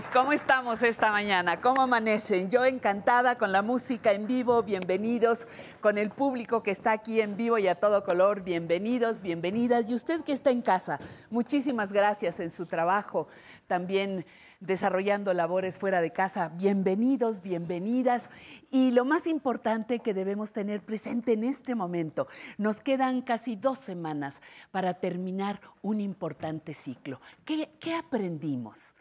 ¿Cómo 0.00 0.06
estamos? 0.06 0.20
¿Cómo 0.30 0.32
estamos 0.32 0.82
esta 0.82 1.10
mañana? 1.10 1.60
¿Cómo 1.60 1.82
amanecen? 1.82 2.48
Yo 2.48 2.64
encantada 2.64 3.36
con 3.36 3.52
la 3.52 3.60
música 3.60 4.12
en 4.12 4.26
vivo, 4.26 4.62
bienvenidos, 4.62 5.46
con 5.80 5.98
el 5.98 6.10
público 6.10 6.62
que 6.62 6.70
está 6.70 6.92
aquí 6.92 7.20
en 7.20 7.36
vivo 7.36 7.58
y 7.58 7.66
a 7.66 7.74
todo 7.74 8.04
color, 8.04 8.42
bienvenidos, 8.42 9.20
bienvenidas. 9.20 9.90
Y 9.90 9.94
usted 9.94 10.22
que 10.22 10.32
está 10.32 10.50
en 10.50 10.62
casa, 10.62 11.00
muchísimas 11.28 11.92
gracias 11.92 12.40
en 12.40 12.50
su 12.50 12.66
trabajo, 12.66 13.28
también 13.66 14.24
desarrollando 14.60 15.34
labores 15.34 15.78
fuera 15.78 16.00
de 16.00 16.12
casa, 16.12 16.50
bienvenidos, 16.54 17.42
bienvenidas. 17.42 18.30
Y 18.70 18.92
lo 18.92 19.04
más 19.04 19.26
importante 19.26 19.98
que 19.98 20.14
debemos 20.14 20.52
tener 20.52 20.82
presente 20.82 21.32
en 21.32 21.44
este 21.44 21.74
momento, 21.74 22.28
nos 22.58 22.80
quedan 22.80 23.22
casi 23.22 23.56
dos 23.56 23.78
semanas 23.78 24.40
para 24.70 24.94
terminar 24.94 25.60
un 25.82 26.00
importante 26.00 26.74
ciclo. 26.74 27.20
¿Qué, 27.44 27.70
qué 27.80 27.94
aprendimos? 27.94 28.94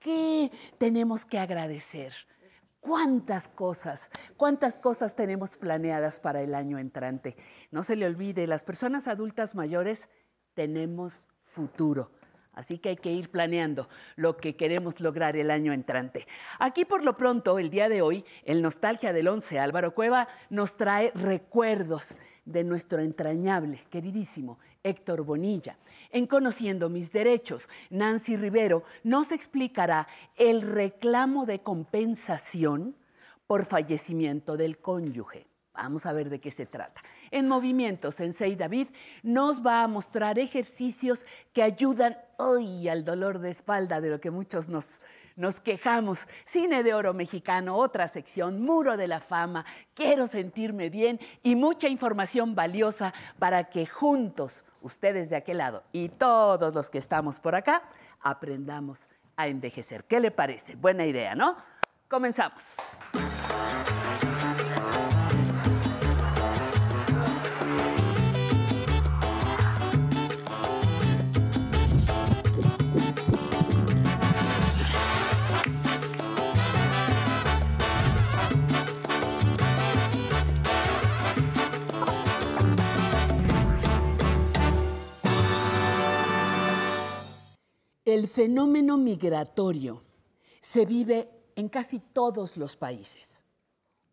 ¿Qué 0.00 0.50
tenemos 0.78 1.26
que 1.26 1.38
agradecer? 1.38 2.14
¿Cuántas 2.80 3.48
cosas, 3.48 4.10
cuántas 4.38 4.78
cosas 4.78 5.14
tenemos 5.14 5.58
planeadas 5.58 6.18
para 6.18 6.40
el 6.40 6.54
año 6.54 6.78
entrante? 6.78 7.36
No 7.70 7.82
se 7.82 7.96
le 7.96 8.06
olvide, 8.06 8.46
las 8.46 8.64
personas 8.64 9.06
adultas 9.08 9.54
mayores 9.54 10.08
tenemos 10.54 11.24
futuro. 11.44 12.10
Así 12.54 12.78
que 12.78 12.88
hay 12.88 12.96
que 12.96 13.12
ir 13.12 13.30
planeando 13.30 13.88
lo 14.16 14.38
que 14.38 14.56
queremos 14.56 15.00
lograr 15.00 15.36
el 15.36 15.50
año 15.50 15.72
entrante. 15.72 16.26
Aquí 16.58 16.86
por 16.86 17.04
lo 17.04 17.18
pronto, 17.18 17.58
el 17.58 17.68
día 17.68 17.90
de 17.90 18.00
hoy, 18.00 18.24
el 18.44 18.62
Nostalgia 18.62 19.12
del 19.12 19.28
11, 19.28 19.58
Álvaro 19.58 19.94
Cueva, 19.94 20.28
nos 20.48 20.78
trae 20.78 21.12
recuerdos 21.14 22.16
de 22.46 22.64
nuestro 22.64 23.00
entrañable, 23.00 23.84
queridísimo 23.90 24.58
Héctor 24.82 25.22
Bonilla. 25.22 25.78
En 26.12 26.26
Conociendo 26.26 26.88
mis 26.88 27.12
derechos, 27.12 27.68
Nancy 27.88 28.36
Rivero 28.36 28.82
nos 29.04 29.30
explicará 29.30 30.08
el 30.36 30.62
reclamo 30.62 31.46
de 31.46 31.60
compensación 31.60 32.96
por 33.46 33.64
fallecimiento 33.64 34.56
del 34.56 34.78
cónyuge. 34.78 35.46
Vamos 35.72 36.06
a 36.06 36.12
ver 36.12 36.28
de 36.28 36.40
qué 36.40 36.50
se 36.50 36.66
trata. 36.66 37.00
En 37.30 37.46
Movimiento, 37.46 38.10
Sensei 38.10 38.56
David 38.56 38.88
nos 39.22 39.64
va 39.64 39.82
a 39.82 39.88
mostrar 39.88 40.38
ejercicios 40.38 41.24
que 41.52 41.62
ayudan 41.62 42.18
hoy 42.38 42.88
al 42.88 43.04
dolor 43.04 43.38
de 43.38 43.50
espalda 43.50 44.00
de 44.00 44.10
lo 44.10 44.20
que 44.20 44.32
muchos 44.32 44.68
nos, 44.68 45.00
nos 45.40 45.58
quejamos. 45.58 46.28
Cine 46.44 46.82
de 46.82 46.94
oro 46.94 47.14
mexicano, 47.14 47.76
otra 47.76 48.06
sección, 48.08 48.62
muro 48.62 48.96
de 48.96 49.08
la 49.08 49.20
fama, 49.20 49.64
quiero 49.94 50.26
sentirme 50.26 50.90
bien 50.90 51.18
y 51.42 51.56
mucha 51.56 51.88
información 51.88 52.54
valiosa 52.54 53.14
para 53.38 53.70
que 53.70 53.86
juntos, 53.86 54.64
ustedes 54.82 55.30
de 55.30 55.36
aquel 55.36 55.58
lado 55.58 55.82
y 55.92 56.10
todos 56.10 56.74
los 56.74 56.90
que 56.90 56.98
estamos 56.98 57.40
por 57.40 57.54
acá, 57.54 57.82
aprendamos 58.20 59.08
a 59.36 59.48
envejecer. 59.48 60.04
¿Qué 60.04 60.20
le 60.20 60.30
parece? 60.30 60.76
Buena 60.76 61.06
idea, 61.06 61.34
¿no? 61.34 61.56
Comenzamos. 62.06 62.62
El 88.10 88.26
fenómeno 88.26 88.98
migratorio 88.98 90.02
se 90.60 90.84
vive 90.84 91.30
en 91.54 91.68
casi 91.68 92.00
todos 92.00 92.56
los 92.56 92.74
países. 92.74 93.44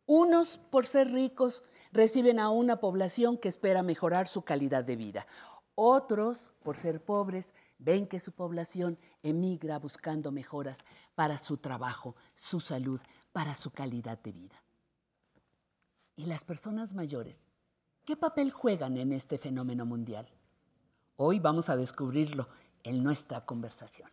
Unos, 0.05 0.59
por 0.59 0.85
ser 0.85 1.11
ricos, 1.11 1.63
reciben 1.91 2.37
a 2.37 2.51
una 2.51 2.79
población 2.79 3.39
que 3.39 3.49
espera 3.49 3.81
mejorar 3.81 4.27
su 4.27 4.43
calidad 4.43 4.83
de 4.83 4.97
vida. 4.97 5.25
Otros, 5.73 6.53
por 6.61 6.77
ser 6.77 7.03
pobres, 7.03 7.55
ven 7.79 8.05
que 8.05 8.19
su 8.19 8.33
población 8.33 8.99
emigra 9.23 9.79
buscando 9.79 10.31
mejoras 10.31 10.77
para 11.15 11.39
su 11.39 11.57
trabajo, 11.57 12.15
su 12.35 12.59
salud, 12.59 13.01
para 13.31 13.55
su 13.55 13.71
calidad 13.71 14.19
de 14.21 14.31
vida. 14.31 14.63
¿Y 16.15 16.27
las 16.27 16.45
personas 16.45 16.93
mayores? 16.93 17.39
¿Qué 18.05 18.15
papel 18.15 18.51
juegan 18.51 18.95
en 18.97 19.11
este 19.11 19.39
fenómeno 19.39 19.87
mundial? 19.87 20.29
Hoy 21.15 21.39
vamos 21.39 21.67
a 21.69 21.75
descubrirlo 21.75 22.47
en 22.83 23.03
nuestra 23.03 23.41
conversación. 23.45 24.09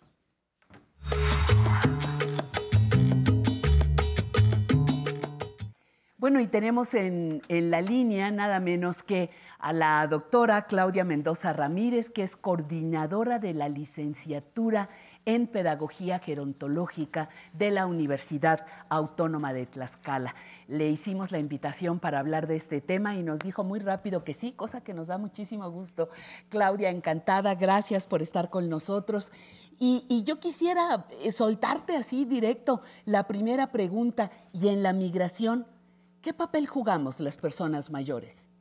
Bueno, 6.16 6.40
y 6.40 6.46
tenemos 6.46 6.94
en, 6.94 7.42
en, 7.48 7.70
la 7.70 7.82
línea 7.82 8.30
nada 8.30 8.58
menos 8.58 9.02
que 9.02 9.28
a 9.58 9.74
la 9.74 10.06
doctora 10.06 10.66
Claudia 10.66 11.04
Mendoza 11.04 11.52
Ramírez, 11.52 12.08
que 12.08 12.22
es 12.22 12.34
coordinadora 12.34 13.38
de 13.38 13.52
la 13.52 13.68
licenciatura 13.68 14.88
en 15.26 15.46
Pedagogía 15.46 16.18
Gerontológica 16.18 17.28
de 17.52 17.70
la 17.70 17.86
Universidad 17.86 18.66
Autónoma 18.88 19.52
de 19.52 19.66
Tlaxcala. 19.66 20.34
Le 20.68 20.90
hicimos 20.90 21.32
la 21.32 21.38
invitación 21.38 21.98
para 21.98 22.18
hablar 22.18 22.46
de 22.46 22.56
este 22.56 22.80
tema 22.80 23.16
y 23.16 23.22
nos 23.22 23.40
dijo 23.40 23.64
muy 23.64 23.80
rápido 23.80 24.24
que 24.24 24.34
sí, 24.34 24.52
cosa 24.52 24.82
que 24.82 24.94
nos 24.94 25.08
da 25.08 25.18
muchísimo 25.18 25.70
gusto. 25.70 26.08
Claudia, 26.48 26.90
encantada, 26.90 27.54
gracias 27.54 28.06
por 28.06 28.22
estar 28.22 28.50
con 28.50 28.68
nosotros. 28.68 29.32
Y, 29.78 30.06
y, 30.08 30.22
yo 30.22 30.38
quisiera 30.38 31.06
eh, 31.10 31.32
soltarte 31.32 31.96
así 31.96 32.24
directo 32.24 32.80
la 33.06 33.26
primera 33.26 33.72
pregunta, 33.72 34.30
y 34.52 34.68
en 34.68 34.84
la 34.84 34.92
migración, 34.92 35.66
¿qué 36.22 36.32
papel 36.32 36.68
jugamos 36.68 37.18
las 37.18 37.36
personas 37.36 37.90
mayores? 37.90 38.53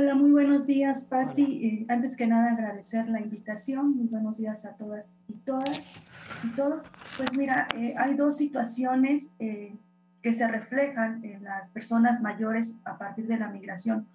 Hola, 0.00 0.14
muy 0.14 0.30
buenos 0.30 0.68
días, 0.68 1.06
Patti. 1.06 1.42
Eh, 1.42 1.86
antes 1.88 2.14
que 2.14 2.28
nada, 2.28 2.52
agradecer 2.52 3.08
la 3.08 3.20
invitación. 3.20 3.96
Muy 3.96 4.06
buenos 4.06 4.38
días 4.38 4.64
a 4.64 4.76
todas 4.76 5.06
y 5.28 5.32
todas 5.38 5.80
y 6.44 6.54
todos. 6.54 6.82
Pues 7.16 7.36
mira, 7.36 7.66
eh, 7.76 7.96
hay 7.98 8.14
dos 8.14 8.36
situaciones 8.36 9.32
eh, 9.40 9.74
que 10.22 10.32
se 10.32 10.46
reflejan 10.46 11.24
en 11.24 11.42
las 11.42 11.70
personas 11.70 12.22
mayores 12.22 12.76
a 12.84 12.96
partir 12.96 13.26
de 13.26 13.38
la 13.38 13.48
migración. 13.48 14.06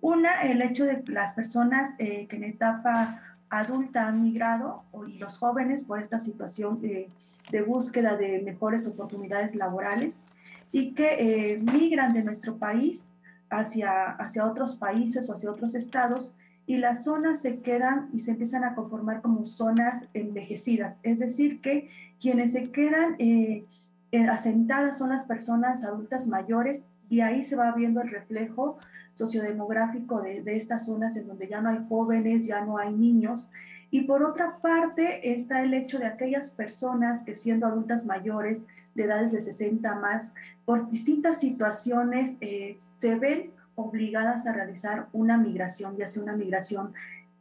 Una, 0.00 0.42
el 0.42 0.62
hecho 0.62 0.84
de 0.84 1.02
las 1.08 1.34
personas 1.34 1.96
que 1.98 2.28
en 2.30 2.44
etapa 2.44 3.20
adulta 3.50 4.06
han 4.06 4.22
migrado 4.22 4.84
y 5.08 5.18
los 5.18 5.38
jóvenes 5.38 5.82
por 5.82 5.98
esta 6.00 6.20
situación 6.20 6.80
de 6.80 7.62
búsqueda 7.62 8.16
de 8.16 8.42
mejores 8.42 8.86
oportunidades 8.86 9.56
laborales 9.56 10.22
y 10.70 10.92
que 10.92 11.60
migran 11.60 12.12
de 12.12 12.22
nuestro 12.22 12.58
país 12.58 13.11
hacia, 13.52 14.10
hacia 14.12 14.46
otros 14.46 14.76
países 14.76 15.28
o 15.28 15.34
hacia 15.34 15.50
otros 15.50 15.74
estados 15.74 16.34
y 16.66 16.78
las 16.78 17.04
zonas 17.04 17.42
se 17.42 17.60
quedan 17.60 18.08
y 18.12 18.20
se 18.20 18.32
empiezan 18.32 18.64
a 18.64 18.74
conformar 18.74 19.20
como 19.20 19.46
zonas 19.46 20.06
envejecidas. 20.14 21.00
Es 21.02 21.18
decir, 21.18 21.60
que 21.60 21.90
quienes 22.20 22.52
se 22.52 22.70
quedan 22.70 23.16
eh, 23.18 23.66
eh, 24.12 24.26
asentadas 24.28 24.98
son 24.98 25.10
las 25.10 25.24
personas 25.24 25.84
adultas 25.84 26.26
mayores 26.28 26.88
y 27.08 27.20
ahí 27.20 27.44
se 27.44 27.56
va 27.56 27.72
viendo 27.72 28.00
el 28.00 28.10
reflejo 28.10 28.78
sociodemográfico 29.12 30.22
de, 30.22 30.42
de 30.42 30.56
estas 30.56 30.86
zonas 30.86 31.16
en 31.16 31.26
donde 31.26 31.48
ya 31.48 31.60
no 31.60 31.68
hay 31.68 31.84
jóvenes, 31.88 32.46
ya 32.46 32.64
no 32.64 32.78
hay 32.78 32.94
niños. 32.94 33.50
Y 33.90 34.02
por 34.02 34.22
otra 34.22 34.58
parte 34.62 35.32
está 35.32 35.62
el 35.62 35.74
hecho 35.74 35.98
de 35.98 36.06
aquellas 36.06 36.50
personas 36.50 37.24
que 37.24 37.34
siendo 37.34 37.66
adultas 37.66 38.06
mayores 38.06 38.66
de 38.94 39.04
edades 39.04 39.32
de 39.32 39.40
60 39.40 39.94
más, 39.96 40.32
por 40.64 40.90
distintas 40.90 41.40
situaciones 41.40 42.36
eh, 42.40 42.76
se 42.98 43.14
ven 43.16 43.50
obligadas 43.74 44.46
a 44.46 44.52
realizar 44.52 45.08
una 45.12 45.38
migración, 45.38 45.96
ya 45.96 46.06
sea 46.06 46.22
una 46.22 46.36
migración 46.36 46.92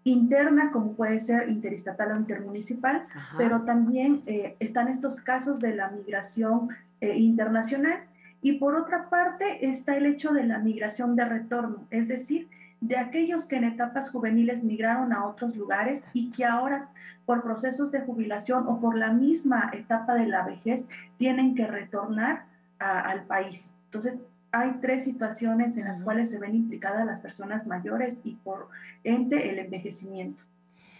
interna, 0.03 0.71
como 0.71 0.93
puede 0.93 1.19
ser 1.19 1.49
interestatal 1.49 2.11
o 2.11 2.17
intermunicipal, 2.17 3.05
pero 3.37 3.61
también 3.61 4.23
eh, 4.25 4.55
están 4.59 4.87
estos 4.87 5.21
casos 5.21 5.59
de 5.59 5.75
la 5.75 5.89
migración 5.89 6.69
eh, 7.01 7.17
internacional. 7.17 8.03
Y 8.41 8.53
por 8.53 8.73
otra 8.73 9.09
parte 9.09 9.67
está 9.67 9.95
el 9.95 10.07
hecho 10.07 10.31
de 10.31 10.43
la 10.43 10.57
migración 10.57 11.15
de 11.15 11.25
retorno, 11.25 11.85
es 11.91 12.07
decir, 12.07 12.47
de 12.81 12.97
aquellos 12.97 13.45
que 13.45 13.55
en 13.55 13.63
etapas 13.63 14.09
juveniles 14.09 14.63
migraron 14.63 15.13
a 15.13 15.25
otros 15.25 15.55
lugares 15.55 16.05
y 16.13 16.31
que 16.31 16.45
ahora 16.45 16.89
por 17.25 17.43
procesos 17.43 17.91
de 17.91 18.01
jubilación 18.01 18.67
o 18.67 18.79
por 18.81 18.97
la 18.97 19.13
misma 19.13 19.69
etapa 19.71 20.15
de 20.15 20.27
la 20.27 20.43
vejez 20.43 20.89
tienen 21.17 21.55
que 21.55 21.67
retornar 21.67 22.45
al 22.79 23.23
país. 23.25 23.71
Entonces, 23.85 24.21
hay 24.51 24.79
tres 24.81 25.03
situaciones 25.03 25.77
en 25.77 25.85
las 25.85 26.01
cuales 26.01 26.31
se 26.31 26.39
ven 26.39 26.55
implicadas 26.55 27.05
las 27.05 27.21
personas 27.21 27.67
mayores 27.67 28.19
y 28.23 28.33
por 28.35 28.69
ende 29.03 29.49
el 29.49 29.59
envejecimiento. 29.59 30.43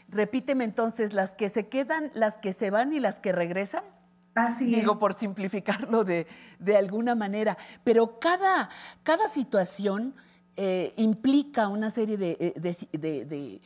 Repíteme 0.08 0.64
entonces, 0.64 1.14
las 1.14 1.34
que 1.34 1.50
se 1.50 1.68
quedan, 1.68 2.12
las 2.14 2.38
que 2.38 2.54
se 2.54 2.70
van 2.70 2.94
y 2.94 3.00
las 3.00 3.20
que 3.20 3.32
regresan. 3.32 3.84
Así 4.36 4.66
Digo, 4.66 5.00
por 5.00 5.14
simplificarlo 5.14 6.04
de, 6.06 6.28
de, 6.60 6.78
alguna 6.78 7.16
manera. 7.16 7.58
Pero 7.84 8.20
cada, 8.20 8.70
cada 9.04 9.28
situación 9.28 10.14
eh, 10.64 10.94
implica 10.98 11.70
una 11.70 11.90
serie 11.90 12.18
de, 12.18 12.38
eh, 12.40 12.54
de, 13.00 13.62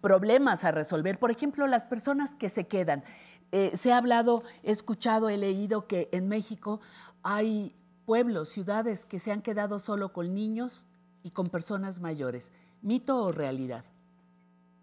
problemas 0.00 0.64
a 0.64 0.72
resolver. 0.72 1.18
Por 1.18 1.30
ejemplo, 1.30 1.66
las 1.66 1.84
personas 1.84 2.34
que 2.34 2.48
se 2.48 2.66
quedan. 2.66 3.04
se 3.74 3.92
ha 3.92 3.98
hablado, 3.98 4.42
he 4.64 4.72
escuchado, 4.72 5.28
he 5.28 5.36
leído 5.36 5.86
que 5.86 6.08
en 6.10 6.26
México 6.28 6.80
hay 7.22 7.72
pueblos, 8.04 8.48
ciudades 8.48 9.04
que 9.04 9.20
se 9.20 9.30
han 9.30 9.42
quedado 9.42 9.78
solo 9.78 10.12
con 10.12 10.34
niños 10.34 10.86
y 11.22 11.30
con 11.30 11.48
personas 11.50 12.00
mayores. 12.00 12.50
¿Mito 12.82 13.22
o 13.22 13.30
realidad? 13.30 13.84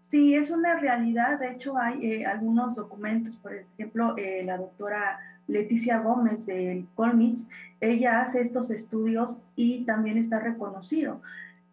Sí, 0.08 0.34
es 0.34 0.50
una 0.50 0.78
realidad. 0.78 1.38
De 1.38 1.52
hecho, 1.52 1.78
hay 1.78 2.04
eh, 2.04 2.26
algunos 2.26 2.74
documentos, 2.76 3.36
por 3.36 3.54
ejemplo, 3.54 4.14
eh, 4.18 4.42
la 4.44 4.58
doctora 4.58 5.31
Leticia 5.52 5.98
Gómez 6.00 6.46
del 6.46 6.86
Colmits, 6.94 7.48
ella 7.80 8.20
hace 8.20 8.40
estos 8.40 8.70
estudios 8.70 9.42
y 9.54 9.84
también 9.84 10.18
está 10.18 10.40
reconocido 10.40 11.20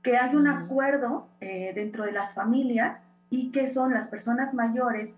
que 0.02 0.18
hay 0.18 0.36
un 0.36 0.48
acuerdo 0.48 1.28
eh, 1.42 1.72
dentro 1.76 2.06
de 2.06 2.12
las 2.12 2.34
familias 2.34 3.08
y 3.30 3.52
que 3.52 3.70
son 3.70 3.94
las 3.94 4.08
personas 4.08 4.54
mayores 4.54 5.18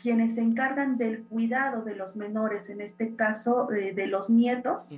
quienes 0.00 0.34
se 0.34 0.40
encargan 0.40 0.98
del 0.98 1.22
cuidado 1.22 1.82
de 1.82 1.94
los 1.94 2.16
menores, 2.16 2.68
en 2.70 2.80
este 2.80 3.14
caso 3.14 3.68
de 3.70 4.06
los 4.08 4.30
nietos, 4.30 4.88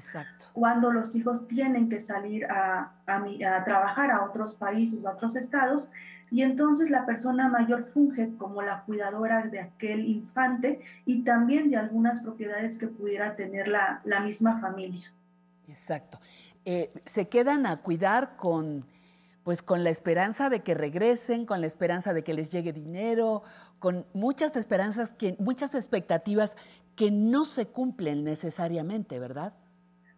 cuando 0.54 0.90
los 0.90 1.14
hijos 1.14 1.46
tienen 1.46 1.90
que 1.90 2.00
salir 2.00 2.46
a, 2.46 2.90
a, 3.06 3.64
trabajar 3.64 4.10
a 4.10 4.24
otros 4.24 4.54
países 4.54 5.04
o 5.04 5.08
a 5.08 5.12
otros 5.12 5.36
estados, 5.36 5.90
y 6.30 6.42
entonces 6.42 6.90
la 6.90 7.06
persona 7.06 7.48
mayor 7.48 7.84
funge 7.84 8.34
como 8.36 8.62
la 8.62 8.84
cuidadora 8.84 9.42
de 9.46 9.60
aquel 9.60 10.06
infante 10.06 10.80
y 11.06 11.22
también 11.22 11.70
de 11.70 11.76
algunas 11.76 12.20
propiedades 12.20 12.78
que 12.78 12.88
pudiera 12.88 13.36
tener 13.36 13.68
la, 13.68 14.00
la 14.04 14.20
misma 14.20 14.60
familia. 14.60 15.12
Exacto. 15.68 16.18
Eh, 16.64 16.92
se 17.04 17.28
quedan 17.28 17.66
a 17.66 17.76
cuidar 17.78 18.36
con 18.36 18.86
pues 19.44 19.62
con 19.62 19.84
la 19.84 19.90
esperanza 19.90 20.48
de 20.48 20.62
que 20.62 20.74
regresen, 20.74 21.44
con 21.44 21.60
la 21.60 21.66
esperanza 21.66 22.14
de 22.14 22.24
que 22.24 22.32
les 22.32 22.50
llegue 22.50 22.72
dinero, 22.72 23.42
con 23.78 24.06
muchas 24.14 24.56
esperanzas, 24.56 25.12
que, 25.12 25.36
muchas 25.38 25.74
expectativas 25.74 26.56
que 26.96 27.10
no 27.10 27.44
se 27.44 27.66
cumplen 27.66 28.24
necesariamente, 28.24 29.18
¿verdad? 29.18 29.52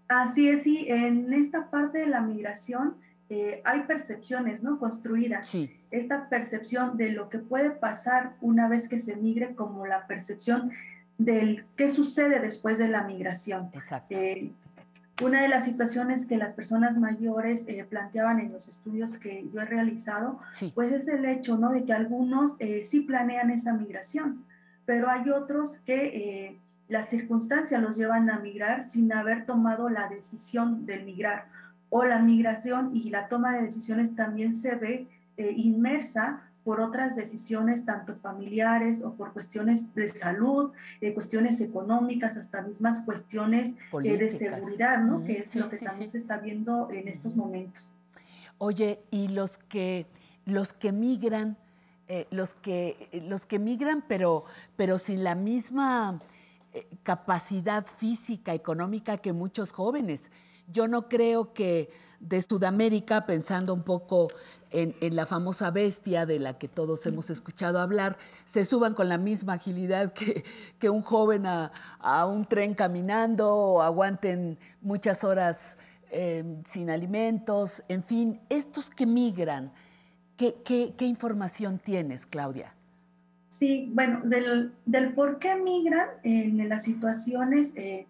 Así 0.09 0.49
es, 0.49 0.63
sí, 0.63 0.87
en 0.89 1.33
esta 1.33 1.71
parte 1.71 1.99
de 1.99 2.07
la 2.07 2.21
migración 2.21 2.97
eh, 3.29 3.61
hay 3.65 3.83
percepciones, 3.83 4.63
¿no? 4.63 4.79
Construidas. 4.79 5.49
Sí. 5.49 5.76
Esta 5.91 6.29
percepción 6.29 6.97
de 6.97 7.11
lo 7.11 7.29
que 7.29 7.39
puede 7.39 7.71
pasar 7.71 8.35
una 8.41 8.69
vez 8.69 8.89
que 8.89 8.99
se 8.99 9.17
migre, 9.17 9.55
como 9.55 9.87
la 9.87 10.07
percepción 10.07 10.73
del 11.19 11.65
qué 11.77 11.89
sucede 11.89 12.41
después 12.41 12.79
de 12.79 12.89
la 12.89 13.05
migración. 13.05 13.71
Exacto. 13.73 14.15
Eh, 14.15 14.53
una 15.23 15.43
de 15.43 15.49
las 15.49 15.65
situaciones 15.65 16.27
que 16.27 16.37
las 16.37 16.55
personas 16.55 16.99
mayores 16.99 17.65
eh, 17.69 17.87
planteaban 17.89 18.39
en 18.39 18.53
los 18.53 18.69
estudios 18.69 19.17
que 19.17 19.49
yo 19.51 19.63
he 19.63 19.65
realizado, 19.65 20.41
pues 20.75 20.93
es 20.93 21.09
el 21.09 21.25
hecho, 21.25 21.57
¿no? 21.57 21.71
De 21.71 21.85
que 21.85 21.95
algunos 21.95 22.57
eh, 22.59 22.85
sí 22.85 23.01
planean 23.01 23.51
esa 23.51 23.73
migración, 23.73 24.45
pero 24.85 25.09
hay 25.09 25.31
otros 25.31 25.79
que 25.87 26.61
las 26.89 27.09
circunstancias 27.09 27.81
los 27.81 27.97
llevan 27.97 28.31
a 28.31 28.39
migrar 28.39 28.89
sin 28.89 29.13
haber 29.13 29.47
tomado 29.47 29.89
la 29.89 30.09
decisión 30.09 30.87
de 30.87 30.99
migrar. 30.99 31.47
O 31.89 32.05
la 32.05 32.19
migración 32.19 32.95
y 32.95 33.11
la 33.11 33.29
toma 33.29 33.57
de 33.57 33.63
decisiones 33.63 34.15
también 34.15 34.53
se 34.53 34.75
ve 34.75 35.09
inmersa 35.39 36.43
por 36.67 36.81
otras 36.81 37.15
decisiones, 37.15 37.85
tanto 37.85 38.17
familiares 38.17 39.01
o 39.05 39.13
por 39.13 39.33
cuestiones 39.33 39.95
de 39.95 40.09
salud, 40.09 40.73
eh, 41.01 41.15
cuestiones 41.15 41.61
económicas, 41.61 42.37
hasta 42.37 42.61
mismas 42.63 43.05
cuestiones 43.05 43.77
eh, 44.03 44.19
de 44.19 44.29
seguridad, 44.29 44.99
¿no? 45.05 45.23
que 45.23 45.39
es 45.39 45.55
lo 45.55 45.69
que 45.69 45.77
también 45.77 46.11
se 46.11 46.19
está 46.19 46.39
viendo 46.39 46.89
en 46.91 47.07
estos 47.07 47.37
momentos. 47.37 47.95
Oye, 48.59 48.99
y 49.13 49.29
los 49.29 49.59
que, 49.59 50.07
los 50.45 50.73
que 50.73 50.91
migran, 50.91 51.57
eh, 52.09 52.27
los, 52.33 52.57
que, 52.57 53.11
los 53.29 53.47
que 53.47 53.61
migran, 53.61 54.03
pero, 54.09 54.43
pero 54.75 54.99
sin 54.99 55.23
la 55.23 55.37
misma 55.37 56.21
capacidad 57.05 57.87
física, 57.87 58.55
económica 58.55 59.19
que 59.19 59.33
muchos 59.33 59.71
jóvenes. 59.71 60.33
Yo 60.67 60.89
no 60.89 61.09
creo 61.09 61.53
que 61.53 61.89
de 62.19 62.43
Sudamérica, 62.43 63.25
pensando 63.25 63.73
un 63.73 63.83
poco 63.83 64.29
en, 64.77 65.17
la 65.17 65.25
famosa 65.25 65.71
bestia 65.71 66.27
de 66.27 66.39
la 66.39 66.59
que 66.59 66.69
todos 66.69 67.07
hemos 67.07 67.31
escuchado 67.31 67.79
hablar, 67.79 68.19
se 68.45 68.65
suban 68.65 68.95
con 68.95 69.09
la 69.09 69.17
misma 69.17 69.55
agilidad 69.55 70.13
que, 70.13 70.45
que 70.79 70.91
un 70.91 71.03
joven 71.03 71.47
a, 71.47 71.71
un 72.27 72.45
tren 72.45 72.75
caminando 72.75 73.55
o 73.55 73.83
aguanten 73.83 74.59
muchas 74.83 75.25
horas 75.25 75.79
em, 76.11 76.63
sin 76.65 76.91
alimentos, 76.91 77.83
en 77.89 78.03
fin, 78.03 78.41
estos 78.51 78.91
que 78.91 79.07
migran, 79.07 79.73
¿qué, 80.37 80.57
qué, 80.65 81.07
información 81.07 81.79
tienes, 81.79 82.27
Claudia? 82.27 82.75
Sí, 83.49 83.91
bueno, 83.95 84.21
del, 84.25 84.75
del, 84.85 85.15
por 85.15 85.39
qué 85.39 85.57
migran 85.57 86.09
en 86.23 86.69
las 86.69 86.85
situaciones 86.85 87.75
eh, 87.77 88.07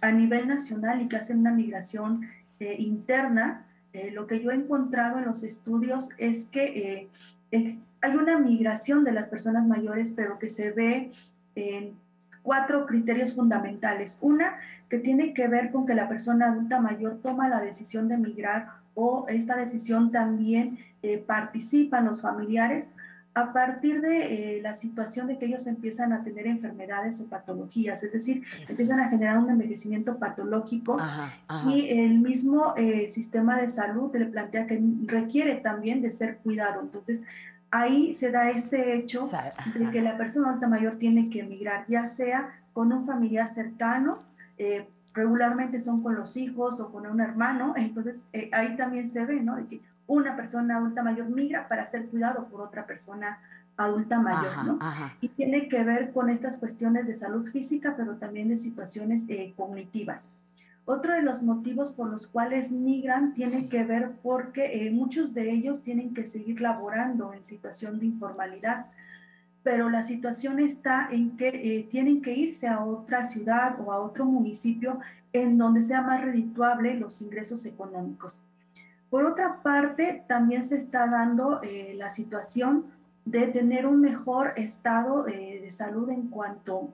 a 0.00 0.10
nivel 0.10 0.48
nacional 0.48 1.00
y 1.00 1.08
que 1.08 1.16
hacen 1.16 1.38
una 1.38 1.52
migración 1.52 2.22
eh, 2.58 2.74
interna, 2.80 3.67
eh, 3.92 4.10
lo 4.10 4.26
que 4.26 4.40
yo 4.40 4.50
he 4.50 4.54
encontrado 4.54 5.18
en 5.18 5.24
los 5.24 5.42
estudios 5.42 6.10
es 6.18 6.48
que 6.48 7.08
eh, 7.52 7.78
hay 8.00 8.16
una 8.16 8.38
migración 8.38 9.04
de 9.04 9.12
las 9.12 9.28
personas 9.28 9.66
mayores, 9.66 10.12
pero 10.14 10.38
que 10.38 10.48
se 10.48 10.70
ve 10.70 11.12
en 11.54 11.94
cuatro 12.42 12.86
criterios 12.86 13.34
fundamentales. 13.34 14.18
Una, 14.20 14.56
que 14.88 14.98
tiene 14.98 15.34
que 15.34 15.48
ver 15.48 15.70
con 15.70 15.86
que 15.86 15.94
la 15.94 16.08
persona 16.08 16.48
adulta 16.48 16.80
mayor 16.80 17.18
toma 17.22 17.48
la 17.48 17.60
decisión 17.60 18.08
de 18.08 18.16
migrar 18.16 18.68
o 18.94 19.26
esta 19.28 19.56
decisión 19.56 20.10
también 20.10 20.78
participan 21.26 22.06
los 22.06 22.22
familiares 22.22 22.90
a 23.38 23.52
partir 23.52 24.00
de 24.00 24.56
eh, 24.56 24.62
la 24.62 24.74
situación 24.74 25.28
de 25.28 25.38
que 25.38 25.46
ellos 25.46 25.68
empiezan 25.68 26.12
a 26.12 26.24
tener 26.24 26.48
enfermedades 26.48 27.20
o 27.20 27.26
patologías, 27.26 28.02
es 28.02 28.12
decir, 28.12 28.42
empiezan 28.68 28.98
a 28.98 29.08
generar 29.08 29.38
un 29.38 29.48
envejecimiento 29.48 30.18
patológico 30.18 30.96
y 31.66 31.88
el 31.88 32.18
mismo 32.18 32.74
eh, 32.76 33.08
sistema 33.08 33.60
de 33.60 33.68
salud 33.68 34.10
le 34.16 34.26
plantea 34.26 34.66
que 34.66 34.82
requiere 35.04 35.54
también 35.56 36.02
de 36.02 36.10
ser 36.10 36.38
cuidado. 36.38 36.80
Entonces, 36.80 37.22
ahí 37.70 38.12
se 38.12 38.32
da 38.32 38.50
este 38.50 38.96
hecho 38.96 39.28
de 39.74 39.90
que 39.90 40.02
la 40.02 40.16
persona 40.16 40.48
adulta 40.48 40.66
mayor 40.66 40.96
tiene 40.98 41.30
que 41.30 41.40
emigrar, 41.40 41.86
ya 41.86 42.08
sea 42.08 42.58
con 42.72 42.92
un 42.92 43.06
familiar 43.06 43.52
cercano, 43.54 44.18
eh, 44.56 44.88
regularmente 45.14 45.78
son 45.78 46.02
con 46.02 46.16
los 46.16 46.36
hijos 46.36 46.80
o 46.80 46.90
con 46.90 47.06
un 47.06 47.20
hermano, 47.20 47.74
entonces 47.76 48.22
ahí 48.52 48.76
también 48.76 49.10
se 49.10 49.24
ve, 49.24 49.40
¿no? 49.40 49.54
De 49.56 49.66
que 49.66 49.80
una 50.08 50.34
persona 50.34 50.78
adulta 50.78 51.04
mayor 51.04 51.28
migra 51.28 51.68
para 51.68 51.86
ser 51.86 52.06
cuidado 52.06 52.48
por 52.48 52.62
otra 52.62 52.86
persona 52.86 53.38
adulta 53.76 54.18
mayor, 54.18 54.66
¿no? 54.66 54.78
Y 55.20 55.28
tiene 55.28 55.68
que 55.68 55.84
ver 55.84 56.10
con 56.12 56.30
estas 56.30 56.56
cuestiones 56.56 57.06
de 57.06 57.14
salud 57.14 57.48
física, 57.48 57.94
pero 57.96 58.16
también 58.16 58.48
de 58.48 58.56
situaciones 58.56 59.24
eh, 59.28 59.52
cognitivas. 59.56 60.30
Otro 60.84 61.12
de 61.12 61.22
los 61.22 61.42
motivos 61.42 61.92
por 61.92 62.08
los 62.08 62.26
cuales 62.26 62.72
migran 62.72 63.34
tiene 63.34 63.68
que 63.68 63.84
ver 63.84 64.12
porque 64.22 64.86
eh, 64.86 64.90
muchos 64.90 65.34
de 65.34 65.52
ellos 65.52 65.82
tienen 65.82 66.14
que 66.14 66.24
seguir 66.24 66.60
laborando 66.60 67.34
en 67.34 67.44
situación 67.44 68.00
de 68.00 68.06
informalidad, 68.06 68.86
pero 69.62 69.90
la 69.90 70.02
situación 70.02 70.58
está 70.58 71.08
en 71.12 71.36
que 71.36 71.48
eh, 71.48 71.86
tienen 71.90 72.22
que 72.22 72.32
irse 72.32 72.66
a 72.66 72.82
otra 72.82 73.24
ciudad 73.28 73.78
o 73.84 73.92
a 73.92 74.00
otro 74.00 74.24
municipio 74.24 74.98
en 75.34 75.58
donde 75.58 75.82
sea 75.82 76.00
más 76.00 76.22
redituable 76.22 76.94
los 76.94 77.20
ingresos 77.20 77.66
económicos. 77.66 78.40
Por 79.10 79.24
otra 79.24 79.62
parte, 79.62 80.22
también 80.26 80.64
se 80.64 80.76
está 80.76 81.08
dando 81.08 81.60
eh, 81.62 81.94
la 81.96 82.10
situación 82.10 82.86
de 83.24 83.46
tener 83.48 83.86
un 83.86 84.00
mejor 84.00 84.52
estado 84.56 85.24
de 85.24 85.70
salud 85.70 86.10
en 86.10 86.28
cuanto 86.28 86.90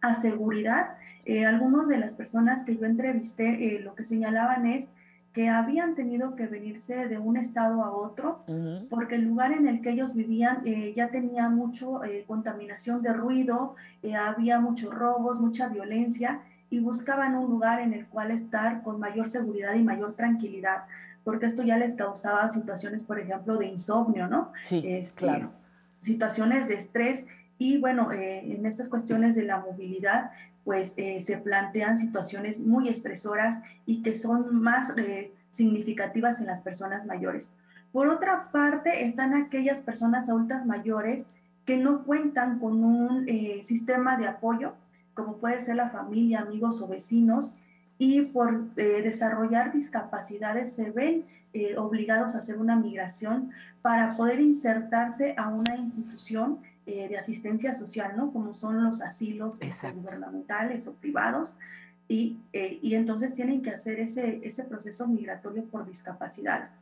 a 0.00 0.14
seguridad. 0.14 0.94
Eh, 1.24 1.44
algunas 1.44 1.88
de 1.88 1.98
las 1.98 2.14
personas 2.14 2.64
que 2.64 2.76
yo 2.76 2.86
entrevisté 2.86 3.76
eh, 3.76 3.80
lo 3.80 3.94
que 3.94 4.04
señalaban 4.04 4.66
es 4.66 4.90
que 5.34 5.48
habían 5.48 5.94
tenido 5.94 6.34
que 6.34 6.46
venirse 6.46 7.06
de 7.06 7.18
un 7.18 7.36
estado 7.36 7.84
a 7.84 7.92
otro 7.92 8.42
porque 8.88 9.14
el 9.14 9.22
lugar 9.22 9.52
en 9.52 9.68
el 9.68 9.80
que 9.80 9.92
ellos 9.92 10.12
vivían 10.12 10.64
ya 10.96 11.10
tenía 11.10 11.48
mucho 11.48 12.00
contaminación 12.26 13.00
de 13.00 13.12
ruido, 13.12 13.76
había 14.20 14.58
muchos 14.58 14.92
robos, 14.92 15.40
mucha 15.40 15.68
violencia 15.68 16.40
y 16.68 16.80
buscaban 16.80 17.36
un 17.36 17.48
lugar 17.48 17.78
en 17.78 17.94
el 17.94 18.06
cual 18.06 18.32
estar 18.32 18.82
con 18.82 18.98
mayor 18.98 19.28
seguridad 19.28 19.74
y 19.74 19.84
mayor 19.84 20.14
tranquilidad 20.14 20.82
porque 21.24 21.46
esto 21.46 21.62
ya 21.62 21.76
les 21.76 21.96
causaba 21.96 22.50
situaciones, 22.50 23.02
por 23.02 23.18
ejemplo, 23.18 23.56
de 23.56 23.66
insomnio, 23.66 24.26
¿no? 24.26 24.52
Sí, 24.62 24.82
este, 24.84 25.26
claro. 25.26 25.50
Situaciones 25.98 26.68
de 26.68 26.74
estrés 26.74 27.26
y 27.60 27.76
bueno, 27.76 28.10
eh, 28.10 28.54
en 28.54 28.64
estas 28.64 28.88
cuestiones 28.88 29.34
de 29.34 29.42
la 29.42 29.60
movilidad, 29.60 30.30
pues 30.64 30.94
eh, 30.96 31.20
se 31.20 31.36
plantean 31.36 31.98
situaciones 31.98 32.60
muy 32.60 32.88
estresoras 32.88 33.60
y 33.84 34.02
que 34.02 34.14
son 34.14 34.62
más 34.62 34.96
eh, 34.96 35.30
significativas 35.50 36.40
en 36.40 36.46
las 36.46 36.62
personas 36.62 37.04
mayores. 37.04 37.50
Por 37.92 38.08
otra 38.08 38.50
parte, 38.50 39.04
están 39.04 39.34
aquellas 39.34 39.82
personas 39.82 40.30
adultas 40.30 40.64
mayores 40.64 41.26
que 41.66 41.76
no 41.76 42.04
cuentan 42.04 42.58
con 42.60 42.82
un 42.82 43.26
sistema 43.62 44.16
de 44.16 44.26
apoyo, 44.26 44.72
como 45.12 45.36
puede 45.36 45.60
ser 45.60 45.76
la 45.76 45.90
familia, 45.90 46.40
amigos 46.40 46.80
o 46.80 46.88
vecinos, 46.88 47.56
y 48.00 48.22
por 48.22 48.64
eh, 48.76 49.02
desarrollar 49.02 49.72
discapacidades 49.72 50.72
se 50.72 50.90
ven 50.90 51.26
eh, 51.52 51.76
obligados 51.76 52.34
a 52.34 52.38
hacer 52.38 52.56
una 52.56 52.74
migración 52.74 53.50
para 53.82 54.16
poder 54.16 54.40
insertarse 54.40 55.34
a 55.36 55.48
una 55.48 55.76
institución 55.76 56.58
eh, 56.86 57.08
de 57.08 57.18
asistencia 57.18 57.72
social, 57.72 58.14
¿no? 58.16 58.32
Como 58.32 58.54
son 58.54 58.82
los 58.82 59.02
asilos 59.02 59.60
gubernamentales 59.94 60.88
o 60.88 60.94
privados. 60.94 61.54
Y, 62.08 62.38
eh, 62.52 62.80
y, 62.82 62.94
entonces 62.96 63.34
tienen 63.34 63.62
que 63.62 63.70
hacer 63.70 64.00
ese, 64.00 64.40
ese 64.42 64.64
proceso 64.64 65.06
migratorio 65.06 65.64
por 65.66 65.86
discapacidades. 65.86 66.74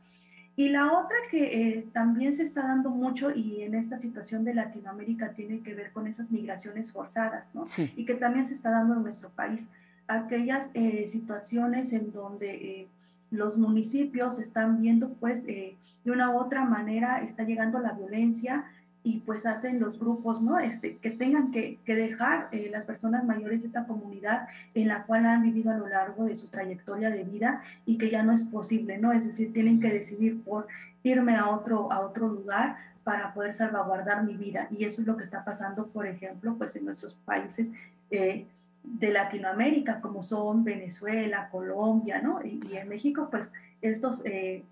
Y 0.55 0.69
la 0.69 0.91
otra 0.91 1.15
que 1.29 1.43
eh, 1.77 1.87
también 1.93 2.33
se 2.33 2.43
está 2.43 2.63
dando 2.63 2.89
mucho 2.89 3.29
y 3.29 3.61
en 3.61 3.75
esta 3.75 3.99
situación 3.99 4.43
de 4.43 4.53
Latinoamérica 4.53 5.33
tiene 5.33 5.61
que 5.61 5.75
ver 5.75 5.91
con 5.91 6.07
esas 6.07 6.31
migraciones 6.31 6.91
forzadas, 6.91 7.49
¿no? 7.53 7.65
Y 7.95 8.05
que 8.05 8.15
también 8.15 8.45
se 8.45 8.55
está 8.55 8.71
dando 8.71 8.95
en 8.95 9.03
nuestro 9.03 9.29
país. 9.29 9.69
Aquellas 10.09 10.71
situaciones 11.07 11.93
en 11.93 12.11
donde 12.11 12.87
los 13.31 13.57
municipios 13.57 14.39
están 14.39 14.81
viendo, 14.81 15.09
pues, 15.19 15.45
de 15.45 15.77
una 16.05 16.31
u 16.31 16.39
otra 16.39 16.65
manera 16.65 17.19
está 17.19 17.43
llegando 17.43 17.79
la 17.79 17.93
violencia, 17.93 18.65
y 19.03 19.21
pues 19.21 19.45
hacen 19.45 19.79
los 19.79 19.97
grupos, 19.99 20.41
¿no? 20.41 20.59
Este, 20.59 20.97
que 20.97 21.11
tengan 21.11 21.51
que, 21.51 21.79
que 21.85 21.95
dejar 21.95 22.49
eh, 22.51 22.69
las 22.71 22.85
personas 22.85 23.23
mayores 23.23 23.63
esa 23.63 23.87
comunidad 23.87 24.47
en 24.73 24.89
la 24.89 25.05
cual 25.05 25.25
han 25.25 25.41
vivido 25.41 25.71
a 25.71 25.77
lo 25.77 25.87
largo 25.87 26.25
de 26.25 26.35
su 26.35 26.49
trayectoria 26.49 27.09
de 27.09 27.23
vida 27.23 27.63
y 27.85 27.97
que 27.97 28.09
ya 28.09 28.23
no 28.23 28.33
es 28.33 28.43
posible, 28.43 28.97
¿no? 28.97 29.13
Es 29.13 29.25
decir, 29.25 29.53
tienen 29.53 29.79
que 29.79 29.91
decidir 29.91 30.43
por 30.43 30.67
irme 31.03 31.35
a 31.37 31.49
otro, 31.49 31.91
a 31.91 32.01
otro 32.01 32.27
lugar 32.27 32.77
para 33.05 33.33
poder 33.33 33.53
salvaguardar 33.53 34.23
mi 34.23 34.35
vida. 34.35 34.67
Y 34.69 34.83
eso 34.83 35.01
es 35.01 35.07
lo 35.07 35.15
que 35.15 35.23
está 35.23 35.45
pasando, 35.45 35.87
por 35.87 36.05
ejemplo, 36.05 36.55
pues 36.57 36.75
en 36.75 36.85
nuestros 36.85 37.13
países 37.25 37.71
eh, 38.11 38.45
de 38.83 39.11
Latinoamérica, 39.11 40.01
como 40.01 40.23
son 40.23 40.63
Venezuela, 40.63 41.49
Colombia, 41.49 42.21
¿no? 42.21 42.43
Y, 42.43 42.59
en 42.75 42.89
México, 42.89 43.27
pues 43.29 43.51
estos 43.81 44.25
eh, 44.25 44.63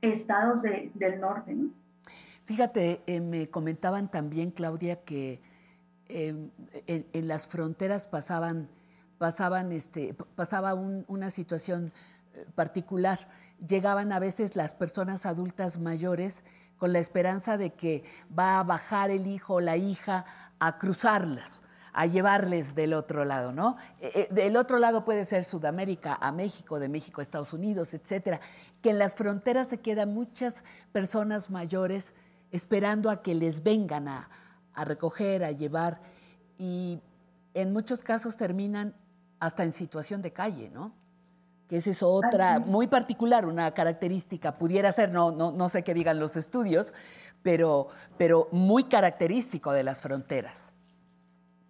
estados 0.00 0.62
de, 0.62 0.90
del 0.94 1.20
norte, 1.20 1.54
¿no? 1.54 1.70
Fíjate, 2.44 3.02
eh, 3.06 3.20
me 3.20 3.48
comentaban 3.48 4.10
también, 4.10 4.50
Claudia, 4.50 4.96
que 5.04 5.40
em, 6.08 6.50
en, 6.86 7.28
las 7.28 7.46
fronteras 7.46 8.08
pasaban, 8.08 8.68
pasaban 9.18 9.70
este, 9.70 10.14
pasaba 10.34 10.74
una 10.74 11.30
situación 11.30 11.92
eh, 12.34 12.44
particular. 12.56 13.18
Llegaban 13.66 14.10
a 14.10 14.18
veces 14.18 14.56
las 14.56 14.74
personas 14.74 15.26
adultas 15.26 15.78
mayores 15.78 16.44
con 16.76 16.92
la 16.92 16.98
esperanza 16.98 17.56
de 17.56 17.70
que 17.70 18.02
va 18.36 18.58
a 18.58 18.64
bajar 18.64 19.10
el 19.10 19.28
hijo 19.28 19.54
o 19.54 19.60
la 19.60 19.76
hija 19.76 20.24
a 20.58 20.78
cruzarlas 20.78 21.62
a 21.92 22.06
llevarles 22.06 22.74
del 22.74 22.94
otro 22.94 23.24
lado, 23.24 23.52
¿no? 23.52 23.76
Eh, 24.00 24.28
del 24.30 24.56
otro 24.56 24.78
lado 24.78 25.04
puede 25.04 25.24
ser 25.24 25.44
Sudamérica 25.44 26.18
a 26.20 26.32
México, 26.32 26.78
de 26.78 26.88
México 26.88 27.20
a 27.20 27.24
Estados 27.24 27.52
Unidos, 27.52 27.94
etcétera, 27.94 28.40
que 28.82 28.90
en 28.90 28.98
las 28.98 29.14
fronteras 29.14 29.68
se 29.68 29.78
quedan 29.78 30.14
muchas 30.14 30.64
personas 30.92 31.50
mayores 31.50 32.14
esperando 32.52 33.10
a 33.10 33.22
que 33.22 33.34
les 33.34 33.62
vengan 33.62 34.08
a, 34.08 34.28
recoger, 34.84 35.44
a 35.44 35.50
llevar, 35.52 36.00
y 36.58 37.00
en 37.54 37.72
muchos 37.72 38.02
casos 38.02 38.36
terminan 38.36 38.94
hasta 39.38 39.64
en 39.64 39.72
situación 39.72 40.22
de 40.22 40.32
calle, 40.32 40.70
¿no? 40.70 40.94
Que 41.68 41.76
esa 41.76 41.90
es 41.90 42.02
otra, 42.02 42.58
muy 42.60 42.88
particular, 42.88 43.46
una 43.46 43.70
característica, 43.72 44.58
pudiera 44.58 44.90
ser, 44.90 45.12
no, 45.12 45.32
no, 45.32 45.52
no 45.52 45.68
sé 45.68 45.84
qué 45.84 45.94
digan 45.94 46.18
los 46.18 46.36
estudios, 46.36 46.92
pero, 47.42 47.88
pero 48.18 48.48
muy 48.52 48.84
característico 48.84 49.72
de 49.72 49.84
las 49.84 50.00
fronteras. 50.00 50.72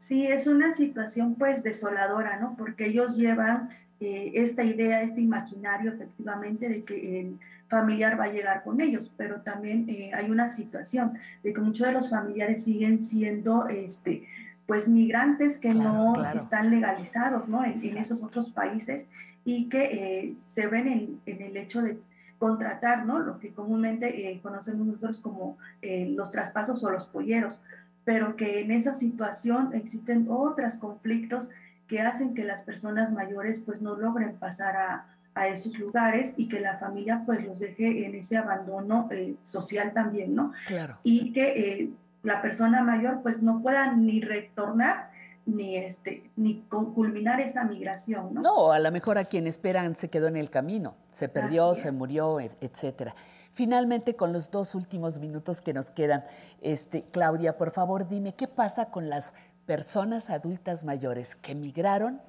Sí, 0.00 0.26
es 0.26 0.46
una 0.46 0.72
situación 0.72 1.34
pues 1.34 1.62
desoladora, 1.62 2.40
¿no? 2.40 2.54
Porque 2.56 2.86
ellos 2.86 3.18
llevan 3.18 3.68
eh, 4.00 4.32
esta 4.34 4.64
idea, 4.64 5.02
este 5.02 5.20
imaginario 5.20 5.92
efectivamente 5.92 6.70
de 6.70 6.84
que 6.84 7.20
el 7.20 7.38
familiar 7.68 8.18
va 8.18 8.24
a 8.24 8.32
llegar 8.32 8.64
con 8.64 8.80
ellos, 8.80 9.12
pero 9.18 9.42
también 9.42 9.84
eh, 9.90 10.10
hay 10.14 10.30
una 10.30 10.48
situación 10.48 11.18
de 11.42 11.52
que 11.52 11.60
muchos 11.60 11.86
de 11.86 11.92
los 11.92 12.08
familiares 12.08 12.64
siguen 12.64 12.98
siendo 12.98 13.68
este, 13.68 14.26
pues 14.66 14.88
migrantes 14.88 15.58
que 15.58 15.74
no 15.74 16.14
están 16.34 16.70
legalizados 16.70 17.46
¿no? 17.46 17.62
En, 17.62 17.98
esos 17.98 18.22
otros 18.22 18.48
países 18.48 19.10
y 19.44 19.68
que 19.68 19.84
eh, 19.84 20.34
se 20.34 20.66
ven 20.66 20.88
en, 20.88 21.20
en, 21.26 21.42
el 21.42 21.58
hecho 21.58 21.82
de 21.82 21.98
contratar 22.38 23.04
¿no? 23.04 23.18
lo 23.18 23.38
que 23.38 23.50
comúnmente 23.50 24.30
eh, 24.30 24.40
conocemos 24.42 24.86
nosotros 24.86 25.20
como 25.20 25.58
los 25.82 26.30
traspasos 26.30 26.82
o 26.82 26.90
los 26.90 27.04
polleros, 27.04 27.60
pero 28.04 28.36
que 28.36 28.60
en 28.60 28.70
esa 28.70 28.92
situación 28.92 29.70
existen 29.74 30.26
otros 30.28 30.74
conflictos 30.74 31.50
que 31.86 32.00
hacen 32.00 32.34
que 32.34 32.44
las 32.44 32.62
personas 32.62 33.12
mayores 33.12 33.60
pues 33.60 33.82
no 33.82 33.96
logren 33.96 34.36
pasar 34.36 34.76
a, 34.76 35.06
a 35.34 35.48
esos 35.48 35.78
lugares 35.78 36.34
y 36.36 36.48
que 36.48 36.60
la 36.60 36.78
familia 36.78 37.22
pues 37.26 37.44
los 37.44 37.58
deje 37.58 38.06
en 38.06 38.14
ese 38.14 38.36
abandono 38.36 39.08
eh, 39.10 39.36
social 39.42 39.92
también, 39.92 40.34
¿no? 40.34 40.52
Claro. 40.66 40.98
Y 41.02 41.32
que 41.32 41.48
eh, 41.48 41.90
la 42.22 42.42
persona 42.42 42.82
mayor 42.82 43.22
pues 43.22 43.42
no 43.42 43.62
pueda 43.62 43.94
ni 43.94 44.20
retornar 44.20 45.10
ni 45.46 45.76
este 45.76 46.30
ni 46.36 46.62
culminar 46.68 47.40
esa 47.40 47.64
migración, 47.64 48.34
¿no? 48.34 48.42
No, 48.42 48.72
a 48.72 48.78
lo 48.78 48.92
mejor 48.92 49.18
a 49.18 49.24
quien 49.24 49.46
esperan 49.46 49.94
se 49.94 50.10
quedó 50.10 50.28
en 50.28 50.36
el 50.36 50.50
camino, 50.50 50.96
se 51.10 51.28
perdió, 51.28 51.74
se 51.74 51.92
murió, 51.92 52.38
etcétera. 52.40 53.14
Finalmente, 53.60 54.16
con 54.16 54.32
los 54.32 54.50
dos 54.50 54.74
últimos 54.74 55.20
minutos 55.20 55.60
que 55.60 55.74
nos 55.74 55.90
quedan, 55.90 56.24
este, 56.62 57.04
Claudia, 57.10 57.58
por 57.58 57.72
favor, 57.72 58.08
dime 58.08 58.34
qué 58.34 58.48
pasa 58.48 58.86
con 58.86 59.10
las 59.10 59.34
personas 59.66 60.30
adultas 60.30 60.82
mayores 60.82 61.36
que 61.36 61.54
migraron 61.54 62.22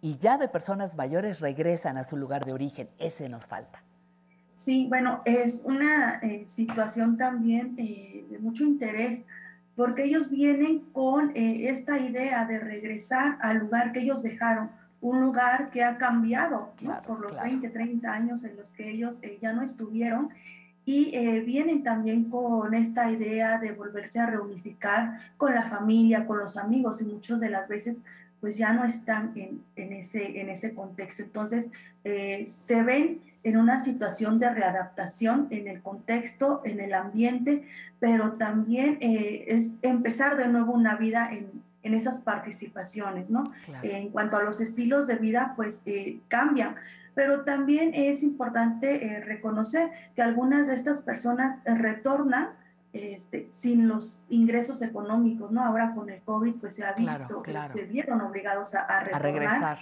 y 0.00 0.16
ya 0.16 0.38
de 0.38 0.48
personas 0.48 0.96
mayores 0.96 1.40
regresan 1.40 1.98
a 1.98 2.04
su 2.04 2.16
lugar 2.16 2.46
de 2.46 2.54
origen. 2.54 2.88
Ese 2.98 3.28
nos 3.28 3.46
falta. 3.46 3.84
Sí, 4.54 4.86
bueno, 4.88 5.20
es 5.26 5.60
una 5.66 6.20
eh, 6.22 6.48
situación 6.48 7.18
también 7.18 7.74
eh, 7.76 8.24
de 8.30 8.38
mucho 8.38 8.64
interés 8.64 9.26
porque 9.76 10.04
ellos 10.04 10.30
vienen 10.30 10.86
con 10.94 11.36
eh, 11.36 11.68
esta 11.68 11.98
idea 11.98 12.46
de 12.46 12.60
regresar 12.60 13.36
al 13.42 13.58
lugar 13.58 13.92
que 13.92 14.00
ellos 14.00 14.22
dejaron, 14.22 14.70
un 15.02 15.20
lugar 15.20 15.70
que 15.70 15.84
ha 15.84 15.98
cambiado 15.98 16.72
por 17.06 17.20
los 17.20 17.40
20, 17.42 17.68
30 17.68 18.10
años 18.10 18.42
en 18.44 18.56
los 18.56 18.72
que 18.72 18.90
ellos 18.90 19.20
ya 19.40 19.52
no 19.52 19.62
estuvieron 19.62 20.30
y 20.88 21.40
vienen 21.40 21.82
también 21.82 22.24
con 22.30 22.72
esta 22.72 23.10
idea 23.10 23.58
de 23.58 23.72
volverse 23.72 24.20
a 24.20 24.26
reunificar 24.26 25.32
con 25.36 25.54
la 25.54 25.68
familia, 25.68 26.26
con 26.26 26.38
los 26.38 26.56
amigos 26.56 27.02
y 27.02 27.04
muchas 27.04 27.40
de 27.40 27.50
las 27.50 27.68
veces 27.68 28.02
pues 28.40 28.56
ya 28.56 28.72
no 28.72 28.84
están 28.84 29.32
en, 29.34 29.62
en 29.76 29.92
ese, 29.92 30.40
en 30.40 30.48
ese 30.48 30.74
contexto. 30.74 31.22
Entonces, 31.22 31.70
eh, 32.04 32.44
se 32.44 32.82
ven 32.82 33.20
en 33.42 33.56
una 33.56 33.80
situación 33.80 34.38
de 34.38 34.50
readaptación 34.50 35.48
en 35.50 35.68
el 35.68 35.80
contexto, 35.80 36.60
en 36.64 36.80
el 36.80 36.94
ambiente, 36.94 37.64
pero 38.00 38.32
también 38.32 38.98
eh, 39.00 39.44
es 39.48 39.72
empezar 39.82 40.36
de 40.36 40.48
nuevo 40.48 40.72
una 40.72 40.96
vida 40.96 41.30
en, 41.32 41.50
en 41.82 41.94
esas 41.94 42.18
participaciones, 42.18 43.30
¿no? 43.30 43.44
en 43.82 44.10
cuanto 44.10 44.36
a 44.36 44.42
los 44.42 44.60
estilos 44.60 45.06
de 45.06 45.16
vida, 45.16 45.54
pues 45.56 45.80
eh, 45.86 46.18
cambian, 46.28 46.74
pero 47.18 47.40
también 47.40 47.94
es 47.94 48.22
importante 48.22 49.20
reconocer 49.24 49.90
que 50.14 50.22
algunas 50.22 50.68
de 50.68 50.76
estas 50.76 51.02
personas 51.02 51.56
retornan 51.64 52.50
este, 52.92 53.48
sin 53.50 53.88
los 53.88 54.20
ingresos 54.28 54.82
económicos, 54.82 55.50
¿no? 55.50 55.64
Ahora 55.64 55.96
con 55.96 56.10
el 56.10 56.20
COVID, 56.20 56.54
pues 56.60 56.76
se 56.76 56.84
ha 56.84 56.92
visto, 56.92 57.42
que 57.42 57.52
se 57.72 57.82
vieron 57.86 58.20
obligados 58.20 58.72
a, 58.76 59.00
regresar, 59.00 59.76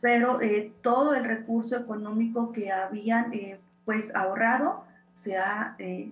pero 0.00 0.40
eh, 0.40 0.72
todo 0.82 1.14
el 1.14 1.22
recurso 1.22 1.76
económico 1.76 2.50
que 2.50 2.72
habían, 2.72 3.32
eh, 3.34 3.60
pues, 3.84 4.12
ahorrado, 4.12 4.82
se 5.14 5.38
ha, 5.38 5.76
eh, 5.78 6.10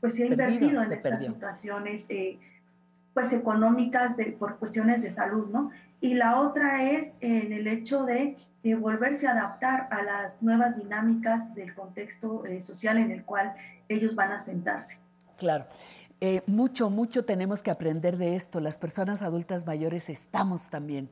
pues, 0.00 0.14
se 0.14 0.22
ha 0.22 0.26
invertido 0.26 0.84
en 0.84 0.92
estas 0.92 1.24
situaciones, 1.24 2.06
pues, 3.12 3.32
económicas 3.32 4.16
de, 4.16 4.26
por 4.26 4.56
cuestiones 4.56 5.02
de 5.02 5.10
salud, 5.10 5.48
¿no? 5.50 5.72
Y 6.00 6.14
la 6.14 6.40
otra 6.40 6.90
es 6.90 7.12
en 7.20 7.52
el 7.52 7.66
hecho 7.66 8.04
de, 8.04 8.36
de 8.62 8.74
volverse 8.74 9.26
a 9.26 9.32
adaptar 9.32 9.88
a 9.90 10.02
las 10.02 10.42
nuevas 10.42 10.76
dinámicas 10.76 11.54
del 11.54 11.74
contexto 11.74 12.42
social 12.60 12.98
en 12.98 13.10
el 13.10 13.24
cual 13.24 13.54
ellos 13.88 14.14
van 14.14 14.32
a 14.32 14.40
sentarse. 14.40 14.98
Claro. 15.36 15.66
Eh, 16.22 16.42
mucho, 16.46 16.90
mucho 16.90 17.24
tenemos 17.24 17.62
que 17.62 17.70
aprender 17.70 18.18
de 18.18 18.36
esto. 18.36 18.60
Las 18.60 18.76
personas 18.76 19.22
adultas 19.22 19.66
mayores 19.66 20.10
estamos 20.10 20.68
también 20.68 21.08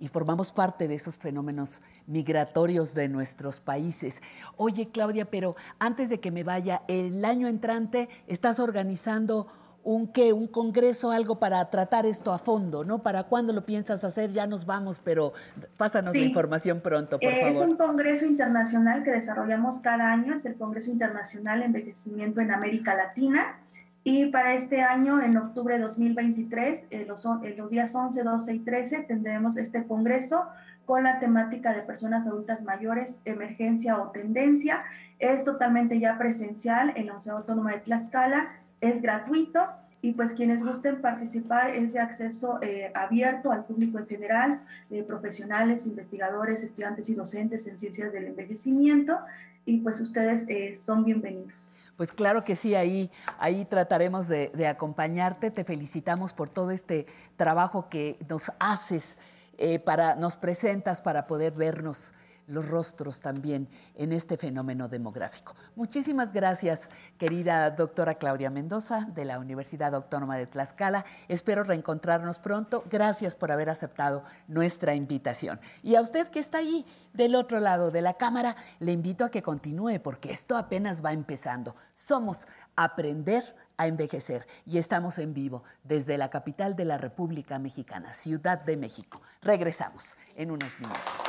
y 0.00 0.08
formamos 0.08 0.52
parte 0.52 0.88
de 0.88 0.94
esos 0.94 1.18
fenómenos 1.18 1.82
migratorios 2.06 2.94
de 2.94 3.08
nuestros 3.08 3.60
países. 3.60 4.22
Oye, 4.56 4.90
Claudia, 4.90 5.30
pero 5.30 5.56
antes 5.78 6.08
de 6.08 6.20
que 6.20 6.30
me 6.30 6.44
vaya, 6.44 6.82
el 6.88 7.24
año 7.24 7.48
entrante 7.48 8.08
estás 8.26 8.60
organizando 8.60 9.46
un 9.88 10.06
qué, 10.06 10.34
un 10.34 10.48
congreso, 10.48 11.10
algo 11.12 11.38
para 11.38 11.64
tratar 11.70 12.04
esto 12.04 12.30
a 12.34 12.38
fondo, 12.38 12.84
¿no? 12.84 13.02
¿Para 13.02 13.22
cuándo 13.22 13.54
lo 13.54 13.64
piensas 13.64 14.04
hacer? 14.04 14.28
Ya 14.32 14.46
nos 14.46 14.66
vamos, 14.66 15.00
pero 15.02 15.32
pásanos 15.78 16.14
la 16.14 16.20
información 16.20 16.82
pronto, 16.82 17.18
por 17.18 17.32
favor. 17.32 17.48
Es 17.48 17.56
un 17.56 17.76
congreso 17.78 18.26
internacional 18.26 19.02
que 19.02 19.12
desarrollamos 19.12 19.78
cada 19.78 20.12
año, 20.12 20.34
es 20.34 20.44
el 20.44 20.56
Congreso 20.56 20.90
Internacional 20.90 21.62
Envejecimiento 21.62 22.42
en 22.42 22.50
América 22.50 22.94
Latina. 22.94 23.60
Y 24.04 24.26
para 24.26 24.52
este 24.52 24.82
año, 24.82 25.22
en 25.22 25.38
octubre 25.38 25.76
de 25.76 25.80
2023, 25.80 26.88
en 26.90 27.08
los, 27.08 27.24
los 27.56 27.70
días 27.70 27.94
11, 27.94 28.24
12 28.24 28.54
y 28.54 28.58
13, 28.58 29.04
tendremos 29.04 29.56
este 29.56 29.86
congreso 29.86 30.44
con 30.84 31.02
la 31.02 31.18
temática 31.18 31.72
de 31.72 31.80
personas 31.80 32.26
adultas 32.26 32.62
mayores, 32.62 33.20
emergencia 33.24 33.96
o 33.96 34.10
tendencia. 34.10 34.84
Es 35.18 35.44
totalmente 35.44 35.98
ya 35.98 36.18
presencial 36.18 36.90
en 36.90 37.06
la 37.06 37.12
Universidad 37.12 37.38
Autónoma 37.38 37.72
de 37.72 37.78
Tlaxcala, 37.78 38.50
es 38.80 39.02
gratuito 39.02 39.66
y 40.00 40.12
pues 40.12 40.32
quienes 40.32 40.64
gusten 40.64 41.00
participar 41.00 41.74
es 41.74 41.92
de 41.92 42.00
acceso 42.00 42.60
eh, 42.62 42.92
abierto 42.94 43.50
al 43.50 43.64
público 43.64 43.98
en 43.98 44.06
general, 44.06 44.62
de 44.90 45.02
profesionales, 45.02 45.86
investigadores, 45.86 46.62
estudiantes 46.62 47.08
y 47.08 47.14
docentes 47.14 47.66
en 47.66 47.78
ciencias 47.78 48.12
del 48.12 48.26
envejecimiento 48.26 49.18
y 49.64 49.78
pues 49.78 50.00
ustedes 50.00 50.46
eh, 50.48 50.74
son 50.74 51.04
bienvenidos. 51.04 51.72
Pues 51.96 52.12
claro 52.12 52.44
que 52.44 52.54
sí, 52.54 52.76
ahí, 52.76 53.10
ahí 53.38 53.64
trataremos 53.64 54.28
de, 54.28 54.50
de, 54.54 54.68
acompañarte. 54.68 55.50
Te 55.50 55.64
felicitamos 55.64 56.32
por 56.32 56.48
todo 56.48 56.70
este 56.70 57.06
trabajo 57.36 57.88
que 57.90 58.16
nos 58.30 58.52
haces, 58.60 59.18
eh, 59.58 59.80
para, 59.80 60.14
nos 60.14 60.36
presentas 60.36 61.00
para 61.00 61.26
poder 61.26 61.52
vernos 61.52 62.14
los 62.48 62.68
rostros 62.68 63.20
también 63.20 63.68
en 63.94 64.12
este 64.12 64.36
fenómeno 64.36 64.88
demográfico. 64.88 65.54
Muchísimas 65.76 66.32
gracias, 66.32 66.90
querida 67.18 67.70
doctora 67.70 68.14
Claudia 68.14 68.50
Mendoza 68.50 69.06
de 69.14 69.24
la 69.24 69.38
Universidad 69.38 69.94
Autónoma 69.94 70.36
de 70.36 70.46
Tlaxcala. 70.46 71.04
Espero 71.28 71.62
reencontrarnos 71.62 72.38
pronto. 72.38 72.84
Gracias 72.90 73.36
por 73.36 73.52
haber 73.52 73.70
aceptado 73.70 74.24
nuestra 74.48 74.94
invitación. 74.94 75.60
Y 75.82 75.94
a 75.94 76.00
usted 76.00 76.28
que 76.28 76.40
está 76.40 76.58
ahí 76.58 76.84
del 77.12 77.34
otro 77.34 77.60
lado 77.60 77.90
de 77.90 78.02
la 78.02 78.14
cámara, 78.14 78.56
le 78.80 78.92
invito 78.92 79.24
a 79.24 79.30
que 79.30 79.42
continúe 79.42 80.00
porque 80.02 80.32
esto 80.32 80.56
apenas 80.56 81.04
va 81.04 81.12
empezando. 81.12 81.76
Somos 81.92 82.46
Aprender 82.76 83.42
a 83.76 83.88
Envejecer 83.88 84.46
y 84.64 84.78
estamos 84.78 85.18
en 85.18 85.34
vivo 85.34 85.64
desde 85.82 86.16
la 86.16 86.28
capital 86.28 86.76
de 86.76 86.84
la 86.84 86.96
República 86.96 87.58
Mexicana, 87.58 88.12
Ciudad 88.14 88.60
de 88.60 88.76
México. 88.76 89.20
Regresamos 89.42 90.16
en 90.36 90.50
unos 90.52 90.78
minutos. 90.78 91.27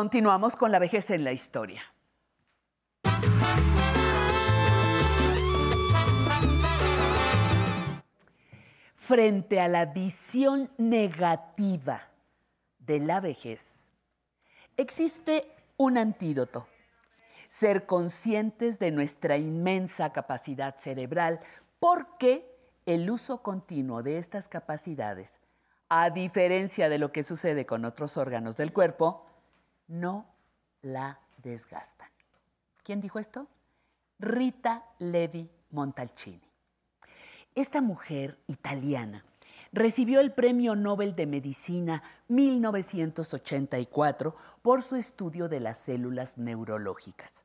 Continuamos 0.00 0.56
con 0.56 0.72
la 0.72 0.78
vejez 0.78 1.10
en 1.10 1.24
la 1.24 1.32
historia. 1.32 1.82
Frente 8.94 9.60
a 9.60 9.68
la 9.68 9.84
visión 9.84 10.70
negativa 10.78 12.08
de 12.78 13.00
la 13.00 13.20
vejez, 13.20 13.90
existe 14.78 15.54
un 15.76 15.98
antídoto. 15.98 16.66
Ser 17.48 17.84
conscientes 17.84 18.78
de 18.78 18.92
nuestra 18.92 19.36
inmensa 19.36 20.14
capacidad 20.14 20.78
cerebral 20.78 21.40
porque 21.78 22.50
el 22.86 23.10
uso 23.10 23.42
continuo 23.42 24.02
de 24.02 24.16
estas 24.16 24.48
capacidades, 24.48 25.42
a 25.90 26.08
diferencia 26.08 26.88
de 26.88 26.98
lo 26.98 27.12
que 27.12 27.22
sucede 27.22 27.66
con 27.66 27.84
otros 27.84 28.16
órganos 28.16 28.56
del 28.56 28.72
cuerpo, 28.72 29.26
no 29.90 30.26
la 30.82 31.20
desgastan. 31.38 32.10
¿Quién 32.82 33.00
dijo 33.00 33.18
esto? 33.18 33.48
Rita 34.18 34.84
Levi 34.98 35.50
Montalcini. 35.70 36.50
Esta 37.54 37.80
mujer 37.82 38.38
italiana 38.46 39.24
recibió 39.72 40.20
el 40.20 40.32
Premio 40.32 40.76
Nobel 40.76 41.16
de 41.16 41.26
Medicina 41.26 42.02
1984 42.28 44.34
por 44.62 44.82
su 44.82 44.96
estudio 44.96 45.48
de 45.48 45.60
las 45.60 45.78
células 45.78 46.36
neurológicas. 46.38 47.44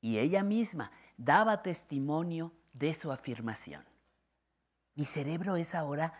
Y 0.00 0.18
ella 0.18 0.42
misma 0.42 0.90
daba 1.16 1.62
testimonio 1.62 2.52
de 2.72 2.94
su 2.94 3.12
afirmación. 3.12 3.84
Mi 4.94 5.04
cerebro 5.04 5.56
es 5.56 5.74
ahora 5.74 6.14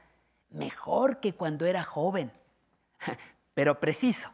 mejor 0.51 1.21
que 1.21 1.35
cuando 1.35 1.65
era 1.67 1.83
joven, 1.83 2.33
pero 3.55 3.81
preciso. 3.81 4.31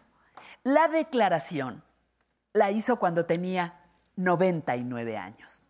La 0.64 0.88
declaración 0.88 1.82
la 2.52 2.70
hizo 2.70 2.98
cuando 2.98 3.26
tenía 3.26 3.80
99 4.16 5.16
años. 5.16 5.64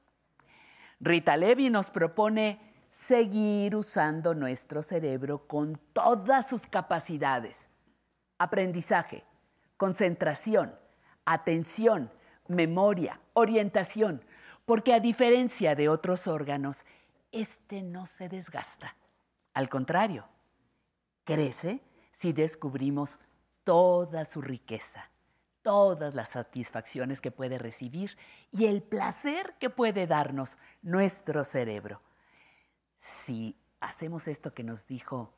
Rita 1.01 1.37
Levi 1.37 1.71
nos 1.71 1.91
propone 1.91 2.61
seguir 2.91 3.77
usando 3.77 4.35
nuestro 4.35 4.83
cerebro 4.83 5.47
con 5.47 5.79
todas 5.93 6.49
sus 6.49 6.67
capacidades. 6.67 7.71
Aprendizaje, 8.39 9.25
concentración, 9.77 10.75
atención, 11.25 12.11
memoria, 12.49 13.21
orientación, 13.35 14.25
porque 14.65 14.95
a 14.95 15.01
diferencia 15.01 15.75
de 15.75 15.89
otros 15.89 16.27
órganos, 16.27 16.85
este 17.31 17.83
no 17.83 18.07
se 18.07 18.29
desgasta. 18.29 18.97
Al 19.55 19.69
contrario, 19.69 20.27
crece 21.25 21.83
si 22.13 22.33
descubrimos 22.33 23.19
toda 23.69 24.25
su 24.25 24.41
riqueza, 24.41 25.11
todas 25.61 26.15
las 26.15 26.31
satisfacciones 26.31 27.21
que 27.21 27.31
puede 27.31 27.59
recibir 27.59 28.17
y 28.51 28.65
el 28.65 28.83
placer 28.83 29.57
que 29.61 29.69
puede 29.69 30.07
darnos 30.07 30.57
nuestro 30.81 31.45
cerebro. 31.45 32.01
Si 32.97 33.55
hacemos 33.81 34.27
esto 34.27 34.55
que 34.55 34.65
nos 34.65 34.87
dijo 34.87 35.35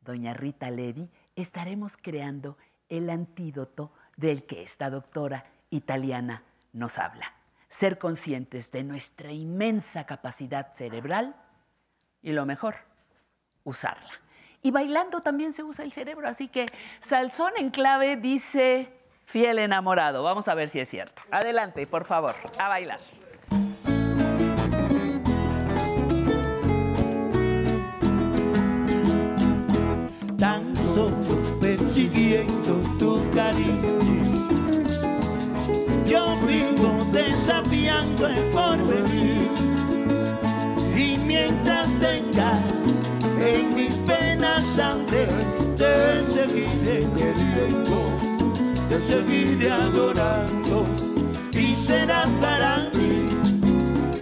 doña 0.00 0.32
Rita 0.32 0.70
Levi, 0.70 1.10
estaremos 1.36 1.98
creando 1.98 2.56
el 2.88 3.10
antídoto 3.10 3.92
del 4.16 4.46
que 4.46 4.62
esta 4.62 4.88
doctora 4.88 5.44
italiana 5.68 6.42
nos 6.72 6.98
habla. 6.98 7.34
Ser 7.68 7.98
conscientes 7.98 8.72
de 8.72 8.82
nuestra 8.82 9.30
inmensa 9.30 10.06
capacidad 10.06 10.72
cerebral 10.72 11.36
y 12.22 12.32
lo 12.32 12.46
mejor, 12.46 12.76
usarla. 13.62 14.23
Y 14.64 14.70
bailando 14.70 15.20
también 15.20 15.52
se 15.52 15.62
usa 15.62 15.84
el 15.84 15.92
cerebro, 15.92 16.26
así 16.26 16.48
que 16.48 16.64
Salzón 17.00 17.52
en 17.58 17.68
clave 17.68 18.16
dice 18.16 18.90
fiel 19.26 19.58
enamorado. 19.58 20.22
Vamos 20.22 20.48
a 20.48 20.54
ver 20.54 20.70
si 20.70 20.80
es 20.80 20.88
cierto. 20.88 21.20
Adelante, 21.30 21.86
por 21.86 22.06
favor, 22.06 22.34
a 22.58 22.68
bailar. 22.68 22.98
Tan 30.38 30.74
solo 30.78 31.60
persiguiendo 31.60 32.80
tu 32.98 33.30
cariño. 33.32 33.98
Yo 36.06 36.36
vivo 36.46 37.06
desafiando 37.12 38.28
el 38.28 38.50
porvenir. 38.50 39.63
Sangre, 44.74 45.28
te 45.76 46.26
seguiré 46.32 47.06
queriendo, 47.16 47.96
te 48.88 49.00
seguiré 49.00 49.70
adorando 49.70 50.84
y 51.52 51.74
será 51.76 52.24
para 52.40 52.90
mí 52.92 53.26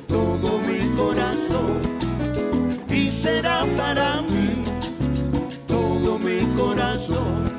todo 0.06 0.58
mi 0.58 0.94
corazón 0.94 1.80
y 2.90 3.08
será 3.08 3.64
para 3.78 4.20
mí 4.20 4.62
todo 5.66 6.18
mi 6.18 6.40
corazón. 6.54 7.51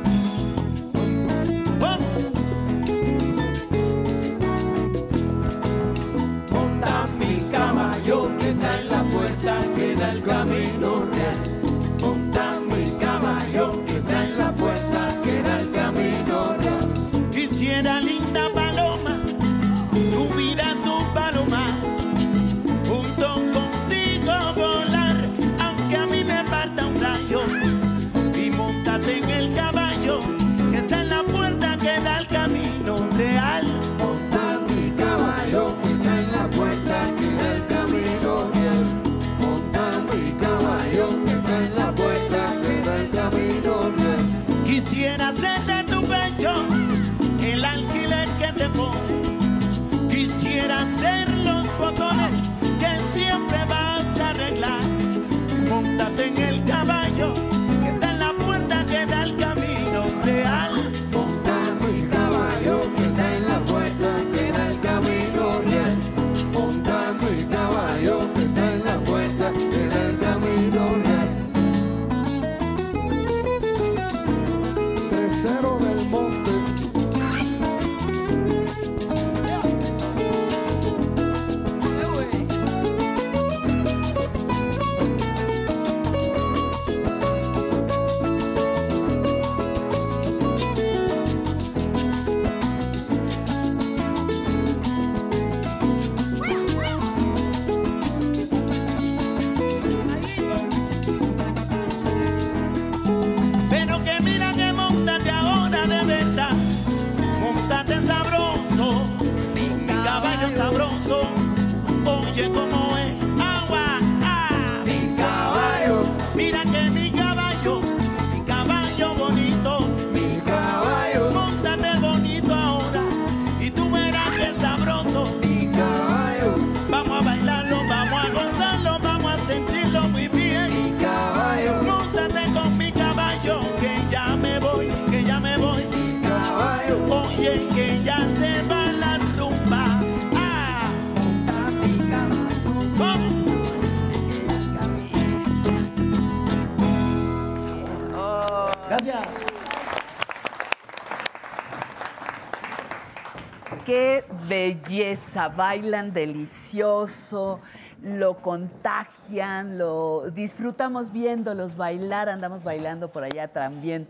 Bailan 155.56 156.13
delicioso, 156.13 157.60
lo 158.01 158.41
contagian, 158.41 159.77
lo 159.77 160.29
disfrutamos 160.32 161.12
viéndolos 161.12 161.75
bailar, 161.75 162.29
andamos 162.29 162.63
bailando 162.63 163.12
por 163.12 163.23
allá 163.23 163.47
también 163.47 164.08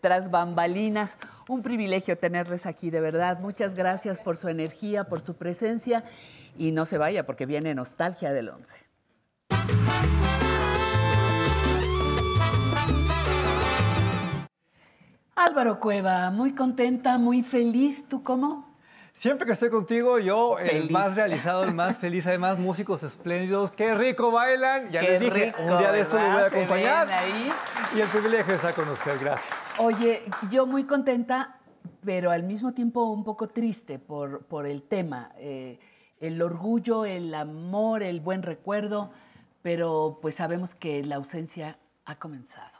tras 0.00 0.30
bambalinas. 0.30 1.16
Un 1.48 1.62
privilegio 1.62 2.18
tenerles 2.18 2.66
aquí, 2.66 2.90
de 2.90 3.00
verdad. 3.00 3.40
Muchas 3.40 3.74
gracias 3.74 4.20
por 4.20 4.36
su 4.36 4.48
energía, 4.48 5.04
por 5.04 5.20
su 5.20 5.34
presencia 5.34 6.04
y 6.58 6.72
no 6.72 6.84
se 6.84 6.98
vaya 6.98 7.24
porque 7.24 7.46
viene 7.46 7.74
Nostalgia 7.74 8.32
del 8.32 8.48
11. 8.50 8.80
Álvaro 15.34 15.80
Cueva, 15.80 16.30
muy 16.30 16.54
contenta, 16.54 17.18
muy 17.18 17.42
feliz. 17.42 18.08
¿Tú 18.08 18.22
cómo? 18.22 18.65
Siempre 19.16 19.46
que 19.46 19.52
estoy 19.52 19.70
contigo, 19.70 20.18
yo 20.18 20.58
el 20.58 20.90
más 20.90 21.16
realizado, 21.16 21.64
el 21.64 21.74
más 21.74 21.96
feliz. 21.98 22.26
Además, 22.26 22.58
músicos 22.58 23.02
espléndidos. 23.02 23.72
¡Qué 23.72 23.94
rico 23.94 24.30
bailan! 24.30 24.90
Ya 24.90 25.00
Qué 25.00 25.08
les 25.12 25.20
dije, 25.20 25.46
rico, 25.46 25.62
un 25.62 25.78
día 25.78 25.90
de 25.90 26.00
esto 26.00 26.18
los 26.18 26.26
voy 26.26 26.42
a 26.42 26.46
acompañar. 26.46 27.10
ahí. 27.10 27.50
Y 27.96 28.00
el 28.02 28.08
privilegio 28.08 28.46
de 28.48 28.54
estar 28.56 28.74
con 28.74 28.86
usted. 28.90 29.18
Gracias. 29.18 29.54
Oye, 29.78 30.22
yo 30.50 30.66
muy 30.66 30.84
contenta, 30.84 31.56
pero 32.04 32.30
al 32.30 32.42
mismo 32.42 32.72
tiempo 32.74 33.04
un 33.04 33.24
poco 33.24 33.48
triste 33.48 33.98
por, 33.98 34.44
por 34.44 34.66
el 34.66 34.82
tema. 34.82 35.30
eh, 35.38 35.78
el 36.18 36.40
orgullo, 36.40 37.04
el 37.04 37.34
amor, 37.34 38.02
el 38.02 38.20
buen 38.20 38.42
recuerdo, 38.42 39.10
pero 39.62 40.18
pues 40.22 40.34
sabemos 40.34 40.74
que 40.74 41.02
la 41.04 41.16
ausencia 41.16 41.78
ha 42.04 42.16
comenzado. 42.16 42.76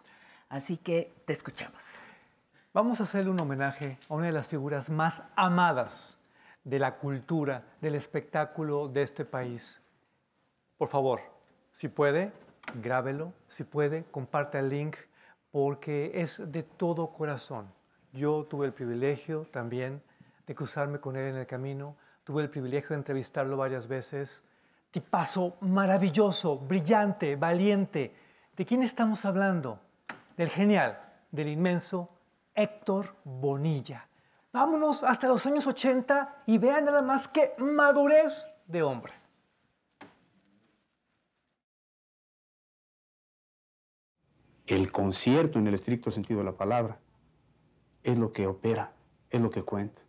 Así 0.48 0.76
que 0.76 1.12
te 1.26 1.32
escuchamos. 1.32 2.04
Vamos 2.72 3.00
a 3.00 3.04
hacerle 3.04 3.30
un 3.30 3.40
homenaje 3.40 3.98
a 4.08 4.14
una 4.14 4.26
de 4.26 4.32
las 4.32 4.46
figuras 4.46 4.88
más 4.90 5.22
amadas 5.34 6.15
de 6.66 6.80
la 6.80 6.96
cultura, 6.96 7.62
del 7.80 7.94
espectáculo 7.94 8.88
de 8.88 9.02
este 9.02 9.24
país. 9.24 9.80
Por 10.76 10.88
favor, 10.88 11.20
si 11.70 11.86
puede, 11.86 12.32
grábelo. 12.82 13.32
Si 13.46 13.62
puede, 13.62 14.02
comparte 14.10 14.58
el 14.58 14.68
link, 14.68 14.96
porque 15.52 16.10
es 16.12 16.42
de 16.50 16.64
todo 16.64 17.12
corazón. 17.12 17.72
Yo 18.12 18.44
tuve 18.46 18.66
el 18.66 18.72
privilegio 18.72 19.46
también 19.52 20.02
de 20.44 20.56
cruzarme 20.56 20.98
con 20.98 21.16
él 21.16 21.28
en 21.28 21.36
el 21.36 21.46
camino. 21.46 21.96
Tuve 22.24 22.42
el 22.42 22.50
privilegio 22.50 22.90
de 22.90 22.96
entrevistarlo 22.96 23.56
varias 23.56 23.86
veces. 23.86 24.42
Tipazo 24.90 25.56
maravilloso, 25.60 26.58
brillante, 26.58 27.36
valiente. 27.36 28.12
¿De 28.56 28.66
quién 28.66 28.82
estamos 28.82 29.24
hablando? 29.24 29.78
Del 30.36 30.48
genial, 30.48 30.98
del 31.30 31.46
inmenso 31.46 32.10
Héctor 32.56 33.14
Bonilla. 33.22 34.08
Vámonos 34.56 35.02
hasta 35.02 35.28
los 35.28 35.44
años 35.44 35.66
80 35.66 36.44
y 36.46 36.56
vean 36.56 36.86
nada 36.86 37.02
más 37.02 37.28
qué 37.28 37.52
madurez 37.58 38.46
de 38.66 38.82
hombre. 38.82 39.12
El 44.66 44.90
concierto, 44.90 45.58
en 45.58 45.66
el 45.66 45.74
estricto 45.74 46.10
sentido 46.10 46.38
de 46.38 46.46
la 46.46 46.56
palabra, 46.56 46.98
es 48.02 48.18
lo 48.18 48.32
que 48.32 48.46
opera, 48.46 48.94
es 49.28 49.42
lo 49.42 49.50
que 49.50 49.62
cuenta. 49.62 50.00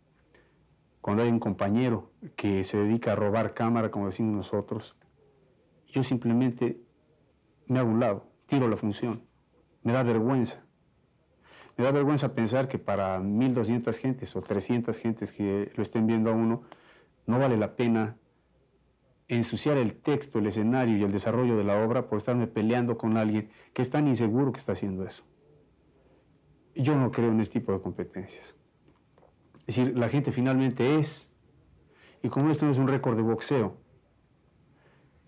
Cuando 1.02 1.24
hay 1.24 1.28
un 1.28 1.40
compañero 1.40 2.10
que 2.34 2.64
se 2.64 2.78
dedica 2.78 3.12
a 3.12 3.16
robar 3.16 3.52
cámara, 3.52 3.90
como 3.90 4.06
decimos 4.06 4.34
nosotros, 4.34 4.96
yo 5.88 6.02
simplemente 6.02 6.80
me 7.66 7.80
hago 7.80 7.90
un 7.90 8.00
lado, 8.00 8.24
tiro 8.46 8.66
la 8.66 8.78
función. 8.78 9.22
Me 9.82 9.92
da 9.92 10.02
vergüenza. 10.02 10.64
Me 11.78 11.84
da 11.84 11.92
vergüenza 11.92 12.34
pensar 12.34 12.66
que 12.66 12.76
para 12.76 13.20
1.200 13.20 13.96
gentes 13.96 14.34
o 14.34 14.40
300 14.40 14.98
gentes 14.98 15.32
que 15.32 15.70
lo 15.76 15.82
estén 15.84 16.08
viendo 16.08 16.28
a 16.28 16.32
uno, 16.32 16.64
no 17.26 17.38
vale 17.38 17.56
la 17.56 17.76
pena 17.76 18.16
ensuciar 19.28 19.76
el 19.76 19.94
texto, 19.94 20.40
el 20.40 20.48
escenario 20.48 20.96
y 20.96 21.04
el 21.04 21.12
desarrollo 21.12 21.56
de 21.56 21.62
la 21.62 21.80
obra 21.80 22.08
por 22.08 22.18
estarme 22.18 22.48
peleando 22.48 22.98
con 22.98 23.16
alguien 23.16 23.50
que 23.74 23.82
es 23.82 23.90
tan 23.90 24.08
inseguro 24.08 24.50
que 24.50 24.58
está 24.58 24.72
haciendo 24.72 25.06
eso. 25.06 25.22
Yo 26.74 26.96
no 26.96 27.12
creo 27.12 27.30
en 27.30 27.40
este 27.40 27.60
tipo 27.60 27.72
de 27.72 27.80
competencias. 27.80 28.56
Es 29.68 29.76
decir, 29.76 29.96
la 29.96 30.08
gente 30.08 30.32
finalmente 30.32 30.98
es, 30.98 31.30
y 32.24 32.28
como 32.28 32.50
esto 32.50 32.66
no 32.66 32.72
es 32.72 32.78
un 32.78 32.88
récord 32.88 33.16
de 33.16 33.22
boxeo, 33.22 33.76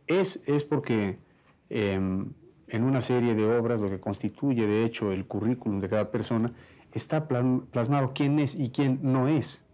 es, 0.09 0.43
es 0.47 0.65
porque 0.65 1.21
em, 1.69 2.33
en 2.71 2.85
una 2.85 3.01
serie 3.01 3.35
de 3.35 3.45
obras, 3.59 3.81
lo 3.81 3.91
que 3.91 4.01
constituye 4.01 4.67
de 4.67 4.85
hecho 4.85 5.13
el 5.13 5.27
currículum 5.27 5.81
de 5.81 5.89
cada 5.89 6.11
persona, 6.11 6.53
está 6.93 7.27
plasmado 7.29 8.13
quién 8.15 8.39
es 8.39 8.55
y 8.55 8.71
quién 8.71 9.01
no 9.03 9.29
es. 9.29 9.65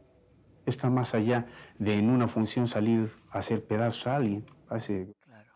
Está 0.66 0.90
más 0.90 1.14
allá 1.14 1.46
de 1.78 1.94
en 1.98 2.11
una 2.11 2.26
función 2.28 2.66
salir 2.68 3.12
a 3.30 3.38
hacer 3.38 3.64
pedazos 3.64 4.06
a 4.06 4.16
alguien. 4.16 4.44
Hace 4.68 5.12
Claro. 5.20 5.52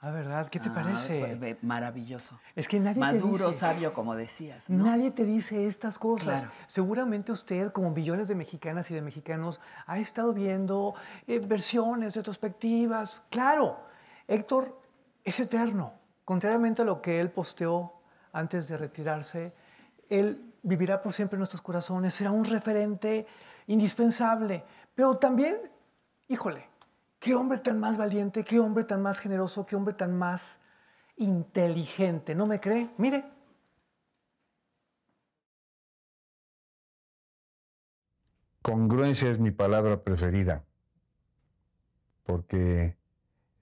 Ah, 0.00 0.10
¿verdad? 0.10 0.48
¿Qué 0.48 0.58
te 0.58 0.68
Ah, 0.70 0.74
parece? 0.74 1.36
pues, 1.38 1.62
Maravilloso. 1.62 2.40
Es 2.56 2.66
que 2.66 2.80
nadie 2.80 2.94
te 2.94 3.00
Maduro, 3.00 3.48
dice- 3.48 3.60
sabio, 3.60 3.92
como 3.94 4.16
decías. 4.16 4.68
¿no? 4.68 4.84
Nadie 4.84 5.12
te 5.12 5.24
dice 5.24 5.68
estas 5.68 5.98
cosas. 5.98 6.42
Claro. 6.42 6.54
Seguramente 6.66 7.30
usted, 7.30 7.70
como 7.70 7.90
millones 7.92 8.26
de 8.28 8.34
mexicanas 8.34 8.90
y 8.90 8.94
de 8.94 9.02
mexicanos, 9.02 9.60
ha 9.86 9.98
estado 9.98 10.32
viendo 10.32 10.94
eh, 11.28 11.38
versiones, 11.38 12.16
retrospectivas. 12.16 13.22
Claro, 13.30 13.78
Héctor 14.26 14.76
es 15.22 15.38
eterno. 15.38 15.92
Contrariamente 16.24 16.82
a 16.82 16.84
lo 16.84 17.02
que 17.02 17.20
él 17.20 17.30
posteó 17.30 17.92
antes 18.32 18.68
de 18.68 18.76
retirarse, 18.76 19.52
él 20.08 20.54
vivirá 20.62 21.02
por 21.02 21.12
siempre 21.12 21.36
en 21.36 21.40
nuestros 21.40 21.62
corazones, 21.62 22.14
será 22.14 22.30
un 22.30 22.44
referente 22.44 23.26
indispensable. 23.66 24.64
Pero 24.94 25.16
también, 25.16 25.56
híjole, 26.28 26.68
qué 27.18 27.34
hombre 27.34 27.58
tan 27.58 27.80
más 27.80 27.96
valiente, 27.96 28.44
qué 28.44 28.60
hombre 28.60 28.84
tan 28.84 29.02
más 29.02 29.18
generoso, 29.18 29.66
qué 29.66 29.76
hombre 29.76 29.94
tan 29.94 30.16
más 30.16 30.58
inteligente. 31.16 32.34
¿No 32.34 32.46
me 32.46 32.60
cree? 32.60 32.90
Mire, 32.98 33.24
Congruencia 38.62 39.28
es 39.28 39.40
mi 39.40 39.50
palabra 39.50 40.04
preferida, 40.04 40.64
porque 42.22 42.96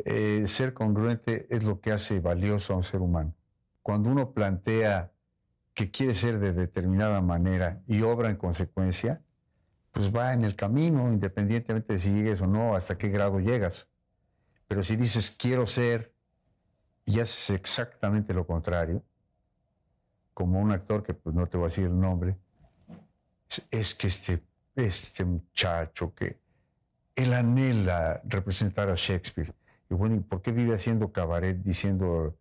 eh, 0.05 0.45
ser 0.47 0.75
congruente 0.75 1.47
es 1.51 1.63
lo 1.63 1.81
que 1.81 1.93
hace 1.93 2.21
valioso 2.21 2.73
a 2.73 2.77
un 2.77 2.85
ser 2.85 3.01
humano. 3.01 3.35
Cuando 3.83 4.11
uno 4.11 4.33
plantea 4.33 5.13
que 5.75 5.91
quiere 5.91 6.15
ser 6.15 6.39
de 6.39 6.53
determinada 6.53 7.21
manera 7.21 7.83
y 7.87 8.03
obra 8.03 8.31
en 8.31 8.37
consecuencia, 8.37 9.23
pues 9.93 10.15
va 10.15 10.33
en 10.33 10.45
el 10.45 10.57
camino, 10.57 11.13
independientemente 11.13 11.95
de 11.95 12.01
si 12.01 12.13
llegues 12.13 12.41
o 12.41 12.47
no, 12.47 12.77
hasta 12.77 12.97
qué 12.99 13.09
grado 13.09 13.41
llegas. 13.41 13.89
Pero 14.69 14.85
si 14.85 14.97
dices 14.97 15.31
quiero 15.31 15.67
ser 15.67 16.15
y 17.05 17.21
haces 17.21 17.51
exactamente 17.51 18.35
lo 18.35 18.47
contrario, 18.47 19.03
como 20.35 20.61
un 20.61 20.71
actor 20.71 21.03
que 21.03 21.15
pues 21.15 21.35
no 21.35 21.47
te 21.49 21.57
voy 21.57 21.67
a 21.67 21.69
decir 21.71 21.85
el 21.85 21.99
nombre, 21.99 22.37
es, 23.49 23.67
es 23.71 23.95
que 23.95 24.07
este, 24.07 24.43
este 24.77 25.25
muchacho 25.25 26.15
que 26.15 26.39
él 27.17 27.35
anhela 27.35 28.21
representar 28.25 28.89
a 28.89 28.95
Shakespeare. 28.95 29.53
Y 29.91 29.95
bueno, 29.95 30.15
¿y 30.15 30.21
por 30.21 30.41
qué 30.41 30.53
vive 30.53 30.75
haciendo 30.75 31.13
cabaret 31.13 31.59
diciendo 31.63 32.37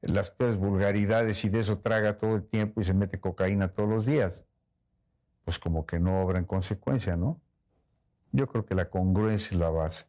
las 0.00 0.30
peores 0.30 0.58
vulgaridades 0.58 1.44
y 1.44 1.50
de 1.50 1.60
eso 1.60 1.78
traga 1.78 2.18
todo 2.18 2.36
el 2.36 2.46
tiempo 2.46 2.80
y 2.80 2.84
se 2.84 2.94
mete 2.94 3.20
cocaína 3.20 3.68
todos 3.68 3.88
los 3.88 4.06
días? 4.06 4.42
Pues 5.44 5.58
como 5.58 5.84
que 5.84 6.00
no 6.00 6.22
obra 6.22 6.38
en 6.38 6.46
consecuencia, 6.46 7.16
¿no? 7.16 7.40
Yo 8.32 8.48
creo 8.48 8.64
que 8.64 8.74
la 8.74 8.88
congruencia 8.88 9.54
es 9.54 9.60
la 9.60 9.68
base. 9.68 10.06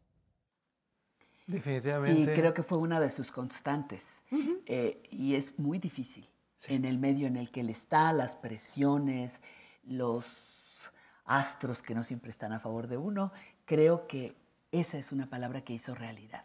definitivamente. 1.46 2.32
Y 2.32 2.34
creo 2.34 2.54
que 2.54 2.62
fue 2.62 2.78
una 2.78 2.98
de 2.98 3.10
sus 3.10 3.30
constantes. 3.30 4.24
Eh, 4.68 5.00
y 5.10 5.36
es 5.36 5.58
muy 5.60 5.78
difícil 5.78 6.28
en 6.66 6.84
el 6.84 6.98
medio 6.98 7.28
en 7.28 7.36
el 7.36 7.52
que 7.52 7.60
él 7.60 7.70
está, 7.70 8.12
las 8.12 8.34
presiones, 8.34 9.42
los 9.84 10.90
astros 11.24 11.82
que 11.82 11.94
no 11.94 12.02
siempre 12.02 12.30
están 12.30 12.52
a 12.52 12.58
favor 12.58 12.88
de 12.88 12.96
uno. 12.96 13.32
Creo 13.64 14.08
que 14.08 14.34
esa 14.72 14.98
es 14.98 15.12
una 15.12 15.28
palabra 15.28 15.60
que 15.60 15.74
hizo 15.74 15.94
realidad. 15.94 16.44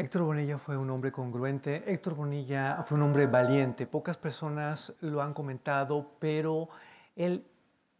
Héctor 0.00 0.22
Bonilla 0.22 0.56
fue 0.56 0.78
un 0.78 0.88
hombre 0.88 1.12
congruente, 1.12 1.84
Héctor 1.86 2.14
Bonilla 2.14 2.82
fue 2.86 2.96
un 2.96 3.02
hombre 3.02 3.26
valiente. 3.26 3.86
Pocas 3.86 4.16
personas 4.16 4.94
lo 5.02 5.20
han 5.20 5.34
comentado, 5.34 6.12
pero 6.18 6.70
él 7.14 7.46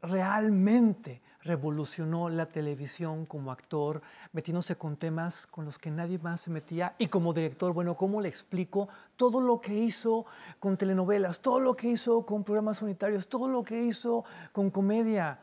realmente 0.00 1.20
revolucionó 1.42 2.30
la 2.30 2.46
televisión 2.46 3.26
como 3.26 3.52
actor, 3.52 4.00
metiéndose 4.32 4.76
con 4.76 4.96
temas 4.96 5.46
con 5.46 5.66
los 5.66 5.78
que 5.78 5.90
nadie 5.90 6.18
más 6.18 6.40
se 6.40 6.50
metía. 6.50 6.94
Y 6.96 7.08
como 7.08 7.34
director, 7.34 7.74
bueno, 7.74 7.94
¿cómo 7.98 8.22
le 8.22 8.30
explico 8.30 8.88
todo 9.16 9.42
lo 9.42 9.60
que 9.60 9.74
hizo 9.74 10.24
con 10.58 10.78
telenovelas, 10.78 11.40
todo 11.40 11.60
lo 11.60 11.76
que 11.76 11.88
hizo 11.88 12.24
con 12.24 12.44
programas 12.44 12.80
unitarios, 12.80 13.28
todo 13.28 13.46
lo 13.46 13.62
que 13.62 13.78
hizo 13.78 14.24
con 14.52 14.70
comedia? 14.70 15.40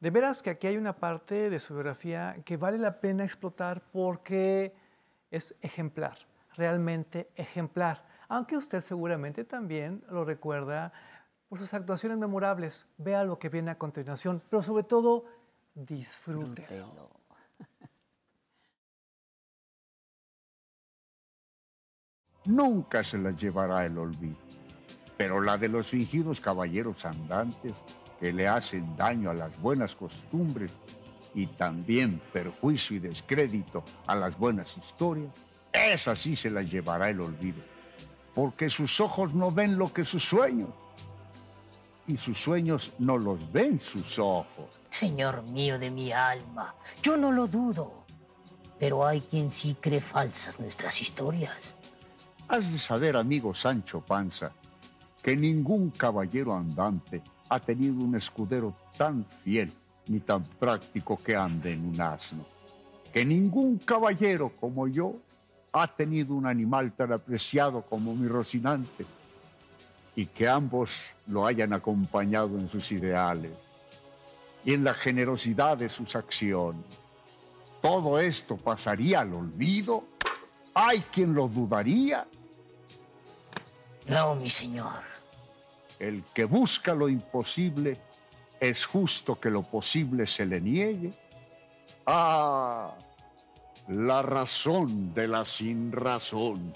De 0.00 0.08
veras 0.08 0.42
que 0.42 0.48
aquí 0.48 0.68
hay 0.68 0.78
una 0.78 0.94
parte 0.94 1.50
de 1.50 1.60
su 1.60 1.74
biografía 1.74 2.34
que 2.46 2.56
vale 2.56 2.78
la 2.78 2.98
pena 2.98 3.24
explotar 3.24 3.82
porque 3.92 4.72
es 5.30 5.54
ejemplar, 5.60 6.16
realmente 6.54 7.30
ejemplar. 7.34 8.04
Aunque 8.28 8.56
usted 8.56 8.80
seguramente 8.80 9.44
también 9.44 10.04
lo 10.10 10.24
recuerda 10.24 10.92
por 11.48 11.58
sus 11.58 11.72
actuaciones 11.74 12.18
memorables. 12.18 12.88
Vea 12.98 13.24
lo 13.24 13.38
que 13.38 13.48
viene 13.48 13.70
a 13.70 13.78
continuación, 13.78 14.42
pero 14.50 14.62
sobre 14.62 14.84
todo, 14.84 15.24
disfrútelo. 15.74 17.10
Nunca 22.44 23.02
se 23.04 23.18
las 23.18 23.36
llevará 23.36 23.84
el 23.84 23.98
olvido, 23.98 24.38
pero 25.18 25.40
la 25.40 25.58
de 25.58 25.68
los 25.68 25.88
fingidos 25.88 26.40
caballeros 26.40 27.04
andantes 27.04 27.72
que 28.18 28.32
le 28.32 28.48
hacen 28.48 28.96
daño 28.96 29.30
a 29.30 29.34
las 29.34 29.60
buenas 29.60 29.94
costumbres 29.94 30.72
y 31.34 31.46
también 31.46 32.20
perjuicio 32.32 32.96
y 32.96 33.00
descrédito 33.00 33.84
a 34.06 34.14
las 34.14 34.36
buenas 34.38 34.76
historias, 34.76 35.30
esa 35.72 36.16
sí 36.16 36.36
se 36.36 36.50
las 36.50 36.70
llevará 36.70 37.10
el 37.10 37.20
olvido, 37.20 37.62
porque 38.34 38.70
sus 38.70 39.00
ojos 39.00 39.34
no 39.34 39.50
ven 39.50 39.78
lo 39.78 39.92
que 39.92 40.04
sus 40.04 40.24
sueños, 40.24 40.70
y 42.06 42.16
sus 42.16 42.40
sueños 42.40 42.94
no 42.98 43.18
los 43.18 43.52
ven 43.52 43.78
sus 43.78 44.18
ojos. 44.18 44.80
Señor 44.90 45.42
mío 45.50 45.78
de 45.78 45.90
mi 45.90 46.10
alma, 46.10 46.74
yo 47.02 47.16
no 47.16 47.30
lo 47.30 47.46
dudo, 47.46 48.04
pero 48.78 49.06
hay 49.06 49.20
quien 49.20 49.50
sí 49.50 49.76
cree 49.78 50.00
falsas 50.00 50.58
nuestras 50.58 51.00
historias. 51.00 51.74
Has 52.48 52.72
de 52.72 52.78
saber, 52.78 53.16
amigo 53.16 53.54
Sancho 53.54 54.00
Panza, 54.00 54.52
que 55.22 55.36
ningún 55.36 55.90
caballero 55.90 56.54
andante 56.54 57.22
ha 57.50 57.60
tenido 57.60 58.02
un 58.02 58.14
escudero 58.14 58.72
tan 58.96 59.26
fiel 59.44 59.70
ni 60.08 60.20
tan 60.20 60.42
práctico 60.42 61.16
que 61.16 61.36
ande 61.36 61.72
en 61.72 61.86
un 61.86 62.00
asno. 62.00 62.44
Que 63.12 63.24
ningún 63.24 63.78
caballero 63.78 64.52
como 64.60 64.88
yo 64.88 65.16
ha 65.72 65.86
tenido 65.86 66.34
un 66.34 66.46
animal 66.46 66.92
tan 66.92 67.12
apreciado 67.12 67.82
como 67.82 68.14
mi 68.14 68.28
Rocinante 68.28 69.06
y 70.16 70.26
que 70.26 70.48
ambos 70.48 71.06
lo 71.26 71.46
hayan 71.46 71.72
acompañado 71.72 72.58
en 72.58 72.68
sus 72.68 72.90
ideales 72.92 73.52
y 74.64 74.74
en 74.74 74.84
la 74.84 74.94
generosidad 74.94 75.78
de 75.78 75.88
sus 75.88 76.16
acciones. 76.16 76.84
¿Todo 77.80 78.18
esto 78.18 78.56
pasaría 78.56 79.20
al 79.20 79.32
olvido? 79.32 80.04
¿Hay 80.74 81.00
quien 81.00 81.34
lo 81.34 81.48
dudaría? 81.48 82.26
No, 84.08 84.34
mi 84.34 84.48
señor. 84.48 85.02
El 85.98 86.24
que 86.34 86.44
busca 86.44 86.94
lo 86.94 87.08
imposible, 87.08 88.00
es 88.60 88.86
justo 88.86 89.38
que 89.38 89.50
lo 89.50 89.62
posible 89.62 90.26
se 90.26 90.46
le 90.46 90.60
niegue. 90.60 91.12
Ah, 92.06 92.94
la 93.88 94.22
razón 94.22 95.14
de 95.14 95.28
la 95.28 95.44
sin 95.44 95.92
razón. 95.92 96.72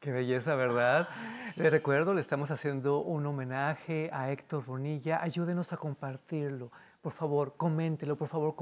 Qué 0.00 0.12
belleza, 0.12 0.54
¿verdad? 0.54 1.08
Le 1.56 1.70
recuerdo, 1.70 2.14
le 2.14 2.20
estamos 2.20 2.52
haciendo 2.52 3.00
un 3.00 3.26
homenaje 3.26 4.10
a 4.12 4.30
Héctor 4.30 4.64
Bonilla. 4.64 5.20
Ayúdenos 5.20 5.72
a 5.72 5.76
compartirlo. 5.76 6.70
Por 7.00 7.12
favor, 7.12 7.56
coméntelo, 7.56 8.16
por 8.16 8.28
favor, 8.28 8.54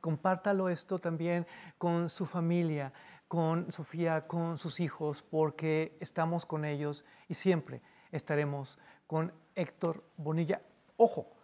compártalo 0.00 0.68
esto 0.68 0.98
también 0.98 1.46
con 1.76 2.08
su 2.08 2.24
familia, 2.24 2.92
con 3.26 3.72
Sofía, 3.72 4.26
con 4.28 4.58
sus 4.58 4.78
hijos, 4.78 5.22
porque 5.22 5.96
estamos 6.00 6.46
con 6.46 6.64
ellos 6.64 7.04
y 7.28 7.34
siempre 7.34 7.80
estaremos 8.12 8.78
con 9.06 9.32
Héctor 9.54 10.04
Bonilla. 10.16 10.60
Ojo, 10.96 11.36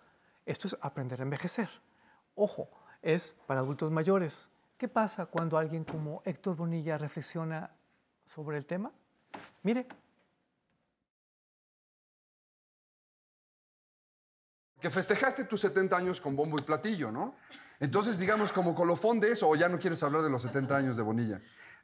esto 0.46 0.66
es 0.66 0.76
aprender 0.80 1.20
a 1.20 1.24
envejecer. 1.24 1.68
Ojo, 2.34 2.70
es 3.02 3.36
para 3.46 3.60
adultos 3.60 3.90
mayores. 3.90 4.48
¿Qué 4.78 4.88
pasa 4.88 5.26
cuando 5.26 5.58
alguien 5.58 5.84
como 5.84 6.22
Héctor 6.24 6.56
Bonilla 6.56 6.98
reflexiona 6.98 7.70
sobre 8.26 8.56
el 8.56 8.66
tema? 8.66 8.90
Mire. 9.62 9.86
Que 14.80 14.90
festejaste 14.90 15.44
tus 15.44 15.60
70 15.60 15.96
años 15.96 16.20
con 16.20 16.34
bombo 16.34 16.56
y 16.58 16.62
platillo, 16.62 17.12
¿no? 17.12 17.36
Entonces, 17.78 18.18
digamos, 18.18 18.52
como 18.52 18.74
colofón 18.74 19.20
de 19.20 19.32
eso, 19.32 19.48
o 19.48 19.54
ya 19.54 19.68
no 19.68 19.78
quieres 19.78 20.02
hablar 20.02 20.22
de 20.22 20.30
los 20.30 20.42
70 20.42 20.76
años 20.76 20.96
de 20.96 21.02
Bonilla. 21.02 21.40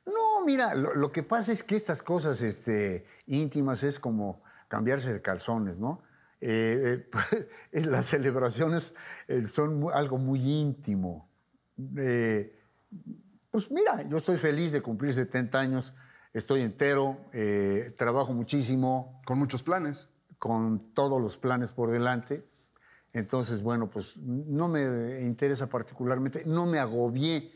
No, 0.07 0.44
mira, 0.44 0.74
lo, 0.74 0.94
lo 0.94 1.12
que 1.12 1.22
pasa 1.22 1.52
es 1.52 1.62
que 1.62 1.76
estas 1.76 2.02
cosas 2.02 2.40
este, 2.40 3.07
íntimas 3.26 3.83
es 3.83 4.00
como 4.00 4.42
cambiarse 4.66 5.12
de 5.12 5.22
calzones, 5.22 5.78
¿no? 5.78 6.02
Eh, 6.40 7.09
eh, 7.72 7.85
las 7.85 8.07
celebraciones 8.07 8.94
eh, 9.27 9.46
son 9.46 9.87
algo 9.92 10.18
muy 10.18 10.40
íntimo. 10.40 11.29
Eh, 11.96 12.59
pues 13.51 13.70
mira, 13.70 14.03
yo 14.09 14.18
estoy 14.18 14.37
feliz 14.37 14.72
de 14.72 14.83
cumplir 14.83 15.14
70 15.14 15.59
años, 15.59 15.94
estoy 16.33 16.62
entero, 16.62 17.18
eh, 17.33 17.94
trabajo 17.96 18.33
muchísimo. 18.33 19.20
Con 19.24 19.38
muchos 19.38 19.62
planes. 19.62 20.09
Con 20.38 20.92
todos 20.94 21.20
los 21.20 21.37
planes 21.37 21.72
por 21.72 21.90
delante. 21.90 22.46
Entonces, 23.12 23.62
bueno, 23.62 23.90
pues 23.90 24.16
no 24.16 24.68
me 24.68 25.22
interesa 25.22 25.68
particularmente, 25.68 26.44
no 26.46 26.66
me 26.66 26.79
agobié. 26.79 27.53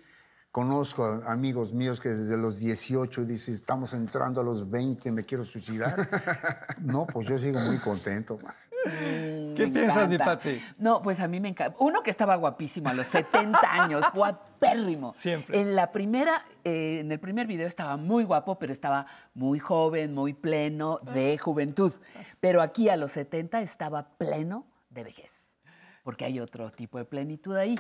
Conozco 0.51 1.05
a 1.05 1.33
amigos 1.33 1.73
míos 1.73 2.01
que 2.01 2.11
desde 2.11 2.37
los 2.37 2.59
18 2.59 3.25
dicen, 3.25 3.55
estamos 3.55 3.93
entrando 3.93 4.41
a 4.41 4.45
los 4.45 4.69
20, 4.69 5.13
me 5.13 5.25
quiero 5.25 5.45
suicidar. 5.45 6.09
no, 6.81 7.07
pues 7.07 7.29
yo 7.29 7.39
sigo 7.39 7.61
muy 7.61 7.79
contento. 7.79 8.39
man. 8.43 8.55
¿Qué 8.85 9.67
Me 9.67 9.69
piensas, 9.69 10.09
mi. 10.09 10.19
Pati? 10.19 10.61
No, 10.79 11.03
pues 11.03 11.21
a 11.21 11.29
mí 11.29 11.41
me 11.41 11.49
encanta. 11.49 11.77
Uno 11.81 12.03
que 12.03 12.11
estaba 12.11 12.37
guapísimo 12.37 12.89
a 12.89 12.95
los 12.95 13.07
70 13.07 13.61
años, 13.71 14.05
guapérrimo. 14.15 15.15
Siempre. 15.19 15.61
En 15.61 15.75
la 15.75 15.93
primera, 15.93 16.45
eh, 16.65 16.99
en 17.01 17.13
el 17.13 17.21
primer 17.21 17.47
video 17.47 17.67
estaba 17.67 17.97
muy 17.97 18.25
guapo, 18.25 18.59
pero 18.59 18.73
estaba 18.73 19.07
muy 19.35 19.59
joven, 19.59 20.15
muy 20.15 20.33
pleno 20.33 20.99
de 21.15 21.39
juventud. 21.39 21.93
Pero 22.41 22.63
aquí 22.63 22.89
a 22.89 22.97
los 22.97 23.13
70 23.13 23.61
estaba 23.61 24.09
pleno 24.19 24.67
de 24.91 25.05
vejez, 25.05 25.57
porque 26.03 26.25
hay 26.25 26.41
otro 26.41 26.71
tipo 26.73 26.99
de 26.99 27.05
plenitud 27.05 27.57
ahí. 27.57 27.79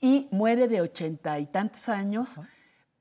Y 0.00 0.28
muere 0.30 0.68
de 0.68 0.80
ochenta 0.80 1.38
y 1.38 1.46
tantos 1.46 1.88
años. 1.88 2.40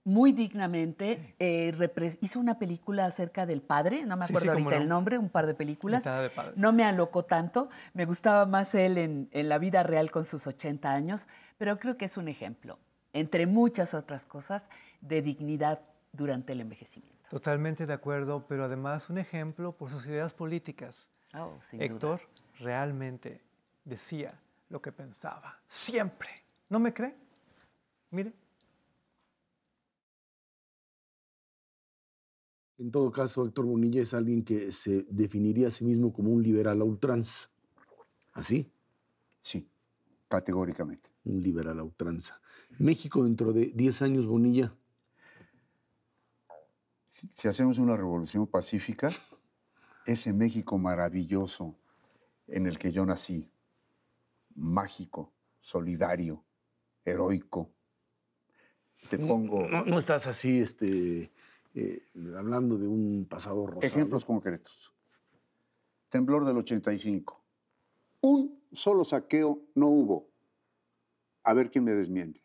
Muy 0.06 0.34
dignamente, 0.34 1.34
eh, 1.40 1.74
hizo 2.20 2.40
una 2.40 2.60
película 2.60 3.06
acerca 3.06 3.46
del 3.46 3.62
padre, 3.62 4.06
no 4.06 4.18
me 4.18 4.28
Sí, 4.28 4.34
acuerdo 4.34 4.52
sí, 4.52 4.56
cómo 4.58 4.66
ahorita 4.66 4.76
no. 4.80 4.84
el 4.84 4.90
nombre, 4.90 5.18
un 5.18 5.30
par 5.30 5.46
de 5.48 5.54
películas. 5.54 6.04
De. 6.04 6.30
No 6.58 6.74
me 6.74 6.84
alocó 6.84 7.24
tanto, 7.24 7.70
me 7.94 8.04
gustaba 8.06 8.46
más 8.46 8.76
él 8.76 8.98
en, 8.98 9.30
en 9.32 9.48
la 9.48 9.60
vida 9.60 9.82
real 9.84 10.12
con 10.12 10.26
sus 10.26 10.46
80 10.46 10.92
años, 10.92 11.28
pero 11.58 11.80
creo 11.80 11.96
que 11.96 12.06
es 12.06 12.18
un 12.18 12.28
ejemplo, 12.28 12.80
entre 13.14 13.48
muchas 13.48 13.94
otras 13.94 14.26
cosas, 14.26 14.70
de 15.00 15.22
dignidad 15.22 15.80
durante 16.12 16.52
el 16.52 16.60
envejecimiento. 16.60 17.30
Totalmente 17.30 17.86
de 17.86 17.94
acuerdo, 17.94 18.46
pero 18.46 18.66
además 18.66 19.10
un 19.10 19.18
ejemplo 19.20 19.72
por 19.72 19.90
sus 19.90 20.06
ideas 20.06 20.34
políticas. 20.34 21.08
Oh, 21.34 21.58
sin 21.62 21.80
duda. 21.80 21.86
Héctor 21.86 22.22
realmente 22.60 23.42
decía 23.86 24.28
lo 24.70 24.82
que 24.82 24.92
pensaba, 24.92 25.58
siempre. 25.70 26.30
¿No 26.68 26.78
me 26.80 26.94
cree? 26.94 27.16
Mire. 28.12 28.34
En 32.78 32.92
todo 32.92 33.12
caso, 33.12 33.46
Héctor 33.46 33.66
Bonilla 33.66 34.02
es 34.02 34.14
alguien 34.14 34.44
que 34.44 34.72
se 34.72 35.06
definiría 35.10 35.68
a 35.68 35.72
sí 35.72 35.86
mismo 35.86 36.12
como 36.12 36.32
un 36.32 36.42
liberal 36.42 36.82
a 36.82 36.84
ultranza. 36.84 37.50
¿Así? 38.34 38.72
Sí, 39.42 39.70
categóricamente. 40.28 41.10
Un 41.26 41.44
liberal 41.44 41.80
a 41.80 41.84
ultranza. 41.84 42.42
México 42.80 43.24
dentro 43.24 43.54
de 43.54 43.72
10 43.76 44.02
años, 44.02 44.26
Bonilla, 44.26 44.74
Si, 47.10 47.30
si 47.36 47.48
hacemos 47.48 47.78
una 47.78 47.96
revolución 47.96 48.48
pacífica, 48.48 49.12
ese 50.06 50.34
México 50.34 50.78
maravilloso 50.80 51.76
en 52.48 52.66
el 52.66 52.80
que 52.80 52.92
yo 52.92 53.06
nací, 53.06 53.52
mágico, 54.56 55.32
solidario, 55.62 56.44
heroico, 57.06 57.70
te 59.10 59.20
pongo 59.20 59.68
no, 59.68 59.86
no 59.86 60.00
estás 60.00 60.28
así 60.28 60.60
este, 60.60 61.32
eh, 61.74 62.08
hablando 62.36 62.78
de 62.78 62.88
un 62.88 63.26
pasado 63.30 63.66
rosado. 63.66 63.86
ejemplos 63.86 64.26
concretos. 64.26 64.94
Temblor 66.10 66.46
del 66.46 66.58
85. 66.58 67.44
Un 68.22 68.64
solo 68.72 69.04
saqueo 69.04 69.60
no 69.76 69.88
hubo. 69.88 70.30
A 71.44 71.54
ver 71.54 71.72
quién 71.72 71.84
me 71.84 71.94
desmiente. 71.94 72.44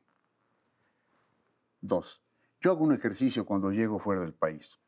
Dos. 1.80 2.22
Yo 2.60 2.72
hago 2.72 2.84
un 2.84 2.92
ejercicio 2.92 3.46
cuando 3.46 3.70
llego 3.70 3.98
fuera 3.98 4.22
del 4.22 4.34
país. 4.34 4.80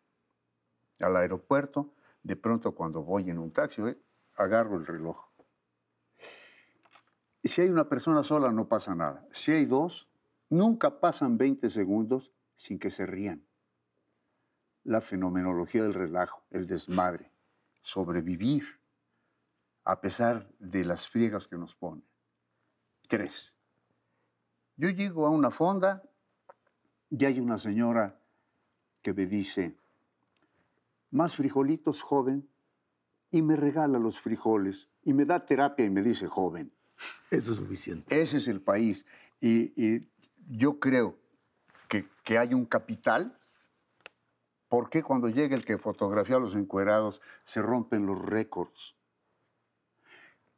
Al 0.98 1.16
aeropuerto, 1.16 1.94
de 2.22 2.36
pronto 2.36 2.74
cuando 2.74 3.02
voy 3.02 3.30
en 3.30 3.38
un 3.38 3.52
taxi, 3.52 3.82
¿eh? 3.82 3.98
agarro 4.34 4.76
el 4.76 4.86
reloj. 4.86 5.30
Si 7.44 7.60
hay 7.60 7.68
una 7.68 7.88
persona 7.88 8.22
sola, 8.22 8.50
no 8.50 8.68
pasa 8.68 8.94
nada. 8.94 9.26
Si 9.32 9.52
hay 9.52 9.64
dos, 9.64 10.08
nunca 10.50 11.00
pasan 11.00 11.38
20 11.38 11.70
segundos 11.70 12.32
sin 12.56 12.78
que 12.78 12.90
se 12.90 13.06
rían. 13.06 13.46
La 14.84 15.00
fenomenología 15.00 15.82
del 15.82 15.94
relajo, 15.94 16.42
el 16.50 16.66
desmadre, 16.66 17.30
sobrevivir 17.82 18.64
a 19.84 20.00
pesar 20.00 20.48
de 20.58 20.84
las 20.84 21.08
friegas 21.08 21.48
que 21.48 21.56
nos 21.56 21.74
ponen. 21.74 22.04
Tres. 23.08 23.54
Yo 24.76 24.88
llego 24.88 25.26
a 25.26 25.30
una 25.30 25.50
fonda 25.50 26.02
y 27.10 27.24
hay 27.24 27.40
una 27.40 27.58
señora 27.58 28.18
que 29.02 29.12
me 29.12 29.26
dice, 29.26 29.74
más 31.10 31.34
frijolitos, 31.34 32.02
joven, 32.02 32.48
y 33.30 33.42
me 33.42 33.56
regala 33.56 33.98
los 33.98 34.20
frijoles 34.20 34.88
y 35.04 35.12
me 35.12 35.24
da 35.24 35.44
terapia 35.44 35.84
y 35.84 35.90
me 35.90 36.02
dice, 36.02 36.26
joven. 36.26 36.72
Eso 37.30 37.52
es 37.52 37.58
suficiente. 37.58 38.20
Ese 38.20 38.38
es 38.38 38.48
el 38.48 38.60
país. 38.60 39.06
Y, 39.40 39.72
y 39.80 40.08
yo 40.48 40.78
creo 40.78 41.16
que, 41.88 42.06
que 42.24 42.38
hay 42.38 42.54
un 42.54 42.66
capital 42.66 43.38
¿Por 44.70 44.88
qué 44.88 45.02
cuando 45.02 45.28
llega 45.28 45.56
el 45.56 45.64
que 45.64 45.78
fotografía 45.78 46.36
a 46.36 46.38
los 46.38 46.54
encuerados 46.54 47.20
se 47.44 47.60
rompen 47.60 48.06
los 48.06 48.24
récords? 48.24 48.94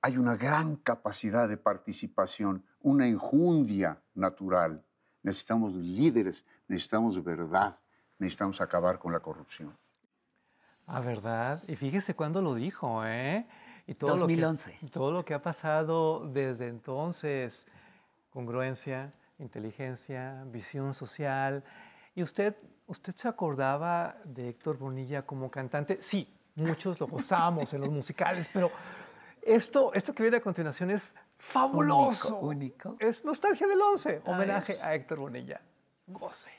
Hay 0.02 0.18
una 0.18 0.36
gran 0.36 0.76
capacidad 0.76 1.48
de 1.48 1.56
participación, 1.56 2.62
una 2.82 3.06
enjundia 3.06 4.02
natural. 4.14 4.84
Necesitamos 5.22 5.72
líderes, 5.72 6.44
necesitamos 6.68 7.24
verdad, 7.24 7.78
necesitamos 8.18 8.60
acabar 8.60 8.98
con 8.98 9.12
la 9.12 9.20
corrupción. 9.20 9.74
Ah, 10.86 11.00
¿verdad? 11.00 11.62
Y 11.66 11.76
fíjese 11.76 12.14
cuándo 12.14 12.42
lo 12.42 12.54
dijo, 12.54 13.06
¿eh? 13.06 13.46
Y 13.86 13.94
todo 13.94 14.14
2011. 14.14 14.72
Lo 14.72 14.78
que, 14.78 14.86
todo 14.92 15.12
lo 15.12 15.24
que 15.24 15.32
ha 15.32 15.40
pasado 15.40 16.28
desde 16.28 16.68
entonces, 16.68 17.66
congruencia, 18.28 19.14
inteligencia, 19.38 20.44
visión 20.48 20.92
social. 20.92 21.64
¿Y 22.14 22.22
usted, 22.22 22.54
usted 22.92 23.14
se 23.16 23.26
acordaba 23.26 24.16
de 24.24 24.50
Héctor 24.50 24.78
Bonilla 24.78 25.22
como 25.22 25.50
cantante? 25.50 25.98
Sí, 26.00 26.28
muchos 26.56 27.00
lo 27.00 27.06
gozamos 27.06 27.72
en 27.72 27.80
los 27.80 27.90
musicales, 28.00 28.48
pero 28.52 28.70
esto, 29.40 29.92
esto 29.94 30.14
que 30.14 30.22
viene 30.22 30.36
a 30.36 30.40
continuación 30.40 30.90
es 30.90 31.14
fabuloso. 31.38 32.36
Único, 32.36 32.92
único. 32.92 32.96
Es 33.00 33.24
Nostalgia 33.24 33.66
del 33.66 33.80
Once, 33.80 34.22
homenaje 34.26 34.78
a, 34.80 34.88
a 34.88 34.94
Héctor 34.94 35.20
Bonilla. 35.20 35.60
Goce. 36.06 36.50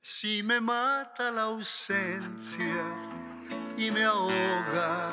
Si 0.00 0.42
me 0.42 0.60
mata 0.60 1.30
la 1.30 1.42
ausencia 1.42 2.84
y 3.76 3.90
me 3.90 4.04
ahoga 4.04 5.12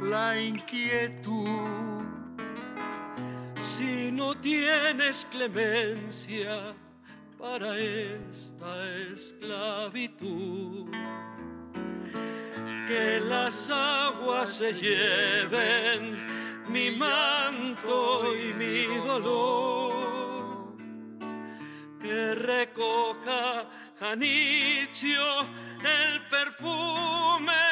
la 0.00 0.40
inquietud. 0.40 1.81
Si 3.82 4.12
no 4.12 4.36
tienes 4.36 5.26
clemencia 5.28 6.72
para 7.36 7.76
esta 7.76 8.88
esclavitud, 9.12 10.88
que 12.86 13.20
las 13.28 13.70
aguas 13.70 14.50
se 14.50 14.72
lleven 14.72 16.16
mi 16.68 16.92
manto 16.92 18.32
y 18.36 18.54
mi 18.54 18.84
dolor, 19.04 20.76
que 22.00 22.36
recoja 22.36 23.66
Janicio 23.98 25.40
el 25.80 26.22
perfume 26.30 27.71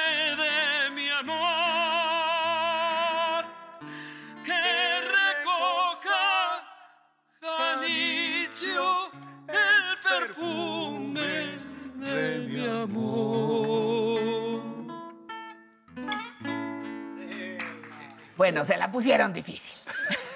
Bueno, 18.41 18.65
se 18.65 18.79
la 18.79 18.91
pusieron 18.91 19.35
difícil. 19.35 19.75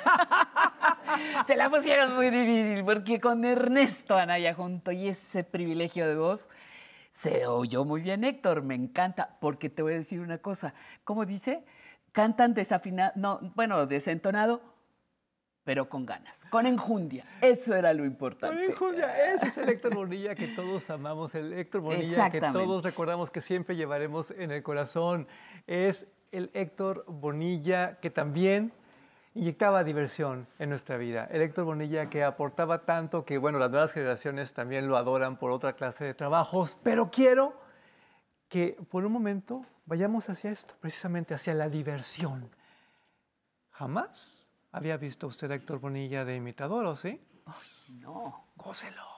se 1.47 1.57
la 1.57 1.71
pusieron 1.71 2.15
muy 2.15 2.29
difícil 2.29 2.85
porque 2.85 3.19
con 3.19 3.43
Ernesto 3.47 4.15
Anaya 4.15 4.53
junto 4.53 4.93
y 4.93 5.09
ese 5.09 5.43
privilegio 5.43 6.07
de 6.07 6.15
voz 6.15 6.51
se 7.11 7.47
oyó 7.47 7.87
muy 7.87 8.03
bien 8.03 8.23
Héctor, 8.25 8.61
me 8.61 8.75
encanta, 8.75 9.39
porque 9.41 9.71
te 9.71 9.81
voy 9.81 9.95
a 9.95 9.97
decir 9.97 10.21
una 10.21 10.37
cosa, 10.37 10.75
¿cómo 11.03 11.25
dice? 11.25 11.65
Cantan 12.13 12.53
desafinado, 12.53 13.13
no, 13.17 13.41
bueno, 13.55 13.87
desentonado, 13.87 14.61
pero 15.65 15.89
con 15.89 16.05
ganas, 16.05 16.45
con 16.51 16.67
enjundia. 16.67 17.25
Eso 17.41 17.75
era 17.75 17.95
lo 17.95 18.05
importante. 18.05 18.55
Con 18.55 18.65
enjundia, 18.67 19.33
ese 19.33 19.47
es 19.47 19.57
el 19.57 19.71
Héctor 19.71 19.95
Bonilla 19.95 20.35
que 20.35 20.49
todos 20.49 20.91
amamos, 20.91 21.35
el 21.35 21.55
Héctor 21.55 21.81
Bonilla 21.81 22.29
que 22.29 22.43
todos 22.43 22.83
recordamos 22.83 23.31
que 23.31 23.41
siempre 23.41 23.77
llevaremos 23.77 24.31
en 24.31 24.51
el 24.51 24.63
corazón. 24.63 25.27
Es 25.67 26.07
el 26.35 26.51
Héctor 26.53 27.05
Bonilla 27.07 27.99
que 28.01 28.11
también 28.11 28.73
inyectaba 29.35 29.85
diversión 29.85 30.47
en 30.59 30.71
nuestra 30.71 30.97
vida. 30.97 31.29
El 31.31 31.43
Héctor 31.43 31.65
Bonilla 31.65 32.11
que 32.11 32.25
aportaba 32.25 32.85
tanto 32.85 33.25
que, 33.25 33.39
bueno, 33.39 33.59
las 33.59 33.71
nuevas 33.71 33.93
generaciones 33.93 34.53
también 34.53 34.89
lo 34.89 34.97
adoran 34.97 35.39
por 35.39 35.51
otra 35.51 35.75
clase 35.75 36.05
de 36.05 36.15
trabajos, 36.15 36.77
pero 36.83 37.11
quiero 37.11 37.55
que 38.49 38.77
por 38.91 39.05
un 39.05 39.13
momento 39.13 39.65
vayamos 39.87 40.29
hacia 40.29 40.51
esto, 40.51 40.75
precisamente 40.81 41.35
hacia 41.35 41.55
la 41.55 41.69
diversión. 41.69 42.51
Jamás 43.71 44.47
había 44.73 44.97
visto 44.97 45.27
usted 45.27 45.51
a 45.51 45.55
Héctor 45.55 45.79
Bonilla 45.79 46.25
de 46.25 46.37
imitador, 46.37 46.85
¿o 46.87 46.97
sí? 46.97 47.21
no. 48.01 48.47
Gócelo. 48.57 49.14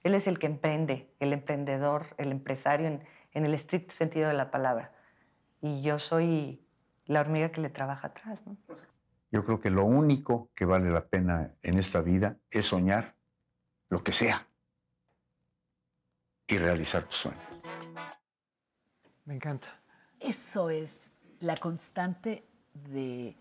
Él 0.04 0.16
es 0.16 0.28
el 0.28 0.38
que 0.38 0.48
emprende, 0.48 1.14
el 1.20 1.34
emprendedor, 1.34 2.08
el 2.18 2.32
empresario 2.32 2.88
en, 2.88 3.04
en, 3.32 3.46
el 3.46 3.54
estricto 3.54 3.94
sentido 3.94 4.28
de 4.28 4.34
la 4.34 4.52
palabra. 4.52 4.94
Y 5.62 5.82
yo 5.82 5.98
soy 5.98 6.66
la 7.06 7.22
hormiga 7.22 7.52
que 7.52 7.62
le 7.62 7.70
trabaja 7.70 8.08
atrás. 8.08 8.40
¿no? 8.46 8.58
Yo 9.32 9.44
creo 9.46 9.60
que 9.60 9.70
lo 9.70 9.86
único 9.86 10.52
que 10.54 10.66
vale 10.66 10.90
la 10.92 11.08
pena 11.08 11.56
en 11.64 11.80
esta 11.80 12.02
vida 12.02 12.38
es 12.52 12.68
soñar 12.68 13.16
lo 13.90 14.04
que 14.04 14.12
sea 14.12 14.48
y 16.48 16.58
realizar 16.58 17.04
tus 17.06 17.16
sueños. 17.16 17.42
Me 19.26 19.36
encanta. 19.36 19.68
Eso 20.20 20.70
es 20.70 21.12
la 21.40 21.58
constante 21.58 22.46
de, 22.74 23.36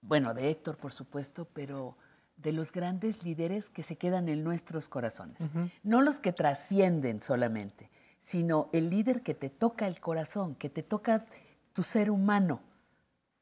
bueno, 0.00 0.34
de 0.34 0.50
Héctor, 0.50 0.76
por 0.76 0.92
supuesto, 0.92 1.48
pero 1.52 1.96
de 2.36 2.52
los 2.52 2.72
grandes 2.72 3.22
líderes 3.24 3.70
que 3.70 3.82
se 3.82 3.96
quedan 3.96 4.28
en 4.28 4.44
nuestros 4.44 4.88
corazones. 4.88 5.40
Uh 5.40 5.44
-huh. 5.44 5.70
No 5.82 6.02
los 6.02 6.20
que 6.20 6.32
trascienden 6.32 7.22
solamente, 7.22 7.90
sino 8.18 8.68
el 8.72 8.90
líder 8.90 9.22
que 9.22 9.34
te 9.34 9.50
toca 9.50 9.86
el 9.86 10.00
corazón, 10.00 10.54
que 10.54 10.70
te 10.70 10.82
toca 10.82 11.24
tu 11.72 11.82
ser 11.82 12.10
humano. 12.10 12.60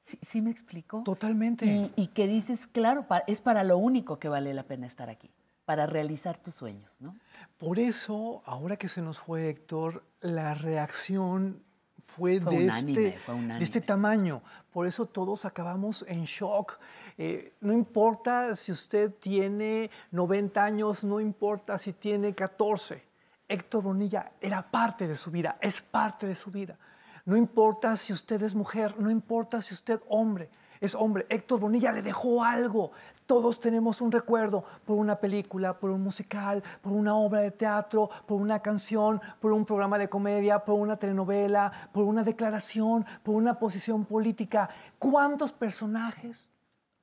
¿Sí, 0.02 0.18
¿sí 0.22 0.42
me 0.42 0.50
explico? 0.50 1.02
Totalmente. 1.04 1.64
Y, 1.64 1.92
y, 1.96 2.08
que 2.08 2.26
dices, 2.26 2.66
claro, 2.66 3.06
es 3.26 3.40
para 3.40 3.62
lo 3.62 3.78
único 3.78 4.18
que 4.18 4.28
vale 4.28 4.52
la 4.52 4.64
pena 4.64 4.86
estar 4.86 5.08
aquí, 5.08 5.30
para 5.64 5.86
realizar 5.86 6.36
tus 6.38 6.54
sueños, 6.54 6.90
¿no? 6.98 7.14
Por 7.58 7.78
eso, 7.78 8.42
ahora 8.44 8.76
que 8.76 8.88
se 8.88 9.00
nos 9.00 9.18
fue 9.18 9.48
Héctor, 9.48 10.02
la 10.20 10.54
reacción 10.54 11.62
fue, 12.02 12.40
Fue 12.40 12.56
de, 12.56 12.64
unánime, 12.64 13.06
este, 13.06 13.20
fue 13.20 13.34
de 13.36 13.64
este 13.64 13.80
tamaño. 13.80 14.42
Por 14.70 14.86
eso 14.86 15.06
todos 15.06 15.44
acabamos 15.44 16.04
en 16.08 16.24
shock. 16.24 16.78
Eh, 17.16 17.54
no 17.60 17.72
importa 17.72 18.54
si 18.54 18.72
usted 18.72 19.14
tiene 19.14 19.90
90 20.10 20.64
años, 20.64 21.04
no 21.04 21.20
importa 21.20 21.78
si 21.78 21.92
tiene 21.92 22.34
14. 22.34 23.02
Héctor 23.48 23.82
Bonilla 23.82 24.32
era 24.40 24.70
parte 24.70 25.06
de 25.06 25.16
su 25.16 25.30
vida, 25.30 25.56
es 25.60 25.80
parte 25.82 26.26
de 26.26 26.34
su 26.34 26.50
vida. 26.50 26.78
No 27.24 27.36
importa 27.36 27.96
si 27.96 28.12
usted 28.12 28.42
es 28.42 28.54
mujer, 28.54 28.98
no 28.98 29.10
importa 29.10 29.62
si 29.62 29.74
usted 29.74 30.00
hombre, 30.08 30.50
es 30.82 30.96
hombre. 30.96 31.26
Héctor 31.28 31.60
Bonilla 31.60 31.92
le 31.92 32.02
dejó 32.02 32.42
algo. 32.42 32.90
Todos 33.24 33.60
tenemos 33.60 34.00
un 34.00 34.10
recuerdo 34.10 34.64
por 34.84 34.98
una 34.98 35.14
película, 35.14 35.78
por 35.78 35.90
un 35.90 36.02
musical, 36.02 36.60
por 36.82 36.92
una 36.92 37.14
obra 37.14 37.40
de 37.40 37.52
teatro, 37.52 38.10
por 38.26 38.40
una 38.40 38.60
canción, 38.60 39.20
por 39.40 39.52
un 39.52 39.64
programa 39.64 39.96
de 39.96 40.08
comedia, 40.08 40.58
por 40.58 40.74
una 40.74 40.96
telenovela, 40.96 41.88
por 41.92 42.02
una 42.02 42.24
declaración, 42.24 43.06
por 43.22 43.36
una 43.36 43.60
posición 43.60 44.04
política. 44.04 44.68
¿Cuántos 44.98 45.52
personajes 45.52 46.50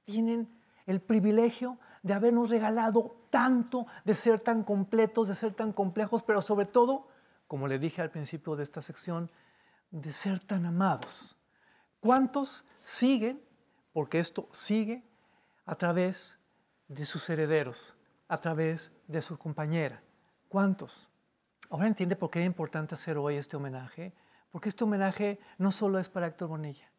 tienen 0.03 0.49
el 0.85 0.99
privilegio 0.99 1.77
de 2.03 2.13
habernos 2.13 2.49
regalado 2.49 3.15
tanto, 3.29 3.87
de 4.03 4.13
ser 4.13 4.41
tan 4.41 4.63
completos, 4.63 5.29
de 5.29 5.35
ser 5.35 5.53
tan 5.53 5.71
complejos, 5.71 6.21
pero 6.23 6.41
sobre 6.41 6.65
todo, 6.65 7.07
como 7.47 7.65
le 7.69 7.79
dije 7.79 8.01
al 8.01 8.11
principio 8.11 8.57
de 8.57 8.63
esta 8.63 8.81
sección, 8.81 9.31
de 9.89 10.11
ser 10.11 10.41
tan 10.41 10.65
amados? 10.65 11.37
¿Cuántos 12.01 12.65
siguen, 12.75 13.41
porque 13.99 14.19
esto 14.19 14.47
sigue, 14.53 15.03
a 15.65 15.75
través 15.75 16.39
de 16.87 17.05
sus 17.05 17.29
herederos, 17.29 17.95
a 18.29 18.37
través 18.37 18.93
de 19.07 19.21
su 19.21 19.37
compañera? 19.37 20.01
¿Cuántos? 20.47 21.09
Ahora 21.69 21.87
entiende 21.87 22.15
por 22.15 22.29
qué 22.29 22.39
era 22.39 22.45
importante 22.45 22.95
hacer 22.95 23.17
hoy 23.17 23.35
este 23.35 23.57
homenaje, 23.57 24.13
porque 24.51 24.69
este 24.69 24.85
homenaje 24.85 25.37
no 25.57 25.73
solo 25.73 25.99
es 25.99 26.07
para 26.07 26.27
Héctor 26.27 26.47
Bonilla, 26.47 26.89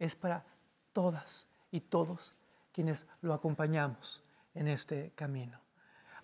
es 0.00 0.16
para 0.16 0.44
todas 0.92 1.46
y 1.70 1.80
todos 1.80 2.34
quienes 2.72 3.06
lo 3.22 3.34
acompañamos 3.34 4.24
en 4.52 4.66
este 4.66 5.12
camino. 5.14 5.60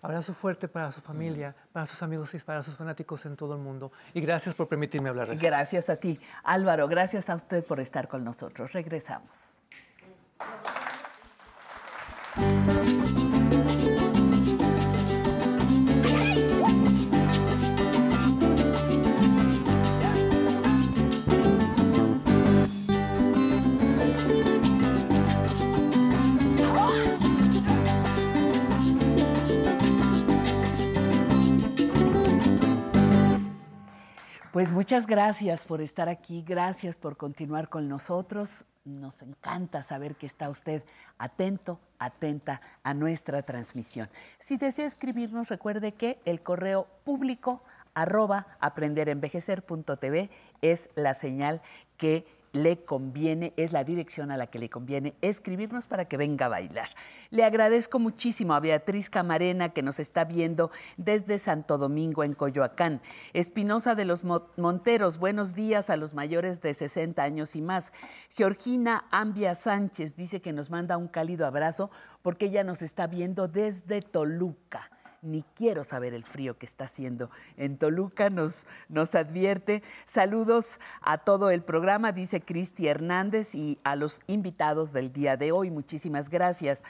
Abrazo 0.01 0.33
fuerte 0.33 0.67
para 0.67 0.91
su 0.91 0.99
familia, 0.99 1.55
para 1.71 1.85
sus 1.85 2.03
amigos 2.03 2.33
y 2.33 2.39
para 2.39 2.61
sus 2.61 2.75
fanáticos 2.75 3.25
en 3.25 3.37
todo 3.37 3.53
el 3.53 3.61
mundo. 3.61 3.93
Y 4.13 4.19
gracias 4.19 4.53
por 4.53 4.67
permitirme 4.67 5.07
hablar. 5.07 5.33
Gracias 5.37 5.89
a 5.89 5.95
ti. 5.95 6.19
Álvaro, 6.43 6.89
gracias 6.89 7.29
a 7.29 7.35
usted 7.35 7.63
por 7.65 7.79
estar 7.79 8.09
con 8.09 8.25
nosotros. 8.25 8.73
Regresamos. 8.73 9.54
Pues 34.55 34.71
muchas 34.71 35.05
gracias 35.05 35.65
por 35.65 35.81
estar 35.81 36.07
aquí, 36.07 36.41
gracias 36.41 36.95
por 36.95 37.17
continuar 37.17 37.67
con 37.67 37.89
nosotros. 37.89 38.63
Nos 38.85 39.21
encanta 39.21 39.83
saber 39.83 40.15
que 40.15 40.25
está 40.25 40.49
usted 40.49 40.81
atento, 41.17 41.77
atenta 41.99 42.61
a 42.81 42.93
nuestra 42.93 43.41
transmisión. 43.41 44.07
Si 44.37 44.55
desea 44.55 44.85
escribirnos, 44.85 45.49
recuerde 45.49 45.91
que 45.91 46.21
el 46.23 46.41
correo 46.41 46.87
público 47.03 47.65
arroba 47.95 48.47
aprenderenvejecer.tv 48.61 50.29
es 50.61 50.89
la 50.95 51.15
señal 51.15 51.61
que 51.97 52.25
le 52.55 52.83
conviene, 52.85 53.53
es 53.57 53.71
la 53.73 53.83
dirección 53.83 54.31
a 54.31 54.37
la 54.37 54.47
que 54.47 54.59
le 54.59 54.69
conviene 54.69 55.13
escribirnos 55.21 55.85
para 55.85 56.05
que 56.05 56.17
venga 56.17 56.45
a 56.45 56.49
bailar. 56.49 56.87
Le 57.29 57.43
agradezco 57.43 57.99
muchísimo 57.99 58.53
a 58.53 58.59
Beatriz 58.59 59.09
Camarena 59.09 59.69
que 59.69 59.83
nos 59.83 59.99
está 59.99 60.23
viendo 60.23 60.71
desde 60.97 61.37
Santo 61.37 61.77
Domingo 61.77 62.23
en 62.23 62.33
Coyoacán. 62.33 63.01
Espinosa 63.33 63.93
de 63.95 64.05
los 64.05 64.23
Mo- 64.23 64.47
Monteros, 64.57 65.19
buenos 65.19 65.53
días 65.53 65.89
a 65.89 65.97
los 65.97 66.13
mayores 66.13 66.61
de 66.61 66.73
60 66.73 67.21
años 67.21 67.55
y 67.55 67.61
más. 67.61 67.91
Georgina 68.29 69.05
Ambia 69.11 69.53
Sánchez 69.53 70.15
dice 70.15 70.41
que 70.41 70.53
nos 70.53 70.69
manda 70.69 70.97
un 70.97 71.07
cálido 71.07 71.45
abrazo 71.45 71.91
porque 72.21 72.45
ella 72.45 72.63
nos 72.63 72.81
está 72.81 73.07
viendo 73.07 73.47
desde 73.47 74.01
Toluca 74.01 74.89
ni 75.25 75.43
quiero 75.55 75.83
saber 75.83 76.13
el 76.13 76.23
frío 76.23 76.57
que 76.57 76.65
está 76.65 76.85
haciendo 76.85 77.29
en 77.57 77.77
Toluca, 77.77 78.29
nos, 78.29 78.67
nos 78.87 79.15
advierte. 79.15 79.83
Saludos 80.05 80.79
a 81.01 81.17
todo 81.17 81.49
el 81.49 81.63
programa, 81.63 82.11
dice 82.11 82.41
Cristi 82.41 82.87
Hernández, 82.87 83.55
y 83.55 83.79
a 83.83 83.95
los 83.95 84.21
invitados 84.27 84.93
del 84.93 85.11
día 85.11 85.37
de 85.37 85.51
hoy. 85.51 85.71
Muchísimas 85.71 86.29
gracias. 86.29 86.83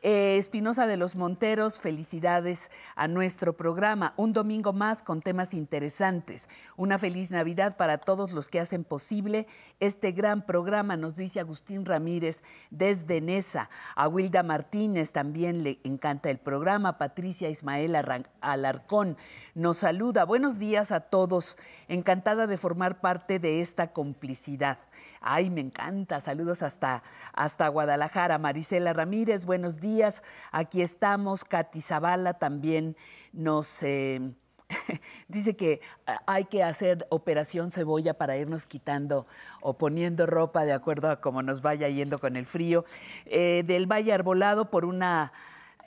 Eh, 0.00 0.38
Espinosa 0.38 0.86
de 0.86 0.96
los 0.96 1.16
Monteros, 1.16 1.80
felicidades 1.80 2.70
a 2.94 3.08
nuestro 3.08 3.56
programa. 3.56 4.14
Un 4.16 4.32
domingo 4.32 4.72
más 4.72 5.02
con 5.02 5.20
temas 5.20 5.54
interesantes. 5.54 6.48
Una 6.76 6.98
feliz 6.98 7.32
Navidad 7.32 7.76
para 7.76 7.98
todos 7.98 8.30
los 8.32 8.48
que 8.48 8.60
hacen 8.60 8.84
posible 8.84 9.48
este 9.80 10.12
gran 10.12 10.46
programa, 10.46 10.96
nos 10.96 11.16
dice 11.16 11.40
Agustín 11.40 11.84
Ramírez 11.84 12.44
desde 12.70 13.20
Nesa. 13.20 13.70
A 13.96 14.06
Wilda 14.06 14.44
Martínez 14.44 15.10
también 15.10 15.64
le 15.64 15.80
encanta 15.82 16.30
el 16.30 16.38
programa. 16.38 16.96
Patricia 16.96 17.50
Ismael 17.50 17.96
Alarcón 18.40 19.16
nos 19.56 19.78
saluda. 19.78 20.24
Buenos 20.24 20.60
días 20.60 20.92
a 20.92 21.00
todos. 21.00 21.58
Encantada 21.88 22.46
de 22.46 22.56
formar 22.56 23.00
parte 23.00 23.40
de 23.40 23.60
esta 23.60 23.92
complicidad. 23.92 24.78
Ay, 25.20 25.50
me 25.50 25.60
encanta. 25.60 26.20
Saludos 26.20 26.62
hasta, 26.62 27.02
hasta 27.32 27.68
Guadalajara. 27.68 28.38
Marisela 28.38 28.92
Ramírez, 28.92 29.44
buenos 29.44 29.80
días. 29.80 30.22
Aquí 30.52 30.82
estamos. 30.82 31.44
Katy 31.44 31.80
Zavala 31.80 32.34
también 32.34 32.96
nos... 33.32 33.82
eh, 33.82 34.32
Dice 35.28 35.56
que 35.56 35.80
ah, 36.06 36.22
hay 36.26 36.44
que 36.44 36.62
hacer 36.62 37.06
operación 37.10 37.72
cebolla 37.72 38.14
para 38.14 38.36
irnos 38.36 38.66
quitando 38.66 39.24
o 39.60 39.78
poniendo 39.78 40.26
ropa 40.26 40.64
de 40.64 40.72
acuerdo 40.72 41.10
a 41.10 41.20
cómo 41.20 41.42
nos 41.42 41.62
vaya 41.62 41.88
yendo 41.88 42.18
con 42.18 42.36
el 42.36 42.46
frío. 42.46 42.84
Eh, 43.26 43.64
del 43.66 43.90
Valle 43.90 44.12
Arbolado 44.12 44.70
por 44.70 44.84
una 44.84 45.32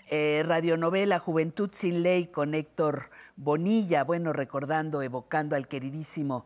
eh, 0.07 0.43
radionovela 0.45 1.19
Juventud 1.19 1.69
sin 1.73 2.03
Ley 2.03 2.27
con 2.27 2.53
Héctor 2.53 3.11
Bonilla, 3.35 4.03
bueno, 4.03 4.33
recordando, 4.33 5.01
evocando 5.01 5.55
al 5.55 5.67
queridísimo, 5.67 6.45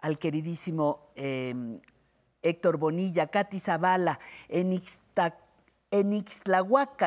al 0.00 0.18
queridísimo 0.18 1.10
eh, 1.16 1.80
Héctor 2.44 2.76
Bonilla, 2.76 3.26
Katy 3.26 3.58
Zavala, 3.58 4.20
en 4.48 4.70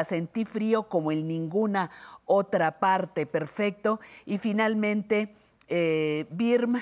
sentí 0.04 0.46
frío 0.46 0.90
como 0.90 1.12
en 1.12 1.28
ninguna 1.28 1.92
otra 2.26 2.80
parte, 2.80 3.26
perfecto. 3.26 4.00
Y 4.26 4.38
finalmente, 4.38 5.34
eh, 5.68 6.26
Birm 6.32 6.76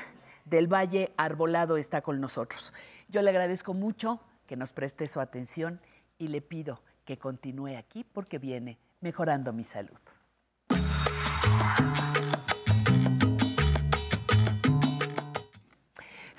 del 0.46 0.72
Valle 0.72 1.14
Arbolado 1.18 1.78
está 1.78 2.02
con 2.02 2.22
nosotros. 2.22 2.74
Yo 3.10 3.22
le 3.22 3.30
agradezco 3.30 3.74
mucho 3.74 4.22
que 4.48 4.56
nos 4.56 4.72
preste 4.72 5.08
su 5.08 5.20
atención 5.20 5.82
y 6.18 6.30
le 6.30 6.42
pido 6.42 6.82
que 7.04 7.18
continúe 7.18 7.78
aquí 7.78 8.04
porque 8.04 8.40
viene 8.40 8.80
mejorando 9.02 9.54
mi 9.54 9.64
salud. 9.64 10.00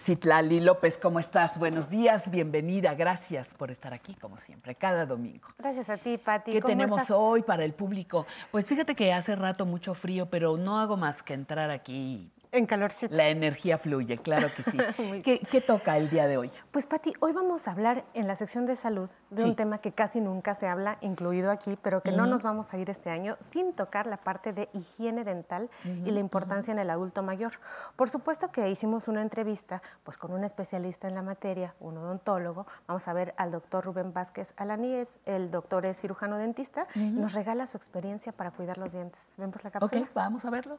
Citlali 0.06 0.60
López, 0.60 0.98
¿cómo 0.98 1.18
estás? 1.18 1.58
Buenos 1.58 1.90
días, 1.90 2.30
bienvenida, 2.30 2.94
gracias 2.94 3.52
por 3.52 3.72
estar 3.72 3.92
aquí, 3.92 4.14
como 4.14 4.38
siempre, 4.38 4.76
cada 4.76 5.04
domingo. 5.04 5.48
Gracias 5.58 5.90
a 5.90 5.96
ti, 5.96 6.16
Pati. 6.16 6.52
¿Qué 6.52 6.60
¿Cómo 6.60 6.70
tenemos 6.70 7.00
estás? 7.00 7.16
hoy 7.18 7.42
para 7.42 7.64
el 7.64 7.74
público? 7.74 8.24
Pues 8.52 8.66
fíjate 8.66 8.94
que 8.94 9.12
hace 9.12 9.34
rato 9.34 9.66
mucho 9.66 9.94
frío, 9.94 10.26
pero 10.26 10.56
no 10.56 10.78
hago 10.78 10.96
más 10.96 11.24
que 11.24 11.34
entrar 11.34 11.72
aquí. 11.72 12.30
En 12.52 12.66
calorcito. 12.66 13.14
La 13.14 13.28
energía 13.28 13.76
fluye, 13.78 14.16
claro 14.18 14.48
que 14.54 14.62
sí. 14.62 14.78
¿Qué, 15.24 15.40
qué 15.40 15.60
toca 15.60 15.96
el 15.96 16.08
día 16.10 16.26
de 16.26 16.36
hoy? 16.36 16.50
Pues 16.70 16.86
Pati, 16.86 17.12
hoy 17.20 17.32
vamos 17.32 17.68
a 17.68 17.72
hablar 17.72 18.04
en 18.14 18.26
la 18.26 18.36
sección 18.36 18.66
de 18.66 18.76
salud 18.76 19.10
de 19.30 19.42
Sí. 19.42 19.48
un 19.48 19.56
tema 19.56 19.78
que 19.78 19.92
casi 19.92 20.20
nunca 20.20 20.54
se 20.54 20.66
habla, 20.68 20.98
incluido 21.00 21.50
aquí, 21.50 21.78
pero 21.82 22.02
que 22.02 22.12
no 22.12 22.26
nos 22.26 22.42
vamos 22.42 22.72
a 22.72 22.78
ir 22.78 22.88
este 22.90 23.10
año 23.10 23.36
sin 23.40 23.72
tocar 23.74 24.06
la 24.06 24.16
parte 24.18 24.52
de 24.52 24.68
higiene 24.72 25.24
dental 25.24 25.70
y 25.84 26.10
la 26.10 26.20
importancia 26.20 26.72
en 26.72 26.78
el 26.78 26.90
adulto 26.90 27.22
mayor. 27.22 27.52
Por 27.96 28.08
supuesto 28.08 28.50
que 28.52 28.68
hicimos 28.70 29.08
una 29.08 29.22
entrevista 29.22 29.82
pues 30.04 30.16
con 30.16 30.32
un 30.32 30.44
especialista 30.44 31.08
en 31.08 31.14
la 31.14 31.22
materia, 31.22 31.74
un 31.80 31.96
odontólogo. 31.98 32.66
Vamos 32.86 33.06
a 33.08 33.12
ver 33.12 33.34
al 33.36 33.50
doctor 33.50 33.84
Rubén 33.84 34.12
Vázquez 34.12 34.52
Alaníes, 34.56 35.18
el 35.24 35.50
doctor 35.50 35.84
es 35.86 35.98
cirujano 36.00 36.38
dentista, 36.38 36.86
nos 36.94 37.34
regala 37.34 37.66
su 37.66 37.76
experiencia 37.76 38.32
para 38.32 38.50
cuidar 38.50 38.78
los 38.78 38.92
dientes. 38.92 39.34
¿Vemos 39.36 39.62
la 39.64 39.70
cápsula? 39.70 40.02
Ok, 40.02 40.08
vamos 40.14 40.44
a 40.44 40.50
verlo. 40.50 40.78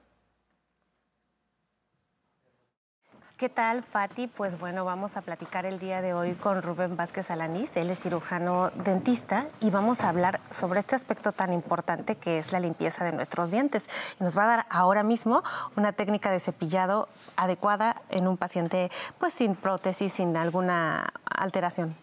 ¿Qué 3.37 3.49
tal, 3.49 3.83
Patti? 3.83 4.25
Pues 4.25 4.59
bueno, 4.59 4.83
vamos 4.83 5.15
a 5.15 5.21
platicar 5.21 5.67
el 5.67 5.77
día 5.77 6.01
de 6.01 6.15
hoy 6.15 6.33
con 6.33 6.63
Rubén 6.63 6.97
Vázquez 6.97 7.29
Alanís. 7.29 7.69
Él 7.77 7.91
es 7.91 7.99
cirujano 7.99 8.71
dentista 8.71 9.47
y 9.59 9.69
vamos 9.69 10.01
a 10.01 10.09
hablar 10.09 10.39
sobre 10.49 10.79
este 10.79 10.95
aspecto 10.95 11.31
tan 11.31 11.53
importante 11.53 12.15
que 12.15 12.39
es 12.39 12.51
la 12.51 12.59
limpieza 12.59 13.05
de 13.05 13.11
nuestros 13.11 13.51
dientes. 13.51 13.87
Y 14.19 14.23
nos 14.23 14.35
va 14.35 14.45
a 14.45 14.47
dar 14.47 14.65
ahora 14.71 15.03
mismo 15.03 15.43
una 15.75 15.93
técnica 15.93 16.31
de 16.31 16.39
cepillado 16.39 17.09
adecuada 17.35 18.01
en 18.09 18.27
un 18.27 18.37
paciente 18.37 18.89
pues 19.19 19.33
sin 19.33 19.55
prótesis, 19.55 20.13
sin 20.13 20.35
alguna 20.35 21.13
alteración. 21.23 21.95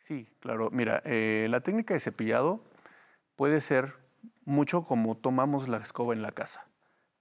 Sí, 0.00 0.28
claro. 0.40 0.68
Mira, 0.70 1.00
eh, 1.06 1.46
la 1.48 1.60
técnica 1.62 1.94
de 1.94 2.00
cepillado 2.00 2.60
puede 3.34 3.62
ser 3.62 3.94
mucho 4.44 4.82
como 4.82 5.16
tomamos 5.16 5.68
la 5.68 5.78
escoba 5.78 6.12
en 6.12 6.20
la 6.20 6.32
casa. 6.32 6.66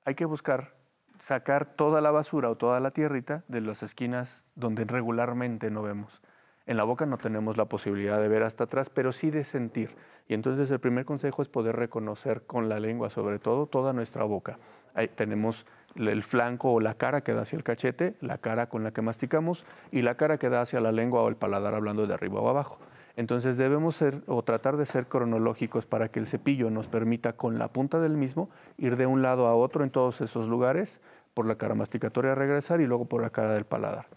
Hay 0.03 0.15
que 0.15 0.25
buscar 0.25 0.75
sacar 1.19 1.65
toda 1.65 2.01
la 2.01 2.11
basura 2.11 2.49
o 2.49 2.55
toda 2.55 2.79
la 2.79 2.91
tierrita 2.91 3.43
de 3.47 3.61
las 3.61 3.83
esquinas 3.83 4.43
donde 4.55 4.85
regularmente 4.85 5.69
no 5.71 5.81
vemos. 5.81 6.21
En 6.67 6.77
la 6.77 6.83
boca 6.83 7.05
no 7.05 7.17
tenemos 7.17 7.57
la 7.57 7.65
posibilidad 7.65 8.19
de 8.19 8.27
ver 8.27 8.43
hasta 8.43 8.63
atrás, 8.63 8.89
pero 8.89 9.11
sí 9.11 9.29
de 9.29 9.43
sentir. 9.43 9.95
Y 10.27 10.33
entonces 10.33 10.71
el 10.71 10.79
primer 10.79 11.05
consejo 11.05 11.43
es 11.43 11.47
poder 11.47 11.75
reconocer 11.75 12.41
con 12.47 12.69
la 12.69 12.79
lengua, 12.79 13.11
sobre 13.11 13.37
todo, 13.37 13.67
toda 13.67 13.93
nuestra 13.93 14.23
boca. 14.23 14.57
Ahí 14.95 15.07
tenemos 15.09 15.65
el 15.95 16.23
flanco 16.23 16.71
o 16.71 16.79
la 16.79 16.95
cara 16.95 17.21
que 17.21 17.33
da 17.33 17.43
hacia 17.43 17.57
el 17.57 17.63
cachete, 17.63 18.15
la 18.21 18.39
cara 18.39 18.67
con 18.67 18.83
la 18.83 18.91
que 18.91 19.01
masticamos 19.01 19.63
y 19.91 20.01
la 20.01 20.15
cara 20.15 20.37
que 20.37 20.49
da 20.49 20.61
hacia 20.61 20.79
la 20.79 20.91
lengua 20.91 21.21
o 21.21 21.27
el 21.29 21.35
paladar 21.35 21.75
hablando 21.75 22.07
de 22.07 22.13
arriba 22.13 22.41
o 22.41 22.49
abajo. 22.49 22.79
Entonces 23.17 23.57
debemos 23.57 23.95
ser 23.95 24.21
o 24.27 24.43
tratar 24.43 24.77
de 24.77 24.85
ser 24.85 25.07
cronológicos 25.07 25.85
para 25.85 26.09
que 26.09 26.19
el 26.19 26.27
cepillo 26.27 26.69
nos 26.69 26.87
permita 26.87 27.33
con 27.33 27.57
la 27.57 27.69
punta 27.69 27.99
del 27.99 28.17
mismo 28.17 28.49
ir 28.77 28.97
de 28.97 29.05
un 29.05 29.21
lado 29.21 29.47
a 29.47 29.55
otro 29.55 29.83
en 29.83 29.89
todos 29.89 30.19
esos 30.21 30.47
lugares 30.47 30.99
por 31.33 31.45
la 31.45 31.55
cara 31.55 31.75
masticatoria 31.75 32.35
regresar 32.35 32.81
y 32.81 32.87
luego 32.87 33.05
por 33.05 33.21
la 33.21 33.29
cara 33.29 33.53
del 33.53 33.65
paladar. 33.65 34.07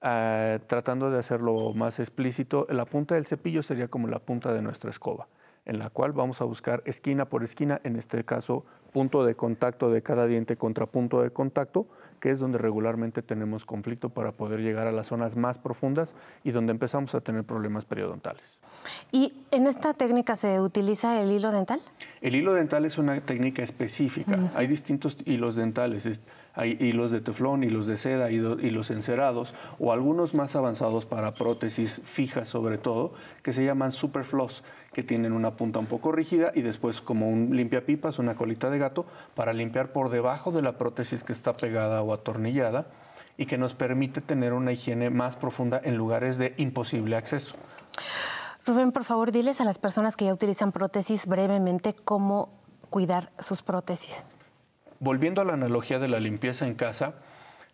Ah, 0.00 0.58
tratando 0.66 1.10
de 1.10 1.18
hacerlo 1.18 1.72
más 1.74 1.98
explícito, 1.98 2.66
la 2.70 2.84
punta 2.84 3.16
del 3.16 3.26
cepillo 3.26 3.62
sería 3.62 3.88
como 3.88 4.06
la 4.06 4.20
punta 4.20 4.52
de 4.52 4.62
nuestra 4.62 4.90
escoba, 4.90 5.26
en 5.68 5.78
la 5.78 5.90
cual 5.90 6.12
vamos 6.12 6.40
a 6.40 6.44
buscar 6.44 6.82
esquina 6.86 7.26
por 7.26 7.44
esquina, 7.44 7.80
en 7.84 7.96
este 7.96 8.24
caso 8.24 8.64
punto 8.92 9.24
de 9.24 9.36
contacto 9.36 9.90
de 9.90 10.02
cada 10.02 10.26
diente 10.26 10.56
contra 10.56 10.86
punto 10.86 11.22
de 11.22 11.30
contacto, 11.30 11.86
que 12.20 12.30
es 12.30 12.38
donde 12.38 12.58
regularmente 12.58 13.22
tenemos 13.22 13.64
conflicto 13.64 14.08
para 14.08 14.32
poder 14.32 14.60
llegar 14.60 14.86
a 14.86 14.92
las 14.92 15.08
zonas 15.08 15.36
más 15.36 15.58
profundas 15.58 16.14
y 16.42 16.50
donde 16.50 16.72
empezamos 16.72 17.14
a 17.14 17.20
tener 17.20 17.44
problemas 17.44 17.84
periodontales. 17.84 18.42
¿Y 19.12 19.44
en 19.50 19.66
esta 19.66 19.94
técnica 19.94 20.36
se 20.36 20.60
utiliza 20.60 21.20
el 21.20 21.30
hilo 21.30 21.52
dental? 21.52 21.80
El 22.20 22.34
hilo 22.34 22.54
dental 22.54 22.84
es 22.86 22.98
una 22.98 23.20
técnica 23.20 23.62
específica. 23.62 24.50
Hay 24.54 24.66
distintos 24.66 25.16
hilos 25.26 25.54
dentales. 25.54 26.20
Hay 26.54 26.76
hilos 26.80 27.12
de 27.12 27.20
teflón, 27.20 27.62
hilos 27.62 27.86
de 27.86 27.96
seda, 27.96 28.32
hilos 28.32 28.90
encerados 28.90 29.54
o 29.78 29.92
algunos 29.92 30.34
más 30.34 30.56
avanzados 30.56 31.06
para 31.06 31.34
prótesis 31.34 32.00
fijas 32.04 32.48
sobre 32.48 32.78
todo, 32.78 33.12
que 33.42 33.52
se 33.52 33.64
llaman 33.64 33.92
superfloss 33.92 34.64
que 34.98 35.04
tienen 35.04 35.32
una 35.32 35.52
punta 35.52 35.78
un 35.78 35.86
poco 35.86 36.10
rígida 36.10 36.50
y 36.56 36.62
después 36.62 37.00
como 37.00 37.30
un 37.30 37.54
limpiapipas, 37.54 38.18
una 38.18 38.34
colita 38.34 38.68
de 38.68 38.80
gato, 38.80 39.06
para 39.36 39.52
limpiar 39.52 39.92
por 39.92 40.10
debajo 40.10 40.50
de 40.50 40.60
la 40.60 40.76
prótesis 40.76 41.22
que 41.22 41.32
está 41.32 41.52
pegada 41.52 42.02
o 42.02 42.12
atornillada 42.12 42.88
y 43.36 43.46
que 43.46 43.58
nos 43.58 43.74
permite 43.74 44.20
tener 44.20 44.52
una 44.52 44.72
higiene 44.72 45.08
más 45.08 45.36
profunda 45.36 45.80
en 45.84 45.96
lugares 45.96 46.36
de 46.36 46.52
imposible 46.56 47.14
acceso. 47.14 47.54
Rubén, 48.66 48.90
por 48.90 49.04
favor, 49.04 49.30
diles 49.30 49.60
a 49.60 49.64
las 49.64 49.78
personas 49.78 50.16
que 50.16 50.24
ya 50.24 50.32
utilizan 50.32 50.72
prótesis 50.72 51.28
brevemente 51.28 51.94
cómo 51.94 52.48
cuidar 52.90 53.30
sus 53.38 53.62
prótesis. 53.62 54.24
Volviendo 54.98 55.40
a 55.40 55.44
la 55.44 55.52
analogía 55.52 56.00
de 56.00 56.08
la 56.08 56.18
limpieza 56.18 56.66
en 56.66 56.74
casa, 56.74 57.14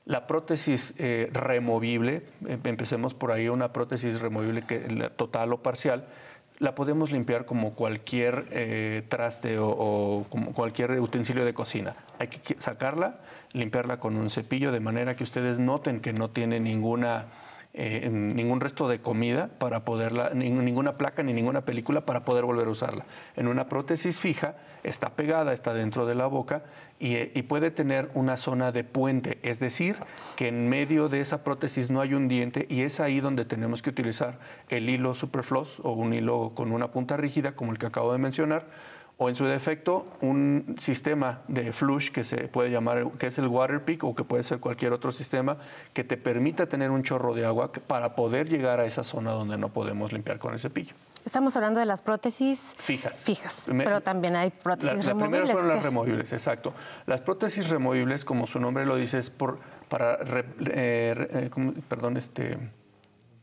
la 0.04 0.26
prótesis 0.26 0.92
eh, 0.98 1.30
removible, 1.32 2.26
em, 2.46 2.60
empecemos 2.64 3.14
por 3.14 3.32
ahí, 3.32 3.48
una 3.48 3.72
prótesis 3.72 4.20
removible 4.20 4.60
que, 4.60 5.10
total 5.16 5.54
o 5.54 5.62
parcial, 5.62 6.06
la 6.64 6.74
podemos 6.74 7.12
limpiar 7.12 7.44
como 7.44 7.74
cualquier 7.74 8.46
eh, 8.50 9.02
traste 9.08 9.58
o, 9.60 10.24
como 10.30 10.52
cualquier 10.52 10.98
utensilio 10.98 11.44
de 11.44 11.52
cocina. 11.52 11.94
Hay 12.18 12.28
que 12.28 12.56
sacarla, 12.58 13.20
limpiarla 13.52 14.00
con 14.00 14.16
un 14.16 14.30
cepillo 14.30 14.72
de 14.72 14.80
manera 14.80 15.14
que 15.14 15.22
ustedes 15.22 15.58
noten 15.58 16.00
que 16.00 16.14
no 16.14 16.30
tiene 16.30 16.60
ninguna, 16.60 17.26
eh, 17.74 18.08
ningún 18.10 18.60
resto 18.60 18.88
de 18.88 19.00
comida 19.00 19.50
para 19.58 19.84
poderla, 19.84 20.30
ninguna 20.30 20.96
placa 20.96 21.22
ni 21.22 21.34
ninguna 21.34 21.60
película 21.60 22.06
para 22.06 22.24
poder 22.24 22.44
volver 22.44 22.66
a 22.66 22.70
usarla. 22.70 23.04
En 23.36 23.46
una 23.46 23.68
prótesis 23.68 24.16
fija 24.16 24.56
está 24.82 25.10
pegada, 25.10 25.52
está 25.52 25.74
dentro 25.74 26.06
de 26.06 26.14
la 26.14 26.26
boca 26.26 26.64
y, 26.98 27.42
puede 27.42 27.70
tener 27.70 28.10
una 28.14 28.36
zona 28.36 28.72
de 28.72 28.84
puente, 28.84 29.38
es 29.42 29.58
decir, 29.58 29.96
que 30.36 30.48
en 30.48 30.68
medio 30.68 31.08
de 31.08 31.20
esa 31.20 31.44
prótesis 31.44 31.90
no 31.90 32.00
hay 32.00 32.14
un 32.14 32.28
diente 32.28 32.66
y 32.70 32.82
es 32.82 33.00
ahí 33.00 33.20
donde 33.20 33.44
tenemos 33.44 33.82
que 33.82 33.90
utilizar 33.90 34.38
el 34.68 34.88
hilo 34.88 35.14
superfloss 35.14 35.80
o 35.80 35.92
un 35.92 36.14
hilo 36.14 36.52
con 36.54 36.72
una 36.72 36.92
punta 36.92 37.16
rígida 37.16 37.52
como 37.52 37.72
el 37.72 37.78
que 37.78 37.86
acabo 37.86 38.12
de 38.12 38.18
mencionar 38.18 38.66
o 39.16 39.28
en 39.28 39.34
su 39.34 39.44
defecto 39.44 40.06
un 40.20 40.76
sistema 40.78 41.42
de 41.46 41.72
flush 41.72 42.10
que 42.10 42.24
se 42.24 42.48
puede 42.48 42.70
llamar, 42.70 43.12
que 43.18 43.28
es 43.28 43.38
el 43.38 43.46
water 43.46 43.84
pick 43.84 44.02
o 44.04 44.14
que 44.14 44.24
puede 44.24 44.42
ser 44.42 44.58
cualquier 44.58 44.92
otro 44.92 45.12
sistema 45.12 45.58
que 45.92 46.02
te 46.04 46.16
permita 46.16 46.66
tener 46.66 46.90
un 46.90 47.02
chorro 47.02 47.34
de 47.34 47.44
agua 47.44 47.70
para 47.86 48.16
poder 48.16 48.48
llegar 48.48 48.80
a 48.80 48.86
esa 48.86 49.04
zona 49.04 49.32
donde 49.32 49.56
no 49.56 49.68
podemos 49.68 50.12
limpiar 50.12 50.38
con 50.38 50.52
el 50.52 50.58
cepillo. 50.58 50.94
Estamos 51.24 51.56
hablando 51.56 51.80
de 51.80 51.86
las 51.86 52.02
prótesis 52.02 52.74
fijas. 52.76 53.22
Fijas, 53.22 53.64
pero 53.66 54.02
también 54.02 54.36
hay 54.36 54.50
prótesis 54.50 55.06
la, 55.06 55.12
removibles. 55.12 55.40
Las 55.40 55.52
fueron 55.52 55.68
las 55.68 55.82
removibles, 55.82 56.32
exacto. 56.32 56.74
Las 57.06 57.22
prótesis 57.22 57.70
removibles, 57.70 58.24
como 58.24 58.46
su 58.46 58.60
nombre 58.60 58.84
lo 58.84 58.96
dice, 58.96 59.18
es 59.18 59.30
por, 59.30 59.58
para 59.88 60.18
eh, 60.20 60.20
eh, 60.68 61.50
perdón, 61.88 62.18
este, 62.18 62.58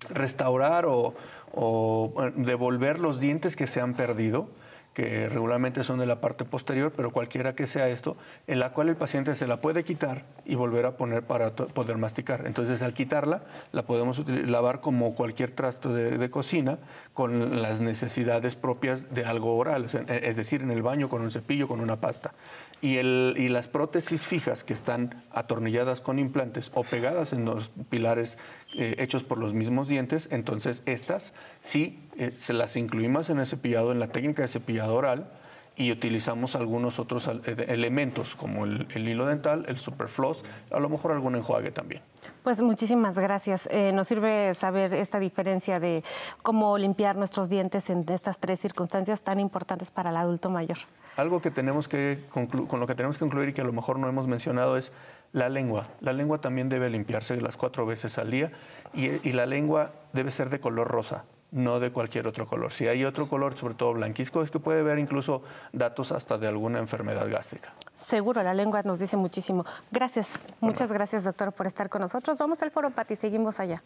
restaurar 0.09 0.86
o, 0.86 1.15
o 1.53 2.13
devolver 2.36 2.99
los 2.99 3.19
dientes 3.19 3.55
que 3.55 3.65
se 3.65 3.82
han 3.82 3.95
perdido 3.95 4.47
que 4.93 5.29
regularmente 5.29 5.83
son 5.83 5.99
de 5.99 6.05
la 6.05 6.19
parte 6.19 6.43
posterior, 6.43 6.91
pero 6.95 7.11
cualquiera 7.11 7.55
que 7.55 7.65
sea 7.65 7.87
esto, 7.87 8.17
en 8.47 8.59
la 8.59 8.71
cual 8.71 8.89
el 8.89 8.95
paciente 8.97 9.35
se 9.35 9.47
la 9.47 9.61
puede 9.61 9.83
quitar 9.83 10.25
y 10.45 10.55
volver 10.55 10.85
a 10.85 10.97
poner 10.97 11.23
para 11.23 11.55
poder 11.55 11.97
masticar. 11.97 12.43
Entonces, 12.45 12.81
al 12.81 12.93
quitarla, 12.93 13.41
la 13.71 13.83
podemos 13.83 14.27
lavar 14.27 14.81
como 14.81 15.15
cualquier 15.15 15.51
trasto 15.51 15.93
de, 15.93 16.29
cocina 16.29 16.77
con 17.13 17.61
las 17.61 17.81
necesidades 17.81 18.55
propias 18.55 19.13
de 19.13 19.25
algo 19.25 19.57
oral, 19.57 19.87
es 20.07 20.35
decir, 20.35 20.61
en 20.61 20.71
el 20.71 20.81
baño 20.81 21.09
con 21.09 21.21
un 21.21 21.31
cepillo, 21.31 21.67
con 21.67 21.79
una 21.79 21.97
pasta. 21.97 22.33
Y, 22.82 22.97
el, 22.97 23.36
y 23.38 23.47
las 23.47 23.67
prótesis 23.67 24.25
fijas 24.25 24.63
que 24.63 24.73
están 24.73 25.23
atornilladas 25.32 26.01
con 26.01 26.17
implantes 26.17 26.71
o 26.73 26.84
pegadas 26.84 27.32
en 27.32 27.45
los 27.45 27.69
pilares 27.89 28.39
eh, 28.75 28.95
hechos 28.97 29.23
por 29.23 29.38
los 29.38 29.53
mismos 29.53 29.88
dientes, 29.88 30.27
entonces 30.32 30.82
estas 30.88 31.34
sí 31.61 31.99
eh, 32.17 32.32
se 32.36 32.53
las 32.53 32.75
incluimos 32.75 33.29
en 33.29 33.38
el 33.38 33.45
cepillado, 33.45 33.91
en 33.91 33.99
la 33.99 34.07
técnica 34.07 34.41
de 34.41 34.47
cepillado 34.47 34.95
oral, 34.95 35.29
y 35.76 35.91
utilizamos 35.91 36.55
algunos 36.55 36.99
otros 36.99 37.28
eh, 37.28 37.65
elementos 37.67 38.36
como 38.36 38.65
el, 38.65 38.88
hilo 38.95 39.26
dental, 39.26 39.65
el 39.67 39.80
superfloss, 39.80 40.43
a 40.72 40.80
lo 40.80 40.89
mejor 40.89 41.11
algún 41.11 41.36
enjuague 41.36 41.72
también. 41.72 42.01
Pues 42.43 42.61
muchísimas 42.61 43.17
gracias. 43.17 43.67
nos 43.93 44.07
sirve 44.07 44.53
saber 44.53 44.93
esta 44.93 45.19
diferencia 45.19 45.80
de 45.80 46.03
cómo 46.43 46.78
limpiar 46.78 47.15
nuestros 47.15 47.49
dientes 47.49 47.89
en 47.89 48.05
estas 48.09 48.39
tres 48.39 48.59
circunstancias 48.59 49.22
tan 49.22 49.39
importantes 49.39 49.91
para 49.91 50.11
el 50.11 50.17
adulto 50.17 50.49
mayor. 50.49 50.78
Algo 51.17 51.41
que 51.41 51.51
tenemos 51.51 51.88
que 51.88 52.24
con 52.30 52.80
lo 52.80 52.88
que 52.88 52.95
tenemos 52.95 53.17
que 53.17 53.22
concluir 53.22 53.49
y 53.49 53.53
que 53.53 53.61
a 53.61 53.65
lo 53.65 53.74
mejor 53.74 53.99
no 53.99 54.07
hemos 54.07 54.28
mencionado 54.28 54.78
es 54.78 54.93
la 55.34 55.49
lengua. 55.49 55.88
La 55.99 56.13
lengua 56.13 56.39
también 56.39 56.69
debe 56.69 56.89
limpiarse 56.89 57.39
las 57.39 57.57
cuatro 57.57 57.86
veces 57.86 58.17
al 58.17 58.32
día 58.32 58.51
y, 58.93 59.32
la 59.32 59.45
lengua 59.45 59.91
debe 60.13 60.32
ser 60.32 60.49
de 60.49 60.59
color 60.59 60.88
rosa, 60.88 61.24
no 61.52 61.80
de 61.80 61.91
cualquier 61.91 62.28
otro 62.28 62.47
color. 62.47 62.72
Si 62.72 62.88
hay 62.88 63.04
otro 63.04 63.28
color, 63.28 63.58
sobre 63.58 63.76
todo 63.76 63.93
blanquisco, 63.93 64.41
es 64.41 64.49
que 64.49 64.60
puede 64.60 64.80
haber 64.80 64.99
incluso 64.99 65.43
datos 65.74 66.12
hasta 66.12 66.38
de 66.38 66.47
alguna 66.47 66.80
enfermedad 66.80 67.30
gástrica. 67.30 67.74
Seguro, 67.93 68.41
la 68.41 68.54
lengua 68.54 68.82
nos 68.84 68.99
dice 68.99 69.18
muchísimo. 69.18 69.66
Gracias, 69.91 70.32
muchas 70.62 70.91
gracias, 70.91 71.26
doctor, 71.26 71.52
por 71.52 71.68
estar 71.68 71.89
con 71.89 72.02
nosotros. 72.02 72.38
Vamos 72.38 72.62
al 72.64 72.72
foro, 72.72 72.89
Pati, 72.91 73.16
seguimos 73.16 73.60
allá. 73.60 73.84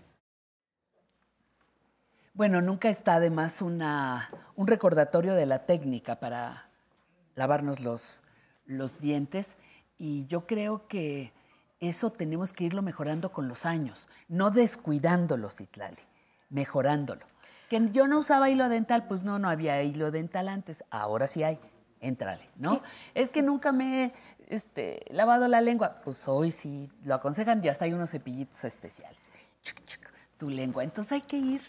Bueno, 2.34 2.61
nunca 2.61 2.89
está 2.89 3.16
además 3.16 3.61
una, 3.61 4.30
un 4.55 4.68
recordatorio 4.68 5.34
de 5.36 5.45
la 5.45 5.66
técnica 5.66 6.20
para 6.20 6.70
lavarnos 7.34 7.80
los, 7.80 8.24
los 8.66 8.99
dientes 8.99 9.57
y 9.97 10.26
yo 10.28 10.45
creo 10.45 10.88
que 10.88 11.34
eso 11.80 12.11
tenemos 12.11 12.51
que 12.51 12.66
irlo 12.66 12.82
mejorando 12.82 13.32
con 13.32 13.47
los 13.47 13.66
años, 13.66 14.07
no 14.28 14.51
descuidándolo, 14.51 15.49
Citlali, 15.49 16.01
mejorándolo. 16.49 17.26
Que 17.70 17.89
yo 17.91 18.07
no 18.07 18.20
usaba 18.20 18.49
hilo 18.49 18.70
dental, 18.70 19.05
pues 19.07 19.24
no, 19.24 19.39
no 19.39 19.49
había 19.49 19.82
hilo 19.84 20.11
dental 20.11 20.47
antes, 20.47 20.84
ahora 20.89 21.28
sí 21.28 21.43
hay, 21.43 21.59
entrale, 21.99 22.49
¿no? 22.57 22.82
Es 23.13 23.32
que 23.32 23.41
nunca 23.41 23.72
me 23.72 24.05
he 24.05 24.13
este, 24.47 25.05
lavado 25.09 25.47
la 25.47 25.61
lengua, 25.61 26.01
pues 26.03 26.28
hoy 26.28 26.51
sí 26.51 26.89
lo 27.03 27.16
aconsejan, 27.16 27.61
ya 27.61 27.72
hasta 27.72 27.86
hay 27.86 27.93
unos 27.93 28.11
cepillitos 28.11 28.63
especiales. 28.63 29.32
tu 30.38 30.49
lengua, 30.49 30.84
entonces 30.84 31.13
hay 31.13 31.22
que 31.22 31.38
ir 31.38 31.61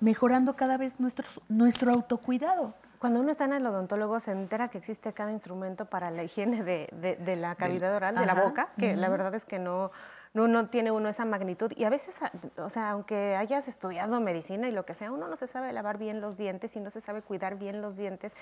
mejorando 0.00 0.56
cada 0.56 0.76
vez 0.76 0.98
nuestro, 1.00 1.26
nuestro 1.48 1.92
autocuidado. 1.92 2.74
Cuando 2.98 3.20
uno 3.20 3.30
está 3.30 3.46
en 3.46 3.54
el 3.54 3.66
odontólogo 3.66 4.20
se 4.20 4.30
entera 4.30 4.68
que 4.68 4.78
existe 4.78 5.12
cada 5.12 5.32
instrumento 5.32 5.86
para 5.86 6.10
la 6.10 6.22
higiene 6.22 6.62
de, 6.62 7.36
la 7.36 7.54
cavidad 7.54 7.94
oral, 7.94 8.14
de 8.14 8.26
la 8.26 8.34
boca, 8.34 8.68
que 8.78 8.94
la 8.94 9.08
verdad 9.08 9.34
es 9.34 9.44
que 9.44 9.58
no, 9.58 9.90
no, 10.32 10.46
no 10.46 10.68
tiene 10.68 10.90
uno 10.92 11.08
esa 11.08 11.24
magnitud. 11.24 11.72
Y 11.76 11.84
a 11.84 11.90
veces, 11.90 12.14
o 12.56 12.70
sea, 12.70 12.90
aunque 12.90 13.34
hayas 13.34 13.66
estudiado 13.66 14.20
medicina 14.20 14.68
y 14.68 14.72
lo 14.72 14.84
que 14.84 14.94
sea, 14.94 15.10
uno 15.10 15.26
no 15.26 15.36
se 15.36 15.46
sabe 15.46 15.72
lavar 15.72 15.98
bien 15.98 16.20
los 16.20 16.36
dientes 16.36 16.76
y 16.76 16.80
no 16.80 16.90
se 16.90 17.00
sabe 17.00 17.22
cuidar 17.22 17.58
bien 17.58 17.82
los 17.82 17.96
dientes. 17.96 18.32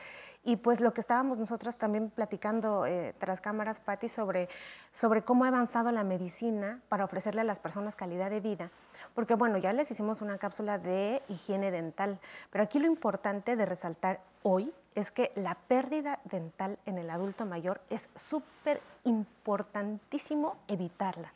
Y 0.44 0.56
pues 0.56 0.80
lo 0.80 0.92
que 0.92 1.00
estábamos 1.00 1.38
nosotras 1.38 1.78
también 1.78 2.10
platicando 2.10 2.84
eh, 2.84 3.14
tras 3.18 3.40
cámaras, 3.40 3.80
Patti, 3.80 4.08
sobre, 4.08 4.48
sobre 4.92 5.22
cómo 5.22 5.44
ha 5.44 5.48
avanzado 5.48 5.90
la 5.90 6.04
medicina 6.04 6.80
para 6.88 7.04
ofrecerle 7.04 7.40
a 7.40 7.44
las 7.44 7.58
personas 7.58 7.96
calidad 7.96 8.30
de 8.30 8.40
vida. 8.40 8.70
Porque 9.14 9.34
bueno, 9.34 9.56
ya 9.56 9.72
les 9.72 9.90
hicimos 9.90 10.20
una 10.20 10.38
cápsula 10.38 10.78
de 10.78 11.22
higiene 11.28 11.70
dental, 11.70 12.18
pero 12.50 12.64
aquí 12.64 12.78
lo 12.78 12.86
importante 12.86 13.56
de 13.56 13.64
resaltar 13.64 14.20
hoy 14.42 14.72
es 14.94 15.10
que 15.10 15.32
la 15.36 15.54
pérdida 15.54 16.18
dental 16.24 16.78
en 16.84 16.98
el 16.98 17.08
adulto 17.08 17.46
mayor 17.46 17.80
es 17.88 18.08
súper 18.14 18.80
importantísimo 19.04 20.56
evitarla. 20.66 21.32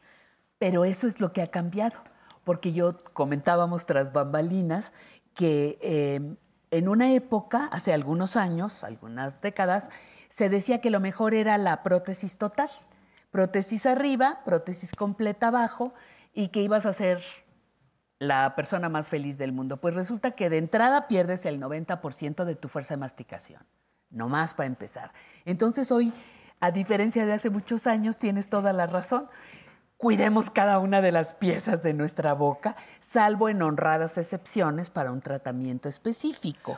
Pero 0.62 0.84
eso 0.84 1.08
es 1.08 1.20
lo 1.20 1.32
que 1.32 1.42
ha 1.42 1.48
cambiado, 1.48 2.04
porque 2.44 2.72
yo 2.72 2.96
comentábamos 3.14 3.84
tras 3.84 4.12
bambalinas 4.12 4.92
que 5.34 5.76
eh, 5.82 6.36
en 6.70 6.88
una 6.88 7.10
época, 7.10 7.68
hace 7.72 7.92
algunos 7.92 8.36
años, 8.36 8.84
algunas 8.84 9.40
décadas, 9.40 9.90
se 10.28 10.48
decía 10.48 10.80
que 10.80 10.90
lo 10.90 11.00
mejor 11.00 11.34
era 11.34 11.58
la 11.58 11.82
prótesis 11.82 12.38
total. 12.38 12.68
Prótesis 13.32 13.86
arriba, 13.86 14.42
prótesis 14.44 14.92
completa 14.92 15.48
abajo, 15.48 15.94
y 16.32 16.46
que 16.50 16.62
ibas 16.62 16.86
a 16.86 16.92
ser 16.92 17.20
la 18.20 18.54
persona 18.54 18.88
más 18.88 19.08
feliz 19.08 19.38
del 19.38 19.50
mundo. 19.50 19.78
Pues 19.78 19.96
resulta 19.96 20.30
que 20.30 20.48
de 20.48 20.58
entrada 20.58 21.08
pierdes 21.08 21.44
el 21.44 21.60
90% 21.60 22.44
de 22.44 22.54
tu 22.54 22.68
fuerza 22.68 22.94
de 22.94 22.98
masticación, 23.00 23.66
no 24.10 24.28
más 24.28 24.54
para 24.54 24.68
empezar. 24.68 25.12
Entonces 25.44 25.90
hoy, 25.90 26.12
a 26.60 26.70
diferencia 26.70 27.26
de 27.26 27.32
hace 27.32 27.50
muchos 27.50 27.88
años, 27.88 28.16
tienes 28.16 28.48
toda 28.48 28.72
la 28.72 28.86
razón. 28.86 29.28
Cuidemos 30.03 30.50
cada 30.50 30.80
una 30.80 31.00
de 31.00 31.12
las 31.12 31.32
piezas 31.32 31.84
de 31.84 31.94
nuestra 31.94 32.32
boca, 32.32 32.74
salvo 32.98 33.48
en 33.48 33.62
honradas 33.62 34.18
excepciones 34.18 34.90
para 34.90 35.12
un 35.12 35.20
tratamiento 35.20 35.88
específico. 35.88 36.76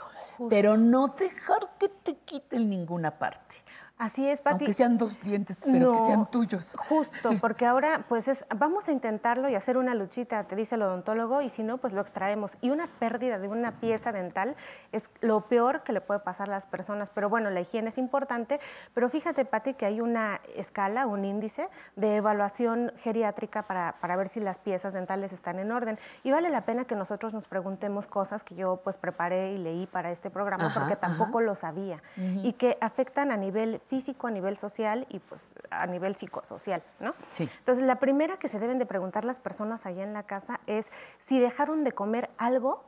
Pero 0.51 0.77
no 0.77 1.09
dejar 1.09 1.71
que 1.79 1.89
te 1.89 2.17
quiten 2.17 2.69
ninguna 2.69 3.19
parte. 3.19 3.64
Así 3.97 4.29
es, 4.29 4.43
Pati. 4.43 4.65
Aunque 4.65 4.73
sean 4.73 4.99
dos 4.99 5.21
dientes, 5.23 5.59
pero 5.65 5.93
que 5.93 5.99
sean 5.99 6.29
tuyos. 6.29 6.77
Justo, 6.89 7.31
porque 7.41 7.65
ahora 7.65 8.05
pues 8.09 8.27
es, 8.27 8.45
vamos 8.57 8.89
a 8.89 8.93
intentarlo 8.93 9.49
y 9.49 9.55
hacer 9.55 9.77
una 9.77 9.95
luchita, 9.95 10.45
te 10.45 10.57
dice 10.57 10.75
el 10.75 10.83
odontólogo, 10.83 11.43
y 11.43 11.49
si 11.49 11.63
no, 11.63 11.79
pues 11.79 11.93
lo 11.93 12.01
extraemos. 12.01 12.57
Y 12.61 12.71
una 12.71 12.89
pérdida 12.89 13.39
de 13.39 13.47
una 13.47 13.79
pieza 13.79 14.11
dental 14.11 14.57
es 14.91 15.09
lo 15.21 15.43
peor 15.43 15.85
que 15.85 15.93
le 15.93 16.01
puede 16.01 16.19
pasar 16.19 16.49
a 16.49 16.53
las 16.53 16.67
personas. 16.67 17.09
Pero 17.11 17.29
bueno, 17.29 17.51
la 17.51 17.61
higiene 17.61 17.91
es 17.91 17.99
importante, 17.99 18.59
pero 18.95 19.09
fíjate, 19.09 19.45
Pati, 19.45 19.75
que 19.75 19.87
hay 19.87 20.01
una 20.01 20.41
escala, 20.57 21.07
un 21.07 21.25
índice 21.25 21.69
de 21.95 22.17
evaluación 22.17 22.93
geriátrica 22.97 23.63
para, 23.63 23.95
para 24.01 24.17
ver 24.17 24.29
si 24.29 24.41
las 24.41 24.59
piezas 24.59 24.93
dentales 24.93 25.33
están 25.33 25.61
en 25.61 25.71
orden. 25.71 26.01
Y 26.25 26.33
vale 26.33 26.51
la 26.51 26.63
pena 26.63 26.85
que 26.85 26.97
nosotros 26.97 27.33
nos 27.33 27.47
preguntemos 27.47 28.09
cosas 28.09 28.43
que 28.43 28.57
yo 28.57 28.81
pues 28.83 28.99
preparé 28.99 29.53
y 29.53 29.59
leí 29.59 29.87
para 29.87 30.11
este 30.11 30.31
programa, 30.31 30.67
Ajá, 30.67 30.81
porque 30.81 30.97
tampoco 30.97 31.39
ajá. 31.39 31.47
lo 31.47 31.55
sabía. 31.55 32.03
Y 32.17 32.55
que 32.55 32.77
afectan 32.81 33.31
a 33.31 33.37
nivel 33.37 33.81
físico, 33.85 34.27
a 34.27 34.31
nivel 34.31 34.57
social 34.57 35.07
y 35.09 35.19
pues 35.19 35.53
a 35.71 35.87
nivel 35.87 36.15
psicosocial, 36.15 36.83
¿no? 37.01 37.15
Sí. 37.33 37.49
Entonces, 37.59 37.85
la 37.85 37.97
primera 38.01 38.39
que 38.39 38.49
se 38.49 38.59
deben 38.59 38.79
de 38.79 38.87
preguntar 38.87 39.25
las 39.25 39.39
personas 39.39 39.87
allá 39.87 40.03
en 40.03 40.13
la 40.13 40.25
casa 40.25 40.61
es 40.67 40.91
si 41.21 41.39
dejaron 41.39 41.85
de 41.85 41.93
comer 41.93 42.31
algo 42.39 42.85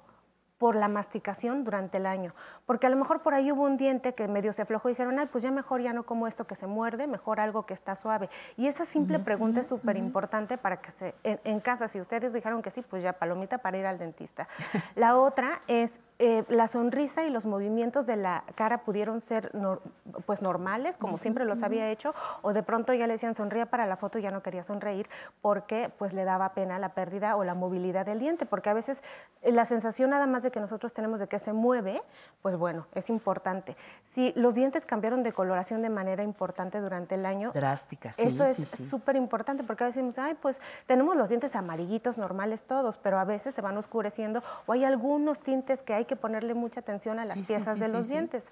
por 0.58 0.74
la 0.74 0.88
masticación 0.88 1.64
durante 1.64 1.98
el 1.98 2.06
año. 2.06 2.34
Porque 2.64 2.86
a 2.86 2.90
lo 2.90 2.96
mejor 2.96 3.20
por 3.20 3.34
ahí 3.34 3.52
hubo 3.52 3.62
un 3.62 3.76
diente 3.76 4.14
que 4.14 4.26
medio 4.26 4.52
se 4.52 4.62
aflojó 4.62 4.88
y 4.88 4.92
dijeron, 4.92 5.18
ay, 5.18 5.28
pues 5.30 5.42
ya 5.42 5.50
mejor 5.50 5.82
ya 5.82 5.92
no 5.92 6.04
como 6.04 6.26
esto 6.26 6.46
que 6.46 6.54
se 6.54 6.66
muerde, 6.66 7.06
mejor 7.06 7.40
algo 7.40 7.66
que 7.66 7.74
está 7.74 7.94
suave. 7.94 8.30
Y 8.56 8.66
esa 8.66 8.86
simple 8.86 9.18
pregunta 9.18 9.60
es 9.60 9.66
súper 9.66 9.96
importante 9.96 10.56
para 10.56 10.80
que 10.80 10.90
se, 10.92 11.14
en, 11.24 11.40
en 11.44 11.60
casa, 11.60 11.88
si 11.88 12.00
ustedes 12.00 12.32
dijeron 12.32 12.62
que 12.62 12.70
sí, 12.70 12.82
pues 12.82 13.02
ya 13.02 13.12
palomita 13.12 13.58
para 13.58 13.76
ir 13.76 13.86
al 13.86 13.98
dentista. 13.98 14.48
La 14.94 15.16
otra 15.16 15.60
es 15.66 16.00
eh, 16.18 16.44
la 16.48 16.66
sonrisa 16.66 17.24
y 17.24 17.30
los 17.30 17.44
movimientos 17.44 18.06
de 18.06 18.16
la 18.16 18.44
cara 18.54 18.78
pudieron 18.78 19.20
ser 19.20 19.52
nor- 19.52 19.80
pues 20.24 20.40
normales, 20.40 20.96
como 20.96 21.18
siempre 21.18 21.44
los 21.44 21.62
había 21.62 21.90
hecho, 21.90 22.14
o 22.42 22.54
de 22.54 22.62
pronto 22.62 22.94
ya 22.94 23.06
le 23.06 23.12
decían 23.14 23.34
sonría 23.34 23.66
para 23.66 23.84
la 23.86 23.96
foto 23.98 24.18
y 24.18 24.22
ya 24.22 24.30
no 24.30 24.42
quería 24.42 24.62
sonreír 24.62 25.08
porque 25.42 25.90
pues 25.98 26.14
le 26.14 26.24
daba 26.24 26.54
pena 26.54 26.78
la 26.78 26.94
pérdida 26.94 27.36
o 27.36 27.44
la 27.44 27.54
movilidad 27.54 28.06
del 28.06 28.18
diente, 28.18 28.46
porque 28.46 28.70
a 28.70 28.74
veces 28.74 29.02
eh, 29.42 29.52
la 29.52 29.66
sensación 29.66 30.08
nada 30.10 30.26
más 30.26 30.42
de 30.42 30.50
que 30.50 30.58
nosotros 30.58 30.94
tenemos 30.94 31.20
de 31.20 31.26
que 31.28 31.38
se 31.38 31.52
mueve, 31.52 32.00
pues 32.40 32.56
bueno, 32.56 32.86
es 32.94 33.10
importante. 33.10 33.76
Si 34.14 34.32
los 34.36 34.54
dientes 34.54 34.86
cambiaron 34.86 35.22
de 35.22 35.32
coloración 35.34 35.82
de 35.82 35.90
manera 35.90 36.22
importante 36.22 36.80
durante 36.80 37.16
el 37.16 37.26
año, 37.26 37.50
Drástica, 37.52 38.10
sí, 38.12 38.22
eso 38.22 38.44
es 38.44 38.56
sí. 38.56 38.86
súper 38.88 39.16
importante 39.16 39.64
porque 39.64 39.84
a 39.84 39.88
veces 39.88 39.96
decimos, 40.02 40.18
ay, 40.18 40.34
pues 40.40 40.60
tenemos 40.86 41.14
los 41.16 41.28
dientes 41.28 41.54
amarillitos 41.56 42.16
normales 42.16 42.62
todos, 42.62 42.96
pero 42.96 43.18
a 43.18 43.24
veces 43.24 43.54
se 43.54 43.60
van 43.60 43.76
oscureciendo 43.76 44.42
o 44.64 44.72
hay 44.72 44.84
algunos 44.84 45.40
tintes 45.40 45.82
que 45.82 45.92
hay 45.92 46.05
que 46.06 46.16
ponerle 46.16 46.54
mucha 46.54 46.80
atención 46.80 47.18
a 47.18 47.24
las 47.24 47.34
Sí, 47.38 47.44
piezas 47.44 47.74
sí, 47.74 47.80
de 47.80 47.88
los 47.88 48.08
dientes. 48.08 48.46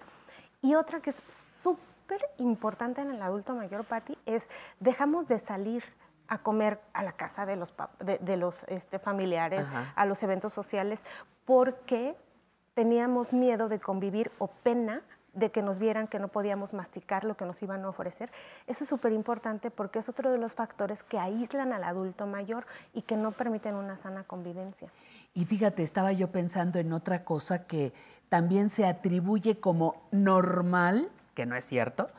Y 0.62 0.74
otra 0.74 1.00
que 1.00 1.10
es 1.10 1.16
súper 1.62 2.20
importante 2.38 3.00
en 3.00 3.10
el 3.10 3.22
adulto 3.22 3.54
mayor, 3.54 3.84
Patti, 3.84 4.18
es 4.26 4.48
dejamos 4.80 5.28
de 5.28 5.38
salir 5.38 5.84
a 6.28 6.38
comer 6.38 6.80
a 6.92 7.02
la 7.02 7.12
casa 7.12 7.44
de 7.46 7.56
los, 7.56 7.74
de 8.00 8.36
los 8.36 8.64
este, 8.68 8.98
familiares, 8.98 9.60
Ajá. 9.60 9.92
a 9.94 10.06
los 10.06 10.22
eventos 10.22 10.52
sociales, 10.52 11.02
porque 11.44 12.16
teníamos 12.74 13.32
miedo 13.32 13.68
de 13.68 13.78
convivir 13.78 14.32
o 14.38 14.48
pena 14.48 15.02
de 15.34 15.50
que 15.50 15.62
nos 15.62 15.78
vieran 15.78 16.06
que 16.06 16.18
no 16.18 16.28
podíamos 16.28 16.74
masticar 16.74 17.24
lo 17.24 17.36
que 17.36 17.44
nos 17.44 17.62
iban 17.62 17.84
a 17.84 17.88
ofrecer. 17.88 18.30
Eso 18.66 18.84
es 18.84 18.90
súper 18.90 19.12
importante 19.12 19.70
porque 19.70 19.98
es 19.98 20.08
otro 20.08 20.30
de 20.30 20.38
los 20.38 20.54
factores 20.54 21.02
que 21.02 21.18
aíslan 21.18 21.72
al 21.72 21.84
adulto 21.84 22.26
mayor 22.26 22.66
y 22.92 23.02
que 23.02 23.16
no 23.16 23.32
permiten 23.32 23.74
una 23.74 23.96
sana 23.96 24.24
convivencia. 24.24 24.88
Y 25.34 25.44
fíjate, 25.44 25.82
estaba 25.82 26.12
yo 26.12 26.30
pensando 26.30 26.78
en 26.78 26.92
otra 26.92 27.24
cosa 27.24 27.66
que 27.66 27.92
también 28.28 28.70
se 28.70 28.86
atribuye 28.86 29.60
como 29.60 30.02
normal, 30.10 31.10
que 31.34 31.46
no 31.46 31.56
es 31.56 31.64
cierto. 31.64 32.10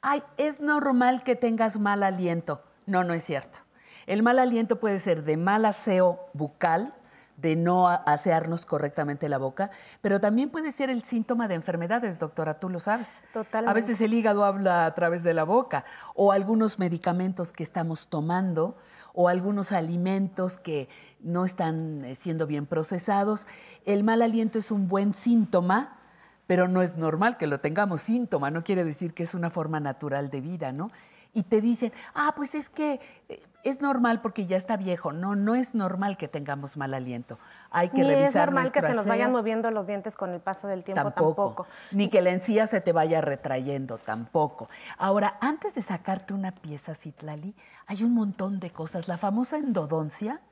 Ay, 0.00 0.22
es 0.36 0.60
normal 0.60 1.22
que 1.22 1.36
tengas 1.36 1.78
mal 1.78 2.02
aliento. 2.02 2.62
No, 2.86 3.04
no 3.04 3.14
es 3.14 3.24
cierto. 3.24 3.60
El 4.06 4.22
mal 4.22 4.38
aliento 4.38 4.80
puede 4.80 4.98
ser 4.98 5.22
de 5.22 5.36
mal 5.36 5.64
aseo 5.64 6.26
bucal, 6.32 6.94
de 7.42 7.56
no 7.56 7.88
asearnos 7.88 8.64
correctamente 8.64 9.28
la 9.28 9.36
boca, 9.36 9.70
pero 10.00 10.20
también 10.20 10.48
puede 10.48 10.70
ser 10.70 10.88
el 10.88 11.02
síntoma 11.02 11.48
de 11.48 11.56
enfermedades, 11.56 12.18
doctora, 12.18 12.60
tú 12.60 12.68
lo 12.68 12.78
sabes. 12.78 13.24
Totalmente. 13.32 13.70
A 13.70 13.74
veces 13.74 14.00
el 14.00 14.14
hígado 14.14 14.44
habla 14.44 14.86
a 14.86 14.94
través 14.94 15.24
de 15.24 15.34
la 15.34 15.42
boca, 15.42 15.84
o 16.14 16.32
algunos 16.32 16.78
medicamentos 16.78 17.52
que 17.52 17.64
estamos 17.64 18.06
tomando, 18.06 18.76
o 19.12 19.28
algunos 19.28 19.72
alimentos 19.72 20.56
que 20.56 20.88
no 21.20 21.44
están 21.44 22.04
eh, 22.04 22.14
siendo 22.14 22.46
bien 22.46 22.66
procesados. 22.66 23.46
El 23.84 24.04
mal 24.04 24.22
aliento 24.22 24.58
es 24.58 24.70
un 24.70 24.86
buen 24.88 25.12
síntoma, 25.12 25.98
pero 26.46 26.68
no 26.68 26.80
es 26.80 26.96
normal 26.96 27.36
que 27.36 27.48
lo 27.48 27.60
tengamos 27.60 28.02
síntoma, 28.02 28.50
no 28.50 28.62
quiere 28.62 28.84
decir 28.84 29.14
que 29.14 29.24
es 29.24 29.34
una 29.34 29.50
forma 29.50 29.80
natural 29.80 30.30
de 30.30 30.40
vida, 30.40 30.72
¿no? 30.72 30.90
Y 31.34 31.44
te 31.44 31.62
dicen, 31.62 31.92
ah, 32.14 32.34
pues 32.36 32.54
es 32.54 32.68
que 32.68 33.00
eh, 33.30 33.42
es 33.64 33.80
normal 33.80 34.20
porque 34.20 34.44
ya 34.44 34.56
está 34.58 34.76
viejo. 34.76 35.12
No, 35.12 35.34
no 35.34 35.54
es 35.54 35.74
normal 35.74 36.18
que 36.18 36.28
tengamos 36.28 36.76
mal 36.76 36.92
aliento. 36.92 37.38
Hay 37.70 37.88
que 37.88 38.02
Ni 38.02 38.08
revisar 38.08 38.26
es 38.28 38.34
normal 38.54 38.70
que 38.72 38.80
se 38.82 38.88
nos 38.88 38.98
aseo. 38.98 39.08
vayan 39.08 39.32
moviendo 39.32 39.70
los 39.70 39.86
dientes 39.86 40.14
con 40.14 40.30
el 40.30 40.40
paso 40.40 40.68
del 40.68 40.84
tiempo 40.84 41.02
Tampoco. 41.02 41.46
tampoco. 41.46 41.66
Ni 41.92 42.08
que 42.08 42.20
la 42.20 42.30
encía 42.30 42.66
se 42.66 42.82
te 42.82 42.92
vaya 42.92 43.22
retrayendo, 43.22 43.96
tampoco. 43.96 44.68
Ahora, 44.98 45.38
antes 45.40 45.74
de 45.74 45.80
sacarte 45.80 46.34
una 46.34 46.52
pieza, 46.52 46.94
Citlali, 46.94 47.54
hay 47.86 48.04
un 48.04 48.12
montón 48.12 48.60
de 48.60 48.70
cosas. 48.70 49.08
La 49.08 49.16
famosa 49.16 49.56
endodoncia 49.56 50.42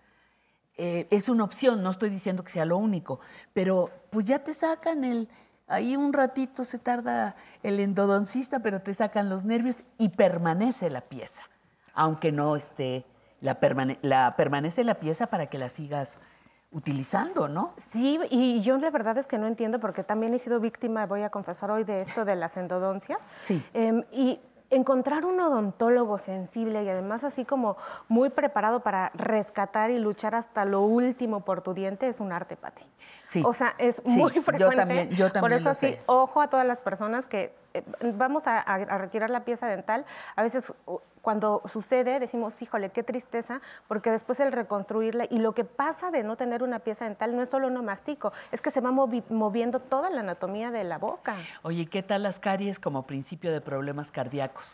eh, 0.79 1.09
es 1.11 1.29
una 1.29 1.45
opción, 1.45 1.83
no 1.83 1.91
estoy 1.91 2.09
diciendo 2.09 2.43
que 2.43 2.53
sea 2.53 2.65
lo 2.65 2.79
único, 2.79 3.21
pero 3.53 3.91
pues 4.09 4.25
ya 4.25 4.39
te 4.39 4.55
sacan 4.55 5.05
el... 5.05 5.29
Ahí 5.71 5.97
un 5.97 6.13
ratito 6.13 6.65
se 6.65 6.79
tarda 6.79 7.37
el 7.63 7.79
endodoncista, 7.81 8.61
pero 8.61 8.81
te 8.83 8.93
sacan 8.93 9.29
los 9.29 9.45
nervios 9.45 9.77
y 9.99 10.09
permanece 10.11 10.91
la 10.91 11.01
pieza, 11.01 11.43
aunque 11.95 12.33
no 12.33 12.57
esté, 12.57 13.07
la, 13.41 13.61
permane- 13.61 13.99
la 14.03 14.35
permanece 14.37 14.85
la 14.85 14.95
pieza 14.97 15.29
para 15.29 15.47
que 15.47 15.59
la 15.59 15.69
sigas 15.69 16.21
utilizando, 16.73 17.49
¿no? 17.49 17.75
Sí, 17.93 18.19
y 18.31 18.61
yo 18.61 18.79
la 18.79 18.91
verdad 18.91 19.19
es 19.19 19.27
que 19.27 19.39
no 19.39 19.47
entiendo 19.49 19.81
porque 19.81 20.05
también 20.05 20.35
he 20.35 20.39
sido 20.39 20.61
víctima, 20.61 21.05
voy 21.07 21.23
a 21.23 21.31
confesar 21.31 21.71
hoy, 21.71 21.83
de 21.85 22.01
esto 22.01 22.25
de 22.25 22.37
las 22.37 22.57
endodoncias. 22.57 23.19
Sí. 23.43 23.65
Em, 23.75 24.05
y 24.13 24.39
encontrar 24.71 25.25
un 25.25 25.41
odontólogo 25.41 26.17
sensible 26.19 26.83
y 26.85 26.89
además 26.89 27.25
así 27.25 27.45
como 27.45 27.77
muy 28.09 28.31
preparado 28.31 28.81
para 28.81 29.11
rescatar 29.15 29.91
y 29.91 29.99
luchar 29.99 30.35
hasta 30.35 30.65
lo 30.65 30.83
último 30.83 31.41
por 31.45 31.61
tu 31.61 31.75
diente 31.75 32.09
es 32.09 32.21
un 32.21 32.33
arte, 32.33 32.57
Pati. 32.57 32.85
Sí. 33.25 33.43
O 33.45 33.53
sea, 33.53 33.75
es 33.79 34.01
Sí, 34.07 34.19
muy 34.19 34.33
yo 34.33 34.43
frecuente. 34.43 34.77
también- 34.77 35.11
yo 35.11 35.27
Por 35.27 35.33
también 35.33 35.61
eso 35.61 35.71
lo 35.71 35.75
sí, 35.75 35.89
sé. 35.95 36.03
ojo 36.07 36.41
a 36.41 36.49
todas 36.49 36.65
las 36.67 36.81
personas 36.81 37.27
que 37.27 37.55
vamos 38.15 38.47
a, 38.47 38.59
a- 38.59 38.75
a 38.75 38.99
retirar 38.99 39.31
la 39.31 39.45
pieza 39.45 39.67
dental. 39.69 40.05
A 40.37 40.43
veces 40.43 40.73
cuando 41.23 41.63
sucede 41.71 42.19
decimos, 42.21 42.61
híjole, 42.63 42.91
qué 42.91 43.03
tristeza, 43.03 43.61
porque 43.89 44.11
después 44.11 44.41
el 44.41 44.53
reconstruirla 44.53 45.27
y 45.31 45.39
lo 45.39 45.53
que 45.53 45.65
pasa 45.65 46.11
de 46.11 46.23
no 46.23 46.37
tener 46.37 46.63
una 46.63 46.79
pieza 46.81 47.05
dental 47.05 47.37
no 47.37 47.43
es 47.43 47.49
solo 47.51 47.71
no 47.71 47.83
mastico, 47.83 48.33
es 48.53 48.61
que 48.61 48.71
se 48.71 48.81
va 48.81 48.91
movi- 48.91 49.25
moviendo 49.29 49.81
toda 49.81 50.11
la 50.11 50.21
anatomía 50.21 50.71
de 50.71 50.85
la 50.85 50.99
boca. 50.99 51.37
Oye, 51.63 51.87
¿qué 51.87 52.03
tal 52.03 52.23
las 52.23 52.39
caries 52.39 52.79
como 52.79 53.07
principio 53.07 53.53
de 53.53 53.61
problemas 53.61 54.11
cardíacos? 54.11 54.67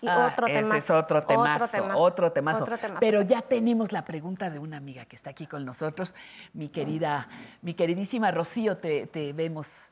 Y 0.00 0.08
Ah, 0.08 0.30
otro 0.32 0.46
ese 0.48 0.62
temazo. 0.62 0.76
es 0.78 0.90
otro 1.04 1.22
temazo, 1.22 1.64
otro 1.96 2.32
temazo. 2.32 2.64
otro 2.64 2.78
temazo. 2.78 2.98
Pero 2.98 3.22
ya 3.22 3.40
tenemos 3.42 3.92
la 3.92 4.04
pregunta 4.04 4.50
de 4.50 4.58
una 4.58 4.78
amiga 4.78 5.04
que 5.04 5.14
está 5.14 5.30
aquí 5.30 5.46
con 5.46 5.64
nosotros, 5.64 6.14
mi 6.54 6.68
querida, 6.70 7.28
mi 7.62 7.74
queridísima 7.74 8.32
Rocío, 8.32 8.78
te, 8.78 9.06
te 9.06 9.32
vemos. 9.32 9.86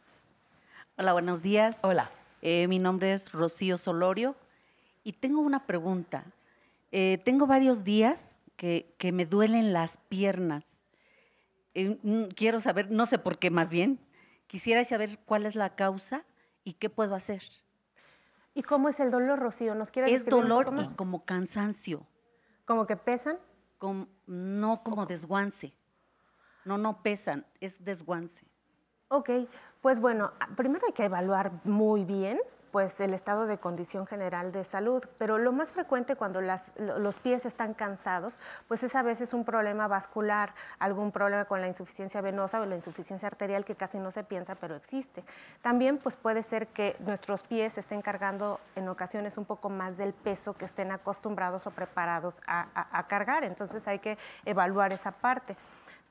Hola, 0.97 1.13
buenos 1.13 1.43
días. 1.43 1.79
Hola. 1.83 2.11
Eh, 2.43 2.69
mi 2.69 2.79
nombre 2.79 3.13
es 3.13 3.33
Rocío 3.33 3.79
Solorio 3.79 4.37
y 5.05 5.13
tengo 5.13 5.41
una 5.41 5.67
pregunta. 5.67 6.25
Eh, 6.93 7.19
tengo 7.25 7.47
varios 7.47 7.85
días 7.85 8.37
que, 8.57 8.95
que 8.99 9.13
me 9.13 9.27
duelen 9.27 9.73
las 9.73 9.99
piernas. 10.09 10.83
Eh, 11.75 11.99
mm, 12.03 12.25
quiero 12.35 12.61
saber, 12.61 12.91
no 12.91 13.07
sé 13.07 13.19
por 13.19 13.39
qué 13.39 13.51
más 13.51 13.71
bien, 13.71 13.99
quisiera 14.47 14.85
saber 14.85 15.19
cuál 15.25 15.47
es 15.47 15.55
la 15.55 15.75
causa 15.75 16.25
y 16.65 16.75
qué 16.75 16.91
puedo 16.91 17.15
hacer. 17.15 17.43
¿Y 18.55 18.63
cómo 18.63 18.89
es 18.89 18.99
el 19.01 19.11
dolor, 19.11 19.39
Rocío? 19.39 19.75
¿Nos 19.75 19.91
quieres 19.91 20.11
Es 20.13 20.27
dolor 20.27 20.67
cómo 20.67 20.83
y 20.83 20.87
como 20.95 21.25
cansancio. 21.25 22.07
¿Como 22.65 22.87
que 22.87 22.97
pesan? 22.97 23.39
Com- 23.79 24.09
no 24.27 24.83
como 24.83 25.07
desguance. 25.07 25.73
No, 26.65 26.77
no 26.77 27.03
pesan, 27.03 27.47
es 27.61 27.85
desguance. 27.85 28.45
Ok, 29.09 29.31
pues 29.81 30.01
bueno, 30.01 30.33
primero 30.57 30.85
hay 30.87 30.93
que 30.93 31.05
evaluar 31.05 31.53
muy 31.65 32.05
bien 32.05 32.39
pues 32.71 33.01
el 33.01 33.15
estado 33.15 33.47
de 33.47 33.57
condición 33.57 34.07
general 34.07 34.53
de 34.53 34.63
salud, 34.63 35.03
pero 35.17 35.39
lo 35.39 35.53
más 35.53 35.71
frecuente 35.71 36.17
cuando 36.17 36.43
los 36.43 37.15
pies 37.23 37.47
están 37.47 37.73
cansados, 37.73 38.39
pues 38.69 38.83
es 38.83 38.95
a 38.95 39.03
veces 39.03 39.33
un 39.33 39.47
problema 39.47 39.89
vascular, 39.89 40.53
algún 40.79 41.11
problema 41.11 41.47
con 41.47 41.63
la 41.63 41.67
insuficiencia 41.69 42.21
venosa 42.21 42.61
o 42.61 42.67
la 42.67 42.77
insuficiencia 42.77 43.27
arterial 43.27 43.65
que 43.65 43.75
casi 43.75 43.99
no 43.99 44.11
se 44.11 44.23
piensa, 44.23 44.55
pero 44.55 44.77
existe. 44.77 45.25
También 45.63 45.97
pues 45.97 46.17
puede 46.17 46.43
ser 46.43 46.67
que 46.67 46.95
nuestros 47.01 47.43
pies 47.43 47.79
estén 47.79 48.03
cargando 48.03 48.61
en 48.77 48.87
ocasiones 48.91 49.39
un 49.39 49.47
poco 49.47 49.71
más 49.71 49.97
del 49.97 50.13
peso 50.13 50.53
que 50.53 50.67
estén 50.67 50.93
acostumbrados 50.93 51.67
o 51.67 51.71
preparados 51.71 52.39
a- 52.47 52.67
a 52.93 53.07
cargar, 53.07 53.45
entonces 53.45 53.89
hay 53.89 53.99
que 53.99 54.19
evaluar 54.45 54.93
esa 54.93 55.13
parte. 55.13 55.57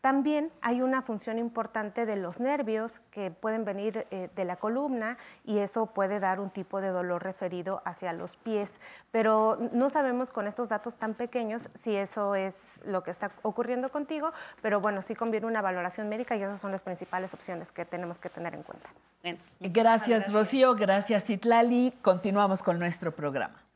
También 0.01 0.51
hay 0.61 0.81
una 0.81 1.01
función 1.01 1.39
importante 1.39 2.05
de 2.05 2.15
los 2.15 2.39
nervios 2.39 2.99
que 3.11 3.31
pueden 3.31 3.65
venir 3.65 4.07
eh, 4.11 4.29
de 4.35 4.45
la 4.45 4.55
columna 4.55 5.17
y 5.43 5.57
eso 5.57 5.87
puede 5.87 6.19
dar 6.19 6.39
un 6.39 6.49
tipo 6.49 6.81
de 6.81 6.89
dolor 6.89 7.23
referido 7.23 7.81
hacia 7.85 8.13
los 8.13 8.37
pies, 8.37 8.69
pero 9.11 9.57
no 9.73 9.89
sabemos 9.89 10.31
con 10.31 10.47
estos 10.47 10.69
datos 10.69 10.95
tan 10.95 11.13
pequeños 11.13 11.69
si 11.75 11.95
eso 11.95 12.35
es 12.35 12.79
lo 12.85 13.03
que 13.03 13.11
está 13.11 13.31
ocurriendo 13.41 13.89
contigo, 13.89 14.31
pero 14.61 14.79
bueno, 14.79 15.01
sí 15.01 15.15
conviene 15.15 15.47
una 15.47 15.61
valoración 15.61 16.09
médica 16.09 16.35
y 16.35 16.43
esas 16.43 16.61
son 16.61 16.71
las 16.71 16.83
principales 16.83 17.33
opciones 17.33 17.71
que 17.71 17.85
tenemos 17.85 18.19
que 18.19 18.29
tener 18.29 18.53
en 18.53 18.63
cuenta. 18.63 18.89
Gracias, 19.59 20.31
Rocío, 20.31 20.75
gracias, 20.75 21.25
Citlali. 21.25 21.93
Continuamos 22.01 22.63
con 22.63 22.79
nuestro 22.79 23.11
programa. 23.11 23.66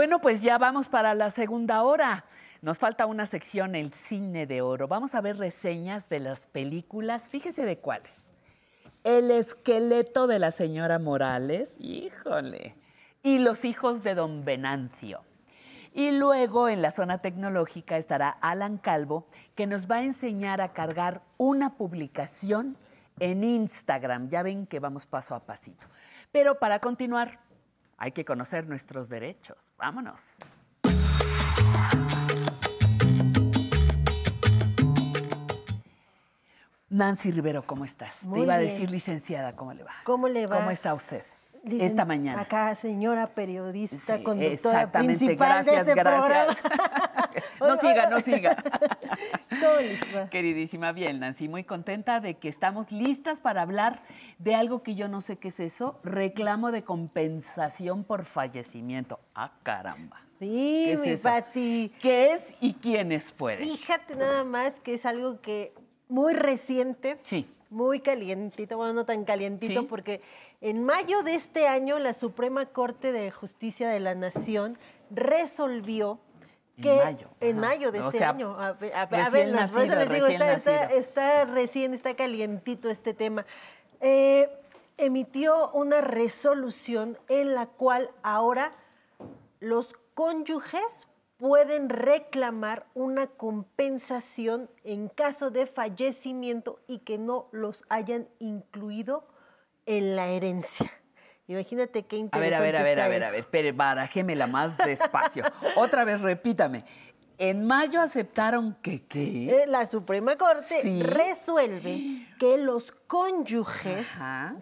Bueno, 0.00 0.22
pues 0.22 0.40
ya 0.40 0.56
vamos 0.56 0.88
para 0.88 1.12
la 1.12 1.28
segunda 1.28 1.82
hora. 1.82 2.24
Nos 2.62 2.78
falta 2.78 3.04
una 3.04 3.26
sección, 3.26 3.74
el 3.74 3.92
cine 3.92 4.46
de 4.46 4.62
oro. 4.62 4.88
Vamos 4.88 5.14
a 5.14 5.20
ver 5.20 5.36
reseñas 5.36 6.08
de 6.08 6.20
las 6.20 6.46
películas. 6.46 7.28
Fíjese 7.28 7.66
de 7.66 7.80
cuáles. 7.80 8.32
El 9.04 9.30
esqueleto 9.30 10.26
de 10.26 10.38
la 10.38 10.52
señora 10.52 10.98
Morales, 10.98 11.76
híjole. 11.78 12.76
Y 13.22 13.40
los 13.40 13.66
hijos 13.66 14.02
de 14.02 14.14
don 14.14 14.42
Venancio. 14.42 15.20
Y 15.92 16.12
luego 16.12 16.70
en 16.70 16.80
la 16.80 16.92
zona 16.92 17.18
tecnológica 17.18 17.98
estará 17.98 18.30
Alan 18.30 18.78
Calvo, 18.78 19.26
que 19.54 19.66
nos 19.66 19.86
va 19.86 19.96
a 19.96 20.04
enseñar 20.04 20.62
a 20.62 20.72
cargar 20.72 21.20
una 21.36 21.76
publicación 21.76 22.78
en 23.18 23.44
Instagram. 23.44 24.30
Ya 24.30 24.42
ven 24.42 24.66
que 24.66 24.80
vamos 24.80 25.04
paso 25.04 25.34
a 25.34 25.44
pasito. 25.44 25.88
Pero 26.32 26.58
para 26.58 26.78
continuar, 26.78 27.49
hay 28.00 28.12
que 28.12 28.24
conocer 28.24 28.66
nuestros 28.66 29.10
derechos. 29.10 29.68
Vámonos. 29.76 30.36
Nancy 36.88 37.30
Rivero, 37.30 37.64
¿cómo 37.66 37.84
estás? 37.84 38.24
Muy 38.24 38.40
Te 38.40 38.44
iba 38.44 38.54
a 38.54 38.58
decir 38.58 38.90
licenciada, 38.90 39.52
¿cómo 39.52 39.74
le 39.74 39.84
va? 39.84 39.92
¿Cómo 40.04 40.28
le 40.28 40.46
va? 40.46 40.56
¿Cómo 40.56 40.70
está 40.70 40.92
usted? 40.94 41.22
Licen- 41.64 41.82
Esta 41.82 42.04
mañana. 42.06 42.40
Acá, 42.40 42.74
señora 42.74 43.26
periodista, 43.28 44.16
Sí, 44.16 44.22
conductora 44.22 44.90
principal 44.90 45.36
gracias, 45.64 45.86
de 45.86 45.92
este 45.92 45.94
gracias. 46.02 46.62
programa. 46.62 47.30
No 47.60 47.76
siga, 47.78 48.08
no 48.10 48.20
siga. 48.20 48.56
Queridísima, 50.30 50.92
bien, 50.92 51.20
Nancy, 51.20 51.48
muy 51.48 51.64
contenta 51.64 52.20
de 52.20 52.38
que 52.38 52.48
estamos 52.48 52.90
listas 52.90 53.40
para 53.40 53.62
hablar 53.62 54.00
de 54.38 54.54
algo 54.54 54.82
que 54.82 54.94
yo 54.94 55.08
no 55.08 55.20
sé 55.20 55.36
qué 55.36 55.48
es 55.48 55.60
eso, 55.60 56.00
reclamo 56.02 56.72
de 56.72 56.82
compensación 56.84 58.04
por 58.04 58.24
fallecimiento. 58.24 59.20
Ah, 59.34 59.52
caramba. 59.62 60.16
Sí, 60.38 60.84
¿Qué 60.86 60.92
es 60.94 61.00
mi 61.00 61.08
eso? 61.10 61.22
Pati. 61.28 61.92
¿Qué 62.00 62.32
es 62.32 62.54
y 62.60 62.72
quiénes 62.74 63.30
pueden? 63.32 63.68
Fíjate 63.68 64.16
nada 64.16 64.42
más 64.44 64.80
que 64.80 64.94
es 64.94 65.04
algo 65.04 65.40
que 65.40 65.74
muy 66.08 66.32
reciente. 66.32 67.18
Sí. 67.22 67.46
Muy 67.70 68.00
calientito, 68.00 68.76
bueno, 68.76 68.92
no 68.92 69.04
tan 69.04 69.24
calientito, 69.24 69.82
Sí. 69.82 69.86
porque 69.88 70.20
en 70.60 70.82
mayo 70.82 71.22
de 71.22 71.34
este 71.36 71.68
año 71.68 71.98
la 72.00 72.14
Suprema 72.14 72.66
Corte 72.66 73.12
de 73.12 73.30
Justicia 73.30 73.88
de 73.88 74.00
la 74.00 74.14
Nación 74.16 74.76
resolvió 75.10 76.18
En 76.76 76.82
que 76.82 76.96
mayo, 76.96 77.28
en 77.40 77.58
ajá. 77.58 77.68
mayo 77.68 77.92
de 77.92 78.00
O 78.00 78.06
este 78.06 78.18
sea, 78.18 78.30
año, 78.30 78.58
a, 78.60 78.72
ver- 78.72 78.92
a, 78.94 79.02
a 79.02 79.06
recién 79.06 79.32
ver, 79.32 79.48
las- 79.50 79.72
nacido, 79.72 79.96
les 79.96 80.08
digo, 80.10 80.26
está 80.26 81.44
recién, 81.44 81.94
está 81.94 82.14
calientito 82.16 82.90
este 82.90 83.14
tema. 83.14 83.46
Eh, 84.00 84.48
emitió 84.96 85.70
una 85.70 86.00
resolución 86.00 87.18
en 87.28 87.54
la 87.54 87.66
cual 87.66 88.10
ahora 88.24 88.72
los 89.60 89.94
cónyuges 90.14 91.06
pueden 91.40 91.88
reclamar 91.88 92.86
una 92.92 93.26
compensación 93.26 94.70
en 94.84 95.08
caso 95.08 95.50
de 95.50 95.66
fallecimiento 95.66 96.80
y 96.86 96.98
que 96.98 97.16
no 97.16 97.48
los 97.50 97.84
hayan 97.88 98.28
incluido 98.38 99.26
en 99.86 100.16
la 100.16 100.28
herencia. 100.28 100.92
Imagínate 101.46 102.04
qué 102.04 102.28
A 102.30 102.38
ver, 102.38 102.54
a 102.54 102.58
interesante 102.58 102.72
ver, 102.72 102.76
a 102.76 102.82
ver, 102.82 103.00
a 103.00 103.08
ver, 103.08 103.24
a 103.24 103.30
ver, 103.30 103.40
espere, 103.40 103.72
barajémela 103.72 104.46
más 104.46 104.76
despacio. 104.76 105.42
Otra 105.76 106.04
vez, 106.04 106.20
repítame. 106.20 106.84
En 107.38 107.66
mayo 107.66 108.02
aceptaron 108.02 108.76
que 108.82 109.06
qué? 109.06 109.48
Eh, 109.48 109.66
La 109.66 109.86
Suprema 109.86 110.36
Corte 110.36 110.82
Sí. 110.82 111.02
resuelve 111.02 112.26
que 112.38 112.58
los 112.58 112.92
cónyuges 112.92 114.12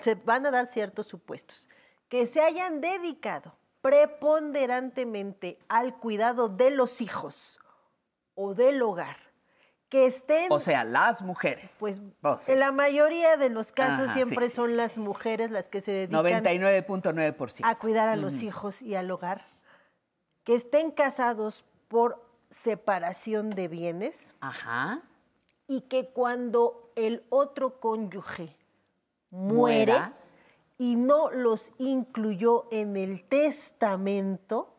se 0.00 0.14
van 0.14 0.46
a 0.46 0.52
dar 0.52 0.66
ciertos 0.66 1.08
supuestos 1.08 1.68
que 2.08 2.24
se 2.26 2.40
hayan 2.40 2.80
dedicado 2.80 3.58
preponderantemente 3.80 5.58
al 5.68 5.96
cuidado 5.98 6.48
de 6.48 6.70
los 6.70 7.00
hijos 7.00 7.60
o 8.34 8.54
del 8.54 8.80
hogar, 8.82 9.16
que 9.88 10.06
estén 10.06 10.52
O 10.52 10.58
sea, 10.58 10.84
las 10.84 11.22
mujeres. 11.22 11.76
Pues 11.80 12.00
O 12.22 12.36
sea, 12.38 12.54
en 12.54 12.60
la 12.60 12.72
mayoría 12.72 13.36
de 13.36 13.50
los 13.50 13.72
casos 13.72 14.04
Ajá, 14.06 14.14
siempre 14.14 14.48
sí, 14.48 14.56
son 14.56 14.76
las 14.76 14.98
mujeres 14.98 15.50
las 15.50 15.68
que 15.68 15.80
se 15.80 15.92
dedican 15.92 16.24
99.9%. 16.24 17.60
a 17.64 17.78
cuidar 17.78 18.08
a 18.08 18.16
los 18.16 18.42
hijos 18.42 18.82
y 18.82 18.94
al 18.94 19.10
hogar, 19.10 19.46
que 20.44 20.54
estén 20.54 20.90
casados 20.90 21.64
por 21.88 22.24
separación 22.50 23.50
de 23.50 23.68
bienes 23.68 24.34
Ajá. 24.40 25.02
y 25.66 25.82
que 25.82 26.08
cuando 26.10 26.92
el 26.96 27.24
otro 27.30 27.80
cónyuge 27.80 28.56
muere 29.30 29.92
Muera. 29.92 30.12
Y 30.78 30.94
no 30.94 31.30
los 31.30 31.72
incluyó 31.78 32.68
en 32.70 32.96
el 32.96 33.24
testamento, 33.24 34.74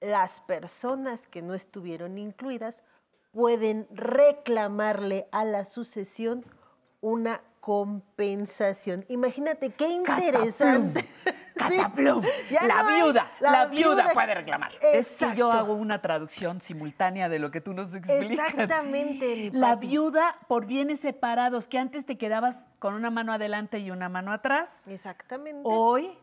las 0.00 0.40
personas 0.42 1.26
que 1.26 1.42
no 1.42 1.54
estuvieron 1.54 2.18
incluidas 2.18 2.84
pueden 3.32 3.88
reclamarle 3.90 5.28
a 5.32 5.44
la 5.44 5.64
sucesión 5.64 6.44
una 7.00 7.42
compensación. 7.60 9.06
Imagínate 9.08 9.70
qué 9.70 9.88
interesante. 9.88 11.08
Cataplum. 11.68 12.24
La 12.50 12.66
no 12.66 12.88
hay- 12.88 13.02
viuda, 13.02 13.26
la, 13.40 13.66
viuda, 13.66 14.04
puede 14.12 14.34
reclamar. 14.34 14.70
Es 14.82 15.16
que 15.18 15.34
yo 15.36 15.50
hago 15.52 15.74
una 15.74 16.00
traducción 16.02 16.60
simultánea 16.60 17.28
de 17.28 17.38
lo 17.38 17.50
que 17.50 17.60
tú 17.60 17.72
nos 17.72 17.94
explicas. 17.94 18.48
Exactamente, 18.48 19.50
La 19.52 19.76
viuda 19.76 20.36
por 20.48 20.66
bienes 20.66 21.00
separados, 21.00 21.68
que 21.68 21.78
antes 21.78 22.06
te 22.06 22.16
quedabas 22.18 22.70
con 22.78 22.94
una 22.94 23.10
mano 23.10 23.32
adelante 23.32 23.78
y 23.78 23.90
una 23.90 24.08
mano 24.08 24.32
atrás. 24.32 24.82
Exactamente. 24.86 25.62
Hoy 25.64 26.16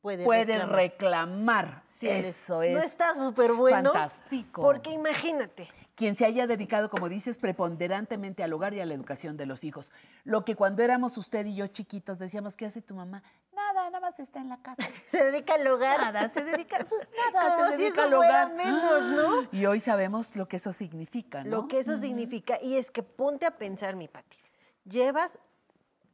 puede, 0.00 0.24
puede 0.24 0.44
reclamar. 0.54 0.76
reclamar. 0.76 1.82
Sí. 1.84 2.08
Eso 2.08 2.62
es. 2.62 2.72
No 2.72 2.78
está 2.80 3.14
súper 3.14 3.52
bueno. 3.52 3.92
Fantástico. 3.92 4.62
Porque 4.62 4.90
imagínate. 4.90 5.68
Quien 6.00 6.16
se 6.16 6.24
haya 6.24 6.46
dedicado, 6.46 6.88
como 6.88 7.10
dices, 7.10 7.36
preponderantemente 7.36 8.42
al 8.42 8.54
hogar 8.54 8.72
y 8.72 8.80
a 8.80 8.86
la 8.86 8.94
educación 8.94 9.36
de 9.36 9.44
los 9.44 9.64
hijos. 9.64 9.92
Lo 10.24 10.46
que 10.46 10.56
cuando 10.56 10.82
éramos 10.82 11.18
usted 11.18 11.44
y 11.44 11.54
yo 11.54 11.66
chiquitos 11.66 12.18
decíamos, 12.18 12.56
¿qué 12.56 12.64
hace 12.64 12.80
tu 12.80 12.94
mamá? 12.94 13.22
Nada, 13.52 13.84
nada 13.90 14.00
más 14.00 14.18
está 14.18 14.40
en 14.40 14.48
la 14.48 14.62
casa. 14.62 14.82
Se 15.10 15.22
dedica 15.26 15.56
al 15.56 15.66
hogar. 15.66 16.00
Nada, 16.00 16.26
se 16.30 16.42
dedica, 16.42 16.78
pues 16.88 17.06
nada, 17.34 17.54
Como 17.54 17.66
se 17.66 17.76
si 17.76 17.82
dedica 17.82 18.00
eso 18.00 18.02
al 18.06 18.14
hogar. 18.14 18.54
menos, 18.54 19.02
¿no? 19.14 19.48
Y 19.52 19.66
hoy 19.66 19.78
sabemos 19.78 20.34
lo 20.36 20.48
que 20.48 20.56
eso 20.56 20.72
significa, 20.72 21.44
¿no? 21.44 21.50
Lo 21.50 21.68
que 21.68 21.80
eso 21.80 21.94
significa. 21.98 22.56
Y 22.62 22.78
es 22.78 22.90
que 22.90 23.02
ponte 23.02 23.44
a 23.44 23.58
pensar, 23.58 23.94
mi 23.94 24.08
Pati. 24.08 24.38
Llevas 24.86 25.38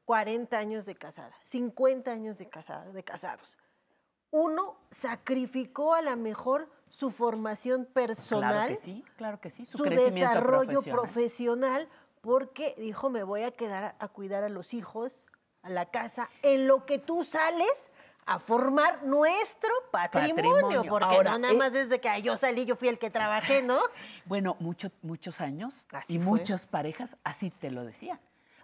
40 0.05 0.59
años 0.59 0.85
de 0.87 0.97
casada, 0.97 1.39
50 1.45 2.11
años 2.11 2.39
de, 2.39 2.49
casada, 2.49 2.91
de 2.91 3.05
casados. 3.05 3.57
Uno 4.33 4.81
sacrificó 4.91 5.95
a 5.95 6.03
lo 6.03 6.17
mejor 6.17 6.76
su 6.91 7.11
formación 7.11 7.85
personal, 7.87 8.53
Claro 8.53 8.69
que 8.69 8.77
sí, 8.77 9.05
claro 9.17 9.41
que 9.41 9.51
sí. 9.51 9.65
Su, 9.65 9.83
desarrollo 9.83 10.83
profesional. 10.83 11.01
profesional, 11.01 11.89
porque 12.21 12.75
dijo, 12.79 13.11
me 13.11 13.23
voy 13.23 13.43
a 13.43 13.51
quedar 13.51 13.97
a, 13.99 14.09
cuidar 14.09 14.45
a 14.45 14.49
los 14.49 14.75
hijos, 14.75 15.27
a 15.63 15.71
la 15.71 15.91
casa, 15.91 16.29
en 16.43 16.67
lo 16.67 16.87
que 16.87 16.99
tú 16.99 17.25
sales 17.25 17.93
a 18.29 18.39
formar 18.41 19.05
nuestro 19.05 19.71
patrimonio, 19.93 20.35
Patrimonio. 20.35 20.85
porque 20.91 21.15
Ahora, 21.15 21.31
no 21.33 21.39
nada 21.39 21.55
eh, 21.55 21.57
más 21.57 21.73
desde 21.73 22.01
que 22.01 22.09
yo 22.23 22.37
salí, 22.37 22.65
yo 22.65 22.75
fui 22.75 22.89
el 22.89 22.99
que 22.99 23.11
trabajé, 23.11 23.63
¿no? 23.63 23.79
Bueno, 24.25 24.57
mucho- 24.59 24.91
muchos 25.03 25.41
años 25.41 25.75
Así 25.93 26.15
y 26.15 26.19
fue. 26.19 26.27
muchas 26.27 26.67
parejas 26.67 27.17
así 27.23 27.51
te 27.51 27.71
lo 27.71 27.85
decían. 27.85 28.19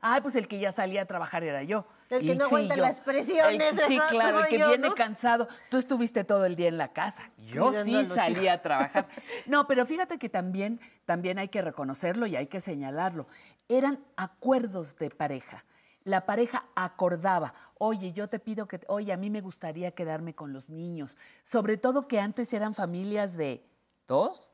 Ay, 0.05 0.21
pues 0.21 0.35
el 0.35 0.49
que 0.49 0.59
ya 0.59 0.73
salía 0.73 1.03
a 1.03 1.07
trabajar 1.07 1.45
era 1.45 1.63
yo. 1.63 1.87
El 2.11 2.27
que 2.27 2.35
no 2.35 2.47
aguanta 2.47 2.75
yo. 2.75 2.83
las 2.83 2.99
presiones, 2.99 3.79
El- 3.79 3.87
sí, 3.87 4.01
claro, 4.11 4.41
el 4.41 4.49
que 4.49 4.59
yo, 4.59 4.69
viene 4.69 4.89
¿no? 4.89 4.95
cansado. 4.97 5.47
Tú 5.71 5.77
estuviste 5.79 6.25
todo 6.25 6.45
el 6.45 6.57
día 6.57 6.67
en 6.67 6.77
la 6.77 6.89
casa. 6.93 7.31
Yo 7.39 7.73
sí 7.73 7.93
hijos. 8.01 8.19
a 8.19 8.61
trabajar. 8.61 9.07
No, 9.47 9.69
pero 9.69 9.87
fíjate 9.87 10.19
que 10.19 10.29
también, 10.29 10.81
también 11.05 11.39
hay 11.39 11.49
que 11.49 11.63
reconocerlo 11.63 12.27
y 12.27 12.35
hay 12.35 12.49
que 12.49 12.61
señalarlo. 12.61 13.29
Eran 13.69 14.05
acuerdos 14.17 14.99
de 14.99 15.11
pareja. 15.11 15.65
La 16.03 16.27
pareja 16.27 16.65
acordaba, 16.75 17.55
oye, 17.79 18.13
yo 18.13 18.29
te 18.29 18.41
pido 18.41 18.67
que, 18.67 18.81
oye, 18.89 19.13
a 19.13 19.17
mí 19.17 19.31
me 19.31 19.41
gustaría 19.41 19.93
quedarme 19.93 20.35
con 20.35 20.53
los 20.53 20.69
niños. 20.69 21.17
Sobre 21.45 21.77
todo 21.77 22.09
que 22.09 22.19
antes 22.19 22.53
eran 22.53 22.75
familias 22.75 23.37
de 23.37 23.65
dos, 24.09 24.49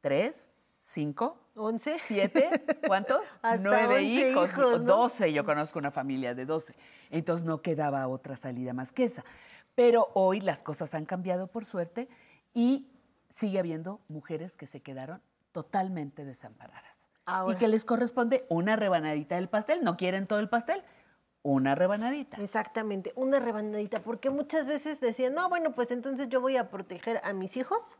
tres, 0.00 0.48
cinco, 0.84 1.38
once, 1.56 1.96
siete, 1.98 2.50
¿cuántos? 2.86 3.22
Hasta 3.42 3.56
Nueve 3.56 3.96
11 3.96 4.30
hijos, 4.30 4.84
doce. 4.84 5.32
Yo 5.32 5.44
conozco 5.44 5.78
una 5.78 5.90
familia 5.90 6.34
de 6.34 6.46
doce. 6.46 6.74
Entonces 7.10 7.44
no 7.44 7.62
quedaba 7.62 8.06
otra 8.06 8.36
salida 8.36 8.72
más 8.72 8.92
que 8.92 9.04
esa. 9.04 9.24
Pero 9.74 10.10
hoy 10.14 10.40
las 10.40 10.62
cosas 10.62 10.94
han 10.94 11.06
cambiado 11.06 11.48
por 11.48 11.64
suerte 11.64 12.08
y 12.52 12.88
sigue 13.28 13.58
habiendo 13.58 14.00
mujeres 14.08 14.56
que 14.56 14.66
se 14.66 14.80
quedaron 14.80 15.20
totalmente 15.50 16.24
desamparadas. 16.24 17.10
Ahora. 17.26 17.54
Y 17.54 17.56
que 17.58 17.68
les 17.68 17.84
corresponde 17.84 18.44
una 18.48 18.76
rebanadita 18.76 19.36
del 19.36 19.48
pastel. 19.48 19.82
No 19.82 19.96
quieren 19.96 20.26
todo 20.26 20.38
el 20.38 20.48
pastel, 20.48 20.84
una 21.42 21.74
rebanadita. 21.74 22.36
Exactamente, 22.36 23.12
una 23.16 23.40
rebanadita, 23.40 24.02
porque 24.02 24.30
muchas 24.30 24.66
veces 24.66 25.00
decían, 25.00 25.34
no, 25.34 25.48
bueno, 25.48 25.72
pues 25.72 25.90
entonces 25.90 26.28
yo 26.28 26.40
voy 26.40 26.56
a 26.56 26.70
proteger 26.70 27.20
a 27.24 27.32
mis 27.32 27.56
hijos. 27.56 27.96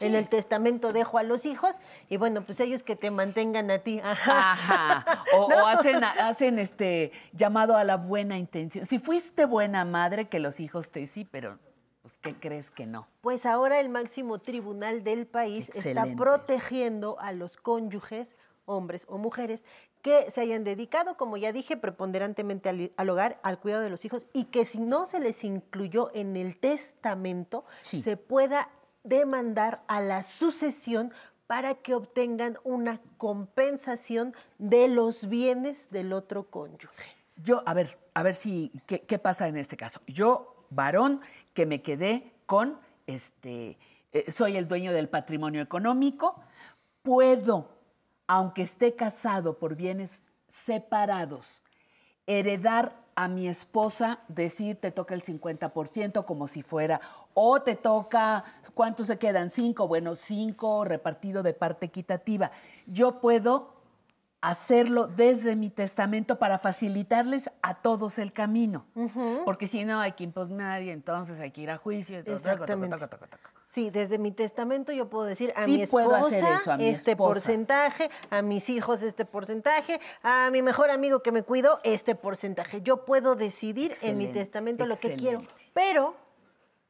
En 0.00 0.14
el 0.14 0.28
testamento 0.28 0.92
dejo 0.92 1.18
a 1.18 1.22
los 1.22 1.46
hijos 1.46 1.76
y 2.08 2.16
bueno, 2.16 2.44
pues 2.44 2.60
ellos 2.60 2.82
que 2.82 2.96
te 2.96 3.10
mantengan 3.10 3.70
a 3.70 3.78
ti. 3.78 4.00
Ajá. 4.02 4.52
Ajá. 4.52 5.24
O, 5.34 5.44
o 5.46 5.66
hacen, 5.66 6.02
hacen 6.02 6.58
este 6.58 7.12
llamado 7.32 7.76
a 7.76 7.84
la 7.84 7.96
buena 7.96 8.38
intención. 8.38 8.86
Si 8.86 8.98
fuiste 8.98 9.44
buena 9.44 9.84
madre, 9.84 10.28
que 10.28 10.40
los 10.40 10.60
hijos 10.60 10.90
te 10.90 11.06
sí, 11.06 11.24
pero 11.24 11.58
pues, 12.02 12.18
¿qué 12.20 12.34
crees 12.34 12.70
que 12.70 12.86
no? 12.86 13.08
Pues 13.20 13.46
ahora 13.46 13.78
el 13.80 13.88
máximo 13.88 14.38
tribunal 14.38 15.04
del 15.04 15.26
país 15.26 15.70
está 15.74 16.06
protegiendo 16.16 17.18
a 17.20 17.32
los 17.32 17.56
cónyuges, 17.56 18.36
hombres 18.64 19.06
o 19.08 19.18
mujeres, 19.18 19.64
que 20.02 20.30
se 20.30 20.40
hayan 20.40 20.64
dedicado, 20.64 21.16
como 21.16 21.36
ya 21.36 21.52
dije, 21.52 21.76
preponderantemente 21.76 22.68
al, 22.68 22.90
al 22.96 23.10
hogar, 23.10 23.38
al 23.42 23.58
cuidado 23.60 23.82
de 23.82 23.90
los 23.90 24.04
hijos, 24.04 24.26
y 24.32 24.44
que 24.44 24.64
si 24.64 24.78
no 24.78 25.06
se 25.06 25.20
les 25.20 25.44
incluyó 25.44 26.10
en 26.14 26.36
el 26.36 26.58
testamento, 26.58 27.64
se 27.82 28.16
pueda 28.16 28.70
demandar 29.02 29.82
a 29.88 30.00
la 30.00 30.22
sucesión 30.22 31.12
para 31.46 31.74
que 31.74 31.94
obtengan 31.94 32.58
una 32.62 33.00
compensación 33.16 34.34
de 34.58 34.86
los 34.86 35.28
bienes 35.28 35.90
del 35.90 36.12
otro 36.12 36.44
cónyuge. 36.48 37.16
Yo, 37.36 37.62
a 37.66 37.74
ver, 37.74 37.98
a 38.14 38.22
ver 38.22 38.34
si, 38.34 38.70
¿qué, 38.86 39.18
pasa 39.18 39.48
en 39.48 39.56
este 39.56 39.76
caso? 39.76 40.00
Yo, 40.06 40.66
varón, 40.70 41.20
que 41.54 41.66
me 41.66 41.82
quedé 41.82 42.34
con, 42.46 42.78
este, 43.06 43.78
eh, 44.12 44.30
soy 44.30 44.56
el 44.56 44.68
dueño 44.68 44.92
del 44.92 45.08
patrimonio 45.08 45.62
económico, 45.62 46.40
puedo, 47.02 47.68
aunque 48.26 48.62
esté 48.62 48.94
casado 48.94 49.58
por 49.58 49.74
bienes 49.74 50.22
separados, 50.48 51.62
heredar 52.26 52.94
a 53.20 53.28
mi 53.28 53.48
esposa, 53.48 54.20
decir 54.28 54.80
te 54.80 54.92
toca 54.92 55.14
el 55.14 55.20
50% 55.20 56.24
como 56.24 56.48
si 56.48 56.62
fuera, 56.62 57.02
o 57.34 57.60
te 57.60 57.76
toca, 57.76 58.44
¿cuántos 58.72 59.08
se 59.08 59.18
quedan? 59.18 59.50
Cinco, 59.50 59.86
bueno, 59.86 60.14
cinco 60.14 60.86
repartido 60.86 61.42
de 61.42 61.52
parte 61.52 61.84
equitativa. 61.84 62.50
Yo 62.86 63.20
puedo 63.20 63.74
hacerlo 64.40 65.06
desde 65.06 65.54
mi 65.54 65.68
testamento 65.68 66.38
para 66.38 66.56
facilitarles 66.56 67.52
a 67.60 67.74
todos 67.74 68.18
el 68.18 68.32
camino. 68.32 68.86
Porque 69.44 69.66
si 69.66 69.84
no 69.84 70.00
hay 70.00 70.12
que 70.12 70.24
impugnar 70.24 70.82
y 70.82 70.88
entonces 70.88 71.40
hay 71.40 71.50
que 71.50 71.60
ir 71.60 71.70
a 71.70 71.76
juicio. 71.76 72.20
Exactamente. 72.20 72.96
toco, 72.96 73.06
toco, 73.06 73.26
toco. 73.26 73.59
Sí, 73.70 73.90
desde 73.90 74.18
mi 74.18 74.32
testamento 74.32 74.90
yo 74.90 75.08
puedo 75.08 75.26
decir 75.26 75.52
a 75.54 75.64
Sí 75.64 75.74
mi 75.74 75.82
esposa 75.82 76.18
hacer 76.18 76.42
eso, 76.42 76.72
a 76.72 76.76
mi 76.76 76.88
este 76.88 77.12
esposa. 77.12 77.34
porcentaje, 77.34 78.10
a 78.28 78.42
mis 78.42 78.68
hijos 78.68 79.04
este 79.04 79.24
porcentaje, 79.24 80.00
a 80.24 80.50
mi 80.50 80.60
mejor 80.60 80.90
amigo 80.90 81.22
que 81.22 81.30
me 81.30 81.44
cuidó 81.44 81.78
este 81.84 82.16
porcentaje. 82.16 82.82
Yo 82.82 83.04
puedo 83.04 83.36
decidir 83.36 83.92
en 84.02 84.18
mi 84.18 84.26
testamento 84.26 84.86
lo 84.86 84.96
que 84.96 85.14
quiero. 85.14 85.46
Pero 85.72 86.16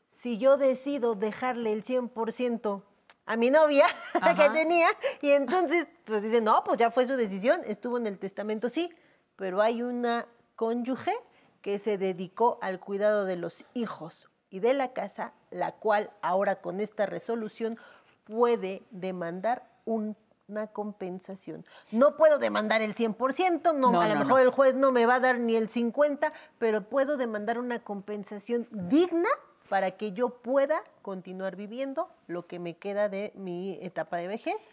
si 0.08 0.38
yo 0.38 0.56
decido 0.56 1.14
dejarle 1.16 1.74
el 1.74 1.84
100% 1.84 2.82
a 3.26 3.36
mi 3.36 3.50
novia 3.50 3.84
que 4.38 4.48
tenía 4.48 4.88
y 5.20 5.32
entonces 5.32 5.86
pues 6.06 6.22
dice, 6.22 6.40
no, 6.40 6.64
pues 6.64 6.78
ya 6.78 6.90
fue 6.90 7.06
su 7.06 7.14
decisión, 7.14 7.60
estuvo 7.66 7.98
en 7.98 8.06
el 8.06 8.18
testamento, 8.18 8.70
sí, 8.70 8.90
pero 9.36 9.60
hay 9.60 9.82
una 9.82 10.26
cónyuge 10.56 11.12
que 11.60 11.78
se 11.78 11.98
dedicó 11.98 12.58
al 12.62 12.80
cuidado 12.80 13.26
de 13.26 13.36
los 13.36 13.66
hijos 13.74 14.30
y 14.50 14.60
de 14.60 14.74
la 14.74 14.92
casa, 14.92 15.32
la 15.50 15.72
cual 15.72 16.10
ahora 16.22 16.60
con 16.60 16.80
esta 16.80 17.06
resolución 17.06 17.78
puede 18.24 18.82
demandar 18.90 19.68
un- 19.84 20.16
una 20.48 20.66
compensación. 20.66 21.64
No 21.92 22.16
puedo 22.16 22.38
demandar 22.38 22.82
el 22.82 22.94
100%, 22.94 23.72
no, 23.72 23.92
No, 23.92 24.00
a 24.00 24.08
lo 24.08 24.14
no, 24.14 24.20
mejor 24.20 24.40
no. 24.40 24.46
el 24.48 24.50
juez 24.50 24.74
no 24.74 24.90
me 24.90 25.06
va 25.06 25.14
a 25.16 25.20
dar 25.20 25.38
ni 25.38 25.54
el 25.56 25.68
50%, 25.68 26.32
pero 26.58 26.82
puedo 26.88 27.16
demandar 27.16 27.58
una 27.58 27.78
compensación 27.84 28.66
digna 28.72 29.28
para 29.68 29.92
que 29.92 30.10
yo 30.10 30.30
pueda 30.42 30.82
continuar 31.02 31.54
viviendo 31.54 32.08
lo 32.26 32.48
que 32.48 32.58
me 32.58 32.76
queda 32.76 33.08
de 33.08 33.32
mi 33.36 33.78
etapa 33.80 34.16
de 34.16 34.26
vejez, 34.26 34.72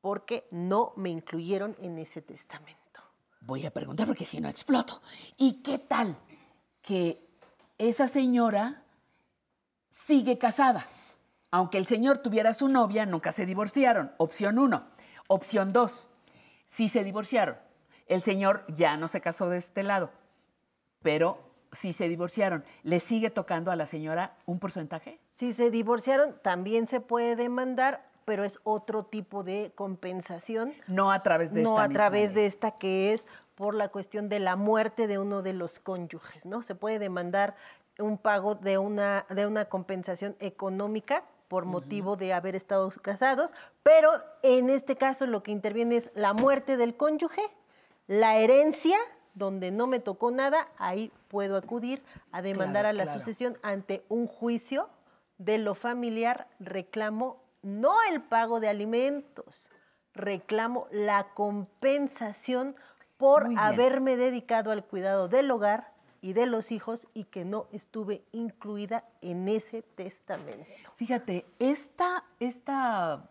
porque 0.00 0.48
no 0.50 0.92
me 0.96 1.10
incluyeron 1.10 1.76
en 1.80 1.96
ese 1.98 2.20
testamento. 2.20 2.80
Voy 3.42 3.64
a 3.66 3.70
preguntar 3.70 4.06
porque 4.08 4.24
si 4.26 4.40
no 4.40 4.48
exploto. 4.48 5.00
¿Y 5.36 5.62
qué 5.62 5.78
tal 5.78 6.16
que 6.82 7.29
esa 7.88 8.08
señora 8.08 8.82
sigue 9.88 10.36
casada? 10.36 10.86
Aunque 11.50 11.78
el 11.78 11.86
señor 11.86 12.18
tuviera 12.18 12.52
su 12.52 12.68
novia, 12.68 13.06
nunca 13.06 13.32
se 13.32 13.46
divorciaron. 13.46 14.12
Opción 14.18 14.58
uno. 14.58 14.84
Opción 15.28 15.72
dos. 15.72 16.08
Sí 16.66 16.88
se 16.88 17.02
divorciaron. 17.04 17.56
El 18.06 18.20
señor 18.20 18.64
ya 18.68 18.98
no 18.98 19.08
se 19.08 19.22
casó 19.22 19.48
de 19.48 19.56
este 19.56 19.82
lado, 19.82 20.10
pero 21.00 21.38
sí 21.72 21.92
se 21.94 22.08
divorciaron. 22.08 22.64
¿Le 22.82 23.00
sigue 23.00 23.30
tocando 23.30 23.70
a 23.70 23.76
la 23.76 23.86
señora 23.86 24.36
un 24.44 24.58
porcentaje? 24.58 25.18
Si 25.30 25.54
se 25.54 25.70
divorciaron, 25.70 26.38
también 26.42 26.86
se 26.86 27.00
puede 27.00 27.34
demandar, 27.34 28.09
pero 28.30 28.44
es 28.44 28.60
otro 28.62 29.02
tipo 29.02 29.42
de 29.42 29.72
compensación. 29.74 30.72
No 30.86 31.10
a 31.10 31.20
través 31.24 31.52
de 31.52 31.64
no 31.64 31.70
esta 31.70 31.82
a 31.82 31.88
misma 31.88 31.98
través 31.98 32.32
de 32.32 32.46
esta 32.46 32.70
que 32.70 33.12
es 33.12 33.26
por 33.56 33.74
la 33.74 33.88
cuestión 33.88 34.28
de 34.28 34.38
la 34.38 34.54
muerte 34.54 35.08
de 35.08 35.18
uno 35.18 35.42
de 35.42 35.52
los 35.52 35.80
cónyuges, 35.80 36.46
¿no? 36.46 36.62
Se 36.62 36.76
puede 36.76 37.00
demandar 37.00 37.56
un 37.98 38.18
pago 38.18 38.54
de 38.54 38.78
una, 38.78 39.26
de 39.30 39.48
una 39.48 39.64
compensación 39.64 40.36
económica 40.38 41.24
por 41.48 41.64
motivo 41.64 42.14
de 42.14 42.32
haber 42.32 42.54
estado 42.54 42.88
casados, 43.02 43.52
pero 43.82 44.12
en 44.44 44.70
este 44.70 44.94
caso 44.94 45.26
lo 45.26 45.42
que 45.42 45.50
interviene 45.50 45.96
es 45.96 46.12
la 46.14 46.32
muerte 46.32 46.76
del 46.76 46.96
cónyuge, 46.96 47.42
la 48.06 48.36
herencia, 48.36 48.96
donde 49.34 49.72
no 49.72 49.88
me 49.88 49.98
tocó 49.98 50.30
nada, 50.30 50.68
ahí 50.78 51.10
puedo 51.26 51.56
acudir 51.56 52.00
a 52.30 52.42
demandar 52.42 52.82
Claro, 52.84 52.88
a 52.90 52.92
la 52.92 53.02
claro. 53.02 53.18
sucesión 53.18 53.58
ante 53.62 54.04
un 54.08 54.28
juicio 54.28 54.88
de 55.38 55.58
lo 55.58 55.74
familiar, 55.74 56.46
reclamo 56.60 57.39
no 57.62 57.94
el 58.10 58.22
pago 58.22 58.60
de 58.60 58.68
alimentos, 58.68 59.70
reclamo 60.14 60.86
la 60.90 61.28
compensación 61.34 62.76
por 63.16 63.46
haberme 63.58 64.16
dedicado 64.16 64.70
al 64.70 64.84
cuidado 64.84 65.28
del 65.28 65.50
hogar, 65.50 65.90
y 66.22 66.32
de 66.32 66.46
los 66.46 66.70
hijos 66.72 67.06
y 67.14 67.24
que 67.24 67.44
no 67.44 67.66
estuve 67.72 68.24
incluida 68.32 69.04
en 69.20 69.48
ese 69.48 69.82
testamento. 69.82 70.92
Fíjate, 70.94 71.46
esta, 71.58 72.24
esta 72.38 73.30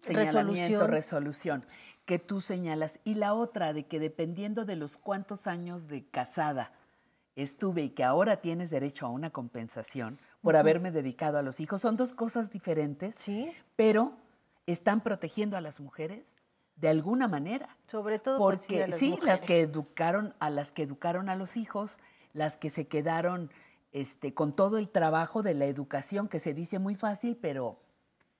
señalamiento, 0.00 0.86
Resolución. 0.86 0.90
resolución 0.90 1.66
que 2.04 2.18
tú 2.18 2.40
señalas 2.40 3.00
y 3.04 3.14
la 3.14 3.34
otra 3.34 3.72
de 3.72 3.86
que 3.86 3.98
dependiendo 3.98 4.64
de 4.64 4.76
los 4.76 4.98
cuántos 4.98 5.46
años 5.46 5.88
de 5.88 6.04
casada 6.04 6.72
estuve 7.36 7.82
y 7.82 7.90
que 7.90 8.04
ahora 8.04 8.40
tienes 8.40 8.70
derecho 8.70 9.06
a 9.06 9.10
una 9.10 9.30
compensación 9.30 10.18
por 10.46 10.56
haberme 10.56 10.90
dedicado 10.92 11.38
a 11.38 11.42
los 11.42 11.60
hijos, 11.60 11.80
son 11.80 11.96
dos 11.96 12.12
cosas 12.12 12.50
diferentes, 12.50 13.16
pero 13.76 14.12
están 14.66 15.00
protegiendo 15.02 15.56
a 15.56 15.60
las 15.60 15.80
mujeres 15.80 16.36
de 16.76 16.88
alguna 16.88 17.28
manera. 17.28 17.76
Sobre 17.86 18.18
todo 18.18 18.38
pues, 18.38 18.60
sí, 18.60 18.66
Porque 18.68 18.82
a 18.84 18.86
las 18.88 18.98
sí, 18.98 19.18
las 19.22 19.40
que 19.42 19.60
educaron, 19.60 20.34
a 20.38 20.50
las 20.50 20.72
que 20.72 20.82
educaron 20.82 21.28
a 21.28 21.36
los 21.36 21.56
hijos, 21.56 21.98
las 22.32 22.56
que 22.56 22.70
se 22.70 22.86
quedaron 22.86 23.50
este, 23.92 24.34
con 24.34 24.54
todo 24.54 24.78
el 24.78 24.88
trabajo 24.90 25.42
de 25.42 25.54
la 25.54 25.64
educación, 25.66 26.28
que 26.28 26.38
se 26.38 26.52
dice 26.54 26.78
muy 26.78 26.94
fácil, 26.94 27.36
pero 27.40 27.80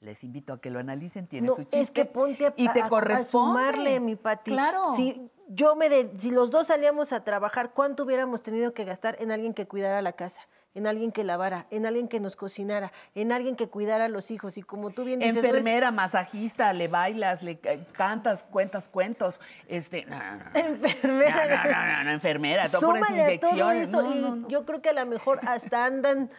les 0.01 0.23
invito 0.23 0.53
a 0.53 0.61
que 0.61 0.71
lo 0.71 0.79
analicen, 0.79 1.27
tiene 1.27 1.47
No, 1.47 1.55
su 1.57 1.63
chiste. 1.63 1.81
es 1.81 1.91
que 1.91 2.05
ponte 2.05 2.47
a, 2.47 2.55
y 2.57 2.69
te 2.69 2.83
a- 2.83 2.87
a 2.87 2.89
corresponde. 2.91 3.55
sumarle, 3.55 4.01
mi 4.01 4.17
Pati. 4.17 4.51
Claro. 4.51 4.95
Si 4.95 5.31
yo 5.49 5.75
me 5.77 5.89
de- 5.89 6.13
si 6.19 6.31
los 6.31 6.51
dos 6.51 6.67
salíamos 6.67 7.13
a 7.15 7.25
trabajar, 7.25 7.73
¿cuánto 7.73 8.05
hubiéramos 8.05 8.43
tenido 8.43 8.75
que 8.75 8.85
gastar 8.85 9.17
en 9.21 9.31
alguien 9.33 9.55
que 9.55 9.67
cuidara 9.67 10.03
la 10.03 10.13
casa? 10.13 10.43
En 10.77 10.87
alguien 10.87 11.11
que 11.11 11.25
lavara, 11.25 11.67
en 11.71 11.87
alguien 11.87 12.07
que 12.07 12.21
nos 12.21 12.37
cocinara, 12.37 12.93
en 13.15 13.33
alguien 13.33 13.57
que 13.57 13.69
cuidara 13.69 14.05
a 14.05 14.09
los 14.09 14.31
hijos. 14.31 14.59
Y 14.59 14.63
como 14.63 14.91
tú 14.91 15.05
bien 15.05 15.21
dices, 15.21 15.43
Enfermera, 15.43 15.91
masajista, 15.91 16.73
le 16.75 16.87
bailas, 16.87 17.43
le 17.43 17.59
ca- 17.59 17.83
cantas, 17.93 18.45
cuentas 18.45 18.89
cuentos. 18.89 19.41
Este, 19.69 20.05
no, 20.05 20.19
no, 20.19 20.37
no. 20.37 20.51
Enfermera. 20.55 21.65
No, 21.65 21.87
no, 21.99 22.05
no, 22.05 22.11
enfermera, 22.13 22.67
Súmale 22.67 23.37
a 23.37 23.41
todo 23.41 23.71
eso 23.73 24.15
y 24.15 24.45
yo 24.53 24.67
creo 24.67 24.83
que 24.83 24.91
a 24.91 24.93
lo 24.93 25.07
mejor 25.07 25.41
hasta 25.49 25.87
andan 25.87 26.31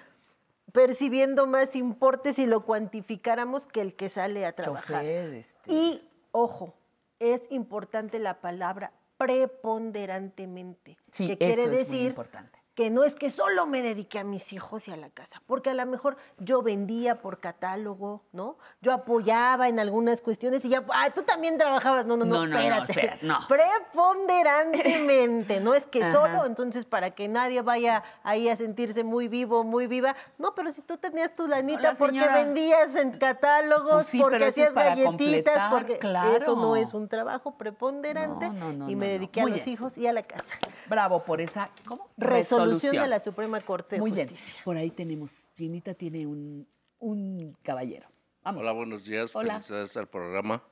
percibiendo 0.71 1.47
más 1.47 1.75
importes 1.75 2.35
si 2.35 2.45
lo 2.45 2.63
cuantificáramos 2.63 3.65
que 3.65 3.81
el 3.81 3.95
que 3.95 4.07
sale 4.07 4.45
a 4.45 4.51
trabajar. 4.53 5.01
Chofer, 5.01 5.33
este. 5.33 5.73
Y 5.73 6.07
ojo, 6.31 6.75
es 7.19 7.41
importante 7.49 8.19
la 8.19 8.39
palabra 8.39 8.91
preponderantemente, 9.17 10.97
Sí, 11.11 11.27
que 11.29 11.37
quiere 11.39 11.53
eso 11.53 11.61
es 11.63 11.67
muy 11.69 11.77
decir 11.77 12.07
importante. 12.09 12.59
Que 12.77 12.91
no 12.91 13.03
es 13.03 13.15
que 13.15 13.31
solo 13.31 13.65
me 13.65 13.81
dediqué 13.81 14.19
a 14.19 14.23
mis 14.23 14.53
hijos 14.53 14.87
y 14.87 14.91
a 14.91 14.97
la 14.97 15.09
casa, 15.09 15.41
porque 15.47 15.71
a 15.71 15.73
lo 15.73 15.83
mejor 15.87 16.15
yo 16.37 16.61
vendía 16.61 17.19
por 17.23 17.39
catálogo, 17.39 18.21
¿no? 18.33 18.59
Yo 18.81 18.93
apoyaba 18.93 19.67
en 19.67 19.79
algunas 19.79 20.21
cuestiones 20.21 20.63
y 20.63 20.69
ya, 20.69 20.85
ah, 20.93 21.09
tú 21.09 21.23
también 21.23 21.57
trabajabas, 21.57 22.05
no, 22.05 22.15
no, 22.17 22.23
no, 22.23 22.45
No, 22.45 22.55
espérate. 22.55 23.17
no. 23.23 23.39
Preponderantemente, 23.47 25.59
no 25.59 25.73
es 25.73 25.87
que 25.87 26.03
Ajá. 26.03 26.11
solo, 26.11 26.45
entonces 26.45 26.85
para 26.85 27.09
que 27.11 27.27
nadie 27.27 27.63
vaya 27.63 28.03
ahí 28.21 28.47
a 28.47 28.55
sentirse 28.55 29.03
muy 29.03 29.27
vivo, 29.27 29.63
muy 29.63 29.87
viva, 29.87 30.15
no, 30.37 30.53
pero 30.53 30.71
si 30.71 30.83
tú 30.83 30.97
tenías 30.97 31.35
tu 31.35 31.47
lanita 31.47 31.81
la 31.81 31.93
porque 31.95 32.19
señora- 32.19 32.43
vendías 32.43 32.95
en 32.95 33.09
catálogos, 33.17 33.91
Pues 33.93 34.05
sí, 34.07 34.19
porque 34.21 34.45
hacías 34.45 34.75
galletitas, 34.75 35.71
porque 35.71 35.97
claro. 35.97 36.37
eso 36.37 36.55
no 36.55 36.75
es 36.75 36.93
un 36.93 37.07
trabajo 37.07 37.57
preponderante 37.57 38.49
No, 38.49 38.53
no, 38.53 38.73
no, 38.73 38.89
y 38.91 38.95
me 38.95 39.07
dediqué 39.07 39.41
a 39.41 39.45
los 39.47 39.55
bien. 39.63 39.69
hijos 39.69 39.97
y 39.97 40.05
a 40.05 40.13
la 40.13 40.21
casa. 40.21 40.55
Bravo 40.87 41.23
por 41.23 41.41
esa 41.41 41.71
¿cómo? 41.87 42.07
Resolución, 42.17 42.66
de 42.71 43.07
la 43.07 43.19
Suprema 43.19 43.61
Corte 43.61 43.95
de 43.95 44.01
Muy 44.01 44.11
Justicia. 44.11 44.53
bien. 44.53 44.63
Por 44.65 44.77
ahí 44.77 44.91
tenemos, 44.91 45.51
Ginita 45.55 45.93
tiene 45.93 46.25
un, 46.25 46.67
un 46.99 47.57
caballero. 47.63 48.07
Vamos. 48.43 48.61
Hola, 48.61 48.71
buenos 48.71 49.03
días. 49.05 49.35
Hola. 49.35 49.55
Felicidades 49.55 49.97
al 49.97 50.07
programa. 50.07 50.63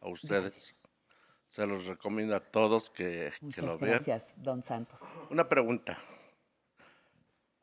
A 0.00 0.08
ustedes. 0.08 0.74
Se 1.48 1.66
los 1.66 1.84
recomiendo 1.86 2.34
a 2.34 2.40
todos 2.40 2.88
que, 2.88 3.32
que 3.54 3.60
lo 3.60 3.76
vean. 3.76 3.96
gracias, 3.96 4.32
don 4.36 4.62
Santos. 4.62 4.98
Una 5.30 5.48
pregunta. 5.48 5.98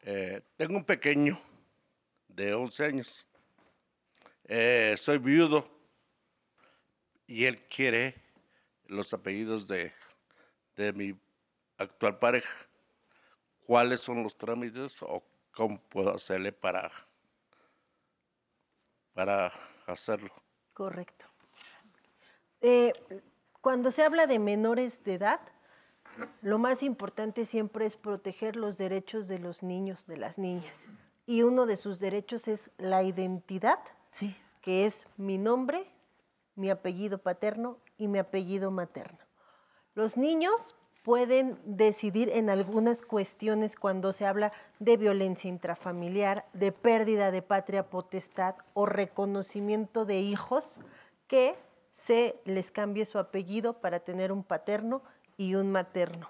Eh, 0.02 0.42
tengo 0.56 0.78
un 0.78 0.84
pequeño 0.86 1.40
de 2.28 2.54
11 2.54 2.86
años. 2.86 3.28
Eh, 4.44 4.94
soy 4.98 5.18
viudo 5.18 5.68
y 7.26 7.46
él 7.46 7.62
quiere 7.64 8.16
los 8.86 9.14
apellidos 9.14 9.68
de, 9.68 9.92
de 10.76 10.94
mi 10.94 11.16
actual 11.78 12.20
pareja. 12.20 12.54
¿Cuáles 13.68 14.00
son 14.00 14.24
los 14.24 14.38
trámites 14.38 15.04
o 15.04 15.22
cómo 15.54 15.78
puedo 15.90 16.16
hacerle 16.16 16.54
para, 16.54 16.90
para 19.14 19.52
hacerlo? 19.86 20.32
Correcto. 20.74 21.26
Eh, 22.62 22.94
cuando 23.60 23.92
se 23.92 24.04
habla 24.04 24.26
de 24.26 24.40
menores 24.40 25.04
de 25.04 25.16
edad, 25.16 25.42
lo 26.42 26.60
más 26.60 26.82
importante 26.82 27.44
siempre 27.44 27.86
es 27.86 27.98
proteger 27.98 28.56
los 28.56 28.78
derechos 28.78 29.28
de 29.28 29.40
los 29.40 29.64
niños, 29.64 30.08
de 30.08 30.16
las 30.16 30.38
niñas. 30.38 30.88
Y 31.26 31.42
uno 31.42 31.66
de 31.66 31.76
sus 31.76 32.00
derechos 32.00 32.48
es 32.48 32.72
la 32.78 33.04
identidad, 33.04 33.80
que 34.62 34.86
es 34.86 35.08
mi 35.18 35.38
nombre, 35.38 35.92
mi 36.56 36.70
apellido 36.70 37.18
paterno 37.18 37.80
y 37.98 38.08
mi 38.08 38.18
apellido 38.18 38.72
materno. 38.72 39.20
Los 39.94 40.16
niños 40.16 40.74
pueden 41.04 41.58
decidir 41.64 42.30
en 42.34 42.50
algunas 42.50 43.02
cuestiones 43.02 43.76
cuando 43.76 44.12
se 44.12 44.26
habla 44.26 44.52
de 44.80 44.98
violencia 44.98 45.50
intrafamiliar, 45.50 46.46
de 46.54 46.72
pérdida 46.72 47.32
de 47.32 47.42
patria 47.42 47.90
potestad 47.90 48.56
o 48.74 48.86
reconocimiento 48.86 50.06
de 50.06 50.20
hijos 50.20 50.80
que 51.28 51.56
se 51.92 52.40
les 52.46 52.72
cambie 52.72 53.06
su 53.06 53.20
apellido 53.20 53.74
para 53.74 54.00
tener 54.00 54.32
un 54.32 54.44
paterno 54.44 55.02
y 55.38 55.56
un 55.56 55.72
materno. 55.72 56.30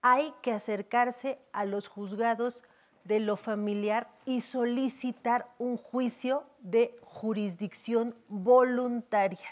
Hay 0.00 0.32
que 0.42 0.52
acercarse 0.52 1.38
a 1.52 1.64
los 1.64 1.88
juzgados 1.88 2.62
de 3.04 3.20
lo 3.20 3.36
familiar 3.36 4.08
y 4.26 4.42
solicitar 4.42 5.48
un 5.58 5.76
juicio 5.76 6.44
de 6.60 6.96
jurisdicción 7.02 8.14
voluntaria. 8.28 9.48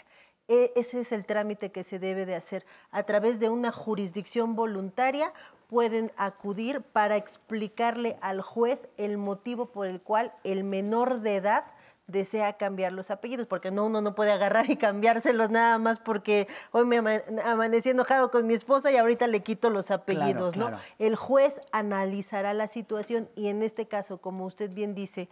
E- 0.47 0.71
Ese 0.75 0.99
es 1.01 1.11
el 1.11 1.25
trámite 1.25 1.71
que 1.71 1.83
se 1.83 1.99
debe 1.99 2.25
de 2.25 2.35
hacer. 2.35 2.65
A 2.91 3.03
través 3.03 3.39
de 3.39 3.49
una 3.49 3.71
jurisdicción 3.71 4.55
voluntaria 4.55 5.33
pueden 5.67 6.11
acudir 6.15 6.81
para 6.81 7.15
explicarle 7.17 8.17
al 8.21 8.41
juez 8.41 8.87
el 8.97 9.17
motivo 9.17 9.67
por 9.67 9.87
el 9.87 10.01
cual 10.01 10.31
el 10.43 10.63
menor 10.63 11.21
de 11.21 11.35
edad 11.37 11.65
desea 12.07 12.53
cambiar 12.53 12.93
los 12.93 13.11
apellidos, 13.11 13.47
porque 13.47 13.69
no, 13.69 13.85
uno 13.85 13.99
no 13.99 14.15
puede 14.15 14.31
agarrar 14.31 14.69
y 14.69 14.77
cambiárselos 14.77 15.49
nada 15.49 15.77
más 15.77 15.99
porque 15.99 16.47
hoy 16.71 16.85
me 16.85 16.99
ama- 16.99 17.21
amanecí 17.43 17.89
enojado 17.89 18.31
con 18.31 18.47
mi 18.47 18.53
esposa 18.53 18.89
y 18.93 18.95
ahorita 18.95 19.27
le 19.27 19.43
quito 19.43 19.69
los 19.69 19.91
apellidos, 19.91 20.55
¿no? 20.55 20.67
claro. 20.67 20.81
El 20.99 21.17
juez 21.17 21.59
analizará 21.73 22.53
la 22.53 22.67
situación 22.67 23.27
y 23.35 23.49
en 23.49 23.61
este 23.61 23.87
caso, 23.89 24.19
como 24.19 24.45
usted 24.45 24.69
bien 24.69 24.95
dice, 24.95 25.27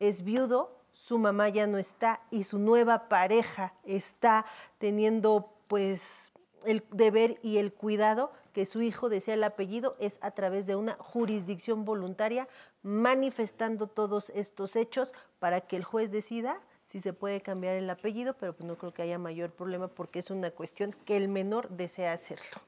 es 0.00 0.22
viudo, 0.24 0.68
su 1.06 1.18
mamá 1.18 1.48
ya 1.48 1.68
no 1.68 1.78
está 1.78 2.20
y 2.32 2.42
su 2.42 2.58
nueva 2.58 3.08
pareja 3.08 3.72
está 3.84 4.44
teniendo 4.78 5.52
pues 5.68 6.32
el 6.64 6.82
deber 6.90 7.38
y 7.44 7.58
el 7.58 7.72
cuidado 7.72 8.32
que 8.52 8.66
su 8.66 8.82
hijo 8.82 9.08
desea 9.08 9.34
el 9.34 9.44
apellido 9.44 9.94
es 10.00 10.18
a 10.20 10.32
través 10.32 10.66
de 10.66 10.74
una 10.74 10.96
jurisdicción 10.98 11.84
voluntaria 11.84 12.48
manifestando 12.82 13.86
todos 13.86 14.30
estos 14.30 14.74
hechos 14.74 15.14
para 15.38 15.60
que 15.60 15.76
el 15.76 15.84
juez 15.84 16.10
decida 16.10 16.60
si 16.86 17.00
se 17.00 17.12
puede 17.12 17.40
cambiar 17.40 17.76
el 17.76 17.88
apellido, 17.88 18.34
pero 18.34 18.52
pues 18.52 18.66
no 18.66 18.76
creo 18.76 18.92
que 18.92 19.02
haya 19.02 19.18
mayor 19.18 19.52
problema 19.52 19.86
porque 19.86 20.18
es 20.18 20.30
una 20.32 20.50
cuestión 20.50 20.92
que 21.04 21.16
el 21.16 21.28
menor 21.28 21.68
desea 21.68 22.12
hacerlo. 22.12 22.60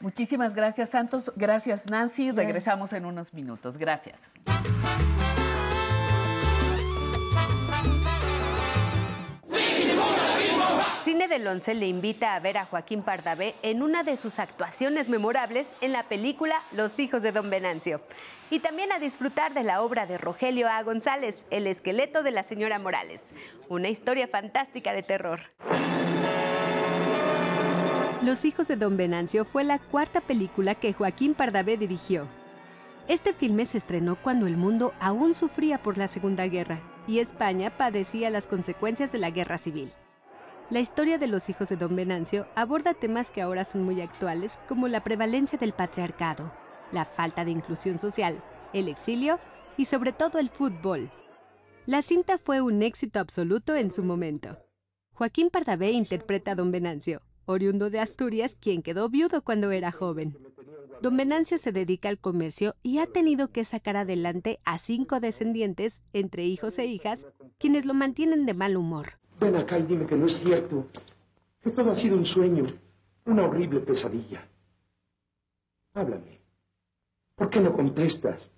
Muchísimas 0.00 0.54
gracias, 0.54 0.90
Santos. 0.90 1.32
Gracias, 1.36 1.86
Nancy. 1.86 2.30
Regresamos 2.30 2.92
en 2.92 3.06
unos 3.06 3.32
minutos. 3.32 3.78
Gracias. 3.78 4.34
Cine 11.24 11.38
del 11.38 11.46
Once 11.46 11.72
le 11.72 11.86
invita 11.86 12.34
a 12.34 12.40
ver 12.40 12.58
a 12.58 12.66
Joaquín 12.66 13.02
Pardavé 13.02 13.54
en 13.62 13.82
una 13.82 14.02
de 14.02 14.18
sus 14.18 14.38
actuaciones 14.38 15.08
memorables 15.08 15.68
en 15.80 15.92
la 15.92 16.02
película 16.02 16.60
Los 16.70 16.98
hijos 16.98 17.22
de 17.22 17.32
Don 17.32 17.48
Venancio. 17.48 18.02
Y 18.50 18.58
también 18.58 18.92
a 18.92 18.98
disfrutar 18.98 19.54
de 19.54 19.62
la 19.62 19.80
obra 19.80 20.04
de 20.04 20.18
Rogelio 20.18 20.68
A. 20.68 20.82
González, 20.82 21.38
El 21.50 21.66
esqueleto 21.66 22.22
de 22.22 22.30
la 22.30 22.42
señora 22.42 22.78
Morales. 22.78 23.22
Una 23.70 23.88
historia 23.88 24.28
fantástica 24.28 24.92
de 24.92 25.02
terror. 25.02 25.40
Los 28.20 28.44
hijos 28.44 28.68
de 28.68 28.76
Don 28.76 28.98
Venancio 28.98 29.46
fue 29.46 29.64
la 29.64 29.78
cuarta 29.78 30.20
película 30.20 30.74
que 30.74 30.92
Joaquín 30.92 31.32
Pardavé 31.32 31.78
dirigió. 31.78 32.26
Este 33.08 33.32
filme 33.32 33.64
se 33.64 33.78
estrenó 33.78 34.16
cuando 34.16 34.46
el 34.46 34.58
mundo 34.58 34.92
aún 35.00 35.34
sufría 35.34 35.78
por 35.78 35.96
la 35.96 36.08
Segunda 36.08 36.46
Guerra 36.48 36.80
y 37.06 37.20
España 37.20 37.70
padecía 37.70 38.28
las 38.28 38.46
consecuencias 38.46 39.10
de 39.10 39.18
la 39.18 39.30
guerra 39.30 39.56
civil. 39.56 39.90
La 40.70 40.80
historia 40.80 41.18
de 41.18 41.26
los 41.26 41.50
hijos 41.50 41.68
de 41.68 41.76
Don 41.76 41.94
Venancio 41.94 42.46
aborda 42.54 42.94
temas 42.94 43.30
que 43.30 43.42
ahora 43.42 43.66
son 43.66 43.82
muy 43.82 44.00
actuales 44.00 44.58
como 44.66 44.88
la 44.88 45.04
prevalencia 45.04 45.58
del 45.58 45.74
patriarcado, 45.74 46.50
la 46.90 47.04
falta 47.04 47.44
de 47.44 47.50
inclusión 47.50 47.98
social, 47.98 48.42
el 48.72 48.88
exilio 48.88 49.38
y 49.76 49.84
sobre 49.84 50.12
todo 50.12 50.38
el 50.38 50.48
fútbol. 50.48 51.10
La 51.84 52.00
cinta 52.00 52.38
fue 52.38 52.62
un 52.62 52.82
éxito 52.82 53.18
absoluto 53.18 53.76
en 53.76 53.92
su 53.92 54.02
momento. 54.02 54.56
Joaquín 55.12 55.50
Pardavé 55.50 55.90
interpreta 55.90 56.52
a 56.52 56.54
Don 56.54 56.72
Venancio, 56.72 57.20
oriundo 57.44 57.90
de 57.90 58.00
Asturias, 58.00 58.56
quien 58.58 58.82
quedó 58.82 59.10
viudo 59.10 59.42
cuando 59.42 59.70
era 59.70 59.92
joven. 59.92 60.38
Don 61.02 61.14
Venancio 61.18 61.58
se 61.58 61.72
dedica 61.72 62.08
al 62.08 62.18
comercio 62.18 62.74
y 62.82 62.98
ha 62.98 63.06
tenido 63.06 63.52
que 63.52 63.64
sacar 63.64 63.98
adelante 63.98 64.60
a 64.64 64.78
cinco 64.78 65.20
descendientes, 65.20 66.00
entre 66.14 66.46
hijos 66.46 66.78
e 66.78 66.86
hijas, 66.86 67.26
quienes 67.58 67.84
lo 67.84 67.92
mantienen 67.92 68.46
de 68.46 68.54
mal 68.54 68.78
humor. 68.78 69.18
Ven 69.44 69.56
acá 69.56 69.78
y 69.78 69.82
dime 69.82 70.06
que 70.06 70.16
no 70.16 70.24
es 70.24 70.38
cierto. 70.38 70.86
Que 71.62 71.70
todo 71.70 71.90
ha 71.90 71.94
sido 71.94 72.16
un 72.16 72.24
sueño, 72.24 72.64
una 73.26 73.44
horrible 73.44 73.80
pesadilla. 73.80 74.48
Háblame. 75.92 76.40
¿Por 77.34 77.50
qué 77.50 77.60
no 77.60 77.74
contestas? 77.74 78.50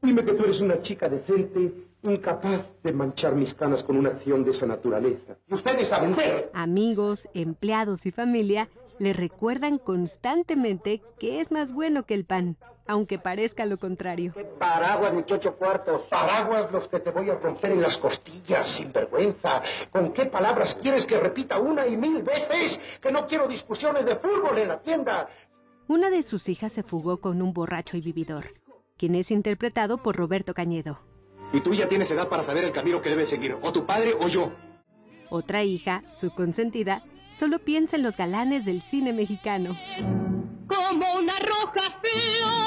Dime 0.00 0.24
que 0.24 0.32
tú 0.32 0.44
eres 0.44 0.60
una 0.60 0.80
chica 0.80 1.10
decente, 1.10 1.70
incapaz 2.02 2.64
de 2.82 2.92
manchar 2.94 3.34
mis 3.34 3.52
canas 3.52 3.84
con 3.84 3.98
una 3.98 4.08
acción 4.08 4.42
de 4.42 4.52
esa 4.52 4.64
naturaleza. 4.64 5.36
Ustedes 5.50 5.92
a 5.92 6.00
vender. 6.00 6.50
Amigos, 6.54 7.28
empleados 7.34 8.06
y 8.06 8.10
familia 8.10 8.70
le 8.98 9.12
recuerdan 9.12 9.76
constantemente 9.76 11.02
que 11.18 11.42
es 11.42 11.52
más 11.52 11.74
bueno 11.74 12.06
que 12.06 12.14
el 12.14 12.24
pan, 12.24 12.56
aunque 12.86 13.18
parezca 13.18 13.64
lo 13.66 13.78
contrario. 13.78 14.34
Paraguas, 14.58 15.12
ni 15.14 15.22
ocho 15.30 15.56
cuartos. 15.56 16.02
Paraguas 16.02 16.70
los 16.72 16.88
que 16.88 17.00
te 17.00 17.10
voy 17.10 17.30
a 17.30 17.34
romper 17.34 17.72
en 17.72 17.82
las 17.82 17.98
costillas, 17.98 18.68
sin 18.68 18.92
vergüenza. 18.92 19.62
¿Con 19.90 20.12
qué 20.12 20.26
palabras 20.26 20.76
quieres 20.76 21.06
que 21.06 21.18
repita 21.18 21.58
una 21.58 21.86
y 21.86 21.96
mil 21.96 22.22
veces 22.22 22.80
que 23.00 23.10
no 23.10 23.26
quiero 23.26 23.48
discusiones 23.48 24.04
de 24.04 24.16
fútbol 24.16 24.58
en 24.58 24.68
la 24.68 24.80
tienda? 24.80 25.28
Una 25.88 26.10
de 26.10 26.22
sus 26.22 26.48
hijas 26.48 26.72
se 26.72 26.82
fugó 26.82 27.18
con 27.18 27.42
un 27.42 27.52
borracho 27.52 27.96
y 27.96 28.00
vividor, 28.00 28.54
quien 28.96 29.14
es 29.14 29.30
interpretado 29.30 30.02
por 30.02 30.16
Roberto 30.16 30.52
Cañedo. 30.54 31.00
Y 31.52 31.60
tú 31.60 31.74
ya 31.74 31.88
tienes 31.88 32.10
edad 32.10 32.28
para 32.28 32.42
saber 32.42 32.64
el 32.64 32.72
camino 32.72 33.00
que 33.00 33.10
debes 33.10 33.28
seguir, 33.28 33.56
o 33.62 33.72
tu 33.72 33.86
padre 33.86 34.14
o 34.18 34.26
yo. 34.26 34.50
Otra 35.30 35.62
hija, 35.62 36.02
su 36.12 36.30
consentida, 36.34 37.02
solo 37.38 37.58
piensa 37.58 37.96
en 37.96 38.02
los 38.02 38.16
galanes 38.16 38.64
del 38.64 38.80
cine 38.80 39.12
mexicano. 39.12 39.76
como 40.66 41.14
una 41.14 41.34
roja 41.38 42.00
fea 42.02 42.66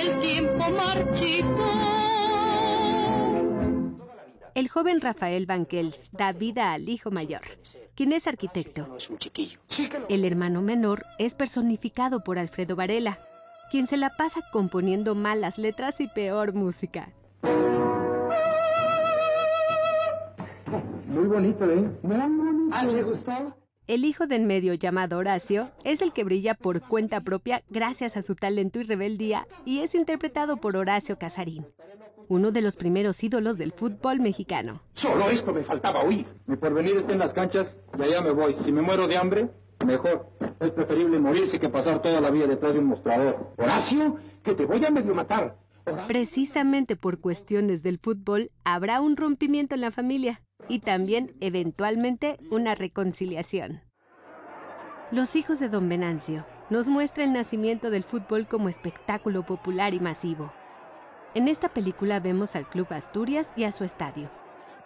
el 0.00 0.20
tiempo 0.20 0.70
marchito. 0.70 1.48
El 4.54 4.68
joven 4.68 5.00
Rafael 5.00 5.46
Banquels 5.46 6.10
da 6.12 6.32
vida 6.32 6.72
al 6.72 6.88
hijo 6.88 7.10
mayor, 7.10 7.42
quien 7.94 8.12
es 8.12 8.26
arquitecto. 8.26 8.96
El 10.08 10.24
hermano 10.24 10.60
menor 10.60 11.06
es 11.18 11.34
personificado 11.34 12.22
por 12.22 12.38
Alfredo 12.38 12.76
Varela, 12.76 13.18
quien 13.70 13.86
se 13.86 13.96
la 13.96 14.16
pasa 14.16 14.42
componiendo 14.52 15.14
malas 15.14 15.56
letras 15.56 16.00
y 16.00 16.08
peor 16.08 16.52
música. 16.52 17.12
Muy 21.10 21.26
bonito, 21.26 21.64
¿eh? 21.68 21.90
Muy 22.02 22.16
bonito. 22.16 22.70
¿Ah, 22.70 22.84
le 22.84 23.02
gustó? 23.02 23.32
El 23.88 24.04
hijo 24.04 24.28
del 24.28 24.46
medio 24.46 24.74
llamado 24.74 25.18
Horacio 25.18 25.72
es 25.82 26.02
el 26.02 26.12
que 26.12 26.22
brilla 26.22 26.54
por 26.54 26.82
cuenta 26.82 27.20
propia 27.20 27.64
gracias 27.68 28.16
a 28.16 28.22
su 28.22 28.36
talento 28.36 28.78
y 28.78 28.84
rebeldía 28.84 29.48
y 29.64 29.80
es 29.80 29.96
interpretado 29.96 30.58
por 30.58 30.76
Horacio 30.76 31.18
Casarín, 31.18 31.66
uno 32.28 32.52
de 32.52 32.60
los 32.60 32.76
primeros 32.76 33.24
ídolos 33.24 33.58
del 33.58 33.72
fútbol 33.72 34.20
mexicano. 34.20 34.82
Solo 34.94 35.28
esto 35.30 35.52
me 35.52 35.64
faltaba 35.64 36.04
oír. 36.04 36.26
Mi 36.46 36.54
porvenir 36.54 36.98
está 36.98 37.12
en 37.12 37.18
las 37.18 37.32
canchas 37.32 37.74
y 37.98 38.02
allá 38.02 38.20
me 38.20 38.30
voy. 38.30 38.54
Si 38.64 38.70
me 38.70 38.80
muero 38.80 39.08
de 39.08 39.16
hambre, 39.16 39.50
mejor. 39.84 40.28
Es 40.60 40.70
preferible 40.70 41.18
morirse 41.18 41.58
que 41.58 41.68
pasar 41.68 42.02
toda 42.02 42.20
la 42.20 42.30
vida 42.30 42.46
detrás 42.46 42.72
de 42.72 42.78
un 42.78 42.84
mostrador. 42.84 43.52
Horacio, 43.56 44.16
que 44.44 44.54
te 44.54 44.64
voy 44.64 44.84
a 44.84 44.90
medio 44.92 45.12
matar. 45.12 45.56
Precisamente 46.06 46.94
por 46.94 47.18
cuestiones 47.18 47.82
del 47.82 47.98
fútbol 47.98 48.52
habrá 48.62 49.00
un 49.00 49.16
rompimiento 49.16 49.74
en 49.74 49.80
la 49.80 49.90
familia 49.90 50.40
y 50.68 50.80
también 50.80 51.34
eventualmente 51.40 52.38
una 52.50 52.74
reconciliación. 52.74 53.82
Los 55.10 55.34
hijos 55.34 55.58
de 55.58 55.68
Don 55.68 55.88
Venancio 55.88 56.46
nos 56.70 56.88
muestra 56.88 57.24
el 57.24 57.32
nacimiento 57.32 57.90
del 57.90 58.04
fútbol 58.04 58.46
como 58.46 58.68
espectáculo 58.68 59.44
popular 59.44 59.92
y 59.92 60.00
masivo. 60.00 60.52
En 61.34 61.48
esta 61.48 61.68
película 61.68 62.20
vemos 62.20 62.54
al 62.54 62.68
Club 62.68 62.86
Asturias 62.90 63.52
y 63.56 63.64
a 63.64 63.72
su 63.72 63.84
estadio, 63.84 64.30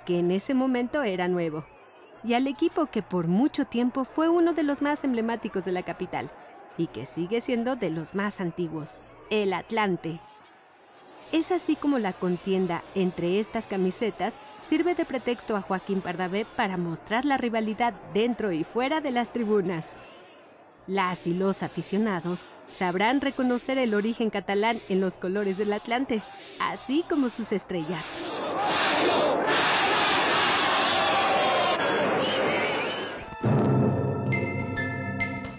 que 0.07 0.19
en 0.19 0.31
ese 0.31 0.55
momento 0.55 1.03
era 1.03 1.29
nuevo, 1.29 1.65
y 2.23 2.35
al 2.35 2.47
equipo 2.47 2.87
que 2.87 3.03
por 3.03 3.29
mucho 3.29 3.67
tiempo 3.67 4.05
fue 4.05 4.29
uno 4.31 4.55
de 4.55 4.63
los 4.63 4.81
más 4.81 5.05
emblemáticos 5.05 5.65
de 5.65 5.73
la 5.73 5.83
capital 5.83 6.31
y 6.79 6.87
que 6.87 7.07
sigue 7.07 7.41
siendo 7.41 7.77
de 7.77 7.91
los 7.91 8.15
más 8.15 8.41
antiguos, 8.41 9.01
el 9.31 9.53
Atlante. 9.53 10.21
Es 11.33 11.53
así 11.53 11.77
como 11.77 11.99
la 11.99 12.13
contienda 12.13 12.83
entre 12.95 13.41
estas 13.41 13.67
camisetas 13.67 14.39
sirve 14.67 14.95
de 14.95 15.05
pretexto 15.05 15.57
a 15.57 15.63
Joaquín 15.63 16.01
Pardavé 16.01 16.47
para 16.57 16.77
mostrar 16.77 17.25
la 17.25 17.37
rivalidad 17.37 17.95
dentro 18.13 18.53
y 18.53 18.65
fuera 18.65 19.01
de 19.01 19.11
las 19.11 19.33
tribunas. 19.33 19.85
Las 20.87 21.27
y 21.27 21.35
los 21.35 21.63
aficionados 21.63 22.41
sabrán 22.79 23.21
reconocer 23.21 23.79
el 23.79 23.95
origen 23.95 24.31
catalán 24.31 24.81
en 24.89 25.01
los 25.01 25.19
colores 25.19 25.57
del 25.57 25.73
Atlante, 25.73 26.23
así 26.61 27.05
como 27.09 27.31
sus 27.31 27.53
estrellas. 27.53 28.05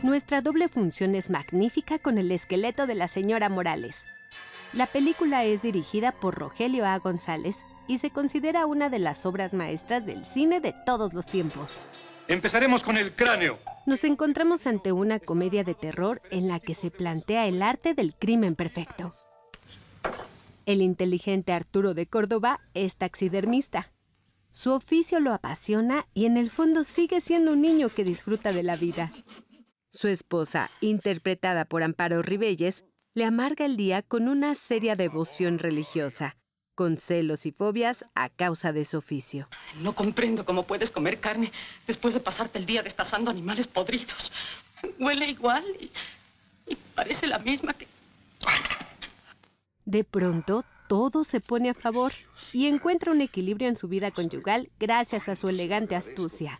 Nuestra 0.03 0.41
doble 0.41 0.67
función 0.69 1.15
es 1.15 1.29
magnífica 1.29 1.99
con 1.99 2.17
el 2.17 2.31
esqueleto 2.31 2.87
de 2.87 2.95
la 2.95 3.07
señora 3.07 3.49
Morales. 3.49 4.03
La 4.73 4.87
película 4.87 5.43
es 5.43 5.61
dirigida 5.61 6.11
por 6.11 6.35
Rogelio 6.35 6.85
A. 6.85 6.97
González 6.99 7.57
y 7.87 7.99
se 7.99 8.09
considera 8.09 8.65
una 8.65 8.89
de 8.89 8.99
las 8.99 9.25
obras 9.25 9.53
maestras 9.53 10.05
del 10.05 10.25
cine 10.25 10.59
de 10.59 10.73
todos 10.85 11.13
los 11.13 11.25
tiempos. 11.25 11.69
Empezaremos 12.27 12.83
con 12.83 12.97
el 12.97 13.13
cráneo. 13.13 13.59
Nos 13.85 14.03
encontramos 14.03 14.65
ante 14.65 14.91
una 14.91 15.19
comedia 15.19 15.63
de 15.63 15.75
terror 15.75 16.21
en 16.31 16.47
la 16.47 16.59
que 16.59 16.73
se 16.73 16.89
plantea 16.89 17.47
el 17.47 17.61
arte 17.61 17.93
del 17.93 18.15
crimen 18.15 18.55
perfecto. 18.55 19.13
El 20.65 20.81
inteligente 20.81 21.53
Arturo 21.53 21.93
de 21.93 22.07
Córdoba 22.07 22.59
es 22.73 22.95
taxidermista. 22.95 23.91
Su 24.51 24.71
oficio 24.71 25.19
lo 25.19 25.33
apasiona 25.33 26.07
y 26.13 26.25
en 26.25 26.37
el 26.37 26.49
fondo 26.49 26.83
sigue 26.83 27.21
siendo 27.21 27.51
un 27.51 27.61
niño 27.61 27.89
que 27.89 28.03
disfruta 28.03 28.53
de 28.53 28.63
la 28.63 28.75
vida. 28.75 29.11
Su 29.91 30.07
esposa, 30.07 30.71
interpretada 30.81 31.65
por 31.65 31.83
Amparo 31.83 32.21
Ribelles, 32.21 32.83
le 33.13 33.25
amarga 33.25 33.65
el 33.65 33.77
día 33.77 34.01
con 34.01 34.27
una 34.27 34.55
seria 34.55 34.95
devoción 34.95 35.59
religiosa, 35.59 36.35
con 36.75 36.97
celos 36.97 37.45
y 37.45 37.51
fobias 37.51 38.05
a 38.13 38.29
causa 38.29 38.73
de 38.73 38.85
su 38.85 38.97
oficio. 38.97 39.47
No 39.81 39.95
comprendo 39.95 40.45
cómo 40.45 40.67
puedes 40.67 40.91
comer 40.91 41.19
carne 41.19 41.51
después 41.87 42.13
de 42.13 42.19
pasarte 42.19 42.59
el 42.59 42.65
día 42.65 42.83
destazando 42.83 43.31
animales 43.31 43.65
podridos. 43.65 44.31
Huele 44.99 45.27
igual 45.27 45.63
y, 45.79 45.91
y 46.67 46.75
parece 46.93 47.25
la 47.27 47.39
misma 47.39 47.73
que... 47.73 47.87
De 49.85 50.03
pronto, 50.03 50.65
todo 50.87 51.23
se 51.23 51.39
pone 51.39 51.69
a 51.69 51.73
favor 51.73 52.11
y 52.53 52.67
encuentra 52.67 53.11
un 53.11 53.21
equilibrio 53.21 53.67
en 53.67 53.75
su 53.75 53.87
vida 53.87 54.11
conyugal 54.11 54.69
gracias 54.79 55.29
a 55.29 55.35
su 55.35 55.49
elegante 55.49 55.95
astucia. 55.95 56.59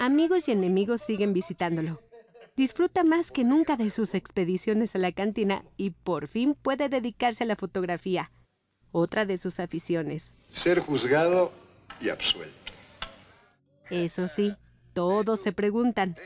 Amigos 0.00 0.48
y 0.48 0.52
enemigos 0.52 1.02
siguen 1.02 1.32
visitándolo. 1.32 2.00
Disfruta 2.56 3.02
más 3.02 3.30
que 3.30 3.44
nunca 3.44 3.76
de 3.76 3.90
sus 3.90 4.14
expediciones 4.14 4.94
a 4.94 4.98
la 4.98 5.12
cantina 5.12 5.64
y 5.76 5.90
por 5.90 6.28
fin 6.28 6.54
puede 6.54 6.88
dedicarse 6.88 7.44
a 7.44 7.46
la 7.46 7.56
fotografía, 7.56 8.30
otra 8.92 9.26
de 9.26 9.38
sus 9.38 9.58
aficiones. 9.58 10.32
Ser 10.50 10.80
juzgado 10.80 11.52
y 12.00 12.10
absuelto. 12.10 12.72
Eso 13.90 14.28
sí, 14.28 14.54
todos 14.94 15.40
se 15.40 15.52
preguntan, 15.52 16.16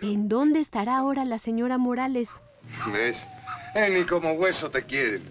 ¿en 0.00 0.28
dónde 0.28 0.60
estará 0.60 0.98
ahora 0.98 1.24
la 1.24 1.38
señora 1.38 1.78
Morales? 1.78 2.28
¿Ves? 2.92 3.26
Eh, 3.74 3.90
ni 3.90 4.04
como 4.04 4.32
hueso 4.32 4.70
te 4.70 4.82
quieren. 4.82 5.22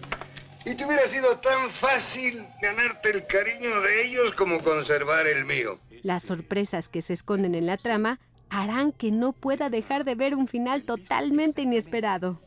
Y 0.64 0.74
te 0.74 0.84
hubiera 0.84 1.06
sido 1.08 1.38
tan 1.38 1.70
fácil 1.70 2.44
ganarte 2.60 3.10
el 3.10 3.26
cariño 3.26 3.80
de 3.80 4.06
ellos 4.06 4.32
como 4.32 4.62
conservar 4.62 5.26
el 5.26 5.44
mío. 5.44 5.78
Las 6.02 6.22
sorpresas 6.22 6.88
que 6.88 7.02
se 7.02 7.14
esconden 7.14 7.54
en 7.54 7.66
la 7.66 7.76
trama 7.76 8.20
harán 8.50 8.92
que 8.92 9.10
no 9.10 9.32
pueda 9.32 9.70
dejar 9.70 10.04
de 10.04 10.14
ver 10.14 10.34
un 10.34 10.48
final 10.48 10.82
totalmente 10.82 11.62
inesperado. 11.62 12.40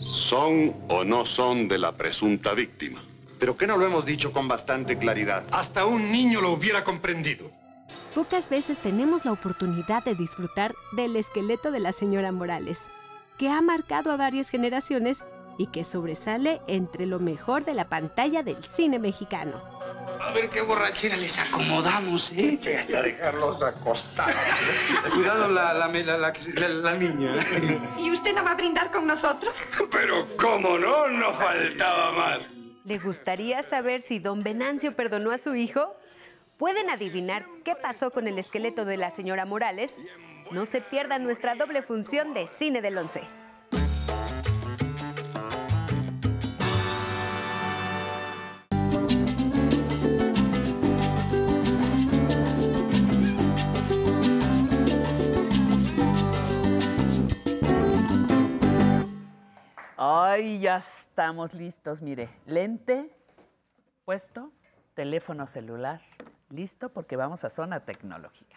¿Son 0.00 0.74
o 0.88 1.04
no 1.04 1.26
son 1.26 1.68
de 1.68 1.78
la 1.78 1.96
presunta 1.96 2.52
víctima? 2.52 3.02
¿Pero 3.40 3.56
qué 3.56 3.66
no 3.66 3.78
lo 3.78 3.86
hemos 3.86 4.04
dicho 4.04 4.32
con 4.32 4.46
bastante 4.48 4.98
claridad? 4.98 5.44
Hasta 5.50 5.86
un 5.86 6.12
niño 6.12 6.42
lo 6.42 6.52
hubiera 6.52 6.84
comprendido. 6.84 7.50
Pocas 8.14 8.50
veces 8.50 8.78
tenemos 8.78 9.24
la 9.24 9.32
oportunidad 9.32 10.04
de 10.04 10.14
disfrutar 10.14 10.74
del 10.92 11.16
esqueleto 11.16 11.70
de 11.70 11.80
la 11.80 11.92
señora 11.92 12.32
Morales, 12.32 12.80
que 13.38 13.48
ha 13.48 13.62
marcado 13.62 14.12
a 14.12 14.16
varias 14.16 14.50
generaciones 14.50 15.18
y 15.56 15.68
que 15.68 15.84
sobresale 15.84 16.60
entre 16.66 17.06
lo 17.06 17.18
mejor 17.18 17.64
de 17.64 17.72
la 17.72 17.88
pantalla 17.88 18.42
del 18.42 18.62
cine 18.62 18.98
mexicano. 18.98 19.62
A 20.20 20.32
ver 20.32 20.50
qué 20.50 20.60
borrachera 20.60 21.16
les 21.16 21.38
acomodamos, 21.38 22.30
¿eh? 22.32 22.58
Sí, 22.60 22.72
hasta 22.74 23.00
dejarlos 23.00 23.62
acostar. 23.62 24.34
Cuidado 25.14 25.48
la, 25.48 25.72
la, 25.72 25.88
la, 25.88 26.18
la, 26.18 26.68
la 26.68 26.94
niña. 26.94 27.34
¿Y 27.98 28.10
usted 28.10 28.34
no 28.34 28.44
va 28.44 28.50
a 28.50 28.54
brindar 28.54 28.90
con 28.90 29.06
nosotros? 29.06 29.54
Pero 29.90 30.28
cómo 30.36 30.78
no, 30.78 31.08
no 31.08 31.32
faltaba 31.32 32.12
más. 32.12 32.50
¿Le 32.84 32.98
gustaría 32.98 33.62
saber 33.62 34.00
si 34.00 34.18
don 34.18 34.42
Venancio 34.42 34.96
perdonó 34.96 35.32
a 35.32 35.38
su 35.38 35.54
hijo? 35.54 35.94
¿Pueden 36.56 36.88
adivinar 36.88 37.46
qué 37.62 37.74
pasó 37.74 38.10
con 38.10 38.26
el 38.26 38.38
esqueleto 38.38 38.86
de 38.86 38.96
la 38.96 39.10
señora 39.10 39.44
Morales? 39.44 39.94
No 40.50 40.64
se 40.64 40.80
pierdan 40.80 41.22
nuestra 41.24 41.54
doble 41.54 41.82
función 41.82 42.32
de 42.32 42.46
Cine 42.46 42.80
del 42.80 42.96
Once. 42.96 43.20
Ay, 59.98 60.58
ya 60.60 60.80
estamos 61.20 61.52
listos. 61.52 62.00
Mire, 62.00 62.30
lente 62.46 63.14
puesto, 64.06 64.52
teléfono 64.94 65.46
celular 65.46 66.00
listo 66.48 66.88
porque 66.88 67.14
vamos 67.14 67.44
a 67.44 67.50
zona 67.50 67.80
tecnológica. 67.80 68.56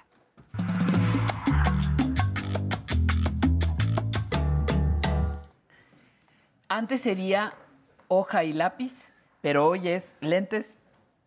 Antes 6.69 7.02
sería 7.02 7.53
hoja 8.07 8.44
y 8.44 8.53
lápiz, 8.53 9.10
pero 9.41 9.68
hoy 9.68 9.88
es 9.90 10.15
lentes 10.22 10.77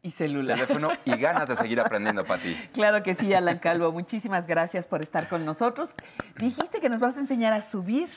y 0.02 0.12
celular. 0.12 0.58
Teléfono 0.58 0.88
y 1.04 1.16
ganas 1.18 1.48
de 1.48 1.56
seguir 1.56 1.80
aprendiendo, 1.80 2.24
Pati. 2.24 2.54
Claro 2.72 3.02
que 3.02 3.14
sí, 3.14 3.32
Alan 3.34 3.58
Calvo. 3.58 3.92
Muchísimas 3.92 4.46
gracias 4.46 4.86
por 4.86 5.02
estar 5.02 5.28
con 5.28 5.44
nosotros. 5.44 5.90
Dijiste 6.38 6.80
que 6.80 6.88
nos 6.88 7.00
vas 7.00 7.16
a 7.16 7.20
enseñar 7.20 7.52
a 7.52 7.60
subir, 7.60 8.08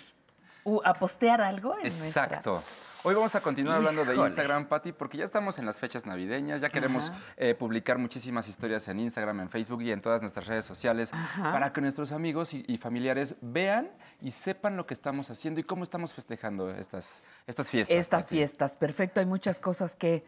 o 0.63 0.81
a 0.85 0.93
postear 0.93 1.41
algo 1.41 1.73
en 1.75 1.83
nuestra- 1.83 2.25
Exacto. 2.25 2.63
Hoy 3.03 3.15
vamos 3.15 3.33
a 3.33 3.39
continuar 3.39 3.77
hablando 3.77 4.03
de. 4.03 4.13
Instagram, 4.15 4.67
Pati, 4.67 4.91
porque 4.91 5.17
ya 5.17 5.23
estamos 5.23 5.57
en 5.57 5.65
las 5.65 5.79
fechas 5.79 6.05
navideñas, 6.05 6.59
ya 6.59 6.69
queremos 6.69 7.11
eh, 7.37 7.55
publicar 7.55 7.97
muchísimas 7.97 8.49
historias 8.49 8.87
en 8.89 8.99
Instagram, 8.99 9.39
en 9.39 9.49
Facebook 9.49 9.81
y 9.83 9.91
en 9.91 10.01
todas 10.01 10.21
nuestras 10.21 10.47
redes 10.47 10.65
sociales 10.65 11.13
Ajá. 11.13 11.53
para 11.53 11.71
que 11.71 11.79
nuestros 11.79 12.11
amigos 12.11 12.53
y, 12.53 12.65
y 12.67 12.77
familiares 12.77 13.37
vean 13.41 13.89
y 14.21 14.31
sepan 14.31 14.75
lo 14.75 14.85
que 14.85 14.93
estamos 14.93 15.29
haciendo 15.29 15.61
y 15.61 15.63
cómo 15.63 15.83
estamos 15.83 16.13
festejando 16.13 16.71
estas, 16.71 17.23
estas 17.47 17.69
fiestas. 17.69 17.97
Estas 17.97 18.23
Pati. 18.23 18.35
fiestas, 18.35 18.75
perfecto. 18.75 19.21
Hay 19.21 19.25
muchas 19.25 19.61
cosas 19.61 19.95
que, 19.95 20.25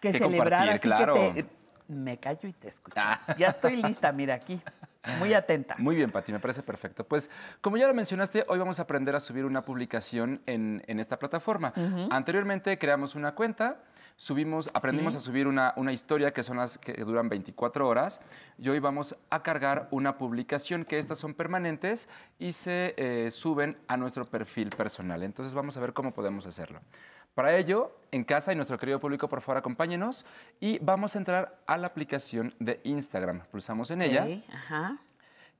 que 0.00 0.12
Que 0.12 0.18
celebrar, 0.18 0.68
así 0.68 0.82
claro. 0.82 1.14
que 1.14 1.42
te, 1.42 1.46
me 1.88 2.18
callo 2.18 2.48
y 2.48 2.52
te 2.52 2.68
escucho. 2.68 3.00
Ya 3.36 3.48
estoy 3.48 3.82
lista, 3.82 4.12
mira 4.12 4.34
aquí, 4.34 4.62
muy 5.18 5.34
atenta. 5.34 5.74
Muy 5.78 5.96
bien, 5.96 6.10
Pati, 6.10 6.32
me 6.32 6.38
parece 6.38 6.62
perfecto. 6.62 7.04
Pues, 7.04 7.28
como 7.60 7.76
ya 7.76 7.86
lo 7.88 7.94
mencionaste, 7.94 8.44
hoy 8.48 8.58
vamos 8.58 8.78
a 8.78 8.82
aprender 8.82 9.14
a 9.16 9.20
subir 9.20 9.44
una 9.44 9.62
publicación 9.64 10.40
en, 10.46 10.82
en 10.86 11.00
esta 11.00 11.18
plataforma. 11.18 11.72
Ujú. 11.76 12.08
Anteriormente 12.10 12.78
creamos 12.78 13.14
una 13.14 13.34
cuenta, 13.34 13.78
subimos, 14.16 14.70
aprendimos 14.74 15.14
Sí. 15.14 15.16
a 15.18 15.20
subir 15.20 15.46
una, 15.48 15.72
una 15.76 15.92
historia 15.92 16.32
que 16.32 16.42
son 16.44 16.58
las 16.58 16.78
que 16.78 16.92
duran 17.04 17.28
24 17.28 17.88
horas 17.88 18.20
y 18.58 18.68
hoy 18.68 18.78
vamos 18.78 19.16
a 19.30 19.42
cargar 19.42 19.88
una 19.90 20.16
publicación 20.18 20.84
que 20.84 20.98
estas 20.98 21.18
son 21.18 21.34
permanentes 21.34 22.08
y 22.38 22.52
se 22.52 22.94
eh, 22.96 23.30
suben 23.32 23.76
a 23.88 23.96
nuestro 23.96 24.24
perfil 24.24 24.70
personal. 24.70 25.22
Entonces 25.24 25.54
vamos 25.54 25.76
a 25.76 25.80
ver 25.80 25.92
cómo 25.92 26.12
podemos 26.12 26.46
hacerlo. 26.46 26.80
Para 27.34 27.56
ello, 27.56 27.96
en 28.10 28.24
casa 28.24 28.52
y 28.52 28.56
nuestro 28.56 28.78
querido 28.78 29.00
público, 29.00 29.26
por 29.28 29.40
favor, 29.40 29.56
acompáñenos 29.56 30.26
y 30.60 30.78
vamos 30.80 31.14
a 31.14 31.18
entrar 31.18 31.62
a 31.66 31.78
la 31.78 31.86
aplicación 31.86 32.54
de 32.58 32.80
Instagram. 32.84 33.46
Pulsamos 33.50 33.90
en 33.90 34.02
ella 34.02 34.26
Ajá. 34.52 34.98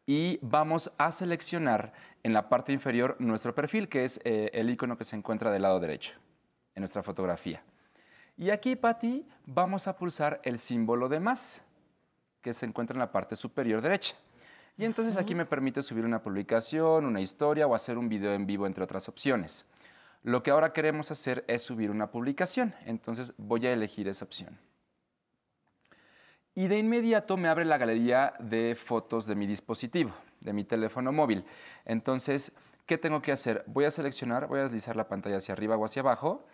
y 0.05 0.39
vamos 0.43 0.93
a 0.99 1.11
seleccionar 1.12 1.94
en 2.23 2.35
la 2.35 2.51
parte 2.51 2.73
inferior 2.73 3.16
nuestro 3.20 3.55
perfil, 3.55 3.89
que 3.89 4.05
es 4.05 4.20
eh, 4.24 4.51
el 4.53 4.69
icono 4.69 4.99
que 4.99 5.05
se 5.05 5.16
encuentra 5.16 5.51
del 5.51 5.62
lado 5.62 5.81
derecho 5.81 6.12
en 6.74 6.82
nuestra 6.82 7.03
fotografía. 7.03 7.62
Y 8.36 8.51
aquí, 8.51 8.77
Patti, 8.77 9.27
vamos 9.47 9.89
a 9.89 9.97
pulsar 9.97 10.40
el 10.44 10.59
símbolo 10.59 11.09
de 11.09 11.20
más, 11.20 11.65
que 12.43 12.53
se 12.53 12.66
encuentra 12.66 12.94
en 12.94 13.01
la 13.01 13.12
parte 13.12 13.35
superior 13.35 13.81
derecha. 13.81 14.15
Y 14.77 14.85
entonces 14.85 15.16
aquí 15.16 15.35
me 15.35 15.47
permite 15.47 15.82
subir 15.82 16.05
una 16.05 16.23
publicación, 16.23 17.07
una 17.07 17.20
historia 17.20 17.66
o 17.66 17.74
hacer 17.74 17.97
un 17.97 18.09
video 18.09 18.32
en 18.32 18.47
vivo, 18.47 18.66
entre 18.66 18.85
otras 18.85 19.09
opciones. 19.09 19.66
Lo 20.23 20.43
que 20.43 20.51
ahora 20.51 20.73
queremos 20.73 21.11
hacer 21.11 21.44
es 21.49 21.62
subir 21.62 21.90
una 21.90 22.11
publicación, 22.11 22.74
entonces 22.86 23.35
voy 23.39 23.66
a 23.66 23.73
elegir 23.73 24.07
esa 24.09 24.24
opción. 24.24 24.59
Y 26.55 26.69
de 26.69 26.78
inmediato 26.78 27.36
me 27.36 27.49
abre 27.49 27.65
la 27.65 27.78
galería 27.78 28.35
de 28.39 28.77
fotos 28.77 29.27
de 29.27 29.35
mi 29.35 29.47
dispositivo, 29.47 30.12
de 30.40 30.53
mi 30.53 30.65
teléfono 30.65 31.11
móvil. 31.11 31.44
Entonces, 31.85 32.53
¿qué 32.86 32.99
tengo 32.99 33.23
que 33.23 33.32
hacer? 33.32 33.65
Voy 33.66 33.85
a 33.86 33.90
seleccionar, 33.90 34.47
voy 34.47 34.61
a 34.61 34.65
deslizar 34.65 34.94
la 34.94 35.09
pantalla 35.09 35.39
hacia 35.39 35.55
arriba 35.55 35.77
o 35.77 35.85
hacia 35.85 36.01
abajo 36.01 36.44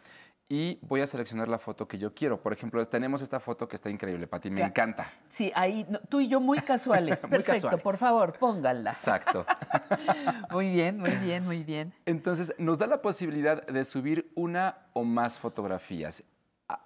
y 0.49 0.79
voy 0.83 1.03
a 1.03 1.07
seleccionar 1.07 1.49
la 1.49 1.59
foto 1.59 1.87
que 1.87 1.99
yo 1.99 2.15
quiero. 2.15 2.41
Por 2.41 2.53
ejemplo, 2.55 2.85
tenemos 2.87 3.21
esta 3.21 3.39
foto 3.39 3.69
que 3.69 3.77
está 3.77 3.91
increíble, 3.91 4.27
Pati, 4.27 4.51
me 4.51 4.63
encanta. 4.63 5.11
Sí, 5.29 5.53
ahí 5.55 5.85
no, 5.91 5.99
tú 6.01 6.21
y 6.21 6.29
yo 6.29 6.41
muy 6.41 6.59
casuales. 6.63 7.23
Muy 7.25 7.31
Perfecto, 7.31 7.53
casuales. 7.63 7.83
por 7.83 7.97
favor, 7.99 8.39
pónganla. 8.39 8.91
Exacto. 8.91 9.45
Muy 10.51 10.71
bien, 10.73 10.99
muy 10.99 11.11
bien, 11.17 11.45
muy 11.45 11.63
bien. 11.65 11.93
Entonces, 12.07 12.55
nos 12.59 12.79
da 12.79 12.87
la 12.87 13.03
posibilidad 13.03 13.67
de 13.67 13.85
subir 13.85 14.31
una 14.35 14.79
o 14.95 15.05
más 15.05 15.39
fotografías. 15.39 16.23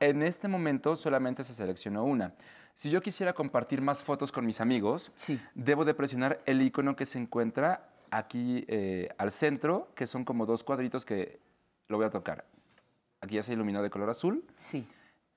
En 0.01 0.23
este 0.23 0.49
momento 0.49 0.97
solamente 0.97 1.45
se 1.45 1.55
seleccionó 1.55 2.05
una. 2.05 2.35
Si 2.75 2.91
yo 2.91 3.01
quisiera 3.01 3.33
compartir 3.33 3.83
más 3.83 4.03
fotos 4.03 4.33
con 4.33 4.45
mis 4.45 4.61
amigos, 4.61 5.13
debo 5.55 5.85
de 5.85 5.95
presionar 5.95 6.41
el 6.47 6.61
icono 6.63 6.97
que 6.97 7.07
se 7.07 7.19
encuentra 7.19 7.89
aquí 8.11 8.65
eh, 8.69 9.09
al 9.19 9.33
centro, 9.33 9.89
que 9.95 10.07
son 10.07 10.25
como 10.25 10.47
dos 10.47 10.65
cuadritos 10.65 11.05
que 11.05 11.39
lo 11.89 11.97
voy 11.99 12.07
a 12.07 12.11
tocar. 12.11 12.45
Aquí 13.23 13.37
ya 13.37 13.43
se 13.43 13.53
iluminó 13.53 13.83
de 13.83 13.89
color 13.89 14.11
azul. 14.11 14.45
Sí. 14.57 14.87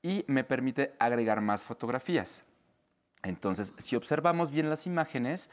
Y 0.02 0.26
me 0.28 0.44
permite 0.44 0.96
agregar 1.00 1.40
más 1.40 1.64
fotografías. 1.64 2.44
Entonces, 3.24 3.74
si 3.78 3.96
observamos 3.96 4.52
bien 4.52 4.70
las 4.70 4.88
imágenes, 4.88 5.52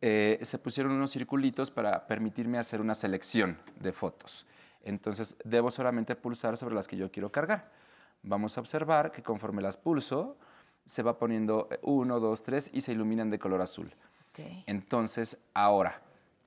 eh, 0.00 0.38
se 0.42 0.58
pusieron 0.58 0.92
unos 0.92 1.12
circulitos 1.12 1.70
para 1.70 2.06
permitirme 2.06 2.58
hacer 2.58 2.80
una 2.80 2.94
selección 2.94 3.58
de 3.80 3.92
fotos. 3.92 4.46
Entonces, 4.84 5.36
debo 5.44 5.70
solamente 5.70 6.16
pulsar 6.16 6.56
sobre 6.56 6.74
las 6.74 6.88
que 6.88 6.96
yo 6.96 7.10
quiero 7.10 7.30
cargar. 7.30 7.70
Vamos 8.22 8.56
a 8.56 8.60
observar 8.60 9.10
que 9.10 9.22
conforme 9.22 9.60
las 9.60 9.76
pulso, 9.76 10.36
se 10.86 11.02
va 11.02 11.18
poniendo 11.18 11.68
eh, 11.70 11.78
uno, 11.82 12.20
dos, 12.20 12.42
tres 12.42 12.70
y 12.72 12.80
se 12.80 12.92
iluminan 12.92 13.30
de 13.30 13.38
color 13.38 13.60
azul. 13.60 13.92
Entonces, 14.66 15.36
ahora, 15.52 16.00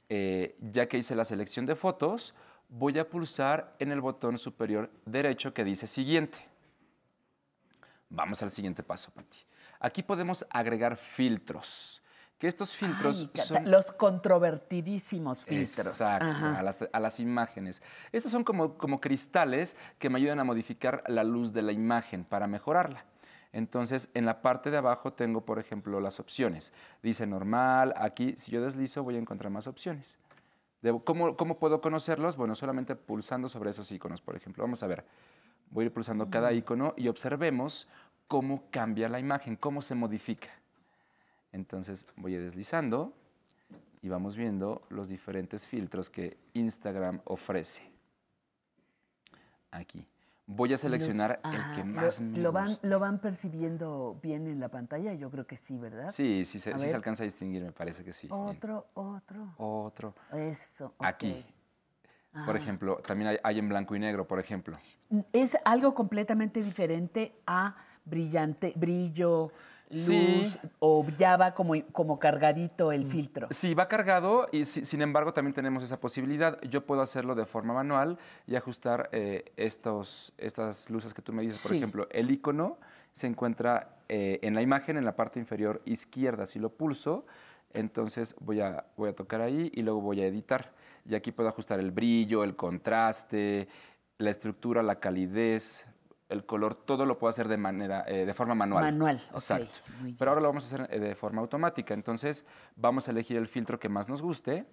eh, 0.10 0.58
ya 0.60 0.88
que 0.88 0.98
hice 0.98 1.16
la 1.16 1.26
selección 1.26 1.66
de 1.66 1.76
fotos, 1.76 2.34
voy 2.70 2.98
a 3.00 3.10
pulsar 3.10 3.76
en 3.80 3.92
el 3.92 4.02
botón 4.02 4.38
superior 4.38 4.92
derecho 5.06 5.54
que 5.54 5.64
dice 5.64 5.88
siguiente. 5.88 6.38
Vamos 8.10 8.42
al 8.44 8.52
siguiente 8.52 8.84
paso, 8.84 9.12
Pati. 9.12 9.38
Aquí 9.80 10.04
podemos 10.04 10.46
agregar 10.50 10.98
filtros. 10.98 12.02
Que 12.38 12.48
estos 12.48 12.76
filtros 12.76 13.32
Ay, 13.34 13.42
son... 13.44 13.72
Los 13.72 13.94
controvertidísimos 13.94 15.46
filtros. 15.46 15.88
Exacto, 15.88 16.26
a 16.26 16.62
las, 16.62 16.80
a 16.92 17.00
las 17.00 17.20
imágenes. 17.22 17.82
Estos 18.12 18.32
son 18.32 18.44
como, 18.44 18.78
como 18.78 19.00
cristales 19.00 19.78
que 20.00 20.10
me 20.10 20.20
ayudan 20.20 20.40
a 20.40 20.44
modificar 20.44 21.04
la 21.08 21.24
luz 21.24 21.54
de 21.54 21.62
la 21.62 21.72
imagen 21.72 22.26
para 22.26 22.46
mejorarla. 22.46 23.06
Entonces, 23.54 24.12
en 24.14 24.26
la 24.26 24.42
parte 24.42 24.70
de 24.70 24.76
abajo 24.76 25.14
tengo, 25.14 25.46
por 25.46 25.60
ejemplo, 25.60 26.02
las 26.02 26.20
opciones. 26.20 26.74
Dice 27.02 27.26
normal, 27.26 27.94
aquí, 27.96 28.36
si 28.38 28.52
yo 28.52 28.62
deslizo, 28.62 29.02
voy 29.02 29.16
a 29.16 29.20
encontrar 29.20 29.50
más 29.50 29.66
opciones. 29.66 30.20
Debo- 30.86 31.04
¿cómo, 31.04 31.36
¿Cómo 31.36 31.58
puedo 31.58 31.82
conocerlos? 31.82 32.38
Bueno, 32.38 32.54
solamente 32.54 32.96
pulsando 32.96 33.48
sobre 33.48 33.72
esos 33.72 33.92
iconos, 33.92 34.22
por 34.22 34.36
ejemplo. 34.36 34.64
Vamos 34.64 34.84
a 34.84 34.88
ver. 34.88 35.04
Voy 35.72 35.84
a 35.84 35.88
ir 35.88 35.92
pulsando 35.92 36.30
cada 36.30 36.54
icono 36.54 36.94
y 36.96 37.08
observemos 37.08 37.88
cómo 38.28 38.66
cambia 38.70 39.10
la 39.10 39.20
imagen, 39.20 39.56
cómo 39.56 39.82
se 39.82 39.96
modifica. 39.96 40.50
Entonces 41.52 42.06
voy 42.18 42.36
deslizando 42.36 43.14
y 44.04 44.10
vamos 44.10 44.36
viendo 44.36 44.84
los 44.90 45.10
diferentes 45.10 45.66
filtros 45.66 46.12
que 46.12 46.38
Instagram 46.54 47.20
ofrece. 47.26 47.82
Aquí. 49.72 50.06
Voy 50.48 50.74
a 50.74 50.78
seleccionar 50.78 51.40
Los- 51.44 51.54
el 51.54 51.60
ajá, 51.60 51.76
que 51.76 51.80
lo- 51.82 51.86
más 52.02 52.22
me 52.22 52.38
lo, 52.38 52.52
van, 52.52 52.68
gusta. 52.70 52.88
¿Lo 52.88 53.00
van 53.00 53.20
percibiendo 53.20 54.20
bien 54.22 54.48
en 54.48 54.60
la 54.60 54.70
pantalla? 54.70 55.14
Yo 55.14 55.32
creo 55.32 55.48
que 55.48 55.58
sí, 55.58 55.78
¿verdad? 55.78 56.12
Sí, 56.12 56.46
sí, 56.46 56.60
se, 56.60 56.72
sí 56.78 56.80
se 56.88 56.96
alcanza 56.96 57.24
a 57.24 57.26
distinguir, 57.26 57.64
me 57.64 57.72
parece 57.72 58.04
que 58.04 58.14
sí. 58.14 58.28
Bien. 58.28 58.40
Otro, 58.40 58.88
otro. 58.94 59.54
Otro. 59.58 60.14
Eso. 60.34 60.88
ok. 60.98 61.06
Aquí. 61.06 61.46
Por 62.46 62.58
ejemplo, 62.58 62.98
también 62.98 63.30
hay, 63.30 63.38
hay 63.44 63.60
en 63.60 63.70
blanco 63.70 63.96
y 63.96 64.00
negro, 64.00 64.28
por 64.28 64.40
ejemplo. 64.40 64.78
Es 65.32 65.58
algo 65.64 65.96
completamente 65.96 66.62
diferente 66.62 67.34
a 67.48 67.76
brillante, 68.04 68.74
brillo, 68.76 69.52
luz, 69.90 70.00
Sí. 70.00 70.60
o 70.80 71.06
ya 71.18 71.38
va 71.38 71.54
como, 71.54 71.74
como 71.92 72.20
cargadito 72.20 72.92
el 72.92 73.06
filtro. 73.06 73.48
Sí, 73.52 73.74
va 73.74 73.88
cargado 73.88 74.48
y 74.52 74.66
si- 74.66 74.86
sin 74.86 75.02
embargo 75.02 75.34
también 75.34 75.54
tenemos 75.54 75.84
esa 75.84 76.00
posibilidad. 76.00 76.60
Yo 76.64 76.86
puedo 76.86 77.02
hacerlo 77.02 77.36
de 77.36 77.46
forma 77.46 77.74
manual 77.74 78.18
y 78.48 78.56
ajustar 78.56 79.10
eh, 79.12 79.52
estos, 79.58 80.34
estas 80.38 80.90
luces 80.90 81.14
que 81.14 81.22
tú 81.22 81.34
me 81.34 81.44
dices. 81.44 81.62
Por 81.62 81.72
Sí. 81.72 81.78
ejemplo, 81.78 82.08
el 82.12 82.32
icono 82.32 82.78
se 83.14 83.28
encuentra 83.28 83.90
eh, 84.10 84.40
en 84.44 84.54
la 84.54 84.62
imagen 84.62 84.98
en 84.98 85.06
la 85.06 85.16
parte 85.16 85.40
inferior 85.40 85.82
izquierda. 85.86 86.46
Si 86.46 86.60
lo 86.60 86.70
pulso, 86.70 87.26
entonces 87.74 88.36
voy 88.40 88.62
a, 88.62 88.86
voy 88.98 89.10
a 89.10 89.16
tocar 89.16 89.42
ahí 89.42 89.72
y 89.74 89.82
luego 89.82 90.02
voy 90.02 90.22
a 90.22 90.28
editar. 90.28 90.72
Y 91.08 91.16
aquí 91.16 91.32
puedo 91.32 91.50
ajustar 91.50 91.80
el 91.80 91.92
brillo, 91.92 92.44
el 92.44 92.56
contraste, 92.56 93.68
la 94.18 94.30
estructura, 94.30 94.82
la 94.84 95.00
calidez. 95.00 95.86
El 96.30 96.46
color, 96.46 96.76
todo 96.76 97.06
lo 97.06 97.20
puedo 97.20 97.30
hacer 97.30 97.48
de 97.48 97.58
manera, 97.58 98.04
eh, 98.08 98.26
de 98.26 98.34
forma 98.34 98.56
manual. 98.56 98.84
Manual, 98.84 99.22
Exacto. 99.32 99.80
Pero 100.18 100.32
ahora 100.32 100.42
lo 100.42 100.48
vamos 100.48 100.64
a 100.64 100.76
hacer 100.76 100.94
eh, 100.94 101.00
de 101.00 101.16
forma 101.16 101.42
automática. 101.42 101.94
Entonces, 101.94 102.46
vamos 102.76 103.08
a 103.08 103.12
elegir 103.12 103.38
el 103.38 103.48
filtro 103.48 103.80
que 103.80 103.90
más 103.90 104.10
nos 104.10 104.22
guste. 104.22 104.66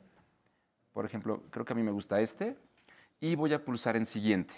Por 0.93 1.05
ejemplo, 1.05 1.43
creo 1.51 1.65
que 1.65 1.73
a 1.73 1.77
mí 1.77 1.83
me 1.83 1.91
gusta 1.91 2.21
este. 2.21 2.57
Y 3.21 3.35
voy 3.35 3.53
a 3.53 3.65
pulsar 3.65 3.97
en 3.97 4.07
siguiente. 4.07 4.55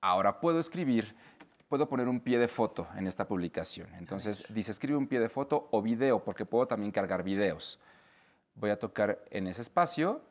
Ahora 0.00 0.40
puedo 0.40 0.60
escribir, 0.60 1.16
puedo 1.68 1.88
poner 1.88 2.06
un 2.06 2.20
pie 2.20 2.38
de 2.38 2.46
foto 2.46 2.86
en 2.96 3.06
esta 3.06 3.26
publicación. 3.26 3.92
Entonces 3.94 4.44
dice 4.54 4.70
escribe 4.70 4.96
un 4.96 5.08
pie 5.08 5.18
de 5.18 5.28
foto 5.28 5.68
o 5.72 5.82
video, 5.82 6.22
porque 6.22 6.44
puedo 6.44 6.66
también 6.66 6.92
cargar 6.92 7.22
videos. 7.22 7.80
Voy 8.54 8.70
a 8.70 8.78
tocar 8.78 9.24
en 9.30 9.48
ese 9.48 9.62
espacio 9.62 10.22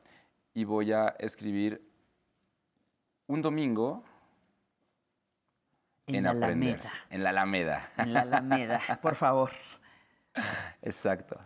y 0.54 0.64
voy 0.64 0.94
a 0.94 1.16
escribir 1.20 1.86
un 3.28 3.42
domingo 3.42 4.04
En 6.08 6.24
la 6.24 6.32
aprender. 6.32 6.80
Alameda. 6.80 6.92
En 7.10 7.24
la 7.24 7.30
Alameda. 7.30 7.92
En 7.98 8.14
la 8.14 8.22
Alameda, 8.22 8.80
por 9.02 9.16
favor. 9.16 9.52
Exacto. 10.82 11.40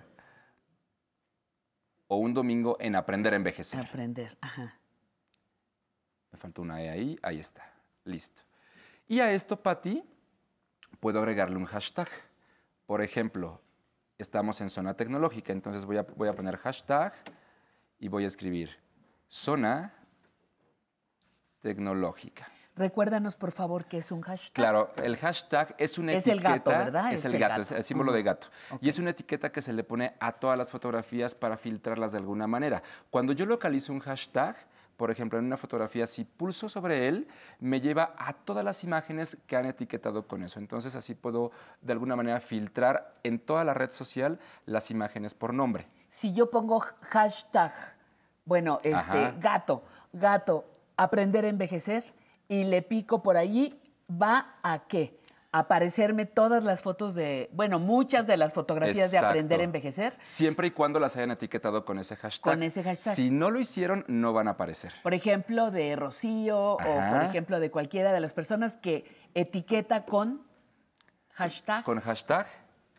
O 2.08 2.18
un 2.18 2.34
domingo 2.34 2.76
en 2.80 2.96
aprender 2.96 3.34
a 3.34 3.36
envejecer. 3.36 3.80
Aprender, 3.80 4.38
ajá. 4.42 4.80
Me 6.32 6.38
falta 6.38 6.62
una 6.62 6.82
E 6.82 6.90
ahí, 6.90 7.20
ahí 7.22 7.40
está. 7.40 7.72
Listo. 8.04 8.42
Y 9.08 9.20
a 9.20 9.32
esto, 9.32 9.62
Patti, 9.62 10.04
puedo 11.00 11.20
agregarle 11.20 11.56
un 11.56 11.66
hashtag. 11.66 12.10
Por 12.86 13.02
ejemplo, 13.02 13.62
estamos 14.18 14.60
en 14.62 14.70
zona 14.70 14.96
tecnológica, 14.96 15.54
entonces 15.54 15.86
voy 15.86 15.98
a, 15.98 16.04
voy 16.04 16.28
a 16.28 16.34
poner 16.34 16.58
hashtag 16.58 17.14
y 18.00 18.08
voy 18.08 18.24
a 18.24 18.28
escribir 18.28 18.78
zona 19.28 19.94
tecnológica. 21.62 22.48
Recuérdanos, 22.84 23.36
por 23.36 23.52
favor, 23.52 23.84
qué 23.84 23.98
es 23.98 24.10
un 24.10 24.22
hashtag. 24.22 24.54
Claro, 24.54 24.90
el 25.04 25.18
hashtag 25.18 25.76
es 25.78 25.98
una 25.98 26.14
Es 26.14 26.26
el 26.28 26.40
etiqueta. 26.40 26.54
gato, 26.56 26.70
¿verdad? 26.72 27.12
Es, 27.12 27.20
Es 27.20 27.26
el, 27.26 27.34
el 27.34 27.40
gato, 27.42 27.50
gato. 27.52 27.62
es 27.64 27.72
el 27.74 27.84
símbolo 27.84 28.14
de 28.14 28.24
gato. 28.24 28.48
Y 28.80 28.88
es 28.88 28.98
una 29.00 29.10
etiqueta 29.10 29.52
que 29.52 29.62
se 29.62 29.74
le 29.74 29.84
pone 29.84 30.16
a 30.22 30.32
todas 30.32 30.58
las 30.58 30.72
fotografías 30.72 31.36
para 31.36 31.58
filtrarlas 31.58 32.14
de 32.14 32.20
alguna 32.20 32.48
manera. 32.48 32.82
Cuando 33.10 33.34
yo 33.34 33.46
localizo 33.46 33.92
un 33.92 34.00
hashtag, 34.00 34.56
por 34.96 35.12
ejemplo, 35.12 35.38
en 35.38 35.44
una 35.46 35.58
fotografía, 35.58 36.08
si 36.08 36.24
pulso 36.24 36.70
sobre 36.70 37.10
él, 37.10 37.28
me 37.60 37.82
lleva 37.82 38.14
a 38.18 38.32
todas 38.32 38.64
las 38.64 38.82
imágenes 38.86 39.38
que 39.46 39.58
han 39.58 39.66
etiquetado 39.66 40.26
con 40.26 40.42
eso. 40.42 40.58
Entonces, 40.60 40.96
así 40.96 41.16
puedo, 41.16 41.52
de 41.82 41.92
alguna 41.92 42.16
manera, 42.16 42.40
filtrar 42.40 43.14
en 43.24 43.40
toda 43.40 43.66
la 43.66 43.74
red 43.74 43.92
social 43.92 44.40
las 44.66 44.90
imágenes 44.90 45.36
por 45.36 45.54
nombre. 45.54 45.86
Si 46.08 46.34
yo 46.34 46.50
pongo 46.50 46.80
hashtag, 47.02 47.74
bueno, 48.46 48.80
este, 48.84 48.98
Ajá. 49.26 49.36
gato, 49.38 49.84
gato, 50.14 50.64
aprender 50.96 51.44
a 51.44 51.50
envejecer, 51.50 52.04
y 52.50 52.66
le 52.66 52.82
pico 52.82 53.24
por 53.24 53.38
allí, 53.38 53.80
¿va 54.10 54.58
a 54.62 54.80
qué? 54.88 55.18
Aparecerme 55.52 56.26
todas 56.26 56.64
las 56.64 56.82
fotos 56.82 57.16
de, 57.16 57.50
bueno, 57.54 57.80
muchas 57.80 58.28
de 58.28 58.38
las 58.38 58.54
fotografías 58.54 59.12
de 59.12 59.20
aprender 59.20 59.62
a 59.62 59.64
envejecer. 59.64 60.18
Siempre 60.22 60.68
y 60.68 60.72
cuando 60.72 61.00
las 61.00 61.16
hayan 61.16 61.32
etiquetado 61.32 61.86
con 61.86 61.98
ese 61.98 62.16
hashtag. 62.16 62.54
Con 62.54 62.62
ese 62.62 62.84
hashtag. 62.84 63.16
Si 63.16 63.32
no 63.32 63.50
lo 63.50 63.60
hicieron, 63.60 64.04
no 64.08 64.34
van 64.34 64.48
a 64.48 64.52
aparecer. 64.52 64.94
Por 65.02 65.14
ejemplo, 65.14 65.72
de 65.72 65.96
Rocío 65.96 66.74
o 66.74 66.78
por 66.78 67.24
ejemplo 67.24 67.60
de 67.60 67.72
cualquiera 67.72 68.12
de 68.12 68.20
las 68.20 68.34
personas 68.34 68.78
que 68.78 69.06
etiqueta 69.34 70.06
con 70.06 70.44
hashtag 71.34 71.84
Con 71.84 72.00
hashtag 72.02 72.48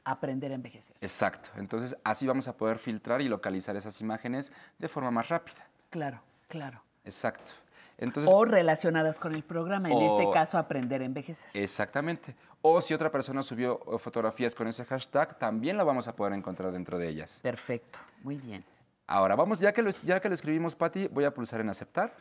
aprender 0.04 0.50
a 0.50 0.54
envejecer. 0.54 0.96
Exacto. 1.00 1.50
Entonces, 1.56 1.96
así 2.02 2.26
vamos 2.26 2.48
a 2.48 2.56
poder 2.56 2.78
filtrar 2.78 3.20
y 3.20 3.28
localizar 3.28 3.76
esas 3.76 4.00
imágenes 4.00 4.52
de 4.78 4.88
forma 4.88 5.10
más 5.10 5.28
rápida. 5.28 5.66
Claro, 5.90 6.20
claro. 6.48 6.82
Exacto. 7.04 7.52
Entonces, 8.00 8.32
o 8.34 8.44
relacionadas 8.44 9.18
con 9.18 9.34
el 9.34 9.44
programa, 9.44 9.88
en 9.90 9.96
o- 9.98 10.00
este 10.00 10.32
caso 10.32 10.58
aprender 10.58 11.02
a 11.02 11.04
envejecer. 11.04 11.50
exactamente. 11.62 12.34
O 12.62 12.80
si 12.82 12.92
otra 12.94 13.10
persona 13.12 13.42
subió 13.42 13.80
eh, 13.94 13.98
fotografías 13.98 14.54
con 14.54 14.66
ese 14.68 14.84
hashtag, 14.84 15.38
también 15.38 15.76
la 15.76 15.84
vamos 15.84 16.08
a 16.08 16.16
poder 16.16 16.32
encontrar 16.32 16.72
dentro 16.72 16.98
de 16.98 17.08
ellas. 17.08 17.40
Perfecto, 17.42 17.98
muy 18.22 18.38
bien. 18.38 18.64
Ahora, 19.06 19.36
vamos, 19.36 19.60
ya 19.60 19.72
que 19.72 19.82
lo, 19.82 19.90
ya 19.90 20.18
que 20.20 20.28
lo 20.28 20.34
escribimos, 20.34 20.74
Patti, 20.76 21.08
voy 21.08 21.24
a 21.24 21.32
pulsar 21.34 21.60
en 21.60 21.68
aceptar 21.68 22.12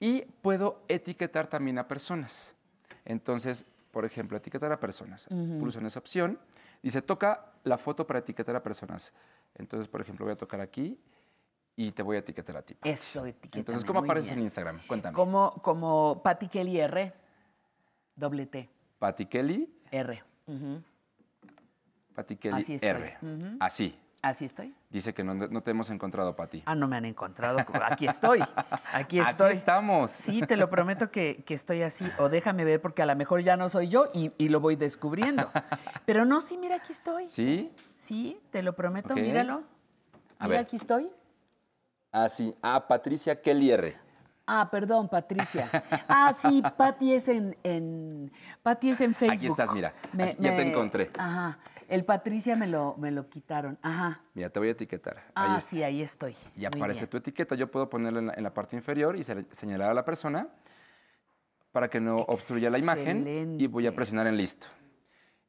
y 0.00 0.22
puedo 0.42 0.80
etiquetar 0.88 1.46
también 1.46 1.78
a 1.78 1.86
personas. 1.88 2.54
Entonces, 3.04 3.64
por 3.92 4.04
ejemplo, 4.04 4.36
etiquetar 4.36 4.70
a 4.72 4.78
personas. 4.80 5.26
Ujú. 5.30 5.58
Pulso 5.58 5.78
en 5.78 5.86
esa 5.86 5.98
opción. 5.98 6.38
Dice, 6.82 7.02
toca 7.02 7.46
la 7.64 7.78
foto 7.78 8.06
para 8.06 8.18
etiquetar 8.20 8.54
a 8.56 8.62
personas. 8.62 9.12
Entonces, 9.56 9.88
por 9.88 10.00
ejemplo, 10.00 10.24
voy 10.26 10.32
a 10.34 10.36
tocar 10.36 10.60
aquí 10.60 10.98
y 11.76 11.92
te 11.92 12.02
voy 12.02 12.16
a 12.16 12.20
etiquetar 12.20 12.56
a 12.56 12.62
ti. 12.62 12.74
Patti. 12.74 12.88
Eso, 12.88 13.26
etiqueta. 13.26 13.58
Entonces, 13.58 13.84
¿cómo 13.84 14.00
apareces 14.00 14.32
en 14.32 14.40
Instagram? 14.40 14.80
Cuéntame. 14.86 15.14
Como, 15.14 15.52
como 15.62 16.20
Patty 16.24 16.48
Kelly 16.48 16.80
R, 16.80 17.12
doble 18.16 18.46
T, 18.46 18.68
Patti 18.98 19.26
Kelly, 19.26 19.70
R. 19.90 20.22
Ujú. 20.46 20.82
Patti 22.14 22.36
Kelly 22.36 22.56
Así. 22.62 22.78
R. 22.80 23.18
Así. 23.60 24.00
Así 24.22 24.46
estoy. 24.46 24.74
Dice 24.90 25.14
que 25.14 25.22
no, 25.22 25.34
no 25.34 25.62
te 25.62 25.70
hemos 25.70 25.88
encontrado, 25.90 26.34
Patti. 26.34 26.62
Ah, 26.66 26.74
no 26.74 26.88
me 26.88 26.96
han 26.96 27.04
encontrado. 27.04 27.58
Aquí 27.88 28.08
estoy. 28.08 28.42
Aquí 28.92 29.20
estoy. 29.20 29.48
Aquí 29.50 29.56
estamos. 29.58 30.10
Sí, 30.10 30.40
te 30.40 30.56
lo 30.56 30.68
prometo 30.68 31.12
que, 31.12 31.44
que 31.46 31.54
estoy 31.54 31.82
así. 31.82 32.10
O 32.18 32.28
déjame 32.28 32.64
ver, 32.64 32.80
porque 32.80 33.02
a 33.02 33.06
lo 33.06 33.14
mejor 33.14 33.42
ya 33.42 33.56
no 33.56 33.68
soy 33.68 33.86
yo 33.88 34.10
y, 34.12 34.32
y 34.38 34.48
lo 34.48 34.58
voy 34.58 34.74
descubriendo. 34.74 35.48
Pero 36.06 36.24
no, 36.24 36.40
sí, 36.40 36.56
mira, 36.58 36.76
aquí 36.76 36.92
estoy. 36.92 37.28
¿Sí? 37.28 37.70
Sí, 37.94 38.40
te 38.50 38.62
lo 38.62 38.74
prometo, 38.74 39.14
míralo. 39.14 39.62
A 40.38 40.44
Mira, 40.46 40.56
ver. 40.56 40.60
aquí 40.60 40.76
estoy. 40.76 41.10
Ah, 42.12 42.28
sí. 42.28 42.54
Ah, 42.62 42.86
Patricia 42.86 43.40
Kelly 43.40 43.70
R. 43.70 43.94
Ah, 44.48 44.68
perdón, 44.70 45.08
Patricia. 45.08 45.68
Ah, 46.08 46.32
sí, 46.40 46.62
Pati 46.76 47.12
es 47.14 47.26
en, 47.28 47.56
en 47.64 48.30
Pati 48.62 48.90
es 48.90 49.00
en 49.00 49.12
Facebook. 49.12 49.36
Aquí 49.38 49.46
estás, 49.48 49.72
mira. 49.72 49.92
Aquí 50.12 50.36
ya 50.38 50.56
te 50.56 50.62
encontré. 50.70 51.10
Ajá. 51.18 51.58
El 51.88 52.04
Patricia 52.04 52.54
me 52.56 52.66
lo, 52.68 52.94
me 52.96 53.10
lo 53.10 53.28
quitaron. 53.28 53.76
Ajá. 53.82 54.20
Mira, 54.34 54.50
te 54.50 54.58
voy 54.60 54.68
a 54.68 54.72
etiquetar. 54.72 55.22
Ah, 55.34 55.60
sí, 55.60 55.82
ahí 55.82 56.00
estoy. 56.00 56.34
Y 56.54 56.60
Muy 56.60 56.66
aparece 56.66 57.00
bien. 57.00 57.10
tu 57.10 57.16
etiqueta. 57.16 57.54
Yo 57.56 57.70
puedo 57.70 57.88
ponerla 57.90 58.20
en 58.20 58.26
la, 58.28 58.34
en 58.34 58.42
la 58.44 58.54
parte 58.54 58.76
inferior 58.76 59.16
y 59.16 59.24
se- 59.24 59.46
señalar 59.52 59.90
a 59.90 59.94
la 59.94 60.04
persona 60.04 60.48
para 61.72 61.88
que 61.90 62.00
no 62.00 62.16
obstruya 62.16 62.70
la 62.70 62.78
imagen 62.78 63.56
y 63.60 63.66
voy 63.66 63.86
a 63.86 63.92
presionar 63.94 64.26
en 64.28 64.36
listo. 64.36 64.66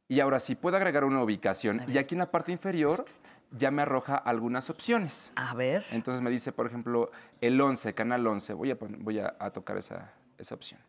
Y 0.09 0.21
ahora 0.21 0.39
sí, 0.39 0.55
puedo 0.55 0.77
agregar 0.77 1.03
una 1.03 1.21
ubicación. 1.21 1.81
Y 1.87 1.97
aquí 1.97 2.15
en 2.15 2.19
la 2.19 2.31
parte 2.31 2.51
inferior 2.51 3.03
ya 3.51 3.71
me 3.71 3.81
arroja 3.81 4.15
algunas 4.15 4.69
opciones. 4.69 5.33
A 5.35 5.53
ver. 5.53 5.83
Entonces 5.91 6.21
me 6.21 6.29
dice, 6.29 6.53
por 6.53 6.65
ejemplo, 6.65 7.11
el 7.41 7.59
11, 7.59 7.93
canal 7.93 8.25
11. 8.25 8.53
Voy 8.53 8.71
a, 8.71 8.77
voy 8.79 9.19
a, 9.19 9.35
a 9.37 9.51
tocar 9.51 9.77
esa, 9.77 10.13
esa 10.37 10.55
opción. 10.55 10.79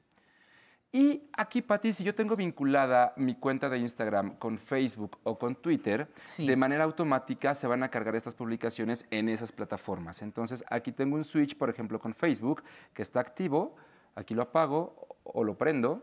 Y 0.91 1.29
aquí, 1.37 1.61
Pati, 1.61 1.93
si 1.93 2.03
yo 2.03 2.15
tengo 2.15 2.35
vinculada 2.35 3.13
mi 3.17 3.35
cuenta 3.35 3.69
de 3.69 3.79
Instagram 3.79 4.37
con 4.37 4.59
Facebook 4.59 5.19
o 5.23 5.39
con 5.39 5.57
Twitter, 5.57 6.09
de 6.39 6.57
manera 6.57 6.85
automática 6.85 7.55
se 7.55 7.67
van 7.67 7.83
a 7.83 7.91
cargar 7.91 8.17
estas 8.17 8.35
publicaciones 8.35 9.07
en 9.11 9.29
esas 9.29 9.53
plataformas. 9.53 10.23
Entonces, 10.23 10.65
aquí 10.71 10.93
tengo 10.93 11.17
un 11.17 11.25
switch, 11.25 11.59
por 11.59 11.69
ejemplo, 11.69 11.99
con 11.99 12.15
Facebook, 12.15 12.63
que 12.95 13.03
está 13.03 13.21
activo. 13.21 13.77
Aquí 14.15 14.35
lo 14.35 14.43
apago 14.43 15.19
o 15.25 15.45
lo 15.45 15.59
prendo. 15.59 16.03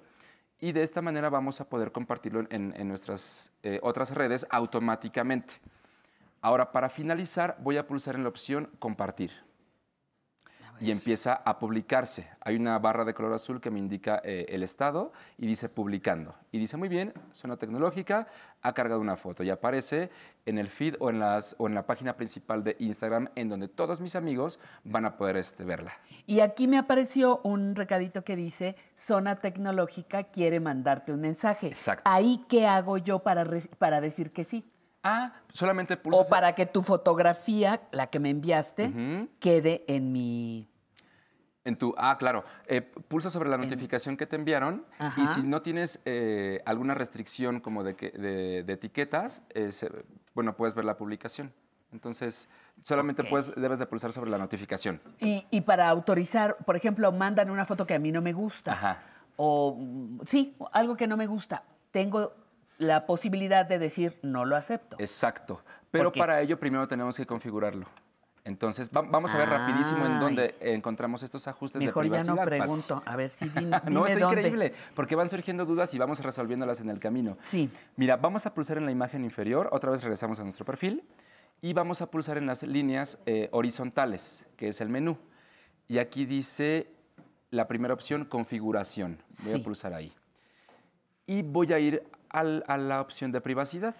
Y 0.60 0.72
de 0.72 0.84
esta 0.84 1.02
manera 1.02 1.30
vamos 1.30 1.60
a 1.62 1.70
poder 1.70 1.92
compartirlo 1.92 2.42
en, 2.50 2.74
en 2.78 2.88
nuestras 2.88 3.52
eh, 3.64 3.80
otras 3.84 4.12
redes 4.12 4.48
automáticamente. 4.50 5.56
Ahora, 6.42 6.72
para 6.72 6.90
finalizar, 6.90 7.58
voy 7.60 7.78
a 7.78 7.88
pulsar 7.88 8.16
en 8.16 8.24
la 8.24 8.30
opción 8.30 8.70
compartir. 8.80 9.32
Y 10.80 10.92
empieza 10.92 11.34
a 11.34 11.58
publicarse. 11.58 12.30
Hay 12.42 12.56
una 12.56 12.78
barra 12.80 13.06
de 13.06 13.14
color 13.14 13.34
azul 13.34 13.62
que 13.62 13.72
me 13.72 13.80
indica 13.80 14.22
eh, 14.24 14.46
el 14.50 14.62
estado 14.62 15.14
y 15.38 15.48
dice 15.48 15.70
publicando. 15.70 16.36
Y 16.52 16.60
dice, 16.60 16.78
muy 16.78 16.90
bien, 16.90 17.14
zona 17.32 17.58
tecnológica, 17.58 18.28
ha 18.66 18.74
cargado 18.74 19.00
una 19.00 19.16
foto 19.16 19.44
y 19.44 19.52
aparece 19.52 20.10
en 20.46 20.58
el 20.58 20.70
feed 20.70 20.96
o 21.00 21.12
en, 21.12 21.20
las, 21.20 21.56
o 21.60 21.68
en 21.68 21.76
la 21.76 21.86
página 21.86 22.18
principal 22.18 22.64
de 22.64 22.76
Instagram 22.80 23.30
en 23.36 23.48
donde 23.48 23.68
todos 23.68 24.02
mis 24.02 24.16
amigos 24.16 24.60
van 24.84 25.06
a 25.06 25.18
poder 25.18 25.38
este, 25.38 25.64
verla. 25.64 25.94
Y 26.26 26.40
aquí 26.40 26.68
me 26.68 26.80
apareció 26.80 27.42
un 27.44 27.76
recadito 27.76 28.24
que 28.24 28.36
dice, 28.36 28.76
Zona 28.96 29.36
Tecnológica 29.36 30.24
quiere 30.24 30.60
mandarte 30.60 31.14
un 31.14 31.22
mensaje. 31.22 31.68
Exacto. 31.68 32.02
Ahí, 32.06 32.44
¿qué 32.50 32.66
hago 32.66 32.98
yo 32.98 33.20
para, 33.20 33.46
para 33.78 34.02
decir 34.02 34.32
que 34.32 34.44
sí? 34.44 34.66
Ah, 35.04 35.32
solamente 35.54 36.00
O 36.12 36.28
para 36.28 36.56
que 36.56 36.66
tu 36.66 36.82
fotografía, 36.82 37.82
la 37.92 38.08
que 38.08 38.20
me 38.20 38.32
enviaste, 38.32 39.30
quede 39.40 39.86
en 39.88 40.12
mi... 40.12 40.68
En 41.66 41.76
tu, 41.78 41.94
ah, 41.98 42.16
claro. 42.18 42.46
Eh, 42.68 42.82
pulsa 42.82 43.30
sobre 43.30 43.50
la 43.50 43.58
notificación 43.58 44.16
que 44.16 44.26
te 44.28 44.36
enviaron 44.36 44.86
y 45.18 45.26
si 45.28 45.42
no 45.44 45.62
tienes 45.64 46.00
eh, 46.06 46.62
alguna 46.66 46.94
restricción 46.94 47.60
como 47.60 47.84
de, 47.84 47.96
que- 47.96 48.12
de- 48.12 48.64
de 48.64 48.74
etiquetas, 48.74 49.48
eh, 49.54 49.72
se- 49.72 49.90
bueno, 50.36 50.56
puedes 50.56 50.76
ver 50.76 50.86
la 50.86 50.96
publicación. 50.96 51.52
Entonces, 51.92 52.50
solamente 52.84 53.24
puedes, 53.24 53.56
debes 53.56 53.80
de 53.80 53.86
pulsar 53.88 54.12
sobre 54.12 54.30
la 54.30 54.38
notificación. 54.38 55.02
Y, 55.20 55.46
y 55.50 55.62
para 55.62 55.90
autorizar, 55.90 56.58
por 56.66 56.76
ejemplo, 56.76 57.12
mandan 57.12 57.50
una 57.50 57.66
foto 57.66 57.88
que 57.88 57.96
a 57.96 58.00
mí 58.00 58.12
no 58.12 58.22
me 58.22 58.34
gusta. 58.34 58.74
Ajá. 58.74 59.04
O, 59.38 59.78
sí, 60.26 60.56
algo 60.72 60.96
que 60.96 61.08
no 61.08 61.18
me 61.18 61.26
gusta. 61.26 61.64
Tengo 61.92 62.34
la 62.78 63.06
posibilidad 63.08 63.66
de 63.66 63.80
decir, 63.80 64.20
no 64.22 64.46
lo 64.46 64.56
acepto. 64.56 64.98
Exacto. 65.00 65.62
Pero 65.90 66.12
para 66.12 66.42
ello 66.42 66.60
primero 66.60 66.88
tenemos 66.88 67.16
que 67.18 67.26
configurarlo. 67.26 67.88
Entonces, 68.46 68.92
va- 68.96 69.02
vamos 69.02 69.34
a 69.34 69.40
ver 69.40 69.50
rapidísimo 69.50 70.06
en 70.06 70.20
dónde 70.20 70.56
encontramos 70.62 71.24
estos 71.24 71.48
ajustes 71.48 71.82
Mejor 71.82 72.04
de 72.04 72.10
ya 72.10 72.18
privacidad. 72.22 72.34
no 72.36 72.38
Pati. 72.38 72.50
pregunto. 72.60 73.04
A 73.04 73.16
ver 73.16 73.30
si 73.30 73.50
dime, 73.50 73.82
no, 73.90 74.06
está 74.06 74.20
dónde. 74.20 74.42
increíble, 74.42 74.74
porque 74.96 75.16
van 75.16 75.30
surgiendo 75.30 75.66
dudas 75.66 75.92
y 75.96 75.98
vamos 75.98 76.20
resolviéndolas 76.20 76.80
en 76.80 76.90
el 76.92 77.00
camino. 77.00 77.36
Sí. 77.42 77.72
Mira, 77.96 78.18
vamos 78.18 78.46
a 78.46 78.54
pulsar 78.54 78.78
en 78.78 78.86
la 78.86 78.92
imagen 78.92 79.24
inferior, 79.24 79.68
otra 79.72 79.90
vez 79.90 80.04
regresamos 80.04 80.40
a 80.40 80.44
nuestro 80.44 80.64
perfil, 80.64 81.04
y 81.62 81.74
vamos 81.74 82.02
a 82.04 82.12
pulsar 82.12 82.38
en 82.38 82.46
las 82.46 82.62
líneas 82.62 83.18
eh, 83.26 83.50
horizontales, 83.52 84.46
que 84.58 84.68
es 84.68 84.80
el 84.80 84.90
menú. 84.90 85.18
Y 85.88 85.98
aquí 85.98 86.26
dice 86.26 86.88
la 87.50 87.68
primera 87.68 87.96
opción, 87.96 88.26
configuración. 88.26 89.18
Voy 89.28 89.36
Sí. 89.54 89.60
a 89.60 89.64
pulsar 89.64 89.94
ahí. 89.96 90.14
Y 91.26 91.42
voy 91.42 91.74
a 91.74 91.80
ir 91.80 92.04
al- 92.30 92.64
a 92.68 92.78
la 92.78 93.02
opción 93.02 93.32
de 93.32 93.42
privacidad. 93.42 93.96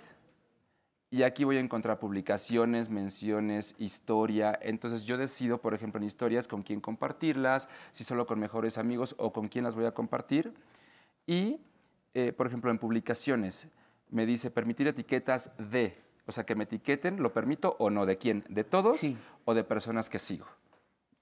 Y 1.16 1.24
aquí 1.24 1.46
voy 1.46 1.56
a 1.56 1.62
encontrar 1.62 1.98
publicaciones, 1.98 2.90
menciones, 2.90 3.74
historia. 3.78 4.60
Entonces 4.62 5.06
yo 5.06 5.16
decido, 5.16 5.60
por 5.60 5.74
ejemplo, 5.74 5.98
en 5.98 6.04
historias 6.04 6.46
con 6.46 6.62
quién 6.62 6.82
compartirlas, 6.82 7.70
si 7.94 8.04
solo 8.04 8.28
con 8.28 8.38
mejores 8.38 8.78
amigos 8.78 9.16
o 9.18 9.32
con 9.32 9.48
quién 9.48 9.64
las 9.64 9.78
voy 9.78 9.86
a 9.86 9.94
compartir. 9.94 10.54
Y, 11.26 11.62
eh, 12.16 12.34
por 12.34 12.48
ejemplo, 12.48 12.70
en 12.70 12.80
publicaciones 12.80 13.70
me 14.10 14.26
dice 14.26 14.52
permitir 14.52 14.90
etiquetas 14.90 15.52
de, 15.58 15.96
o 16.26 16.34
sea, 16.34 16.46
que 16.46 16.54
me 16.54 16.66
etiqueten, 16.66 17.24
¿lo 17.24 17.32
permito 17.32 17.78
o 17.80 17.90
no? 17.90 18.06
¿De 18.06 18.18
quién? 18.18 18.44
¿De 18.50 18.66
todos 18.66 19.00
o 19.46 19.54
de 19.54 19.64
personas 19.64 20.10
que 20.10 20.20
sigo? 20.20 20.48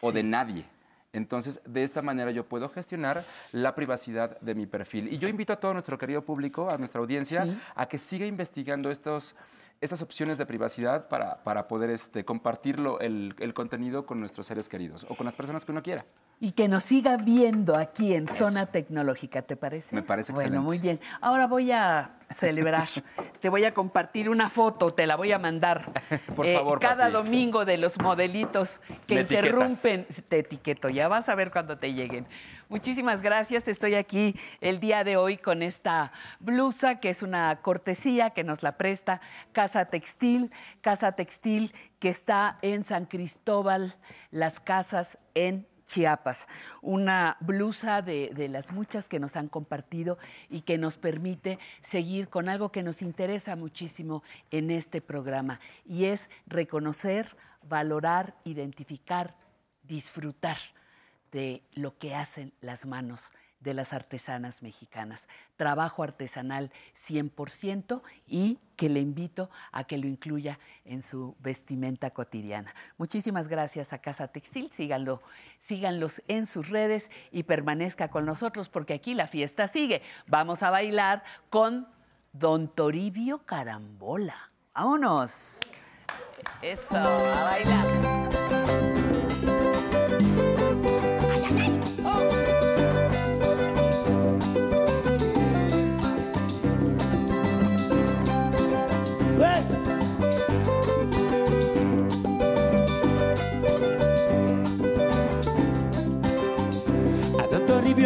¿O 0.02 0.12
de 0.12 0.24
nadie? 0.24 0.66
Entonces, 1.14 1.62
de 1.68 1.84
esta 1.84 2.02
manera 2.02 2.32
yo 2.32 2.48
puedo 2.48 2.68
gestionar 2.70 3.24
la 3.52 3.76
privacidad 3.76 4.40
de 4.42 4.56
mi 4.56 4.66
perfil. 4.66 5.14
Y 5.14 5.20
yo 5.20 5.28
invito 5.28 5.54
a 5.54 5.58
todo 5.58 5.74
nuestro 5.74 6.00
querido 6.00 6.24
público, 6.24 6.72
a 6.72 6.80
nuestra 6.80 7.00
audiencia, 7.00 7.46
Sí. 7.46 7.60
a 7.76 7.86
que 7.88 8.00
siga 8.00 8.26
investigando 8.26 8.90
estos, 8.90 9.36
estas 9.84 10.02
opciones 10.02 10.38
de 10.38 10.46
privacidad 10.46 11.08
para, 11.08 11.44
para 11.44 11.68
poder 11.68 11.90
este, 11.90 12.24
compartirlo, 12.26 13.00
el, 13.00 13.36
el 13.40 13.54
contenido 13.54 14.06
con 14.06 14.20
nuestros 14.20 14.48
seres 14.48 14.70
queridos 14.70 15.06
o 15.10 15.16
con 15.16 15.26
las 15.26 15.36
personas 15.36 15.66
que 15.66 15.72
uno 15.72 15.84
quiera. 15.84 16.06
Y 16.40 16.52
que 16.54 16.68
nos 16.68 16.84
siga 16.84 17.18
viendo 17.18 17.76
aquí 17.76 18.14
en 18.16 18.28
Zona 18.28 18.66
Tecnológica, 18.66 19.42
¿te 19.44 19.56
parece? 19.56 19.96
Me 19.96 20.02
parece 20.04 20.32
Bueno, 20.34 20.48
excelente. 20.48 20.66
muy 20.66 20.80
bien. 20.80 21.00
Ahora 21.22 21.48
voy 21.48 21.72
a 21.72 22.16
celebrar. 22.34 22.88
te 23.42 23.50
voy 23.50 23.64
a 23.66 23.74
compartir 23.74 24.30
una 24.30 24.50
foto, 24.50 24.94
te 24.94 25.06
la 25.08 25.16
voy 25.16 25.32
a 25.32 25.40
mandar. 25.40 25.92
Por 26.36 26.46
Eh, 26.46 26.56
favor, 26.58 26.80
Cada 26.80 27.10
domingo 27.10 27.64
de 27.66 27.78
los 27.78 28.00
modelitos 28.02 28.80
que 29.08 29.16
Me 29.16 29.22
etiquetas. 29.22 29.46
interrumpen. 29.46 30.08
Te 30.28 30.40
etiqueto, 30.40 30.90
ya 30.90 31.08
vas 31.08 31.30
a 31.30 31.36
ver 31.36 31.52
cuando 31.52 31.78
te 31.78 31.94
lleguen. 31.94 32.26
Muchísimas 32.74 33.22
gracias. 33.22 33.68
Estoy 33.68 33.94
aquí 33.94 34.34
el 34.60 34.80
día 34.80 35.04
de 35.04 35.16
hoy 35.16 35.38
con 35.38 35.62
esta 35.62 36.12
blusa 36.40 37.00
que 37.00 37.12
es 37.12 37.22
una 37.22 37.62
cortesía 37.62 38.32
que 38.32 38.44
nos 38.44 38.64
la 38.64 38.78
presta 38.78 39.22
Casa 39.52 39.86
Textil. 39.86 40.52
Casa 40.82 41.12
Textil 41.12 41.72
que 42.00 42.10
está 42.10 42.58
en 42.64 42.84
San 42.84 43.06
Cristóbal, 43.06 43.96
Las 44.32 44.60
Casas 44.60 45.20
en 45.36 45.68
Chiapas, 45.86 46.48
una 46.82 47.38
blusa 47.42 48.02
de, 48.02 48.32
de 48.34 48.48
las 48.48 48.72
muchas 48.72 49.08
que 49.08 49.20
nos 49.20 49.36
han 49.36 49.50
compartido 49.50 50.18
y 50.50 50.62
que 50.62 50.80
nos 50.80 50.98
permite 50.98 51.60
seguir 51.84 52.28
con 52.28 52.50
algo 52.50 52.72
que 52.72 52.82
nos 52.82 53.04
interesa 53.04 53.56
muchísimo 53.56 54.24
en 54.50 54.72
este 54.72 55.00
programa 55.00 55.60
y 55.86 56.06
es 56.06 56.28
reconocer, 56.48 57.36
valorar, 57.62 58.34
identificar, 58.46 59.36
disfrutar 59.84 60.58
de 61.34 61.64
lo 61.74 61.98
que 61.98 62.16
hacen 62.16 62.54
las 62.62 62.86
manos 62.86 63.34
de 63.60 63.74
las 63.74 63.94
artesanas 63.94 64.62
mexicanas. 64.62 65.28
Trabajo 65.56 66.04
artesanal 66.04 66.72
100% 66.96 68.02
y 68.28 68.60
que 68.76 68.90
le 68.90 69.00
invito 69.00 69.50
a 69.72 69.86
que 69.86 69.98
lo 69.98 70.08
incluya 70.08 70.60
en 70.86 71.02
su 71.02 71.36
vestimenta 71.40 72.10
cotidiana. 72.10 72.74
Muchísimas 72.98 73.48
gracias 73.48 73.94
a 73.94 74.00
Casa 74.00 74.28
Textil, 74.28 74.72
síganlo, 74.72 75.22
síganlos 75.60 76.22
en 76.28 76.46
sus 76.46 76.70
redes 76.70 77.10
y 77.32 77.44
permanezca 77.44 78.10
con 78.10 78.26
nosotros 78.26 78.70
porque 78.70 78.94
aquí 78.94 79.14
la 79.14 79.28
fiesta 79.28 79.68
sigue. 79.68 80.02
Vamos 80.28 80.62
a 80.62 80.70
bailar 80.70 81.24
con 81.50 81.88
Don 82.34 82.68
Toribio 82.68 83.46
Carambola. 83.46 84.52
¡Vámonos! 84.76 85.60
Eso, 86.62 86.98
a 86.98 87.44
bailar. 87.44 88.83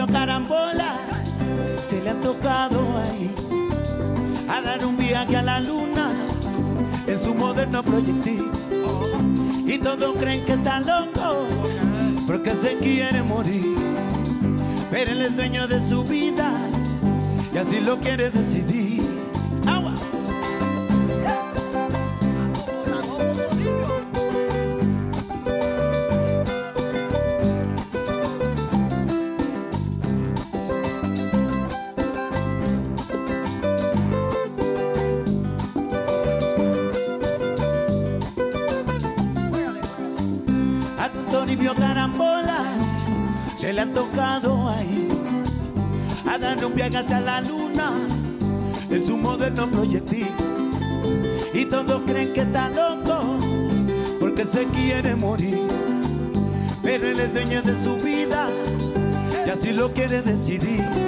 Carambola 0.05 0.95
se 1.81 2.01
le 2.01 2.11
ha 2.11 2.21
tocado 2.21 2.85
ahí 2.97 3.33
a 4.47 4.61
dar 4.61 4.85
un 4.85 4.95
viaje 4.95 5.35
a 5.35 5.41
la 5.41 5.59
luna 5.59 6.11
en 7.07 7.19
su 7.19 7.33
moderno 7.33 7.81
proyectil. 7.81 8.43
Y 9.65 9.79
todos 9.79 10.15
creen 10.17 10.45
que 10.45 10.53
está 10.53 10.79
loco 10.81 11.47
porque 12.27 12.53
se 12.55 12.77
quiere 12.77 13.23
morir. 13.23 13.75
Pero 14.91 15.11
él 15.11 15.21
es 15.21 15.35
dueño 15.35 15.67
de 15.67 15.89
su 15.89 16.03
vida 16.03 16.51
y 17.53 17.57
así 17.57 17.79
lo 17.79 17.97
quiere 17.97 18.29
decidir. 18.29 18.86
A 46.81 46.89
dar 46.89 46.91
un 46.91 46.91
viaje 46.91 46.97
hacia 46.97 47.19
la 47.19 47.41
luna 47.41 47.91
en 48.89 49.05
su 49.05 49.17
moderno 49.17 49.67
proyectil. 49.67 50.27
Y 51.53 51.65
todos 51.65 52.01
creen 52.05 52.33
que 52.33 52.41
está 52.41 52.69
loco 52.69 53.37
porque 54.19 54.45
se 54.45 54.65
quiere 54.65 55.15
morir. 55.15 55.67
Pero 56.83 57.07
él 57.07 57.19
es 57.19 57.33
dueño 57.33 57.61
de 57.61 57.83
su 57.83 57.95
vida 57.97 58.49
y 59.45 59.49
así 59.49 59.73
lo 59.73 59.91
quiere 59.91 60.21
decidir. 60.21 61.06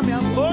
De 0.00 0.06
cerca, 0.06 0.51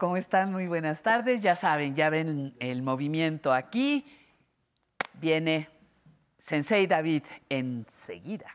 ¿cómo 0.00 0.16
están? 0.16 0.50
Muy 0.50 0.66
buenas 0.66 1.02
tardes. 1.02 1.42
Ya 1.42 1.54
saben, 1.54 1.94
ya 1.94 2.08
ven 2.08 2.56
el 2.58 2.82
movimiento 2.82 3.52
aquí. 3.52 4.06
Viene 5.20 5.68
Sensei 6.38 6.86
David 6.86 7.22
enseguida. 7.50 8.46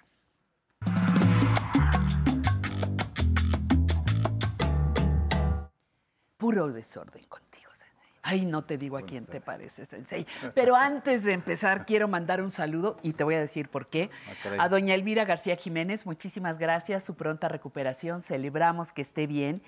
Puro 6.38 6.72
desorden 6.72 7.24
contigo, 7.26 7.72
Sensei. 7.74 8.10
Ay, 8.24 8.46
no 8.46 8.64
te 8.64 8.80
digo 8.80 8.98
a 8.98 9.04
quién 9.04 9.28
te 9.28 9.40
parece, 9.40 9.86
Sensei. 9.86 10.26
Pero 10.56 10.76
antes 10.76 11.24
de 11.24 11.34
empezar, 11.34 11.86
quiero 11.88 12.08
mandar 12.08 12.42
un 12.42 12.52
saludo 12.52 12.96
y 13.04 13.14
te 13.14 13.24
voy 13.24 13.36
a 13.36 13.40
decir 13.40 13.70
por 13.70 13.88
qué. 13.88 14.10
caray. 14.42 14.58
A 14.60 14.68
doña 14.68 14.96
Elvira 14.96 15.26
García 15.26 15.56
Jiménez, 15.56 16.08
muchísimas 16.08 16.58
gracias. 16.58 17.04
Su 17.04 17.14
pronta 17.14 17.48
recuperación. 17.50 18.24
Celebramos 18.24 18.92
que 18.92 19.04
esté 19.04 19.28
bien. 19.28 19.62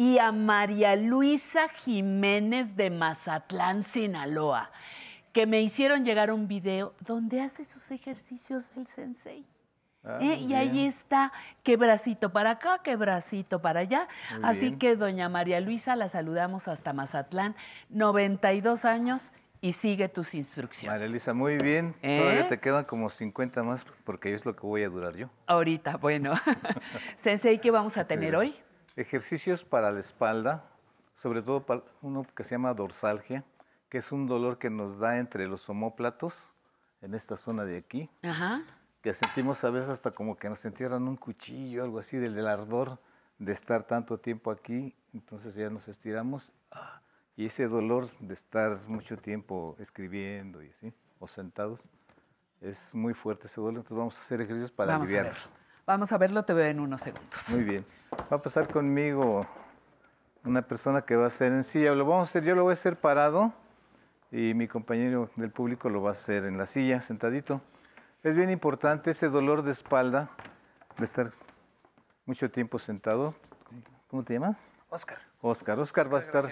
Y 0.00 0.16
a 0.16 0.32
María 0.32 0.96
Luisa 0.96 1.68
Jiménez 1.68 2.74
de 2.74 2.88
Mazatlán, 2.88 3.84
Sinaloa, 3.84 4.70
que 5.34 5.44
me 5.46 5.60
hicieron 5.60 6.06
llegar 6.06 6.32
un 6.32 6.48
video 6.48 6.94
donde 7.00 7.42
hace 7.42 7.64
sus 7.64 7.90
ejercicios 7.90 8.74
del 8.74 8.86
Sensei. 8.86 9.44
Ah, 10.02 10.16
¿Eh? 10.22 10.36
Y 10.36 10.54
ahí 10.54 10.86
está, 10.86 11.34
qué 11.62 11.76
bracito 11.76 12.32
para 12.32 12.52
acá, 12.52 12.80
qué 12.82 12.96
bracito 12.96 13.60
para 13.60 13.80
allá. 13.80 14.08
Muy 14.30 14.40
Así 14.42 14.66
bien. 14.68 14.78
que 14.78 14.96
doña 14.96 15.28
María 15.28 15.60
Luisa 15.60 15.94
la 15.96 16.08
saludamos 16.08 16.66
hasta 16.66 16.94
Mazatlán, 16.94 17.54
92 17.90 18.86
años 18.86 19.32
y 19.60 19.72
sigue 19.72 20.08
tus 20.08 20.34
instrucciones. 20.34 20.94
María 20.94 21.08
Elisa, 21.08 21.34
muy 21.34 21.58
bien. 21.58 21.94
¿Eh? 22.00 22.20
Todavía 22.20 22.48
te 22.48 22.58
quedan 22.58 22.84
como 22.86 23.10
50 23.10 23.62
más 23.64 23.84
porque 24.04 24.32
es 24.32 24.46
lo 24.46 24.56
que 24.56 24.62
voy 24.62 24.82
a 24.82 24.88
durar 24.88 25.14
yo. 25.14 25.28
Ahorita, 25.46 25.98
bueno. 25.98 26.32
Sensei, 27.16 27.58
¿qué 27.58 27.70
vamos 27.70 27.98
a 27.98 28.06
tener 28.06 28.34
hoy? 28.34 28.56
Ejercicios 29.00 29.64
para 29.64 29.90
la 29.90 30.00
espalda, 30.00 30.62
sobre 31.14 31.40
todo 31.40 31.64
para 31.64 31.82
uno 32.02 32.26
que 32.36 32.44
se 32.44 32.50
llama 32.50 32.74
dorsalgia, 32.74 33.44
que 33.88 33.96
es 33.96 34.12
un 34.12 34.26
dolor 34.26 34.58
que 34.58 34.68
nos 34.68 34.98
da 34.98 35.16
entre 35.16 35.48
los 35.48 35.70
omóplatos, 35.70 36.50
en 37.00 37.14
esta 37.14 37.38
zona 37.38 37.64
de 37.64 37.78
aquí, 37.78 38.10
Ajá. 38.22 38.60
que 39.00 39.14
sentimos 39.14 39.64
a 39.64 39.70
veces 39.70 39.88
hasta 39.88 40.10
como 40.10 40.36
que 40.36 40.50
nos 40.50 40.62
entierran 40.66 41.08
un 41.08 41.16
cuchillo, 41.16 41.82
algo 41.82 41.98
así, 41.98 42.18
del, 42.18 42.34
del 42.34 42.46
ardor 42.46 42.98
de 43.38 43.52
estar 43.52 43.84
tanto 43.84 44.18
tiempo 44.18 44.50
aquí, 44.50 44.94
entonces 45.14 45.54
ya 45.54 45.70
nos 45.70 45.88
estiramos 45.88 46.52
ah, 46.70 47.00
y 47.38 47.46
ese 47.46 47.68
dolor 47.68 48.06
de 48.20 48.34
estar 48.34 48.76
mucho 48.86 49.16
tiempo 49.16 49.76
escribiendo 49.78 50.62
y 50.62 50.68
así, 50.68 50.92
o 51.18 51.26
sentados, 51.26 51.88
es 52.60 52.94
muy 52.94 53.14
fuerte 53.14 53.46
ese 53.46 53.62
dolor, 53.62 53.76
entonces 53.78 53.96
vamos 53.96 54.18
a 54.18 54.20
hacer 54.20 54.42
ejercicios 54.42 54.70
para 54.70 54.92
Vamos 54.92 55.06
a 55.06 55.08
aliviarlo. 55.08 55.30
verlo. 55.32 55.59
Vamos 55.90 56.12
a 56.12 56.18
verlo, 56.18 56.44
te 56.44 56.54
veo 56.54 56.66
en 56.66 56.78
unos 56.78 57.00
segundos. 57.00 57.50
Muy 57.50 57.64
bien. 57.64 57.84
Va 58.32 58.36
a 58.36 58.40
pasar 58.40 58.68
conmigo 58.68 59.44
una 60.44 60.62
persona 60.62 61.02
que 61.02 61.16
va 61.16 61.24
a 61.24 61.26
hacer 61.26 61.50
en 61.50 61.64
silla. 61.64 61.92
Lo 61.96 62.04
vamos 62.04 62.28
a 62.28 62.30
hacer, 62.30 62.44
yo 62.44 62.54
lo 62.54 62.62
voy 62.62 62.70
a 62.70 62.74
hacer 62.74 62.94
parado 62.94 63.52
y 64.30 64.54
mi 64.54 64.68
compañero 64.68 65.30
del 65.34 65.50
público 65.50 65.88
lo 65.88 66.00
va 66.00 66.10
a 66.10 66.12
hacer 66.12 66.44
en 66.44 66.58
la 66.58 66.66
silla, 66.66 67.00
sentadito. 67.00 67.60
Es 68.22 68.36
bien 68.36 68.50
importante 68.50 69.10
ese 69.10 69.28
dolor 69.30 69.64
de 69.64 69.72
espalda, 69.72 70.30
de 70.96 71.04
estar 71.04 71.32
mucho 72.24 72.48
tiempo 72.52 72.78
sentado. 72.78 73.34
¿Cómo 74.06 74.22
te 74.22 74.34
llamas? 74.34 74.70
Oscar. 74.90 75.18
Oscar. 75.40 75.80
Oscar 75.80 76.14
va 76.14 76.18
a 76.18 76.20
estar, 76.20 76.46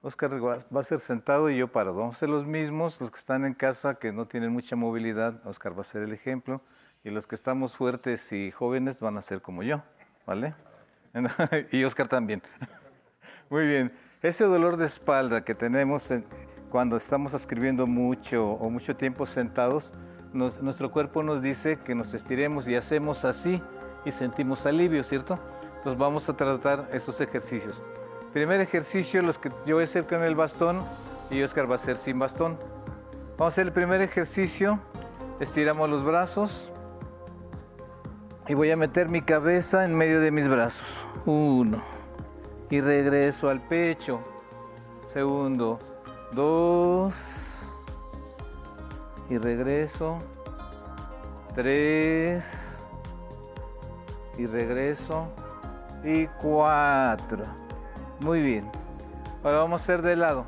Oscar 0.00 0.32
va 0.34 0.58
va 0.72 0.80
a 0.80 0.84
ser 0.84 1.00
sentado 1.00 1.50
y 1.50 1.56
yo 1.56 1.66
parado. 1.66 1.96
Vamos 1.96 2.14
a 2.14 2.18
ser 2.20 2.28
los 2.28 2.46
mismos, 2.46 3.00
los 3.00 3.10
que 3.10 3.18
están 3.18 3.44
en 3.44 3.54
casa, 3.54 3.96
que 3.96 4.12
no 4.12 4.28
tienen 4.28 4.52
mucha 4.52 4.76
movilidad. 4.76 5.44
Oscar 5.44 5.76
va 5.76 5.80
a 5.80 5.84
ser 5.84 6.02
el 6.02 6.12
ejemplo. 6.12 6.60
Y 7.04 7.10
los 7.10 7.26
que 7.26 7.34
estamos 7.34 7.76
fuertes 7.76 8.30
y 8.32 8.50
jóvenes 8.50 9.00
van 9.00 9.16
a 9.16 9.22
ser 9.22 9.40
como 9.40 9.62
yo, 9.62 9.82
¿vale? 10.26 10.54
y 11.72 11.84
Oscar 11.84 12.08
también. 12.08 12.42
Muy 13.50 13.66
bien. 13.66 13.92
Ese 14.22 14.44
dolor 14.44 14.76
de 14.76 14.86
espalda 14.86 15.42
que 15.44 15.54
tenemos 15.54 16.10
en- 16.10 16.26
cuando 16.70 16.96
estamos 16.96 17.34
escribiendo 17.34 17.86
mucho 17.86 18.50
o 18.52 18.70
mucho 18.70 18.94
tiempo 18.96 19.26
sentados, 19.26 19.92
nos- 20.32 20.62
nuestro 20.62 20.92
cuerpo 20.92 21.22
nos 21.22 21.40
dice 21.42 21.78
que 21.78 21.94
nos 21.94 22.12
estiremos 22.14 22.68
y 22.68 22.76
hacemos 22.76 23.24
así 23.24 23.62
y 24.04 24.12
sentimos 24.12 24.66
alivio, 24.66 25.02
¿cierto? 25.02 25.38
Entonces 25.78 25.98
vamos 25.98 26.28
a 26.28 26.36
tratar 26.36 26.88
esos 26.92 27.20
ejercicios. 27.20 27.80
Primer 28.34 28.60
ejercicio, 28.60 29.22
los 29.22 29.38
que 29.38 29.48
yo 29.66 29.76
voy 29.76 29.82
a 29.82 29.84
hacer 29.84 30.06
con 30.06 30.22
el 30.22 30.34
bastón 30.34 30.84
y 31.30 31.42
Oscar 31.42 31.68
va 31.68 31.74
a 31.74 31.78
hacer 31.78 31.96
sin 31.96 32.18
bastón. 32.18 32.58
Vamos 33.38 33.52
a 33.52 33.54
hacer 33.54 33.66
el 33.68 33.72
primer 33.72 34.02
ejercicio. 34.02 34.78
Estiramos 35.40 35.88
los 35.88 36.04
brazos 36.04 36.69
y 38.50 38.54
voy 38.54 38.68
a 38.72 38.76
meter 38.76 39.08
mi 39.08 39.22
cabeza 39.22 39.84
en 39.84 39.94
medio 39.94 40.20
de 40.20 40.32
mis 40.32 40.48
brazos. 40.48 40.84
Uno. 41.24 41.80
Y 42.68 42.80
regreso 42.80 43.48
al 43.48 43.60
pecho. 43.60 44.18
Segundo. 45.06 45.78
Dos. 46.32 47.70
Y 49.28 49.38
regreso. 49.38 50.18
Tres. 51.54 52.88
Y 54.36 54.46
regreso. 54.46 55.28
Y 56.02 56.26
cuatro. 56.42 57.44
Muy 58.18 58.42
bien. 58.42 58.68
Ahora 59.44 59.58
vamos 59.58 59.80
a 59.80 59.84
hacer 59.84 60.02
de 60.02 60.16
lado. 60.16 60.44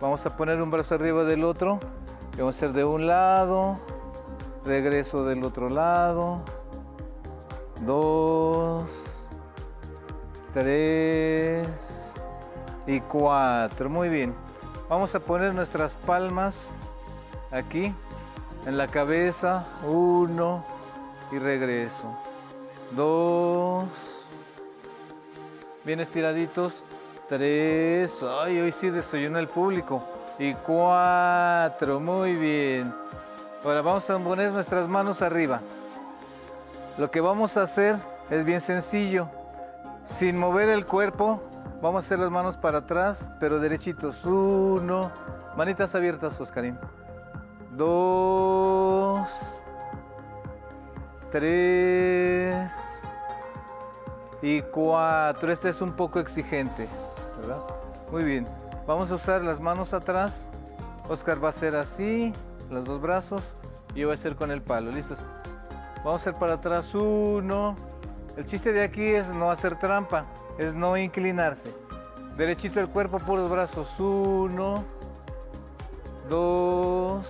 Vamos 0.00 0.24
a 0.24 0.34
poner 0.34 0.62
un 0.62 0.70
brazo 0.70 0.94
arriba 0.94 1.24
del 1.24 1.44
otro. 1.44 1.78
Vamos 2.38 2.54
a 2.54 2.56
hacer 2.56 2.72
de 2.72 2.86
un 2.86 3.06
lado. 3.06 3.78
Regreso 4.64 5.26
del 5.26 5.44
otro 5.44 5.68
lado. 5.68 6.42
Dos. 7.80 8.84
Tres. 10.52 12.14
Y 12.86 13.00
cuatro. 13.00 13.90
Muy 13.90 14.08
bien. 14.08 14.34
Vamos 14.88 15.14
a 15.14 15.20
poner 15.20 15.54
nuestras 15.54 15.94
palmas 15.94 16.70
aquí 17.50 17.92
en 18.66 18.78
la 18.78 18.86
cabeza. 18.86 19.64
Uno. 19.86 20.64
Y 21.32 21.38
regreso. 21.38 22.16
Dos. 22.92 24.28
Bien 25.84 26.00
estiraditos. 26.00 26.74
Tres. 27.28 28.22
Ay, 28.22 28.60
hoy 28.60 28.72
sí 28.72 28.90
desayuno 28.90 29.38
el 29.38 29.48
público. 29.48 30.02
Y 30.38 30.54
cuatro. 30.54 31.98
Muy 31.98 32.34
bien. 32.34 32.92
Ahora 33.64 33.82
vamos 33.82 34.08
a 34.10 34.18
poner 34.18 34.52
nuestras 34.52 34.86
manos 34.86 35.22
arriba. 35.22 35.60
Lo 36.96 37.10
que 37.10 37.20
vamos 37.20 37.56
a 37.56 37.62
hacer 37.62 37.96
es 38.30 38.44
bien 38.44 38.60
sencillo. 38.60 39.28
Sin 40.04 40.38
mover 40.38 40.68
el 40.68 40.86
cuerpo, 40.86 41.42
vamos 41.82 42.04
a 42.04 42.06
hacer 42.06 42.20
las 42.20 42.30
manos 42.30 42.56
para 42.56 42.78
atrás, 42.78 43.32
pero 43.40 43.58
derechitos. 43.58 44.24
Uno. 44.24 45.10
Manitas 45.56 45.94
abiertas, 45.94 46.40
Oscarín. 46.40 46.78
Dos. 47.72 49.28
Tres. 51.32 53.02
Y 54.40 54.62
cuatro. 54.62 55.50
Este 55.50 55.70
es 55.70 55.80
un 55.80 55.94
poco 55.94 56.20
exigente, 56.20 56.86
¿verdad? 57.40 57.58
Muy 58.12 58.22
bien. 58.22 58.46
Vamos 58.86 59.10
a 59.10 59.16
usar 59.16 59.42
las 59.42 59.58
manos 59.58 59.94
atrás. 59.94 60.46
Oscar 61.08 61.42
va 61.42 61.48
a 61.48 61.50
hacer 61.50 61.74
así, 61.74 62.32
los 62.70 62.84
dos 62.84 63.00
brazos. 63.00 63.54
Y 63.96 64.00
yo 64.00 64.06
voy 64.06 64.12
a 64.12 64.14
hacer 64.14 64.36
con 64.36 64.52
el 64.52 64.62
palo. 64.62 64.92
¿Listos? 64.92 65.18
Vamos 66.04 66.20
a 66.20 66.22
hacer 66.22 66.34
para 66.34 66.54
atrás 66.54 66.94
uno. 66.94 67.74
El 68.36 68.44
chiste 68.44 68.74
de 68.74 68.82
aquí 68.82 69.06
es 69.06 69.30
no 69.30 69.50
hacer 69.50 69.78
trampa, 69.78 70.26
es 70.58 70.74
no 70.74 70.98
inclinarse. 70.98 71.74
Derechito 72.36 72.78
el 72.78 72.88
cuerpo 72.88 73.18
por 73.20 73.38
los 73.38 73.50
brazos. 73.50 73.88
Uno, 73.98 74.84
dos, 76.28 77.26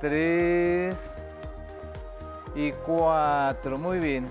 tres 0.00 1.24
y 2.54 2.70
cuatro. 2.70 3.78
Muy 3.78 3.98
bien. 3.98 4.26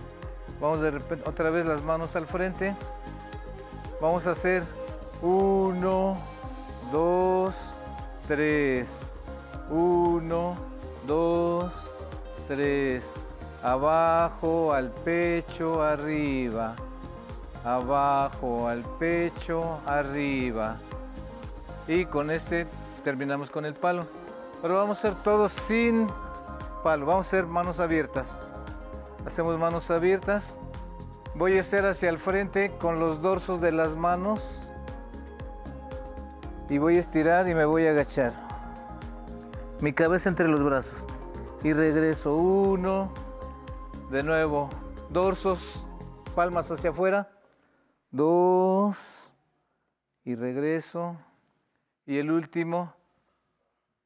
Vamos 0.62 0.80
de 0.80 0.92
repente 0.92 1.30
otra 1.30 1.50
vez 1.50 1.66
las 1.66 1.82
manos 1.84 2.16
al 2.16 2.26
frente. 2.26 2.74
Vamos 4.00 4.28
a 4.28 4.32
hacer 4.32 4.64
uno, 5.22 6.16
dos, 6.90 7.56
tres. 8.28 9.02
Uno, 9.70 10.56
dos, 11.06 11.94
tres. 12.52 13.10
Abajo, 13.64 14.74
al 14.74 14.90
pecho, 14.90 15.82
arriba. 15.82 16.76
Abajo, 17.64 18.68
al 18.68 18.84
pecho, 19.00 19.80
arriba. 19.86 20.76
Y 21.88 22.06
con 22.06 22.30
este 22.30 22.68
terminamos 23.06 23.50
con 23.50 23.66
el 23.66 23.74
palo. 23.74 24.06
Pero 24.62 24.76
vamos 24.76 24.98
a 24.98 25.00
hacer 25.00 25.24
todos 25.24 25.54
sin 25.54 26.08
palo. 26.84 27.06
Vamos 27.06 27.28
a 27.28 27.30
hacer 27.30 27.46
manos 27.46 27.80
abiertas. 27.80 28.38
Hacemos 29.26 29.58
manos 29.58 29.90
abiertas. 29.90 30.58
Voy 31.36 31.58
a 31.58 31.62
hacer 31.62 31.86
hacia 31.86 32.10
el 32.10 32.18
frente 32.18 32.72
con 32.80 33.00
los 33.00 33.22
dorsos 33.22 33.62
de 33.62 33.72
las 33.72 33.96
manos. 33.96 34.42
Y 36.70 36.80
voy 36.80 36.98
a 36.98 37.00
estirar 37.00 37.48
y 37.48 37.54
me 37.54 37.64
voy 37.64 37.88
a 37.88 37.92
agachar. 37.92 38.34
Mi 39.80 39.94
cabeza 39.94 40.28
entre 40.28 40.50
los 40.50 40.62
brazos. 40.62 41.11
Y 41.64 41.74
regreso. 41.74 42.36
Uno. 42.36 43.12
De 44.10 44.24
nuevo. 44.24 44.70
Dorsos. 45.10 45.60
Palmas 46.36 46.70
hacia 46.72 46.90
afuera. 46.90 47.30
Dos. 48.10 49.32
y 50.24 50.36
regreso. 50.36 51.18
Y 52.06 52.18
el 52.18 52.32
último, 52.32 52.94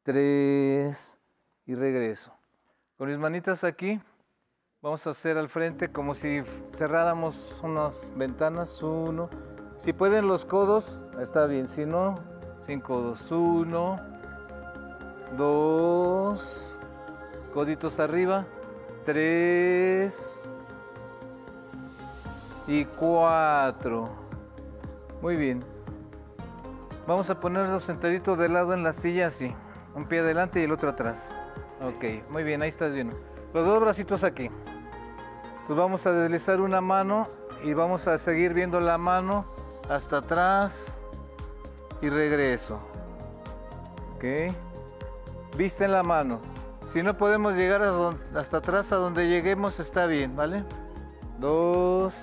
tres 0.04 1.18
y 1.66 1.76
regreso. 1.76 2.34
Con 2.98 3.10
mis 3.10 3.18
manitas 3.18 3.64
aquí, 3.64 4.00
vamos 4.82 5.06
a 5.08 5.12
hacer 5.12 5.38
al 5.38 5.50
frente 5.50 5.92
como 5.92 6.14
si 6.14 6.44
cerráramos 6.44 7.60
unas 7.64 8.12
ventanas. 8.16 8.82
Uno. 8.84 9.30
Si 9.78 9.94
pueden 9.94 10.28
los 10.28 10.46
codos, 10.46 11.10
está 11.20 11.46
bien. 11.48 11.68
Si 11.68 11.86
no, 11.86 12.24
sin 12.66 12.80
codos. 12.80 13.32
Uno, 13.32 14.00
dos, 15.38 16.75
coditos 17.56 18.02
arriba. 18.02 18.46
Tres 19.06 20.54
y 22.68 22.84
cuatro. 22.84 24.10
Muy 25.22 25.38
bien. 25.38 25.64
Vamos 27.08 27.30
a 27.30 27.40
ponernos 27.40 27.86
sentaditos 27.86 28.38
de 28.38 28.50
lado 28.50 28.74
en 28.74 28.84
la 28.84 28.92
silla 28.92 29.28
así. 29.28 29.56
Un 29.96 30.06
pie 30.06 30.20
adelante 30.20 30.60
y 30.60 30.64
el 30.64 30.72
otro 30.74 30.90
atrás. 30.90 31.38
Ok, 31.82 32.30
muy 32.30 32.44
bien, 32.44 32.62
ahí 32.62 32.68
estás 32.68 32.92
bien. 32.92 33.12
Los 33.54 33.66
dos 33.66 33.80
bracitos 33.80 34.26
aquí. 34.26 34.52
Pues 35.66 35.80
vamos 35.80 36.06
a 36.06 36.12
deslizar 36.12 36.60
una 36.60 36.82
mano 36.82 37.30
y 37.64 37.74
vamos 37.74 38.08
a 38.08 38.18
seguir 38.18 38.54
viendo 38.54 38.82
la 38.82 38.98
mano 38.98 39.46
hasta 39.90 40.18
atrás 40.18 40.88
y 42.02 42.10
regreso. 42.10 42.80
Ok. 44.16 44.54
Viste 45.56 45.86
en 45.86 45.94
la 45.94 46.04
mano. 46.04 46.55
Si 46.96 47.04
no 47.04 47.18
podemos 47.18 47.58
llegar 47.58 47.82
hasta 48.34 48.60
atrás, 48.60 48.94
a 48.94 48.96
donde 48.96 49.28
lleguemos, 49.28 49.82
está 49.82 50.06
bien, 50.06 50.34
¿vale? 50.34 50.64
Dos. 51.40 52.22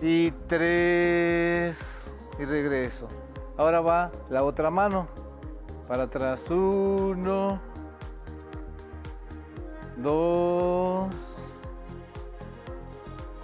Y 0.00 0.30
tres. 0.48 2.10
Y 2.38 2.44
regreso. 2.46 3.06
Ahora 3.58 3.82
va 3.82 4.10
la 4.30 4.42
otra 4.42 4.70
mano. 4.70 5.06
Para 5.86 6.04
atrás. 6.04 6.48
Uno. 6.48 7.60
Dos. 9.98 11.12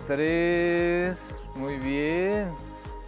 Tres. 0.07 1.35
Muy 1.55 1.77
bien. 1.77 2.51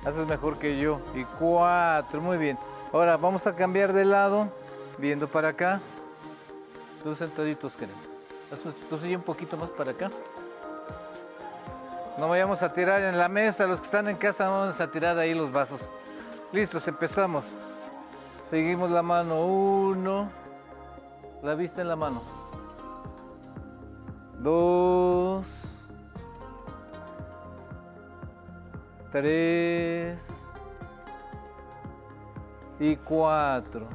Haces 0.05 0.27
mejor 0.27 0.59
que 0.59 0.79
yo. 0.79 1.01
Y 1.15 1.25
cuatro. 1.39 2.21
Muy 2.21 2.37
bien. 2.37 2.59
Ahora 2.93 3.17
vamos 3.17 3.47
a 3.47 3.55
cambiar 3.55 3.95
de 3.95 4.05
lado. 4.05 4.51
Viendo 4.99 5.29
para 5.29 5.49
acá. 5.49 5.81
Dos 7.07 7.19
sentaditos, 7.19 7.77
querido. 7.77 7.97
Entonces 8.51 9.17
un 9.17 9.23
poquito 9.23 9.57
más 9.57 9.71
para 9.71 9.93
acá. 9.93 10.11
No 12.19 12.29
vayamos 12.29 12.65
a 12.65 12.73
tirar 12.73 13.01
en 13.01 13.17
la 13.17 13.29
mesa. 13.29 13.65
Los 13.69 13.79
que 13.79 13.85
están 13.85 14.09
en 14.09 14.17
casa 14.17 14.49
vamos 14.49 14.81
a 14.81 14.91
tirar 14.91 15.17
ahí 15.17 15.33
los 15.33 15.53
vasos. 15.53 15.89
Listos, 16.51 16.89
empezamos. 16.89 17.45
Seguimos 18.51 18.91
la 18.91 19.05
mano. 19.05 19.47
Uno. 19.47 20.29
La 21.45 21.55
vista 21.55 21.81
en 21.81 21.87
la 21.87 21.95
mano. 21.95 22.23
Dos. 24.41 25.47
Tres. 29.13 30.27
Y 32.81 32.97
cuatro. 32.97 33.87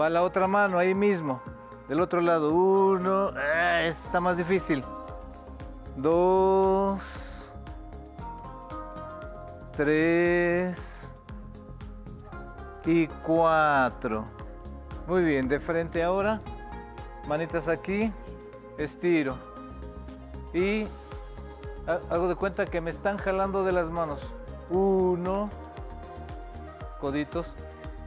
Va 0.00 0.08
la 0.08 0.22
otra 0.22 0.46
mano 0.46 0.78
ahí 0.78 0.94
mismo. 0.94 1.42
Del 1.88 2.00
otro 2.00 2.20
lado. 2.20 2.52
Uno. 2.54 3.30
Ah, 3.36 3.82
está 3.82 4.20
más 4.20 4.36
difícil. 4.36 4.82
Dos. 5.96 7.00
Tres. 9.76 11.10
Y 12.86 13.06
cuatro. 13.06 14.24
Muy 15.06 15.22
bien, 15.22 15.48
de 15.48 15.60
frente 15.60 16.02
ahora. 16.02 16.40
Manitas 17.26 17.68
aquí. 17.68 18.12
Estiro. 18.78 19.36
Y 20.52 20.86
hago 22.10 22.28
de 22.28 22.36
cuenta 22.36 22.64
que 22.64 22.80
me 22.80 22.90
están 22.90 23.18
jalando 23.18 23.64
de 23.64 23.72
las 23.72 23.90
manos. 23.90 24.20
Uno. 24.70 25.50
Coditos. 27.00 27.46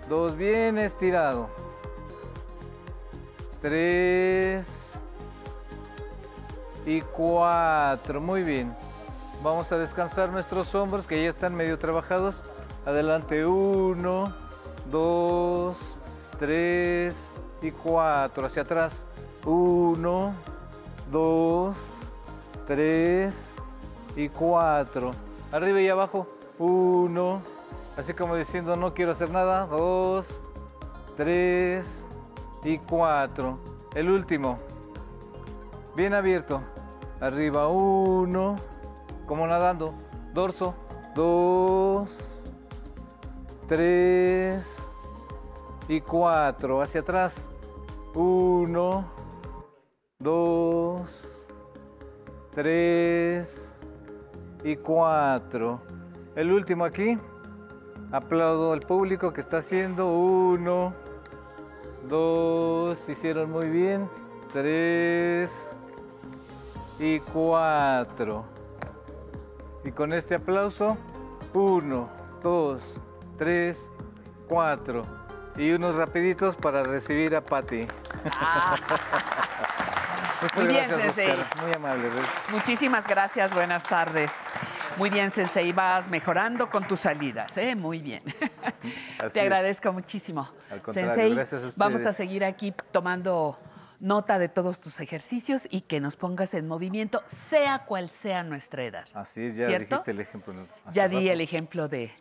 Dos, 0.09 0.35
bien 0.35 0.77
estirado. 0.77 1.49
Tres. 3.61 4.93
Y 6.85 7.01
cuatro. 7.01 8.21
Muy 8.21 8.43
bien. 8.43 8.75
Vamos 9.43 9.71
a 9.71 9.77
descansar 9.77 10.29
nuestros 10.29 10.73
hombros 10.75 11.05
que 11.05 11.21
ya 11.21 11.29
están 11.29 11.55
medio 11.55 11.77
trabajados. 11.77 12.43
Adelante. 12.85 13.45
Uno, 13.45 14.33
dos, 14.91 15.97
tres 16.39 17.29
y 17.61 17.71
cuatro. 17.71 18.45
Hacia 18.45 18.61
atrás. 18.61 19.03
Uno, 19.45 20.33
dos, 21.11 21.75
tres 22.65 23.53
y 24.15 24.29
cuatro. 24.29 25.11
Arriba 25.51 25.81
y 25.81 25.89
abajo. 25.89 26.27
Uno. 26.59 27.41
Así 27.97 28.13
como 28.13 28.35
diciendo 28.35 28.75
no 28.75 28.93
quiero 28.93 29.11
hacer 29.13 29.31
nada. 29.31 29.65
Dos, 29.65 30.27
tres 31.15 32.06
y 32.67 32.79
cuatro. 32.79 33.59
El 33.95 34.09
último. 34.09 34.59
Bien 35.95 36.13
abierto. 36.13 36.61
Arriba 37.21 37.69
uno. 37.69 38.57
Como 39.25 39.47
nadando. 39.47 39.93
Dorso. 40.33 40.75
Dos. 41.15 42.43
Tres. 43.67 44.85
Y 45.87 46.01
cuatro. 46.01 46.81
Hacia 46.81 46.99
atrás. 46.99 47.47
Uno. 48.13 49.05
Dos. 50.19 51.47
Tres. 52.53 53.73
Y 54.65 54.75
cuatro. 54.75 55.81
El 56.35 56.51
último 56.51 56.83
aquí. 56.83 57.17
Aplaudo 58.11 58.73
al 58.73 58.81
público 58.81 59.31
que 59.31 59.39
está 59.39 59.59
haciendo. 59.59 60.11
Uno 60.11 61.06
dos, 62.07 63.07
hicieron 63.09 63.51
muy 63.51 63.67
bien, 63.67 64.09
tres 64.53 65.67
y 66.99 67.19
cuatro. 67.19 68.45
Y 69.83 69.91
con 69.91 70.13
este 70.13 70.35
aplauso, 70.35 70.97
uno, 71.53 72.09
dos, 72.41 72.99
tres, 73.37 73.91
cuatro. 74.47 75.03
Y 75.55 75.71
unos 75.71 75.95
rapiditos 75.95 76.55
para 76.55 76.83
recibir 76.83 77.35
a 77.35 77.41
Patti. 77.41 77.87
Ah. 78.39 78.75
Muy 80.55 80.67
bien, 80.67 80.87
Sensei. 80.87 81.35
Muy 81.61 81.73
amable. 81.73 82.09
Muchísimas 82.51 83.07
gracias, 83.07 83.53
buenas 83.53 83.83
tardes. 83.83 84.31
Muy 84.97 85.11
bien, 85.11 85.29
Sensei, 85.29 85.71
vas 85.73 86.09
mejorando 86.09 86.69
con 86.69 86.87
tus 86.87 87.01
salidas, 87.01 87.55
¿eh? 87.57 87.75
Muy 87.75 88.01
bien. 88.01 88.23
Te 89.33 89.41
agradezco 89.41 89.93
muchísimo. 89.93 90.49
Al 90.71 90.81
contrario, 90.81 91.11
Sensei, 91.11 91.35
gracias 91.35 91.53
a 91.53 91.67
ustedes. 91.67 91.77
vamos 91.77 92.05
a 92.07 92.13
seguir 92.13 92.43
aquí 92.43 92.73
tomando 92.91 93.59
nota 93.99 94.39
de 94.39 94.49
todos 94.49 94.79
tus 94.79 94.99
ejercicios 94.99 95.67
y 95.69 95.81
que 95.81 95.99
nos 95.99 96.15
pongas 96.15 96.53
en 96.55 96.67
movimiento, 96.67 97.21
sea 97.29 97.85
cual 97.85 98.09
sea 98.09 98.41
nuestra 98.41 98.83
edad. 98.85 99.05
Así 99.13 99.45
es, 99.45 99.55
ya 99.55 99.67
¿Cierto? 99.67 99.89
dijiste 99.89 100.11
el 100.11 100.19
ejemplo. 100.19 100.67
Ya 100.91 101.07
di 101.07 101.29
el 101.29 101.41
ejemplo 101.41 101.87
de, 101.87 102.11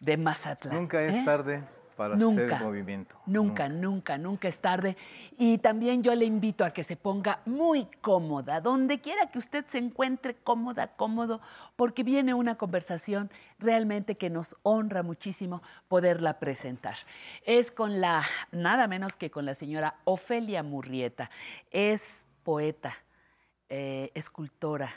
de 0.00 0.16
Mazatlán. 0.18 0.74
Nunca 0.74 1.02
es 1.02 1.16
¿eh? 1.16 1.22
tarde 1.24 1.62
para 1.98 2.14
Nunca, 2.14 2.54
hacer 2.54 2.66
movimiento. 2.66 3.16
Nunca, 3.26 3.68
nunca, 3.68 4.16
nunca 4.18 4.46
es 4.46 4.60
tarde. 4.60 4.96
Y 5.36 5.58
también 5.58 6.04
yo 6.04 6.14
le 6.14 6.26
invito 6.26 6.64
a 6.64 6.70
que 6.70 6.84
se 6.84 6.94
ponga 6.94 7.40
muy 7.44 7.88
cómoda, 8.00 8.60
donde 8.60 9.00
quiera 9.00 9.26
que 9.32 9.38
usted 9.38 9.64
se 9.66 9.78
encuentre 9.78 10.36
cómoda, 10.36 10.94
cómodo, 10.94 11.40
porque 11.74 12.04
viene 12.04 12.34
una 12.34 12.54
conversación 12.54 13.32
realmente 13.58 14.16
que 14.16 14.30
nos 14.30 14.56
honra 14.62 15.02
muchísimo 15.02 15.60
poderla 15.88 16.38
presentar. 16.38 16.94
Es 17.44 17.72
con 17.72 18.00
la, 18.00 18.22
nada 18.52 18.86
menos 18.86 19.16
que 19.16 19.32
con 19.32 19.44
la 19.44 19.54
señora 19.54 19.96
Ofelia 20.04 20.62
Murrieta. 20.62 21.32
Es 21.72 22.26
poeta, 22.44 22.94
eh, 23.70 24.12
escultora, 24.14 24.88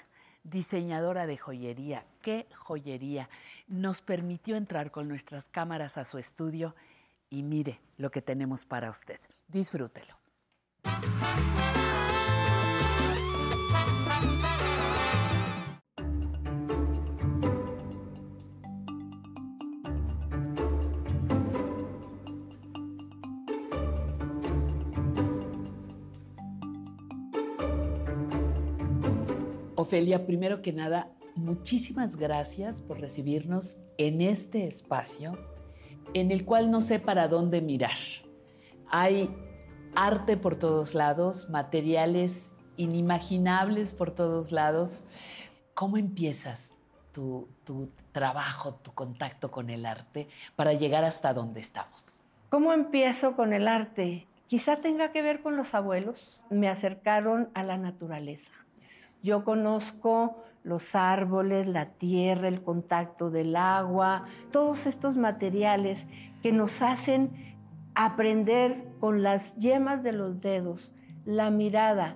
diseñadora 0.44 1.26
de 1.26 1.38
joyería. 1.38 2.06
¡Qué 2.22 2.46
joyería! 2.56 3.28
Nos 3.68 4.02
permitió 4.02 4.56
entrar 4.56 4.92
con 4.92 5.08
nuestras 5.08 5.50
cámaras 5.50 5.98
a 5.98 6.06
su 6.06 6.20
estudio 6.20 6.76
y 7.32 7.42
mire 7.42 7.82
lo 7.98 8.12
que 8.12 8.22
tenemos 8.22 8.66
para 8.66 8.92
usted. 8.92 9.20
Disfrútelo. 9.48 10.20
Ofelia, 29.76 30.28
primero 30.28 30.62
que 30.62 30.74
nada, 30.74 31.12
muchísimas 31.36 32.16
gracias 32.16 32.82
por 32.82 33.00
recibirnos 33.00 33.78
en 33.98 34.22
este 34.22 34.66
espacio 34.66 35.38
en 36.14 36.32
el 36.32 36.46
cual 36.46 36.72
no 36.72 36.82
sé 36.82 37.00
para 37.00 37.28
dónde 37.28 37.62
mirar. 37.62 37.98
Hay 38.90 39.34
arte 39.96 40.38
por 40.38 40.56
todos 40.56 40.94
lados, 40.94 41.50
materiales 41.50 42.52
inimaginables 42.78 43.94
por 43.94 44.12
todos 44.12 44.52
lados. 44.52 45.04
¿Cómo 45.74 45.98
empiezas 45.98 46.78
tu, 47.12 47.48
tu 47.64 47.90
trabajo, 48.12 48.76
tu 48.76 48.94
contacto 48.94 49.52
con 49.52 49.70
el 49.70 49.86
arte 49.86 50.28
para 50.56 50.74
llegar 50.74 51.04
hasta 51.04 51.34
donde 51.34 51.60
estamos? 51.60 52.06
¿Cómo 52.50 52.74
empiezo 52.74 53.36
con 53.36 53.54
el 53.54 53.68
arte? 53.68 54.28
Quizá 54.48 54.78
tenga 54.78 55.12
que 55.12 55.22
ver 55.22 55.42
con 55.42 55.56
los 55.56 55.74
abuelos. 55.74 56.42
Me 56.50 56.68
acercaron 56.68 57.50
a 57.54 57.64
la 57.64 57.78
naturaleza. 57.78 58.52
Yo 59.24 59.44
conozco 59.44 60.44
los 60.64 60.96
árboles, 60.96 61.68
la 61.68 61.88
tierra, 61.94 62.48
el 62.48 62.62
contacto 62.62 63.30
del 63.30 63.56
agua, 63.56 64.26
todos 64.52 64.86
estos 64.86 65.18
materiales 65.18 66.08
que 66.42 66.52
nos 66.52 66.82
hacen 66.82 67.32
aprender 67.96 68.88
con 69.00 69.24
las 69.24 69.56
yemas 69.58 70.04
de 70.04 70.12
los 70.12 70.42
dedos, 70.42 70.94
la 71.26 71.50
mirada, 71.50 72.16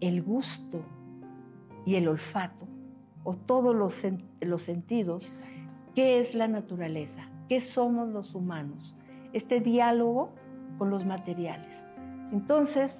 el 0.00 0.22
gusto 0.22 0.84
y 1.86 1.96
el 1.96 2.08
olfato, 2.08 2.66
o 3.22 3.36
todos 3.36 3.74
los, 3.74 4.02
los 4.40 4.62
sentidos, 4.62 5.44
qué 5.94 6.20
es 6.20 6.34
la 6.34 6.48
naturaleza, 6.48 7.22
qué 7.48 7.60
somos 7.60 8.08
los 8.08 8.34
humanos, 8.34 8.96
este 9.32 9.60
diálogo 9.60 10.32
con 10.78 10.90
los 10.90 11.06
materiales. 11.06 11.86
Entonces, 12.32 12.98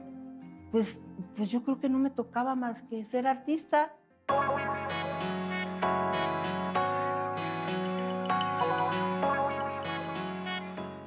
pues, 0.71 1.01
pues 1.37 1.51
yo 1.51 1.63
creo 1.63 1.81
que 1.81 1.89
no 1.89 1.99
me 1.99 2.11
tocaba 2.11 2.55
más 2.55 2.83
que 2.83 3.05
ser 3.05 3.27
artista. 3.27 3.93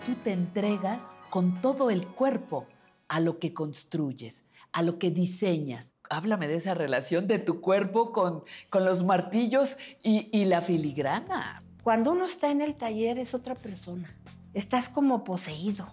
Tú 0.06 0.16
te 0.24 0.32
entregas 0.32 1.20
con 1.30 1.62
todo 1.62 1.90
el 1.90 2.08
cuerpo 2.08 2.66
a 3.08 3.20
lo 3.20 3.40
que 3.40 3.54
construyes, 3.54 4.46
a 4.72 4.82
lo 4.84 5.00
que 5.00 5.12
diseñas. 5.12 5.94
Háblame 6.10 6.48
de 6.48 6.56
esa 6.56 6.74
relación 6.74 7.28
de 7.28 7.40
tu 7.40 7.60
cuerpo 7.60 8.12
con, 8.14 8.44
con 8.70 8.86
los 8.86 9.04
martillos 9.04 9.76
y, 10.02 10.30
y 10.32 10.46
la 10.46 10.62
filigrana. 10.62 11.62
Cuando 11.84 12.12
uno 12.12 12.26
está 12.26 12.52
en 12.52 12.62
el 12.62 12.76
taller 12.76 13.20
es 13.20 13.34
otra 13.34 13.56
persona. 13.56 14.14
Estás 14.54 14.90
como 14.90 15.24
poseído. 15.24 15.88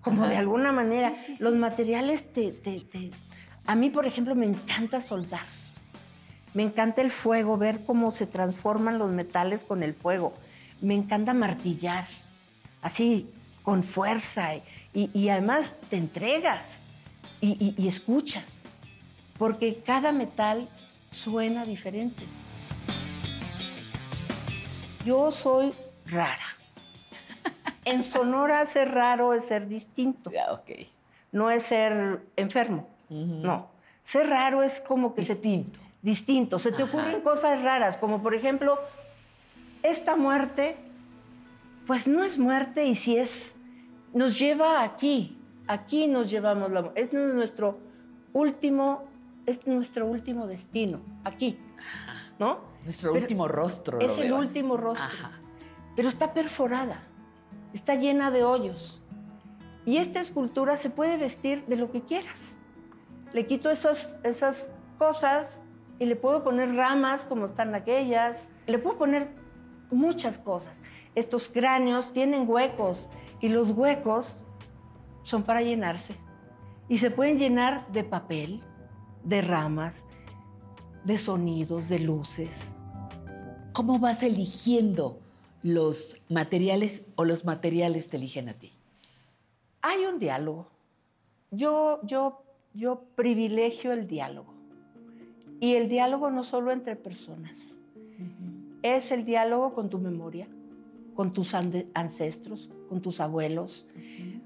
Como 0.00 0.26
de 0.26 0.36
alguna 0.36 0.72
manera. 0.72 1.12
Los 1.40 1.54
materiales 1.54 2.32
te, 2.32 2.52
te, 2.52 2.80
te... 2.80 3.10
A 3.66 3.74
mí, 3.74 3.90
por 3.90 4.06
ejemplo, 4.06 4.34
me 4.34 4.46
encanta 4.46 5.00
soldar. 5.00 5.46
Me 6.58 6.64
encanta 6.64 7.02
el 7.02 7.12
fuego, 7.12 7.56
ver 7.56 7.84
cómo 7.86 8.10
se 8.10 8.26
transforman 8.26 8.98
los 8.98 9.12
metales 9.12 9.62
con 9.62 9.84
el 9.84 9.94
fuego. 9.94 10.34
Me 10.80 10.94
encanta 10.94 11.32
martillar, 11.32 12.08
así, 12.82 13.32
con 13.62 13.84
fuerza. 13.84 14.56
Y, 14.92 15.08
y 15.14 15.28
además 15.28 15.76
te 15.88 15.98
entregas 15.98 16.66
y, 17.40 17.50
y, 17.64 17.80
y 17.80 17.86
escuchas, 17.86 18.42
porque 19.38 19.84
cada 19.86 20.10
metal 20.10 20.68
suena 21.12 21.64
diferente. 21.64 22.24
Yo 25.04 25.30
soy 25.30 25.72
rara. 26.06 26.58
En 27.84 28.02
Sonora 28.02 28.66
ser 28.66 28.90
raro 28.90 29.32
es 29.32 29.44
ser 29.44 29.68
distinto. 29.68 30.28
No 31.30 31.52
es 31.52 31.62
ser 31.62 32.20
enfermo. 32.34 32.88
No. 33.08 33.70
Ser 34.02 34.28
raro 34.28 34.64
es 34.64 34.80
como 34.80 35.14
que 35.14 35.20
distinto. 35.20 35.40
se 35.40 35.48
distinto. 35.48 35.87
Se 36.58 36.72
te 36.72 36.84
ocurren 36.84 37.20
cosas 37.22 37.62
raras, 37.62 37.96
como 37.96 38.22
por 38.22 38.34
ejemplo, 38.34 38.78
esta 39.82 40.16
muerte, 40.16 40.76
pues 41.86 42.06
no 42.06 42.22
es 42.22 42.38
muerte 42.38 42.84
y 42.86 42.94
si 42.94 43.16
es, 43.16 43.54
nos 44.14 44.38
lleva 44.38 44.82
aquí, 44.82 45.38
aquí 45.66 46.06
nos 46.06 46.30
llevamos 46.30 46.70
la 46.70 46.92
es 46.94 47.12
nuestro 47.12 47.78
último, 48.32 49.04
es 49.46 49.66
nuestro 49.66 50.06
último 50.06 50.46
destino, 50.46 51.00
aquí, 51.24 51.58
¿no? 52.38 52.60
Nuestro 52.84 53.12
Pero 53.12 53.24
último 53.24 53.48
rostro. 53.48 54.00
Es 54.00 54.18
el 54.18 54.32
último 54.32 54.76
rostro. 54.76 55.04
Ajá. 55.04 55.32
Pero 55.96 56.08
está 56.08 56.32
perforada, 56.32 57.02
está 57.72 57.96
llena 57.96 58.30
de 58.30 58.44
hoyos. 58.44 59.02
Y 59.84 59.96
esta 59.96 60.20
escultura 60.20 60.76
se 60.76 60.90
puede 60.90 61.16
vestir 61.16 61.64
de 61.66 61.76
lo 61.76 61.90
que 61.90 62.02
quieras. 62.02 62.58
Le 63.32 63.46
quito 63.46 63.70
esas, 63.70 64.14
esas 64.22 64.68
cosas 64.98 65.58
y 65.98 66.06
le 66.06 66.16
puedo 66.16 66.44
poner 66.44 66.74
ramas 66.74 67.24
como 67.24 67.46
están 67.46 67.74
aquellas. 67.74 68.48
Le 68.66 68.78
puedo 68.78 68.98
poner 68.98 69.28
muchas 69.90 70.38
cosas. 70.38 70.78
Estos 71.14 71.48
cráneos 71.48 72.12
tienen 72.12 72.48
huecos 72.48 73.06
y 73.40 73.48
los 73.48 73.70
huecos 73.72 74.36
son 75.24 75.42
para 75.42 75.62
llenarse. 75.62 76.14
Y 76.88 76.98
se 76.98 77.10
pueden 77.10 77.38
llenar 77.38 77.90
de 77.92 78.04
papel, 78.04 78.62
de 79.24 79.42
ramas, 79.42 80.04
de 81.04 81.18
sonidos, 81.18 81.88
de 81.88 81.98
luces. 81.98 82.72
¿Cómo 83.72 83.98
vas 83.98 84.22
eligiendo 84.22 85.20
los 85.62 86.20
materiales 86.28 87.06
o 87.16 87.24
los 87.24 87.44
materiales 87.44 88.08
te 88.08 88.16
eligen 88.16 88.48
a 88.48 88.54
ti? 88.54 88.72
Hay 89.82 90.04
un 90.06 90.18
diálogo. 90.18 90.68
Yo, 91.50 92.00
yo, 92.04 92.42
yo 92.74 93.04
privilegio 93.14 93.92
el 93.92 94.06
diálogo. 94.06 94.57
Y 95.60 95.74
el 95.74 95.88
diálogo 95.88 96.30
no 96.30 96.44
solo 96.44 96.72
entre 96.72 96.96
personas, 96.96 97.78
es 98.82 99.10
el 99.10 99.24
diálogo 99.24 99.74
con 99.74 99.90
tu 99.90 99.98
memoria, 99.98 100.46
con 101.14 101.32
tus 101.32 101.54
ancestros, 101.54 102.70
con 102.88 103.02
tus 103.02 103.20
abuelos, 103.20 103.86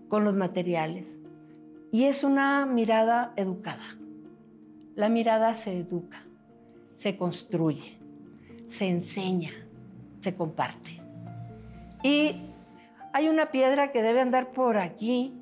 con 0.09 0.25
los 0.25 0.35
materiales. 0.35 1.21
Y 1.91 2.05
es 2.05 2.25
una 2.25 2.65
mirada 2.65 3.35
educada. 3.37 3.99
La 4.95 5.09
mirada 5.09 5.55
se 5.55 5.79
educa, 5.79 6.23
se 6.95 7.17
construye, 7.17 7.99
se 8.67 8.89
enseña, 8.89 9.51
se 10.21 10.35
comparte. 10.35 11.01
Y 12.03 12.37
hay 13.13 13.29
una 13.29 13.51
piedra 13.51 13.93
que 13.93 14.03
debe 14.03 14.21
andar 14.21 14.53
por 14.53 14.79
aquí. 14.79 15.35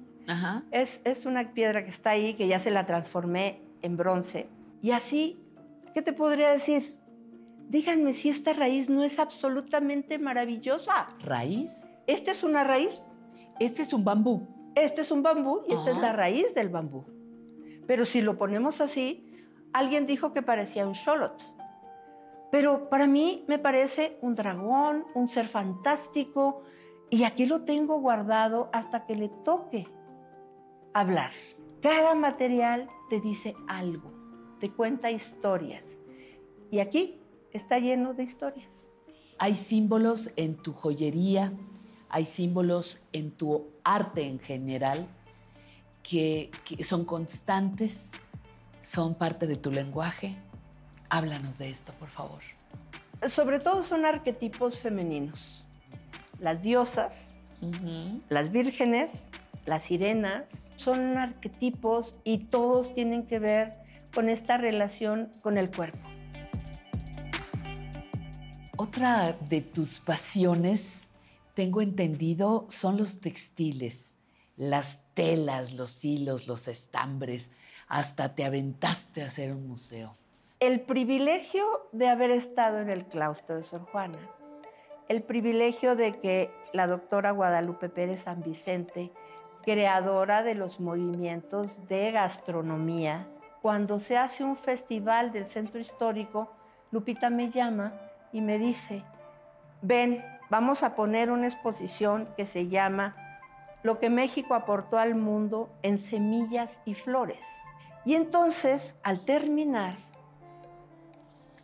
Es, 0.70 1.00
es 1.04 1.26
una 1.26 1.52
piedra 1.52 1.84
que 1.84 1.90
está 1.90 2.10
ahí, 2.10 2.34
que 2.34 2.46
ya 2.46 2.58
se 2.60 2.70
la 2.70 2.86
transformé 2.86 3.60
en 3.82 3.96
bronce. 3.96 4.48
Y 4.82 4.92
así, 4.92 5.39
¿qué 5.94 6.02
te 6.02 6.12
podría 6.12 6.50
decir? 6.50 6.98
Díganme 7.68 8.12
si 8.12 8.28
esta 8.28 8.52
raíz 8.52 8.88
no 8.88 9.04
es 9.04 9.18
absolutamente 9.18 10.18
maravillosa. 10.18 11.08
¿Raíz? 11.20 11.88
Esta 12.06 12.32
es 12.32 12.42
una 12.42 12.64
raíz. 12.64 13.02
Este 13.60 13.82
es 13.82 13.92
un 13.92 14.04
bambú. 14.04 14.48
Este 14.74 15.02
es 15.02 15.10
un 15.10 15.22
bambú 15.22 15.62
y 15.68 15.74
esta 15.74 15.90
es 15.90 15.98
la 15.98 16.12
raíz 16.12 16.54
del 16.54 16.68
bambú. 16.68 17.04
Pero 17.86 18.04
si 18.04 18.22
lo 18.22 18.38
ponemos 18.38 18.80
así, 18.80 19.30
alguien 19.72 20.06
dijo 20.06 20.32
que 20.32 20.42
parecía 20.42 20.86
un 20.86 20.94
xolotl. 20.94 21.44
Pero 22.50 22.88
para 22.88 23.06
mí 23.06 23.44
me 23.46 23.58
parece 23.58 24.18
un 24.22 24.34
dragón, 24.34 25.04
un 25.14 25.28
ser 25.28 25.48
fantástico, 25.48 26.62
y 27.08 27.24
aquí 27.24 27.46
lo 27.46 27.62
tengo 27.62 28.00
guardado 28.00 28.70
hasta 28.72 29.06
que 29.06 29.14
le 29.14 29.28
toque 29.44 29.86
hablar. 30.94 31.32
Cada 31.82 32.14
material 32.14 32.88
te 33.08 33.20
dice 33.20 33.54
algo, 33.68 34.12
te 34.60 34.70
cuenta 34.70 35.10
historias. 35.10 35.98
Y 36.70 36.78
aquí 36.78 37.18
está 37.52 37.78
lleno 37.78 38.14
de 38.14 38.22
historias. 38.22 38.88
Hay 39.38 39.56
símbolos 39.56 40.30
en 40.36 40.54
tu 40.56 40.72
joyería, 40.72 41.52
hay 42.08 42.26
símbolos 42.26 43.00
en 43.12 43.30
tu 43.30 43.66
arte 43.82 44.26
en 44.26 44.38
general 44.38 45.08
que, 46.02 46.50
que 46.64 46.84
son 46.84 47.04
constantes, 47.04 48.12
son 48.82 49.14
parte 49.14 49.46
de 49.46 49.56
tu 49.56 49.70
lenguaje. 49.70 50.36
Háblanos 51.08 51.58
de 51.58 51.70
esto, 51.70 51.92
por 51.94 52.08
favor. 52.08 52.40
Sobre 53.28 53.58
todo 53.58 53.84
son 53.84 54.04
arquetipos 54.04 54.78
femeninos. 54.78 55.64
Las 56.38 56.62
diosas, 56.62 57.32
las 58.28 58.50
vírgenes, 58.52 59.24
las 59.66 59.84
sirenas, 59.84 60.70
son 60.76 61.18
arquetipos 61.18 62.14
y 62.24 62.38
todos 62.38 62.94
tienen 62.94 63.26
que 63.26 63.38
ver 63.38 63.89
con 64.14 64.28
esta 64.28 64.56
relación 64.56 65.30
con 65.42 65.58
el 65.58 65.70
cuerpo. 65.70 65.98
Otra 68.76 69.32
de 69.32 69.60
tus 69.60 70.00
pasiones, 70.00 71.10
tengo 71.54 71.82
entendido, 71.82 72.66
son 72.70 72.96
los 72.96 73.20
textiles, 73.20 74.16
las 74.56 75.04
telas, 75.14 75.74
los 75.74 76.04
hilos, 76.04 76.48
los 76.48 76.66
estambres. 76.66 77.50
Hasta 77.88 78.34
te 78.34 78.44
aventaste 78.44 79.22
a 79.22 79.26
hacer 79.26 79.52
un 79.52 79.68
museo. 79.68 80.16
El 80.60 80.80
privilegio 80.80 81.64
de 81.92 82.08
haber 82.08 82.30
estado 82.30 82.78
en 82.78 82.90
el 82.90 83.04
claustro 83.06 83.56
de 83.56 83.64
Sor 83.64 83.82
Juana, 83.92 84.18
el 85.08 85.22
privilegio 85.22 85.96
de 85.96 86.18
que 86.20 86.50
la 86.72 86.86
doctora 86.86 87.32
Guadalupe 87.32 87.88
Pérez 87.88 88.22
San 88.22 88.42
Vicente, 88.42 89.10
creadora 89.62 90.42
de 90.42 90.54
los 90.54 90.80
movimientos 90.80 91.86
de 91.88 92.12
gastronomía, 92.12 93.26
cuando 93.62 93.98
se 93.98 94.16
hace 94.16 94.42
un 94.42 94.56
festival 94.56 95.32
del 95.32 95.46
centro 95.46 95.80
histórico, 95.80 96.50
Lupita 96.90 97.30
me 97.30 97.50
llama 97.50 97.92
y 98.32 98.40
me 98.40 98.58
dice, 98.58 99.04
ven, 99.82 100.24
vamos 100.48 100.82
a 100.82 100.94
poner 100.94 101.30
una 101.30 101.46
exposición 101.46 102.28
que 102.36 102.46
se 102.46 102.68
llama 102.68 103.16
Lo 103.82 103.98
que 103.98 104.10
México 104.10 104.54
aportó 104.54 104.98
al 104.98 105.14
mundo 105.14 105.68
en 105.82 105.98
semillas 105.98 106.80
y 106.84 106.94
flores. 106.94 107.46
Y 108.04 108.14
entonces, 108.14 108.96
al 109.02 109.24
terminar, 109.24 109.96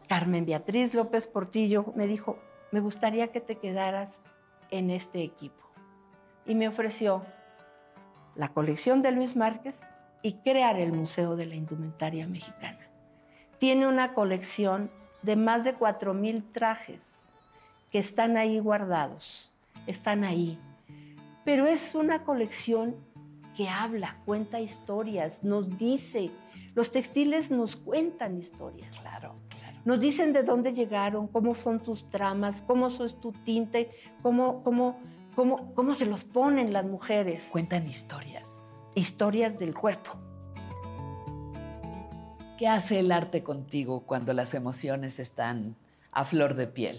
Carmen 0.07 0.45
Beatriz 0.45 0.95
López 0.95 1.27
Portillo 1.27 1.93
me 1.97 2.07
dijo, 2.07 2.39
me 2.73 2.81
gustaría 2.81 3.29
que 3.29 3.41
te 3.41 3.57
quedaras 3.57 4.21
en 4.71 4.91
este 4.91 5.23
equipo. 5.23 5.65
Y 6.45 6.55
me 6.55 6.69
ofreció 6.69 7.23
la 8.35 8.49
colección 8.51 9.03
de 9.03 9.13
Luis 9.13 9.35
Márquez 9.35 9.81
y 10.27 10.33
crear 10.33 10.81
el 10.81 10.93
Museo 10.93 11.37
de 11.37 11.47
la 11.47 11.55
Indumentaria 11.55 12.27
Mexicana. 12.27 12.81
Tiene 13.61 13.87
una 13.87 14.13
colección 14.13 14.91
de 15.23 15.37
más 15.37 15.63
de 15.63 15.79
4.000 15.79 16.51
trajes 16.51 17.27
que 17.93 18.01
están 18.01 18.37
ahí 18.37 18.59
guardados, 18.59 19.53
están 19.87 20.25
ahí. 20.25 20.59
Pero 21.45 21.67
es 21.67 21.95
una 21.95 22.25
colección 22.25 22.97
que 23.57 23.69
habla, 23.69 24.17
cuenta 24.25 24.59
historias, 24.59 25.45
nos 25.45 25.79
dice, 25.79 26.33
los 26.75 26.91
textiles 26.91 27.53
nos 27.53 27.77
cuentan 27.77 28.37
historias. 28.37 28.99
Claro, 28.99 29.37
claro. 29.49 29.79
Nos 29.85 30.01
dicen 30.01 30.33
de 30.33 30.43
dónde 30.43 30.73
llegaron, 30.73 31.29
cómo 31.29 31.55
son 31.55 31.79
tus 31.79 32.11
tramas, 32.11 32.65
cómo 32.67 32.89
es 32.89 33.21
tu 33.21 33.31
tinte, 33.31 33.93
cómo, 34.23 34.65
cómo, 34.65 34.99
cómo, 35.37 35.73
cómo 35.75 35.95
se 35.95 36.05
los 36.05 36.25
ponen 36.25 36.73
las 36.73 36.85
mujeres. 36.85 37.47
Cuentan 37.53 37.87
historias. 37.87 38.56
Historias 38.97 39.59
del 39.59 39.75
cuerpo. 39.75 40.13
¿Qué 42.57 42.67
hace 42.67 42.99
el 42.99 43.13
arte 43.13 43.43
contigo 43.43 44.05
cuando 44.07 44.33
las 44.33 44.55
emociones 44.55 45.19
están 45.19 45.77
a 46.13 46.25
flor 46.25 46.55
de 46.55 46.67
piel? 46.67 46.97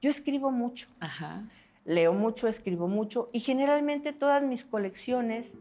Yo 0.00 0.08
escribo 0.08 0.52
mucho. 0.52 0.86
Ajá. 1.00 1.42
Leo 1.84 2.12
mucho, 2.12 2.46
escribo 2.46 2.86
mucho 2.86 3.28
y 3.32 3.40
generalmente 3.40 4.12
todas 4.12 4.40
mis 4.44 4.64
colecciones 4.64 5.54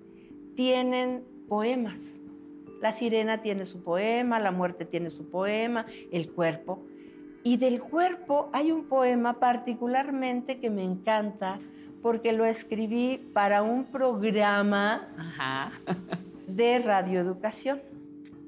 tienen 0.55 1.23
poemas. 1.49 2.13
La 2.79 2.93
sirena 2.93 3.41
tiene 3.41 3.65
su 3.65 3.81
poema, 3.81 4.39
la 4.39 4.51
muerte 4.51 4.85
tiene 4.85 5.09
su 5.09 5.31
poema, 5.31 5.87
el 6.11 6.31
cuerpo. 6.31 6.85
Y 7.43 7.57
del 7.57 7.81
cuerpo 7.81 8.51
hay 8.53 8.71
un 8.71 8.85
poema 8.85 9.39
particularmente 9.39 10.59
que 10.59 10.69
me 10.69 10.83
encanta 10.83 11.59
porque 12.06 12.34
lo 12.34 12.45
escribí 12.45 13.18
para 13.34 13.64
un 13.64 13.86
programa 13.86 15.07
de 16.48 16.77
radioeducación. 16.77 17.82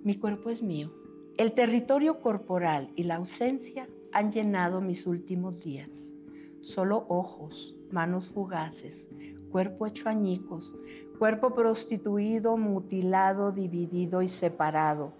Mi 0.04 0.16
cuerpo 0.16 0.52
es 0.52 0.62
mío. 0.62 0.94
El 1.40 1.54
territorio 1.54 2.20
corporal 2.20 2.92
y 2.96 3.06
la 3.06 3.16
ausencia 3.16 3.90
han 4.14 4.32
llenado 4.32 4.80
mis 4.80 5.08
últimos 5.08 5.60
días. 5.60 6.14
Solo 6.62 7.08
ojos, 7.10 7.74
manos 7.90 8.28
fugaces, 8.28 9.10
cuerpo 9.50 9.88
hecho 9.88 10.08
añicos, 10.08 10.72
cuerpo 11.18 11.56
prostituido, 11.56 12.58
mutilado, 12.58 13.52
dividido 13.52 14.22
y 14.22 14.30
separado, 14.30 15.14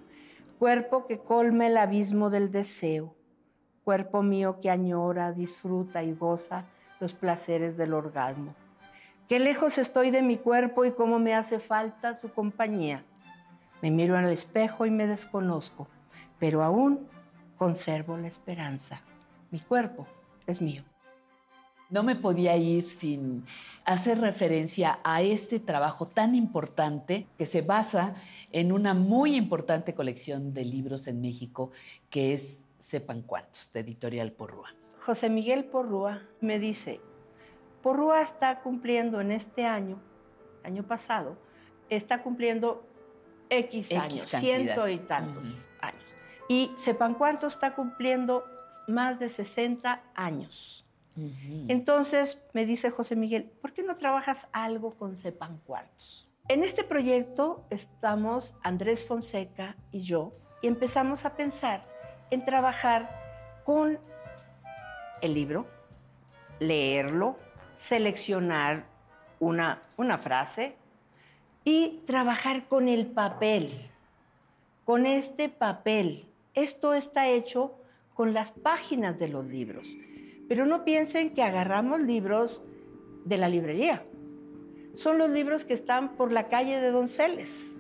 cuerpo 0.60 1.08
que 1.08 1.18
colme 1.18 1.66
el 1.68 1.78
abismo 1.78 2.30
del 2.30 2.52
deseo, 2.52 3.16
cuerpo 3.84 4.22
mío 4.22 4.60
que 4.62 4.70
añora, 4.70 5.32
disfruta 5.32 6.04
y 6.04 6.14
goza 6.14 6.68
los 7.00 7.14
placeres 7.14 7.78
del 7.78 7.94
orgasmo. 7.94 8.56
Qué 9.28 9.40
lejos 9.40 9.78
estoy 9.78 10.10
de 10.10 10.22
mi 10.22 10.38
cuerpo 10.38 10.86
y 10.86 10.92
cómo 10.92 11.20
me 11.20 11.34
hace 11.34 11.60
falta 11.60 12.14
su 12.14 12.32
compañía. 12.32 13.04
Me 13.82 13.92
miro 13.92 14.18
el 14.18 14.26
espejo 14.30 14.86
y 14.86 14.92
me 14.92 15.06
desconozco, 15.06 15.88
pero 16.40 16.64
aún 16.64 17.08
conservo 17.58 18.18
la 18.18 18.28
esperanza. 18.28 19.02
Mi 19.52 19.60
cuerpo 19.60 20.08
es 20.46 20.62
mío. 20.62 20.84
No 21.90 22.04
me 22.04 22.16
podía 22.16 22.58
ir 22.58 22.88
sin 22.88 23.46
hacer 23.86 24.20
referencia 24.20 25.00
a 25.04 25.22
este 25.22 25.60
trabajo 25.60 26.08
tan 26.08 26.36
importante 26.36 27.28
que 27.38 27.46
se 27.46 27.62
basa 27.62 28.16
en 28.52 28.72
una 28.74 28.94
muy 28.94 29.36
importante 29.36 29.94
colección 29.94 30.54
de 30.54 30.66
libros 30.66 31.08
en 31.08 31.22
México 31.22 31.72
que 32.10 32.34
es 32.34 32.60
Sepan 32.80 33.22
Cuántos, 33.22 33.72
de 33.72 33.82
Editorial 33.82 34.34
Porrúa. 34.34 34.70
José 35.08 35.30
Miguel 35.30 35.64
Porrúa 35.64 36.24
me 36.42 36.60
dice, 36.60 37.00
Porrúa 37.82 38.22
está 38.22 38.60
cumpliendo 38.60 39.22
en 39.22 39.32
este 39.32 39.66
año, 39.66 40.02
año 40.66 40.84
pasado, 40.84 41.38
está 41.90 42.22
cumpliendo 42.22 42.86
X, 43.50 43.94
años, 43.94 44.28
ciento 44.28 44.90
y 44.90 44.98
tantos 44.98 45.46
años. 45.80 46.04
Y 46.50 46.74
Sepan 46.76 47.14
Cuántos 47.14 47.54
está 47.54 47.74
cumpliendo 47.74 48.44
más 48.90 49.18
de 49.18 49.30
60 49.30 50.04
años. 50.14 50.86
Entonces 51.70 52.38
me 52.52 52.66
dice 52.66 52.92
José 52.92 53.16
Miguel, 53.16 53.46
¿por 53.62 53.72
qué 53.72 53.84
no 53.84 53.96
trabajas 53.96 54.50
algo 54.52 54.98
con 54.98 55.16
Sepan 55.16 55.62
Cuántos? 55.66 56.28
En 56.50 56.66
este 56.66 56.84
proyecto 56.84 57.66
estamos 57.70 58.54
Andrés 58.62 59.06
Fonseca 59.06 59.78
y 59.90 60.02
yo 60.02 60.34
y 60.62 60.68
empezamos 60.68 61.24
a 61.24 61.38
pensar 61.38 61.88
en 62.30 62.44
trabajar 62.44 63.64
con 63.64 64.00
el 65.22 65.34
libro, 65.34 65.68
leerlo, 66.60 67.38
seleccionar 67.74 68.86
una, 69.40 69.84
una 69.98 70.18
frase 70.18 70.76
y 71.64 72.02
trabajar 72.06 72.68
con 72.68 72.88
el 72.88 73.08
papel, 73.08 73.72
con 74.86 75.06
este 75.06 75.50
papel. 75.50 76.26
Esto 76.54 76.94
está 76.94 77.28
hecho 77.28 77.76
con 78.14 78.34
las 78.34 78.52
páginas 78.52 79.20
de 79.20 79.28
los 79.28 79.46
libros. 79.46 79.88
Pero 80.48 80.66
no 80.66 80.86
piensen 80.86 81.32
que 81.32 81.44
agarramos 81.44 82.00
libros 82.02 82.62
de 83.26 83.38
la 83.38 83.50
librería. 83.50 84.04
Son 84.96 85.18
los 85.18 85.30
libros 85.30 85.66
que 85.66 85.74
están 85.74 86.16
por 86.16 86.32
la 86.32 86.48
calle 86.48 86.80
de 86.80 86.90
Donceles. 86.90 87.76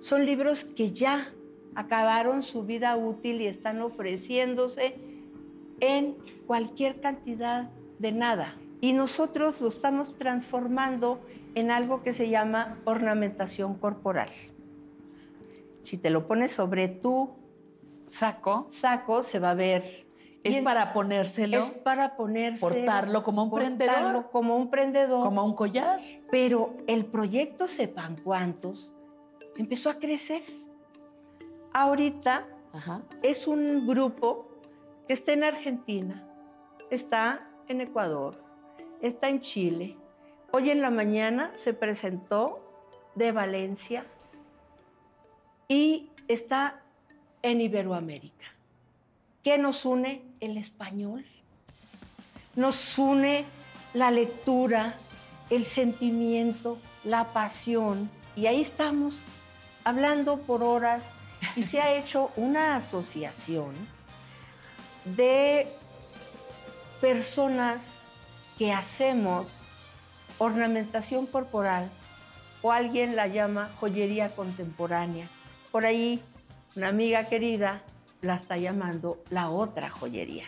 Son 0.00 0.24
libros 0.26 0.64
que 0.64 0.92
ya 0.92 1.32
acabaron 1.74 2.42
su 2.42 2.62
vida 2.62 2.96
útil 2.96 3.40
y 3.40 3.46
están 3.46 3.80
ofreciéndose 3.80 5.13
en 5.80 6.16
cualquier 6.46 7.00
cantidad 7.00 7.70
de 7.98 8.12
nada. 8.12 8.54
Y 8.80 8.92
nosotros 8.92 9.60
lo 9.60 9.68
estamos 9.68 10.16
transformando 10.18 11.20
en 11.54 11.70
algo 11.70 12.02
que 12.02 12.12
se 12.12 12.28
llama 12.28 12.78
ornamentación 12.84 13.74
corporal. 13.74 14.28
Si 15.82 15.98
te 15.98 16.10
lo 16.10 16.26
pones 16.26 16.52
sobre 16.52 16.88
tu 16.88 17.30
saco, 18.06 18.66
saco 18.68 19.22
se 19.22 19.38
va 19.38 19.50
a 19.50 19.54
ver. 19.54 20.04
Es 20.42 20.60
para 20.60 20.92
ponérselo. 20.92 21.58
Es 21.58 21.70
para 21.70 22.16
ponerse. 22.16 22.60
Portarlo 22.60 23.24
como 23.24 23.44
un 23.44 23.50
prendedor. 23.50 24.30
Como 24.30 24.56
un 24.56 24.70
prendedor. 24.70 25.24
Como 25.24 25.44
un 25.44 25.54
collar. 25.54 26.00
Pero 26.30 26.74
el 26.86 27.06
proyecto 27.06 27.66
Sepan 27.66 28.16
Cuántos 28.22 28.92
empezó 29.56 29.88
a 29.88 29.94
crecer. 29.94 30.42
Ahorita 31.72 32.46
es 33.22 33.46
un 33.46 33.86
grupo 33.86 34.48
que 35.06 35.12
está 35.12 35.32
en 35.32 35.44
Argentina, 35.44 36.22
está 36.90 37.46
en 37.68 37.80
Ecuador, 37.80 38.42
está 39.02 39.28
en 39.28 39.40
Chile. 39.40 39.96
Hoy 40.50 40.70
en 40.70 40.80
la 40.80 40.90
mañana 40.90 41.50
se 41.54 41.74
presentó 41.74 42.60
de 43.14 43.32
Valencia 43.32 44.04
y 45.68 46.10
está 46.28 46.80
en 47.42 47.60
Iberoamérica. 47.60 48.46
¿Qué 49.42 49.58
nos 49.58 49.84
une? 49.84 50.22
El 50.40 50.56
español. 50.56 51.26
Nos 52.56 52.96
une 52.96 53.44
la 53.92 54.10
lectura, 54.10 54.96
el 55.50 55.66
sentimiento, 55.66 56.78
la 57.04 57.32
pasión. 57.32 58.08
Y 58.36 58.46
ahí 58.46 58.62
estamos, 58.62 59.18
hablando 59.84 60.38
por 60.38 60.62
horas, 60.62 61.04
y 61.56 61.64
se 61.64 61.80
ha 61.80 61.94
hecho 61.94 62.30
una 62.36 62.76
asociación 62.76 63.74
de 65.04 65.66
personas 67.00 67.82
que 68.58 68.72
hacemos 68.72 69.46
ornamentación 70.38 71.26
corporal 71.26 71.90
o 72.62 72.72
alguien 72.72 73.14
la 73.14 73.26
llama 73.26 73.70
joyería 73.78 74.30
contemporánea. 74.30 75.28
Por 75.70 75.84
ahí 75.84 76.22
una 76.76 76.88
amiga 76.88 77.28
querida 77.28 77.82
la 78.20 78.36
está 78.36 78.56
llamando 78.56 79.22
la 79.30 79.50
otra 79.50 79.90
joyería, 79.90 80.46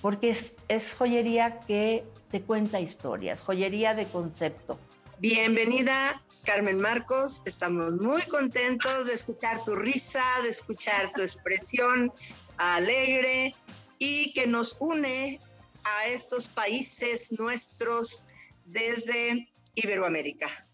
porque 0.00 0.30
es, 0.30 0.54
es 0.68 0.94
joyería 0.94 1.60
que 1.60 2.04
te 2.30 2.40
cuenta 2.40 2.80
historias, 2.80 3.40
joyería 3.40 3.94
de 3.94 4.06
concepto. 4.06 4.78
Bienvenida, 5.18 6.18
Carmen 6.44 6.80
Marcos. 6.80 7.42
Estamos 7.44 7.92
muy 8.00 8.22
contentos 8.22 9.06
de 9.06 9.12
escuchar 9.12 9.62
tu 9.64 9.76
risa, 9.76 10.24
de 10.42 10.48
escuchar 10.48 11.12
tu 11.12 11.20
expresión 11.20 12.12
alegre 12.60 13.54
y 13.98 14.32
que 14.32 14.46
nos 14.46 14.76
une 14.80 15.40
a 15.84 16.06
estos 16.06 16.48
países 16.48 17.32
nuestros 17.38 18.24
desde 18.64 19.48
Iberoamérica. 19.74 20.69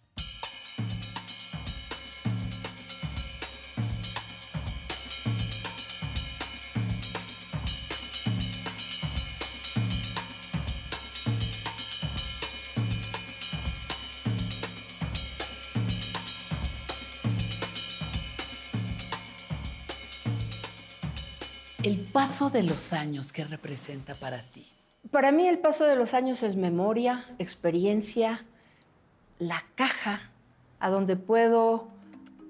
El 21.87 21.99
paso 22.01 22.51
de 22.51 22.65
los 22.65 22.93
años, 22.93 23.33
¿qué 23.33 23.45
representa 23.45 24.15
para 24.15 24.43
ti? 24.43 24.67
Para 25.13 25.31
mí 25.31 25.47
el 25.47 25.61
paso 25.61 25.85
de 25.85 25.95
los 25.95 26.15
años 26.15 26.43
es 26.43 26.57
memoria, 26.57 27.25
experiencia, 27.39 28.45
la 29.39 29.63
caja 29.77 30.33
a 30.81 30.91
donde 30.91 31.15
puedo 31.15 31.87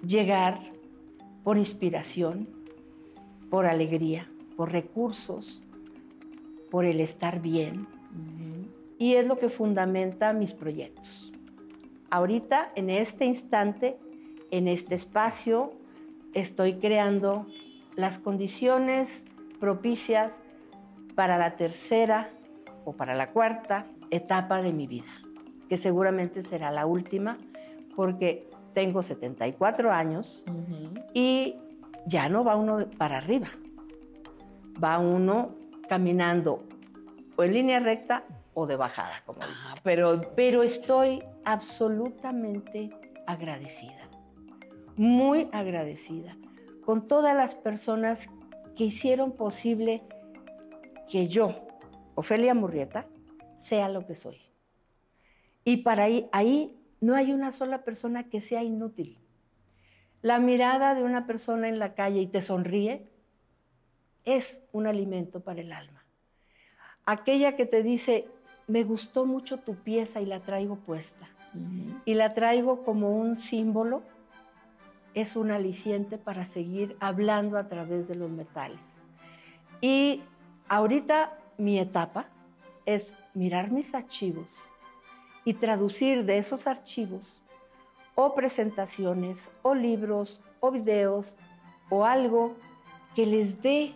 llegar 0.06 0.58
por 1.44 1.58
inspiración, 1.58 2.48
por 3.50 3.66
alegría, 3.66 4.26
por 4.56 4.72
recursos, 4.72 5.60
por 6.70 6.86
el 6.86 6.98
estar 6.98 7.42
bien. 7.42 7.86
Y 8.98 9.16
es 9.16 9.26
lo 9.26 9.36
que 9.36 9.50
fundamenta 9.50 10.32
mis 10.32 10.54
proyectos. 10.54 11.30
Ahorita, 12.08 12.72
en 12.74 12.88
este 12.88 13.26
instante, 13.26 13.98
en 14.50 14.66
este 14.66 14.94
espacio, 14.94 15.74
estoy 16.32 16.76
creando 16.76 17.46
las 17.96 18.18
condiciones 18.18 19.24
propicias 19.58 20.40
para 21.14 21.38
la 21.38 21.56
tercera 21.56 22.28
o 22.84 22.92
para 22.92 23.14
la 23.14 23.28
cuarta 23.28 23.86
etapa 24.10 24.62
de 24.62 24.72
mi 24.72 24.86
vida, 24.86 25.10
que 25.68 25.78
seguramente 25.78 26.42
será 26.42 26.70
la 26.70 26.86
última, 26.86 27.38
porque 27.96 28.48
tengo 28.74 29.02
74 29.02 29.90
años 29.90 30.44
y 31.14 31.56
ya 32.06 32.28
no 32.28 32.44
va 32.44 32.54
uno 32.56 32.86
para 32.98 33.18
arriba, 33.18 33.48
va 34.82 34.98
uno 34.98 35.54
caminando 35.88 36.62
o 37.36 37.42
en 37.42 37.54
línea 37.54 37.78
recta 37.80 38.24
o 38.52 38.66
de 38.66 38.76
bajada, 38.76 39.22
como 39.24 39.40
dice. 39.40 39.80
Pero, 39.82 40.20
pero 40.36 40.62
estoy 40.62 41.22
absolutamente 41.44 42.90
agradecida, 43.26 44.08
muy 44.96 45.48
agradecida 45.52 46.36
con 46.86 47.08
todas 47.08 47.36
las 47.36 47.56
personas 47.56 48.28
que 48.76 48.84
hicieron 48.84 49.32
posible 49.32 50.04
que 51.10 51.26
yo, 51.26 51.66
Ofelia 52.14 52.54
Murrieta, 52.54 53.08
sea 53.58 53.88
lo 53.88 54.06
que 54.06 54.14
soy. 54.14 54.38
Y 55.64 55.78
para 55.78 56.04
ahí, 56.04 56.28
ahí 56.30 56.78
no 57.00 57.16
hay 57.16 57.32
una 57.32 57.50
sola 57.50 57.82
persona 57.82 58.28
que 58.28 58.40
sea 58.40 58.62
inútil. 58.62 59.18
La 60.22 60.38
mirada 60.38 60.94
de 60.94 61.02
una 61.02 61.26
persona 61.26 61.68
en 61.68 61.80
la 61.80 61.94
calle 61.94 62.20
y 62.20 62.28
te 62.28 62.40
sonríe 62.40 63.10
es 64.24 64.60
un 64.70 64.86
alimento 64.86 65.40
para 65.40 65.62
el 65.62 65.72
alma. 65.72 66.04
Aquella 67.04 67.56
que 67.56 67.66
te 67.66 67.82
dice, 67.82 68.28
me 68.68 68.84
gustó 68.84 69.26
mucho 69.26 69.58
tu 69.58 69.74
pieza 69.74 70.20
y 70.20 70.26
la 70.26 70.38
traigo 70.38 70.76
puesta, 70.76 71.28
y 72.04 72.14
la 72.14 72.32
traigo 72.32 72.84
como 72.84 73.10
un 73.10 73.38
símbolo, 73.38 74.02
es 75.16 75.34
un 75.34 75.50
aliciente 75.50 76.18
para 76.18 76.44
seguir 76.44 76.94
hablando 77.00 77.56
a 77.56 77.68
través 77.68 78.06
de 78.06 78.14
los 78.14 78.30
metales. 78.30 79.02
Y 79.80 80.22
ahorita 80.68 81.38
mi 81.56 81.80
etapa 81.80 82.26
es 82.84 83.14
mirar 83.32 83.70
mis 83.70 83.94
archivos 83.94 84.48
y 85.46 85.54
traducir 85.54 86.26
de 86.26 86.36
esos 86.36 86.66
archivos 86.66 87.42
o 88.14 88.34
presentaciones 88.34 89.48
o 89.62 89.74
libros 89.74 90.40
o 90.60 90.70
videos 90.70 91.36
o 91.88 92.04
algo 92.04 92.54
que 93.14 93.24
les 93.24 93.62
dé 93.62 93.94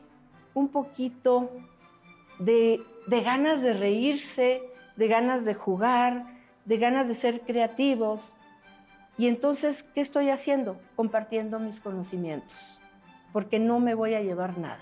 un 0.54 0.68
poquito 0.68 1.50
de, 2.38 2.80
de, 3.08 3.20
ganas 3.20 3.60
de 3.60 3.74
reírse, 3.74 4.62
de 4.96 5.08
ganas 5.08 5.44
de 5.44 5.52
jugar, 5.52 6.38
de 6.64 6.78
ganas 6.78 7.08
de 7.08 7.14
ser 7.14 7.42
creativos. 7.42 8.32
Y 9.20 9.28
entonces, 9.28 9.82
¿qué 9.94 10.00
estoy 10.00 10.30
haciendo? 10.30 10.80
Compartiendo 10.96 11.58
mis 11.58 11.78
conocimientos, 11.78 12.56
porque 13.34 13.58
no 13.58 13.78
me 13.78 13.94
voy 13.94 14.14
a 14.14 14.22
llevar 14.22 14.56
nada. 14.56 14.80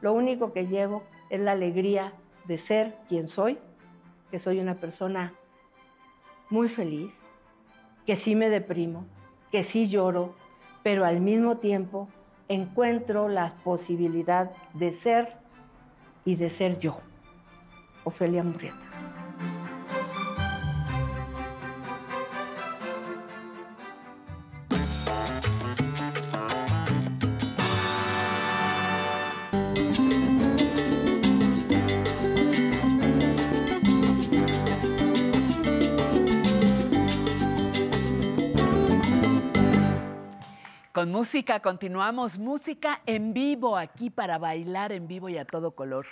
Lo 0.00 0.14
único 0.14 0.52
que 0.52 0.66
llevo 0.66 1.04
es 1.30 1.38
la 1.40 1.52
alegría 1.52 2.12
de 2.48 2.58
ser 2.58 2.96
quien 3.08 3.28
soy, 3.28 3.60
que 4.32 4.40
soy 4.40 4.58
una 4.58 4.74
persona 4.74 5.32
muy 6.50 6.68
feliz, 6.68 7.14
que 8.04 8.16
sí 8.16 8.34
me 8.34 8.50
deprimo, 8.50 9.06
que 9.52 9.62
sí 9.62 9.88
lloro, 9.88 10.34
pero 10.82 11.04
al 11.04 11.20
mismo 11.20 11.58
tiempo 11.58 12.08
encuentro 12.48 13.28
la 13.28 13.54
posibilidad 13.62 14.50
de 14.74 14.90
ser 14.90 15.36
y 16.24 16.34
de 16.34 16.50
ser 16.50 16.80
yo, 16.80 16.98
Ofelia 18.02 18.42
Murrieta. 18.42 18.91
Música 41.22 41.60
continuamos, 41.60 42.36
música 42.36 43.00
en 43.06 43.32
vivo 43.32 43.76
aquí 43.76 44.10
para 44.10 44.38
bailar 44.38 44.90
en 44.90 45.06
vivo 45.06 45.28
y 45.28 45.38
a 45.38 45.44
todo 45.44 45.70
color. 45.70 46.04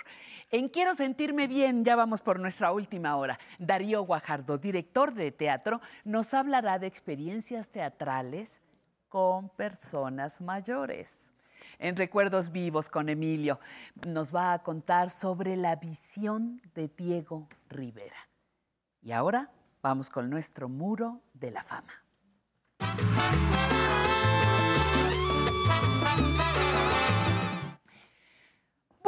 En 0.51 0.69
Quiero 0.69 0.95
sentirme 0.95 1.47
bien, 1.47 1.83
ya 1.83 1.97
vamos 1.97 2.21
por 2.21 2.39
nuestra 2.39 2.71
última 2.71 3.17
hora. 3.17 3.37
Darío 3.59 4.03
Guajardo, 4.03 4.57
director 4.57 5.13
de 5.13 5.33
teatro, 5.33 5.81
nos 6.05 6.33
hablará 6.33 6.79
de 6.79 6.87
experiencias 6.87 7.67
teatrales 7.67 8.61
con 9.09 9.49
personas 9.49 10.39
mayores. 10.39 11.33
En 11.77 11.97
Recuerdos 11.97 12.49
Vivos 12.49 12.87
con 12.87 13.09
Emilio 13.09 13.59
nos 14.07 14.33
va 14.33 14.53
a 14.53 14.63
contar 14.63 15.09
sobre 15.09 15.57
la 15.57 15.75
visión 15.75 16.61
de 16.73 16.87
Diego 16.87 17.49
Rivera. 17.67 18.29
Y 19.01 19.11
ahora 19.11 19.51
vamos 19.81 20.09
con 20.09 20.29
nuestro 20.29 20.69
muro 20.69 21.19
de 21.33 21.51
la 21.51 21.63
fama. 21.63 21.91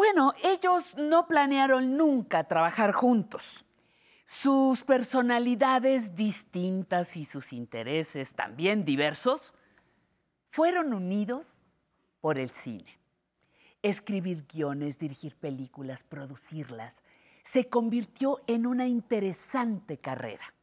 Bueno, 0.05 0.33
ellos 0.43 0.97
no 0.97 1.27
planearon 1.27 1.95
nunca 1.95 2.43
trabajar 2.43 2.91
juntos. 2.91 3.63
Sus 4.25 4.83
personalidades 4.83 6.13
distintas 6.13 7.15
y 7.15 7.23
sus 7.23 7.53
intereses 7.53 8.35
también 8.35 8.83
diversos 8.83 9.53
fueron 10.49 10.91
unidos 10.91 11.57
por 12.19 12.37
el 12.37 12.49
cine. 12.49 12.99
Escribir 13.81 14.45
guiones, 14.45 14.99
dirigir 14.99 15.37
películas, 15.37 16.03
producirlas, 16.03 17.01
se 17.45 17.69
convirtió 17.69 18.41
en 18.45 18.67
una 18.67 18.87
interesante 18.87 19.99
carrera. 19.99 20.53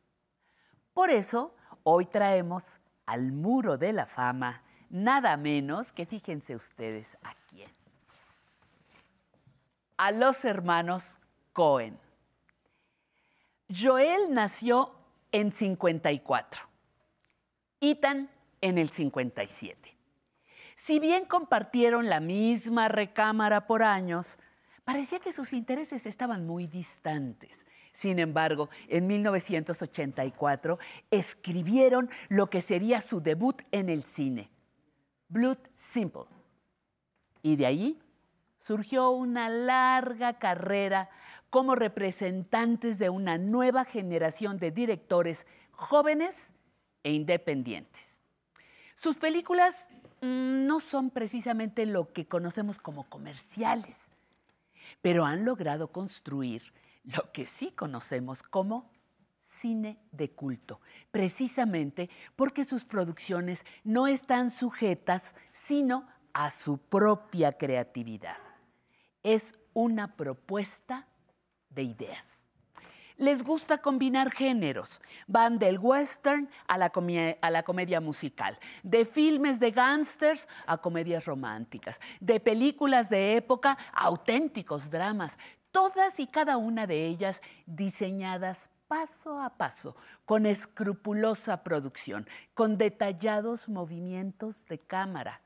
Por 0.92 1.08
eso, 1.08 1.56
hoy 1.82 2.04
traemos 2.04 2.78
al 3.06 3.32
muro 3.32 3.78
de 3.78 3.94
la 3.94 4.04
fama 4.04 4.64
nada 4.90 5.38
menos 5.38 5.92
que, 5.92 6.04
fíjense 6.04 6.54
ustedes, 6.54 7.16
a 7.22 7.32
quién 7.48 7.80
a 10.01 10.12
los 10.12 10.47
hermanos 10.47 11.20
Cohen. 11.52 11.98
Joel 13.68 14.32
nació 14.32 14.94
en 15.31 15.52
54, 15.52 16.62
Ethan 17.82 18.31
en 18.62 18.78
el 18.78 18.89
57. 18.89 19.94
Si 20.74 21.01
bien 21.01 21.27
compartieron 21.27 22.09
la 22.09 22.18
misma 22.18 22.89
recámara 22.89 23.66
por 23.66 23.82
años, 23.82 24.39
parecía 24.85 25.18
que 25.18 25.35
sus 25.35 25.52
intereses 25.52 26.06
estaban 26.06 26.47
muy 26.47 26.66
distantes. 26.66 27.66
Sin 27.93 28.18
embargo, 28.18 28.70
en 28.89 29.06
1984 29.06 30.78
escribieron 31.10 32.09
lo 32.31 32.48
que 32.48 32.62
sería 32.62 33.02
su 33.02 33.20
debut 33.20 33.60
en 33.70 33.90
el 33.90 34.05
cine, 34.05 34.48
Blood 35.28 35.59
Simple. 35.77 36.24
Y 37.43 37.56
de 37.56 37.66
ahí 37.66 38.01
surgió 38.60 39.10
una 39.10 39.48
larga 39.48 40.38
carrera 40.38 41.08
como 41.48 41.74
representantes 41.74 42.98
de 42.98 43.10
una 43.10 43.38
nueva 43.38 43.84
generación 43.84 44.58
de 44.58 44.70
directores 44.70 45.46
jóvenes 45.72 46.52
e 47.02 47.12
independientes. 47.12 48.20
Sus 48.96 49.16
películas 49.16 49.88
mm, 50.20 50.66
no 50.66 50.78
son 50.80 51.10
precisamente 51.10 51.86
lo 51.86 52.12
que 52.12 52.28
conocemos 52.28 52.78
como 52.78 53.08
comerciales, 53.08 54.12
pero 55.02 55.24
han 55.24 55.44
logrado 55.44 55.88
construir 55.88 56.72
lo 57.04 57.32
que 57.32 57.46
sí 57.46 57.72
conocemos 57.72 58.42
como 58.42 58.90
cine 59.40 59.98
de 60.12 60.30
culto, 60.30 60.80
precisamente 61.10 62.08
porque 62.36 62.64
sus 62.64 62.84
producciones 62.84 63.64
no 63.82 64.06
están 64.06 64.52
sujetas 64.52 65.34
sino 65.50 66.06
a 66.32 66.50
su 66.50 66.78
propia 66.78 67.50
creatividad 67.52 68.49
es 69.22 69.55
una 69.72 70.16
propuesta 70.16 71.06
de 71.70 71.82
ideas. 71.82 72.40
Les 73.16 73.44
gusta 73.44 73.78
combinar 73.78 74.30
géneros. 74.30 74.98
Van 75.26 75.59
del 75.59 75.78
western 75.78 76.48
a 76.66 76.78
la, 76.78 76.88
comedia 76.90 78.01
musical, 78.01 78.59
de 78.82 79.05
filmes 79.05 79.60
de 79.60 79.72
gángsters 79.72 80.48
a 80.66 80.78
comedias 80.78 81.26
románticas, 81.26 82.01
de 82.18 82.40
películas 82.40 83.10
de 83.10 83.36
época 83.36 83.76
a 83.92 84.05
auténticos 84.05 84.88
dramas. 84.88 85.36
Todas 85.70 86.18
y 86.18 86.28
cada 86.28 86.56
una 86.56 86.86
de 86.86 87.06
ellas 87.06 87.42
diseñadas 87.66 88.70
paso 88.88 89.38
a 89.38 89.51
paso, 89.51 89.94
con 90.24 90.47
escrupulosa 90.47 91.62
producción, 91.62 92.26
con 92.55 92.78
detallados 92.78 93.68
movimientos 93.68 94.64
de 94.64 94.78
cámara, 94.78 95.42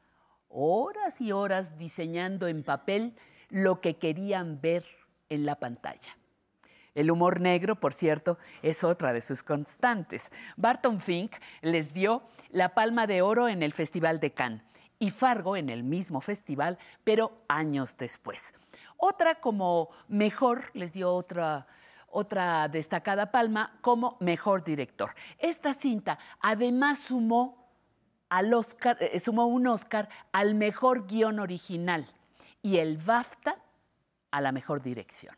horas 0.49 1.21
y 1.21 1.33
horas 1.33 1.77
diseñando 1.77 2.47
en 2.47 2.63
papel 2.63 3.17
lo 3.55 3.81
que 3.81 3.99
querían 3.99 4.61
ver 4.61 4.85
en 5.29 5.47
la 5.47 5.55
pantalla. 5.61 6.19
El 6.97 7.13
humor 7.13 7.41
negro, 7.41 7.77
por 7.77 7.93
cierto, 7.93 8.37
es 8.63 8.83
otra 8.83 9.13
de 9.13 9.21
sus 9.21 9.45
constantes. 9.45 10.33
Barton 10.57 11.01
Fink 11.01 11.37
les 11.63 11.95
dio 11.95 12.25
la 12.51 12.75
Palma 12.75 13.07
de 13.07 13.23
Oro 13.23 13.49
en 13.49 13.63
el 13.63 13.73
Festival 13.73 14.19
de 14.19 14.33
Cannes 14.33 14.63
y 14.99 15.11
Fargo 15.11 15.57
en 15.57 15.71
el 15.71 15.85
mismo 15.85 16.21
festival, 16.21 16.79
pero 17.05 17.45
años 17.47 17.97
después. 17.97 18.55
Otra 18.97 19.37
como 19.37 19.91
mejor, 20.09 20.65
les 20.75 20.93
dio 20.93 21.15
otra, 21.15 21.69
otra 22.09 22.67
destacada 22.67 23.31
palma 23.31 23.79
como 23.83 24.17
mejor 24.19 24.65
director. 24.65 25.15
Esta 25.39 25.75
cinta 25.75 26.19
además 26.41 26.99
sumó, 26.99 27.69
al 28.29 28.53
Oscar, 28.53 28.97
eh, 29.01 29.21
sumó 29.21 29.47
un 29.47 29.69
Oscar 29.69 30.09
al 30.33 30.57
mejor 30.57 31.07
guion 31.07 31.39
original 31.39 32.09
y 32.65 32.79
el 32.79 32.97
BAFTA 32.97 33.59
a 34.31 34.41
la 34.41 34.51
mejor 34.51 34.83
dirección. 34.83 35.37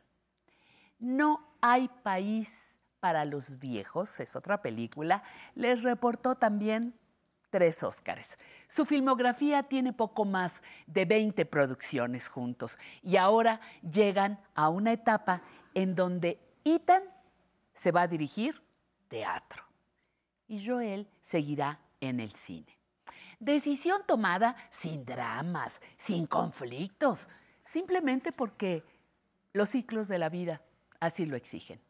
No 1.00 1.56
hay 1.60 1.88
país 1.88 2.78
para 3.00 3.24
los 3.24 3.58
viejos, 3.58 4.20
es 4.20 4.36
otra 4.36 4.62
película, 4.62 5.24
les 5.56 5.82
reportó 5.82 6.36
también 6.36 6.94
tres 7.50 7.82
Óscares. 7.82 8.38
Su 8.68 8.86
filmografía 8.86 9.64
tiene 9.64 9.92
poco 9.92 10.24
más 10.24 10.62
de 10.86 11.04
20 11.04 11.44
producciones 11.46 12.28
juntos 12.28 12.78
y 13.02 13.16
ahora 13.16 13.60
llegan 13.82 14.38
a 14.54 14.68
una 14.68 14.92
etapa 14.92 15.42
en 15.74 15.96
donde 15.96 16.38
Ethan 16.64 17.02
se 17.74 17.90
va 17.90 18.02
a 18.02 18.08
dirigir 18.08 18.62
teatro 19.08 19.64
y 20.46 20.64
Joel 20.64 21.08
seguirá 21.22 21.80
en 22.00 22.20
el 22.20 22.32
cine. 22.36 22.75
Decisión 23.38 24.02
tomada 24.06 24.56
sin 24.70 25.04
dramas, 25.04 25.82
sin 25.96 26.26
conflictos, 26.26 27.28
simplemente 27.64 28.32
porque 28.32 28.82
los 29.52 29.68
ciclos 29.68 30.08
de 30.08 30.18
la 30.18 30.28
vida 30.28 30.62
así 31.00 31.26
lo 31.26 31.36
exigen. 31.36 31.80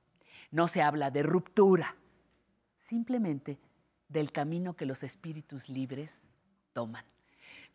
No 0.50 0.68
se 0.68 0.82
habla 0.82 1.10
de 1.10 1.22
ruptura, 1.22 1.96
simplemente 2.78 3.58
del 4.08 4.32
camino 4.32 4.74
que 4.74 4.86
los 4.86 5.02
espíritus 5.02 5.68
libres 5.68 6.10
toman. 6.72 7.04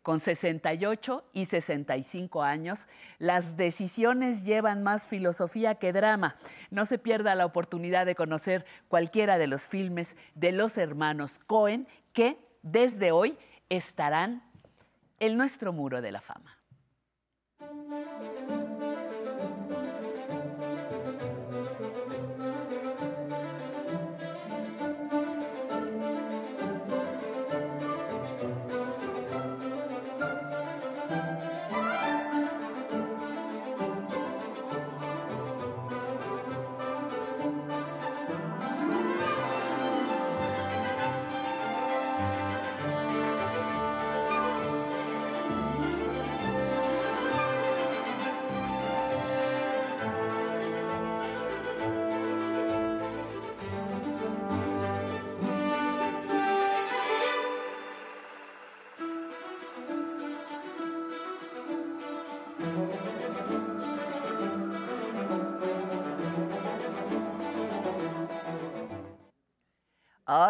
Con 0.02 0.18
68 0.18 1.24
y 1.32 1.44
65 1.44 2.42
años, 2.42 2.86
las 3.18 3.56
decisiones 3.56 4.44
llevan 4.44 4.82
más 4.82 5.06
filosofía 5.06 5.76
que 5.76 5.92
drama. 5.92 6.34
No 6.70 6.84
se 6.86 6.98
pierda 6.98 7.36
la 7.36 7.46
oportunidad 7.46 8.04
de 8.04 8.16
conocer 8.16 8.66
cualquiera 8.88 9.38
de 9.38 9.46
los 9.46 9.68
filmes 9.68 10.16
de 10.34 10.50
los 10.50 10.76
hermanos 10.76 11.38
Cohen 11.46 11.86
que 12.12 12.36
desde 12.62 13.12
hoy 13.12 13.38
estarán 13.68 14.42
en 15.18 15.36
nuestro 15.36 15.72
muro 15.72 16.00
de 16.00 16.12
la 16.12 16.20
fama. 16.20 16.61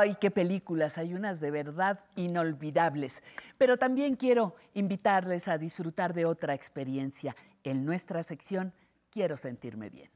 Ay, 0.02 0.16
qué 0.20 0.32
películas, 0.32 0.98
hay 0.98 1.14
unas 1.14 1.38
de 1.38 1.52
verdad 1.52 2.00
inolvidables. 2.16 3.22
Pero 3.56 3.76
también 3.76 4.16
quiero 4.16 4.56
invitarles 4.74 5.46
a 5.46 5.58
disfrutar 5.58 6.12
de 6.12 6.24
otra 6.24 6.54
experiencia 6.54 7.36
en 7.62 7.84
nuestra 7.84 8.24
sección 8.24 8.72
Quiero 9.10 9.36
sentirme 9.36 9.90
bien. 9.90 10.10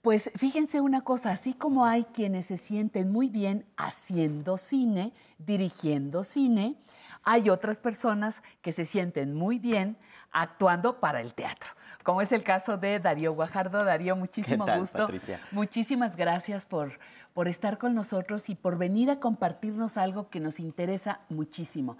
Pues 0.00 0.30
fíjense 0.36 0.80
una 0.80 1.00
cosa, 1.00 1.32
así 1.32 1.54
como 1.54 1.84
hay 1.86 2.04
quienes 2.04 2.46
se 2.46 2.58
sienten 2.58 3.10
muy 3.10 3.30
bien 3.30 3.66
haciendo 3.76 4.58
cine, 4.58 5.12
dirigiendo 5.38 6.22
cine, 6.22 6.76
hay 7.24 7.50
otras 7.50 7.78
personas 7.78 8.42
que 8.62 8.70
se 8.70 8.84
sienten 8.84 9.34
muy 9.34 9.58
bien 9.58 9.96
actuando 10.30 11.00
para 11.00 11.20
el 11.22 11.32
teatro, 11.32 11.70
como 12.06 12.20
es 12.20 12.30
el 12.30 12.44
caso 12.44 12.78
de 12.78 13.00
Darío 13.00 13.34
Guajardo. 13.34 13.84
Darío, 13.84 14.14
muchísimo 14.14 14.64
¿Qué 14.64 14.70
tal, 14.70 14.78
gusto. 14.78 14.98
Patricia? 14.98 15.40
Muchísimas 15.50 16.14
gracias 16.14 16.64
por, 16.64 17.00
por 17.34 17.48
estar 17.48 17.78
con 17.78 17.96
nosotros 17.96 18.48
y 18.48 18.54
por 18.54 18.78
venir 18.78 19.10
a 19.10 19.18
compartirnos 19.18 19.96
algo 19.96 20.30
que 20.30 20.38
nos 20.38 20.60
interesa 20.60 21.22
muchísimo. 21.28 21.98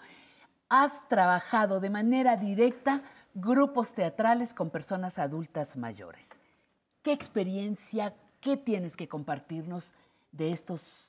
Has 0.69 1.09
trabajado 1.09 1.81
de 1.81 1.91
manera 1.91 2.37
directa 2.37 3.03
grupos 3.35 3.95
teatrales 3.95 4.55
con 4.55 4.71
personas 4.71 5.19
adultas 5.19 5.77
mayores. 5.77 6.39
¿Qué 7.03 7.13
experiencia, 7.13 8.15
qué 8.41 8.57
tienes 8.57 8.97
que 8.97 9.09
compartirnos 9.09 9.93
de, 10.31 10.53
estos, 10.53 11.06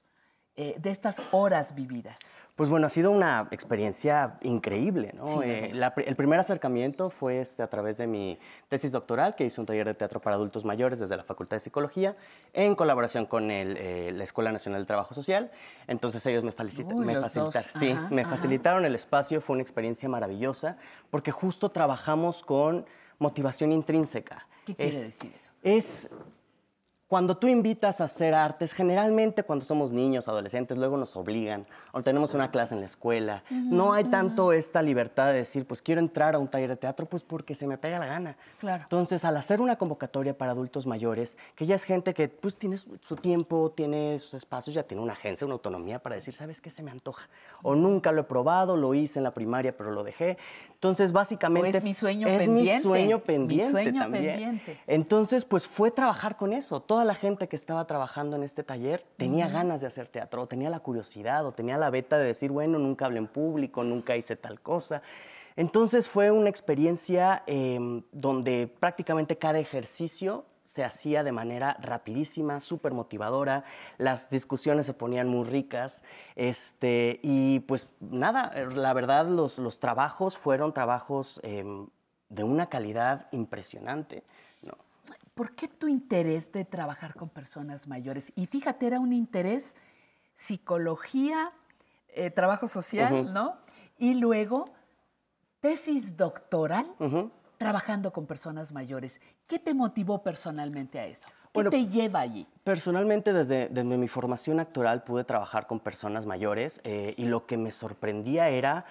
eh, 0.57 0.75
de 0.77 0.89
estas 0.89 1.21
horas 1.31 1.73
vividas? 1.75 2.19
Pues 2.57 2.71
bueno, 2.71 2.87
ha 2.87 2.89
sido 2.89 3.11
una 3.11 3.47
experiencia 3.51 4.39
increíble, 4.41 5.13
¿no? 5.15 5.27
Sí, 5.27 5.39
Eh, 5.43 5.71
la 5.75 5.93
el 5.95 6.15
primer 6.15 6.39
acercamiento 6.39 7.11
fue 7.11 7.39
este, 7.39 7.61
a 7.61 7.67
través 7.69 7.97
de 7.97 8.07
mi 8.07 8.39
tesis 8.67 8.91
doctoral, 8.91 9.35
que 9.35 9.45
hice 9.45 9.61
un 9.61 9.67
taller 9.67 9.85
de 9.85 9.93
teatro 9.93 10.19
para 10.19 10.35
adultos 10.37 10.65
mayores 10.65 10.99
desde 10.99 11.15
la 11.15 11.23
Facultad 11.23 11.57
de 11.57 11.59
Psicología, 11.59 12.15
en 12.53 12.73
colaboración 12.73 13.27
con 13.27 13.51
el, 13.51 13.77
eh, 13.77 14.11
la 14.11 14.23
Escuela 14.23 14.51
Nacional 14.51 14.79
del 14.81 14.87
Trabajo 14.87 15.13
Social. 15.13 15.51
Entonces 15.85 16.25
ellos 16.25 16.43
me, 16.43 16.49
Uy, 16.49 17.05
me 17.05 17.29
sí, 17.29 17.91
Ajá, 17.91 18.07
me 18.09 18.23
ajá. 18.23 18.31
facilitaron 18.31 18.85
el 18.85 18.95
espacio, 18.95 19.39
fue 19.39 19.53
una 19.53 19.61
experiencia 19.61 20.09
maravillosa, 20.09 20.77
porque 21.11 21.31
justo 21.31 21.69
trabajamos 21.69 22.41
con 22.41 22.87
motivación 23.19 23.71
intrínseca. 23.71 24.47
¿Qué 24.65 24.73
quiere 24.75 24.99
decir 24.99 25.31
eso? 25.35 25.51
Es 25.61 26.09
cuando 27.07 27.37
tú 27.37 27.47
invitas 27.47 28.01
a 28.01 28.05
hacer 28.05 28.33
artes, 28.33 28.73
generalmente 28.73 29.43
cuando 29.43 29.63
somos 29.63 29.93
niños, 29.93 30.27
adolescentes, 30.27 30.77
luego 30.77 30.97
nos 30.97 31.15
obligan, 31.15 31.65
o 31.93 32.01
tenemos 32.01 32.33
una 32.33 32.51
clase 32.51 32.75
en 32.75 32.81
la 32.81 32.85
escuela, 32.85 33.43
no 33.49 33.93
hay 33.93 34.03
tanto 34.05 34.51
esta 34.51 34.81
libertad 34.81 35.27
de 35.27 35.35
decir, 35.35 35.65
pues 35.65 35.81
quiero 35.81 36.01
entrar 36.01 36.35
a 36.35 36.39
un 36.39 36.49
taller 36.49 36.69
de 36.69 36.75
teatro, 36.75 37.05
pues 37.05 37.23
porque 37.23 37.55
se 37.55 37.65
me 37.65 37.77
pega 37.77 37.97
la 37.97 38.07
gana. 38.07 38.37
Claro. 38.59 38.83
Entonces, 38.83 39.23
al 39.23 39.37
hacer 39.37 39.61
una 39.61 39.77
convocatoria 39.77 40.37
para 40.37 40.51
adultos 40.51 40.85
mayores, 40.85 41.37
que 41.55 41.65
ya 41.65 41.75
es 41.75 41.85
gente 41.85 42.13
que 42.13 42.27
pues 42.27 42.57
tiene 42.57 42.77
su, 42.77 42.97
su 43.01 43.15
tiempo, 43.15 43.71
tiene 43.73 44.19
sus 44.19 44.33
espacios, 44.33 44.73
ya 44.73 44.83
tiene 44.83 45.01
una 45.01 45.13
agencia, 45.13 45.45
una 45.45 45.53
autonomía 45.53 45.99
para 45.99 46.15
decir, 46.15 46.33
¿sabes 46.33 46.59
qué 46.59 46.69
se 46.69 46.83
me 46.83 46.91
antoja? 46.91 47.29
O 47.63 47.73
nunca 47.73 48.11
lo 48.11 48.21
he 48.21 48.25
probado, 48.25 48.75
lo 48.75 48.93
hice 48.93 49.19
en 49.19 49.23
la 49.23 49.31
primaria, 49.31 49.75
pero 49.77 49.91
lo 49.91 50.03
dejé. 50.03 50.37
Entonces, 50.77 51.11
básicamente... 51.11 51.69
O 51.69 51.77
es 51.79 51.83
mi 51.83 51.95
sueño 51.95 52.27
es 52.27 52.37
pendiente. 52.37 52.75
mi 52.75 52.81
sueño 52.83 53.17
Mi 53.17 53.23
pendiente 53.23 53.71
sueño 53.71 53.99
también. 53.99 54.25
pendiente. 54.25 54.79
Entonces, 54.85 55.43
pues 55.43 55.67
fue 55.67 55.89
trabajar 55.89 56.37
con 56.37 56.53
eso. 56.53 56.81
Toda 56.81 57.03
la 57.03 57.15
gente 57.15 57.47
que 57.47 57.55
estaba 57.55 57.87
trabajando 57.87 58.35
en 58.35 58.43
este 58.43 58.61
taller 58.63 59.03
tenía 59.17 59.47
ganas 59.49 59.81
de 59.81 59.87
hacer 59.87 60.07
teatro, 60.07 60.43
o 60.43 60.47
tenía 60.47 60.69
la 60.69 60.79
curiosidad, 60.79 61.47
o 61.47 61.51
tenía 61.51 61.79
la 61.79 61.89
beta 61.89 62.19
de 62.19 62.27
decir, 62.27 62.51
bueno, 62.51 62.77
nunca 62.77 63.07
hablé 63.07 63.17
en 63.17 63.25
público, 63.25 63.83
nunca 63.83 64.15
hice 64.15 64.35
tal 64.35 64.61
cosa. 64.61 65.01
Entonces 65.55 66.07
fue 66.07 66.29
una 66.29 66.51
experiencia 66.51 67.41
em, 67.47 68.03
donde 68.11 68.67
prácticamente 68.79 69.35
cada 69.35 69.57
ejercicio 69.57 70.45
se 70.67 70.83
hacía 70.83 71.23
de 71.23 71.31
manera 71.31 71.77
rapidísima, 71.79 72.59
súper 72.59 72.91
motivadora, 72.91 73.63
las 73.97 74.29
discusiones 74.29 74.85
se 74.85 74.93
ponían 74.93 75.29
muy 75.29 75.45
ricas, 75.47 76.03
este, 76.35 77.19
y 77.23 77.61
pues 77.61 77.87
nada, 78.01 78.53
la 78.73 78.93
verdad 78.93 79.27
los, 79.27 79.59
los 79.59 79.79
trabajos 79.79 80.37
fueron 80.37 80.73
trabajos 80.73 81.39
em, 81.43 81.87
de 82.27 82.43
una 82.43 82.67
calidad 82.67 83.27
impresionante. 83.31 84.23
¿no? 84.61 84.73
¿Por 85.33 85.55
qué 85.55 85.69
tu 85.69 85.87
interés 85.87 86.51
de 86.51 86.65
trabajar 86.65 87.15
con 87.15 87.29
personas 87.29 87.87
mayores? 87.87 88.33
Y 88.35 88.45
fíjate, 88.47 88.87
era 88.87 88.99
un 88.99 89.13
interés 89.13 89.75
psicología, 90.33 91.53
eh, 92.09 92.29
trabajo 92.29 92.67
social. 92.67 93.33
¿no? 93.33 93.55
Y 93.97 94.15
luego 94.15 94.69
tesis 95.61 96.17
doctoral 96.17 96.85
trabajando 97.57 98.11
con 98.13 98.25
personas 98.25 98.71
mayores. 98.71 99.19
¿Qué 99.47 99.59
te 99.59 99.73
motivó 99.73 100.21
personalmente 100.23 100.99
a 100.99 101.05
eso? 101.07 101.27
¿Qué 101.27 101.33
Bueno, 101.53 101.69
te 101.71 101.87
lleva 101.87 102.19
allí? 102.19 102.47
Personalmente, 102.63 103.33
desde, 103.33 103.67
desde 103.69 103.83
mi 103.97 104.07
formación 104.07 104.59
actoral 104.59 105.03
pude 105.03 105.23
trabajar 105.23 105.65
con 105.67 105.79
personas 105.79 106.25
mayores 106.25 106.81
eh, 106.83 107.13
y 107.17 107.25
lo 107.25 107.45
que 107.47 107.57
me 107.57 107.71
sorprendía 107.71 108.49
era, 108.49 108.85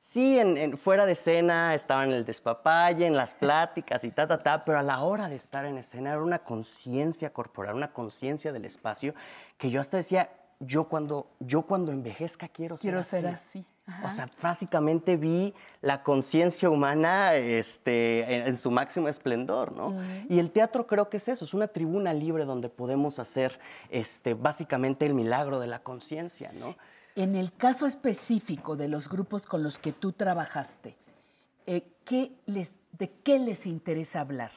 sí, 0.00 0.38
en, 0.38 0.56
en- 0.56 0.78
fuera 0.78 1.06
de 1.06 1.12
escena 1.12 1.74
estaba 1.74 2.02
en 2.04 2.10
el 2.12 2.24
despapalle, 2.24 3.06
en 3.06 3.14
las 3.16 3.34
pláticas 3.34 4.02
y 4.04 4.10
ta, 4.10 4.26
ta, 4.26 4.38
ta, 4.38 4.64
pero 4.64 4.78
a 4.78 4.82
la 4.82 5.00
hora 5.02 5.28
de 5.28 5.36
estar 5.36 5.64
en 5.64 5.78
escena 5.78 6.10
era 6.10 6.22
una 6.22 6.40
conciencia 6.40 7.32
corporal, 7.32 7.76
una 7.76 7.92
conciencia 7.92 8.52
del 8.52 8.64
espacio 8.64 9.14
que 9.58 9.70
yo 9.70 9.80
hasta 9.80 9.98
decía, 9.98 10.30
yo 10.58 10.84
cuando, 10.88 11.30
yo 11.38 11.62
cuando 11.62 11.92
envejezca 11.92 12.48
quiero 12.48 12.76
ser 12.76 12.82
Quiero 12.82 12.98
así. 13.00 13.10
ser 13.10 13.26
así. 13.26 13.66
Ajá. 13.88 14.06
O 14.06 14.10
sea, 14.10 14.30
básicamente 14.42 15.16
vi 15.16 15.54
la 15.80 16.02
conciencia 16.02 16.68
humana 16.68 17.34
este, 17.36 18.34
en, 18.34 18.48
en 18.48 18.56
su 18.58 18.70
máximo 18.70 19.08
esplendor, 19.08 19.72
¿no? 19.72 19.98
Y 20.28 20.38
el 20.38 20.50
teatro 20.50 20.86
creo 20.86 21.08
que 21.08 21.16
es 21.16 21.26
eso, 21.28 21.46
es 21.46 21.54
una 21.54 21.68
tribuna 21.68 22.12
libre 22.12 22.44
donde 22.44 22.68
podemos 22.68 23.18
hacer 23.18 23.58
este, 23.88 24.34
básicamente 24.34 25.06
el 25.06 25.14
milagro 25.14 25.58
de 25.58 25.68
la 25.68 25.82
conciencia, 25.82 26.52
¿no? 26.52 26.76
En 27.16 27.34
el 27.34 27.52
caso 27.52 27.86
específico 27.86 28.76
de 28.76 28.88
los 28.88 29.08
grupos 29.08 29.46
con 29.46 29.62
los 29.62 29.78
que 29.78 29.92
tú 29.92 30.12
trabajaste, 30.12 30.96
eh, 31.66 31.82
¿qué 32.04 32.32
les, 32.46 32.76
¿de 32.98 33.10
qué 33.24 33.38
les 33.38 33.66
interesa 33.66 34.20
hablar? 34.20 34.52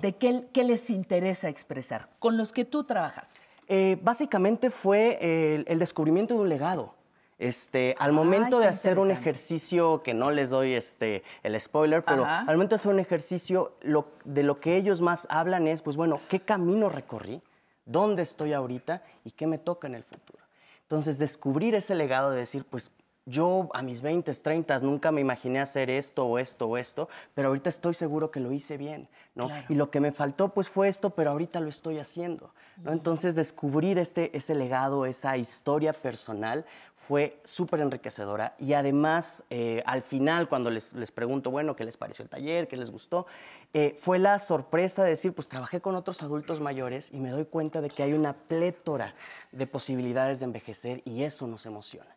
¿De 0.00 0.14
qué, 0.14 0.46
qué 0.52 0.64
les 0.64 0.90
interesa 0.90 1.48
expresar? 1.48 2.08
Con 2.18 2.36
los 2.36 2.52
que 2.52 2.64
tú 2.64 2.84
trabajaste. 2.84 3.40
Eh, 3.68 3.98
básicamente 4.00 4.70
fue 4.70 5.64
el 5.66 5.78
descubrimiento 5.78 6.34
de 6.34 6.40
un 6.40 6.48
legado. 6.48 6.95
Este, 7.38 7.94
al 7.98 8.12
momento 8.12 8.56
Ay, 8.58 8.62
de 8.64 8.68
hacer 8.68 8.98
un 8.98 9.10
ejercicio, 9.10 10.02
que 10.02 10.14
no 10.14 10.30
les 10.30 10.48
doy 10.48 10.72
este, 10.72 11.22
el 11.42 11.60
spoiler, 11.60 12.02
pero 12.02 12.24
Ajá. 12.24 12.40
al 12.40 12.56
momento 12.56 12.74
de 12.74 12.76
hacer 12.76 12.92
un 12.92 12.98
ejercicio, 13.00 13.76
lo- 13.82 14.08
de 14.24 14.42
lo 14.42 14.58
que 14.58 14.76
ellos 14.76 15.02
más 15.02 15.26
hablan 15.30 15.68
es, 15.68 15.82
pues 15.82 15.96
bueno, 15.96 16.18
¿qué 16.30 16.40
camino 16.40 16.88
recorrí? 16.88 17.42
¿Dónde 17.84 18.22
estoy 18.22 18.54
ahorita? 18.54 19.02
¿Y 19.24 19.32
qué 19.32 19.46
me 19.46 19.58
toca 19.58 19.86
en 19.86 19.96
el 19.96 20.02
futuro? 20.04 20.38
Entonces, 20.82 21.18
descubrir 21.18 21.74
ese 21.74 21.94
legado 21.94 22.30
de 22.30 22.38
decir, 22.38 22.64
pues 22.64 22.90
yo 23.26 23.68
a 23.74 23.82
mis 23.82 24.02
20, 24.02 24.32
30 24.32 24.78
nunca 24.78 25.10
me 25.10 25.20
imaginé 25.20 25.60
hacer 25.60 25.90
esto 25.90 26.24
o 26.24 26.38
esto 26.38 26.66
o 26.68 26.76
esto, 26.76 27.08
pero 27.34 27.48
ahorita 27.48 27.68
estoy 27.68 27.92
seguro 27.92 28.30
que 28.30 28.38
lo 28.38 28.52
hice 28.52 28.76
bien, 28.76 29.08
¿no? 29.34 29.48
Claro. 29.48 29.66
Y 29.68 29.74
lo 29.74 29.90
que 29.90 30.00
me 30.00 30.12
faltó 30.12 30.50
pues 30.50 30.68
fue 30.68 30.88
esto, 30.88 31.10
pero 31.10 31.32
ahorita 31.32 31.58
lo 31.60 31.68
estoy 31.68 31.98
haciendo, 31.98 32.52
¿no? 32.78 32.92
Entonces, 32.92 33.34
descubrir 33.34 33.98
este, 33.98 34.36
ese 34.36 34.54
legado, 34.54 35.06
esa 35.06 35.36
historia 35.36 35.92
personal 35.92 36.64
fue 36.94 37.40
súper 37.44 37.80
enriquecedora 37.80 38.54
y 38.58 38.72
además 38.72 39.44
eh, 39.50 39.82
al 39.86 40.02
final 40.02 40.48
cuando 40.48 40.70
les, 40.70 40.92
les 40.92 41.12
pregunto, 41.12 41.50
bueno, 41.50 41.76
¿qué 41.76 41.84
les 41.84 41.96
pareció 41.96 42.22
el 42.24 42.28
taller? 42.28 42.66
¿Qué 42.66 42.76
les 42.76 42.90
gustó? 42.90 43.26
Eh, 43.74 43.96
fue 44.00 44.18
la 44.18 44.38
sorpresa 44.40 45.04
de 45.04 45.10
decir, 45.10 45.32
pues 45.32 45.48
trabajé 45.48 45.80
con 45.80 45.94
otros 45.94 46.22
adultos 46.22 46.60
mayores 46.60 47.12
y 47.12 47.18
me 47.18 47.30
doy 47.30 47.44
cuenta 47.44 47.80
de 47.80 47.90
que 47.90 48.02
hay 48.02 48.12
una 48.12 48.32
plétora 48.32 49.14
de 49.52 49.66
posibilidades 49.66 50.40
de 50.40 50.46
envejecer 50.46 51.02
y 51.04 51.22
eso 51.22 51.46
nos 51.46 51.66
emociona. 51.66 52.16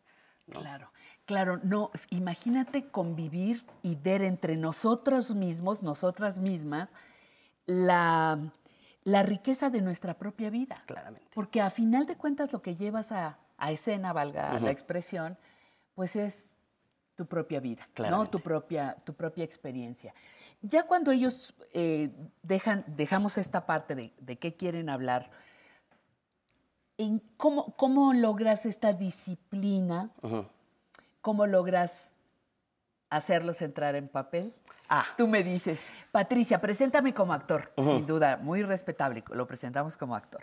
Claro, 0.58 0.92
claro, 1.26 1.60
no, 1.64 1.92
imagínate 2.10 2.90
convivir 2.90 3.66
y 3.82 3.96
ver 3.96 4.22
entre 4.22 4.56
nosotros 4.58 5.36
mismos, 5.36 5.84
nosotras 5.84 6.40
mismas, 6.40 6.90
la, 7.66 8.40
la 9.04 9.24
riqueza 9.24 9.70
de 9.70 9.82
nuestra 9.82 10.18
propia 10.18 10.50
vida. 10.50 10.84
Claramente. 10.86 11.30
Porque 11.34 11.62
a 11.62 11.70
final 11.70 12.06
de 12.06 12.16
cuentas 12.16 12.52
lo 12.52 12.62
que 12.62 12.76
llevas 12.76 13.12
a, 13.12 13.38
a 13.58 13.72
escena, 13.72 14.14
valga 14.14 14.60
la 14.60 14.72
expresión, 14.72 15.38
pues 15.94 16.16
es 16.16 16.50
tu 17.16 17.26
propia 17.26 17.60
vida, 17.60 17.86
¿no? 18.10 18.30
Tu 18.30 18.40
propia, 18.40 18.96
tu 19.04 19.14
propia 19.14 19.44
experiencia. 19.44 20.14
Ya 20.62 20.88
cuando 20.88 21.12
ellos 21.12 21.54
eh, 21.74 22.12
dejan, 22.44 22.86
dejamos 22.88 23.38
esta 23.38 23.66
parte 23.66 23.94
de, 23.94 24.14
de 24.20 24.40
qué 24.40 24.56
quieren 24.56 24.90
hablar, 24.90 25.30
¿en 27.00 27.20
cómo, 27.38 27.74
¿cómo 27.78 28.14
logras 28.14 28.66
esta 28.66 28.92
disciplina? 28.94 30.12
¿Cómo 31.22 31.48
logras 31.48 32.14
hacerlos 33.10 33.62
entrar 33.62 33.96
en 33.96 34.08
papel? 34.10 34.54
Ah. 34.90 35.06
Tú 35.18 35.28
me 35.28 35.42
dices, 35.44 35.82
Patricia, 36.12 36.60
preséntame 36.60 37.14
como 37.14 37.32
actor. 37.34 37.72
Sin 37.78 38.06
duda, 38.06 38.38
muy 38.38 38.64
respetable, 38.64 39.24
lo 39.32 39.48
presentamos 39.48 39.96
como 39.98 40.16
actor. 40.16 40.42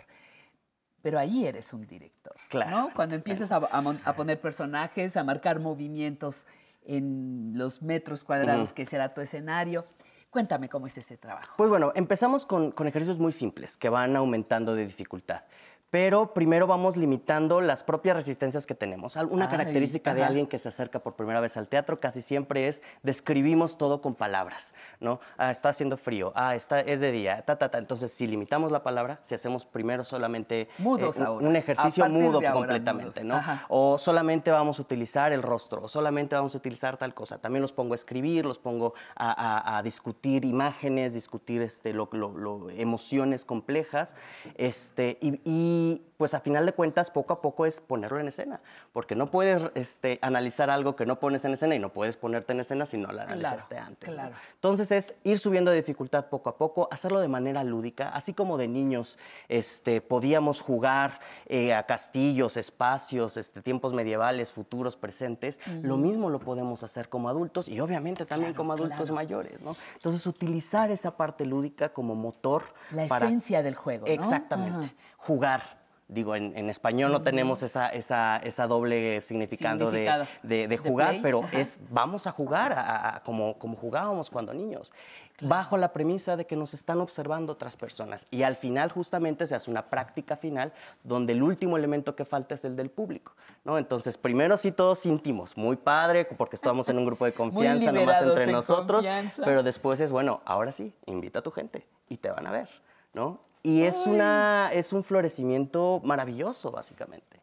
Pero 1.03 1.19
ahí 1.19 1.45
eres 1.45 1.71
un 1.73 1.85
director, 1.85 2.33
Claro, 2.49 2.71
¿no? 2.71 2.93
Cuando 2.93 3.15
empiezas 3.15 3.51
a, 3.51 3.57
a 3.57 3.81
mon- 3.81 3.99
a 4.03 4.13
poner 4.13 4.41
personajes, 4.41 5.15
a 5.15 5.23
marcar 5.23 5.59
movimientos 5.59 6.45
en 6.85 7.51
los 7.55 7.81
metros 7.83 8.23
cuadrados 8.23 8.69
Ujú. 8.69 8.75
que 8.75 8.85
será 8.85 9.13
tu 9.13 9.21
escenario. 9.21 9.85
Cuéntame 10.31 10.67
cómo 10.69 10.87
es 10.87 10.97
ese 10.97 11.15
trabajo. 11.17 11.53
Pues 11.55 11.69
bueno, 11.69 11.91
empezamos 11.95 12.45
con, 12.45 12.71
con 12.71 12.87
ejercicios 12.87 13.19
muy 13.19 13.31
simples 13.31 13.77
que 13.77 13.89
van 13.89 14.15
aumentando 14.15 14.73
de 14.75 14.85
dificultad. 14.87 15.41
Pero 15.89 16.33
primero 16.33 16.67
vamos 16.67 16.97
limitando 16.97 17.61
las 17.61 17.81
propias 17.81 18.17
resistencias 18.17 18.65
que 18.67 18.75
tenemos. 18.75 19.15
Una 19.15 19.45
Ay, 19.45 19.51
característica 19.51 20.13
de 20.13 20.21
ajá. 20.21 20.27
alguien 20.27 20.45
que 20.45 20.59
se 20.59 20.67
acerca 20.67 20.99
por 20.99 21.13
primera 21.15 21.39
vez 21.39 21.55
al 21.55 21.69
teatro 21.69 21.97
casi 21.99 22.21
siempre 22.21 22.67
es 22.67 22.81
describimos 23.03 23.77
todo 23.77 24.01
con 24.01 24.13
palabras, 24.13 24.73
¿no? 24.99 25.21
Ah, 25.37 25.49
está 25.49 25.69
haciendo 25.69 25.95
frío, 25.95 26.33
ah, 26.35 26.55
está, 26.55 26.81
es 26.81 26.99
de 26.99 27.13
día, 27.13 27.41
ta, 27.45 27.57
ta, 27.57 27.69
ta. 27.71 27.77
Entonces, 27.77 28.11
si 28.11 28.27
limitamos 28.27 28.69
la 28.71 28.83
palabra, 28.83 29.19
si 29.23 29.33
hacemos 29.33 29.65
primero 29.65 30.03
solamente 30.03 30.67
Mudos 30.77 31.17
un- 31.17 31.25
ahora. 31.25 31.47
un 31.47 31.55
ejercicio 31.55 32.09
mudo 32.09 32.41
de 32.41 32.47
ahora, 32.47 32.59
completamente, 32.59 33.21
mudos. 33.21 33.25
¿no? 33.25 33.35
Ajá. 33.37 33.65
O 33.69 33.97
solamente 33.97 34.51
vamos 34.51 34.79
a 34.79 34.81
utilizar 34.81 35.31
el 35.31 35.41
rostro, 35.41 35.83
o 35.83 35.87
solamente 35.87 36.35
vamos 36.35 36.53
a 36.53 36.57
utilizar 36.57 36.97
tal 36.97 37.13
cosa. 37.13 37.37
También 37.37 37.61
los 37.61 37.71
pongo 37.71 37.93
a 37.93 37.95
escribir, 37.95 38.45
los 38.45 38.59
pongo 38.59 38.93
a, 39.15 39.31
a- 39.31 39.77
a 39.77 39.83
discutir 39.83 40.43
imágenes, 40.43 41.13
discutir 41.13 41.61
este, 41.61 41.93
lo- 41.93 42.09
lo- 42.11 42.37
lo- 42.37 42.69
emociones 42.71 43.45
complejas. 43.45 44.17
Este, 44.55 45.17
y, 45.21 45.39
y, 45.45 45.76
이 45.77 46.01
pues 46.17 46.33
a 46.33 46.39
final 46.39 46.65
de 46.65 46.73
cuentas, 46.73 47.11
poco 47.11 47.33
a 47.33 47.41
poco 47.41 47.65
es 47.65 47.79
ponerlo 47.79 48.19
en 48.19 48.27
escena, 48.27 48.59
porque 48.91 49.15
no 49.15 49.29
puedes 49.29 49.69
este, 49.75 50.17
analizar 50.23 50.69
algo 50.71 50.95
que 50.95 51.05
no 51.05 51.19
pones 51.19 51.45
en 51.45 51.53
escena 51.53 51.75
y 51.75 51.79
no 51.79 51.93
puedes 51.93 52.17
ponerte 52.17 52.53
en 52.53 52.59
escena 52.59 52.87
si 52.87 52.97
no 52.97 53.11
lo 53.11 53.21
analizaste 53.21 53.77
antes. 53.77 54.17
Entonces 54.55 54.91
es 54.91 55.13
ir 55.23 55.37
subiendo 55.37 55.69
de 55.69 55.77
dificultad 55.77 56.25
poco 56.25 56.49
a 56.49 56.57
poco, 56.57 56.87
hacerlo 56.91 57.19
de 57.19 57.27
manera 57.27 57.63
lúdica, 57.63 58.09
así 58.09 58.33
como 58.33 58.57
de 58.57 58.67
niños 58.67 59.19
este, 59.47 60.01
podíamos 60.01 60.61
jugar 60.61 61.19
eh, 61.45 61.75
a 61.75 61.83
castillos, 61.85 62.57
espacios, 62.57 63.37
este, 63.37 63.61
tiempos 63.61 63.93
medievales, 63.93 64.51
futuros, 64.51 64.95
presentes, 64.95 65.59
lo 65.83 65.97
mismo 65.97 66.31
lo 66.31 66.39
podemos 66.39 66.81
hacer 66.83 67.09
como 67.09 67.29
adultos 67.29 67.69
y 67.69 67.79
obviamente 67.79 68.25
también 68.25 68.55
como 68.55 68.73
adultos 68.73 69.11
mayores. 69.11 69.61
¿no? 69.61 69.75
Entonces 69.93 70.25
utilizar 70.25 70.89
esa 70.89 71.15
parte 71.15 71.45
lúdica 71.45 71.89
como 71.89 72.15
motor. 72.15 72.63
La 72.91 73.07
para- 73.07 73.27
esencia 73.27 73.61
del 73.61 73.75
juego, 73.75 74.07
¿no? 74.07 74.11
Exactamente. 74.13 74.95
Jugar. 75.17 75.86
Digo, 76.09 76.37
en, 76.37 76.57
en 76.57 76.69
español 76.69 77.11
no 77.11 77.21
tenemos 77.21 77.63
esa, 77.63 77.89
esa, 77.89 78.37
esa 78.37 78.65
doble 78.65 79.19
significado, 79.19 79.77
de- 79.91 79.97
Significado. 79.97 80.25
de, 80.41 80.55
de 80.59 80.67
De 80.69 80.77
jugar, 80.77 81.09
play, 81.09 81.21
pero 81.21 81.43
ajá. 81.43 81.59
es 81.59 81.77
vamos 81.89 82.27
a 82.27 82.31
jugar 82.31 82.73
a- 82.77 83.21
como, 83.25 83.57
como 83.59 83.75
jugábamos 83.75 84.29
cuando 84.29 84.53
niños, 84.53 84.93
bajo 85.41 85.75
la 85.75 85.91
premisa 85.91 86.37
de 86.37 86.45
que 86.45 86.55
nos 86.55 86.73
están 86.73 87.01
observando 87.01 87.51
otras 87.51 87.75
personas. 87.75 88.25
Y 88.31 88.43
al 88.43 88.55
final 88.55 88.89
justamente 88.89 89.45
se 89.47 89.53
hace 89.55 89.69
una 89.69 89.87
práctica 89.89 90.37
final 90.37 90.71
donde 91.03 91.33
el 91.33 91.43
último 91.43 91.75
elemento 91.77 92.15
que 92.15 92.23
falta 92.23 92.55
es 92.55 92.63
el 92.63 92.77
del 92.77 92.89
público. 92.89 93.33
¿no? 93.65 93.77
Entonces, 93.77 94.17
primero 94.17 94.55
sí 94.55 94.71
todos 94.71 94.99
sentimos, 94.99 95.57
muy 95.57 95.75
padre, 95.75 96.23
porque 96.23 96.55
estamos 96.55 96.87
en 96.87 96.99
un 96.99 97.05
grupo 97.05 97.25
de 97.25 97.33
confianza 97.33 97.91
nomás 97.91 98.21
entre 98.23 98.45
en 98.45 98.51
nosotros, 98.53 99.05
confianza. 99.05 99.43
pero 99.43 99.61
después 99.61 99.99
es, 99.99 100.13
bueno, 100.13 100.39
ahora 100.45 100.71
sí, 100.71 100.93
invita 101.05 101.39
a 101.39 101.41
tu 101.41 101.51
gente 101.51 101.85
y 102.07 102.15
te 102.15 102.29
van 102.31 102.47
a 102.47 102.51
ver. 102.51 102.69
¿no? 103.13 103.39
Y 103.67 103.83
es, 103.83 104.07
una, 104.07 104.69
es 104.71 104.93
un 104.93 105.03
florecimiento 105.03 105.99
maravilloso, 106.01 106.71
básicamente. 106.71 107.41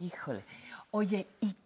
Híjole. 0.00 0.44
Oye, 0.90 1.26
¿y 1.40 1.56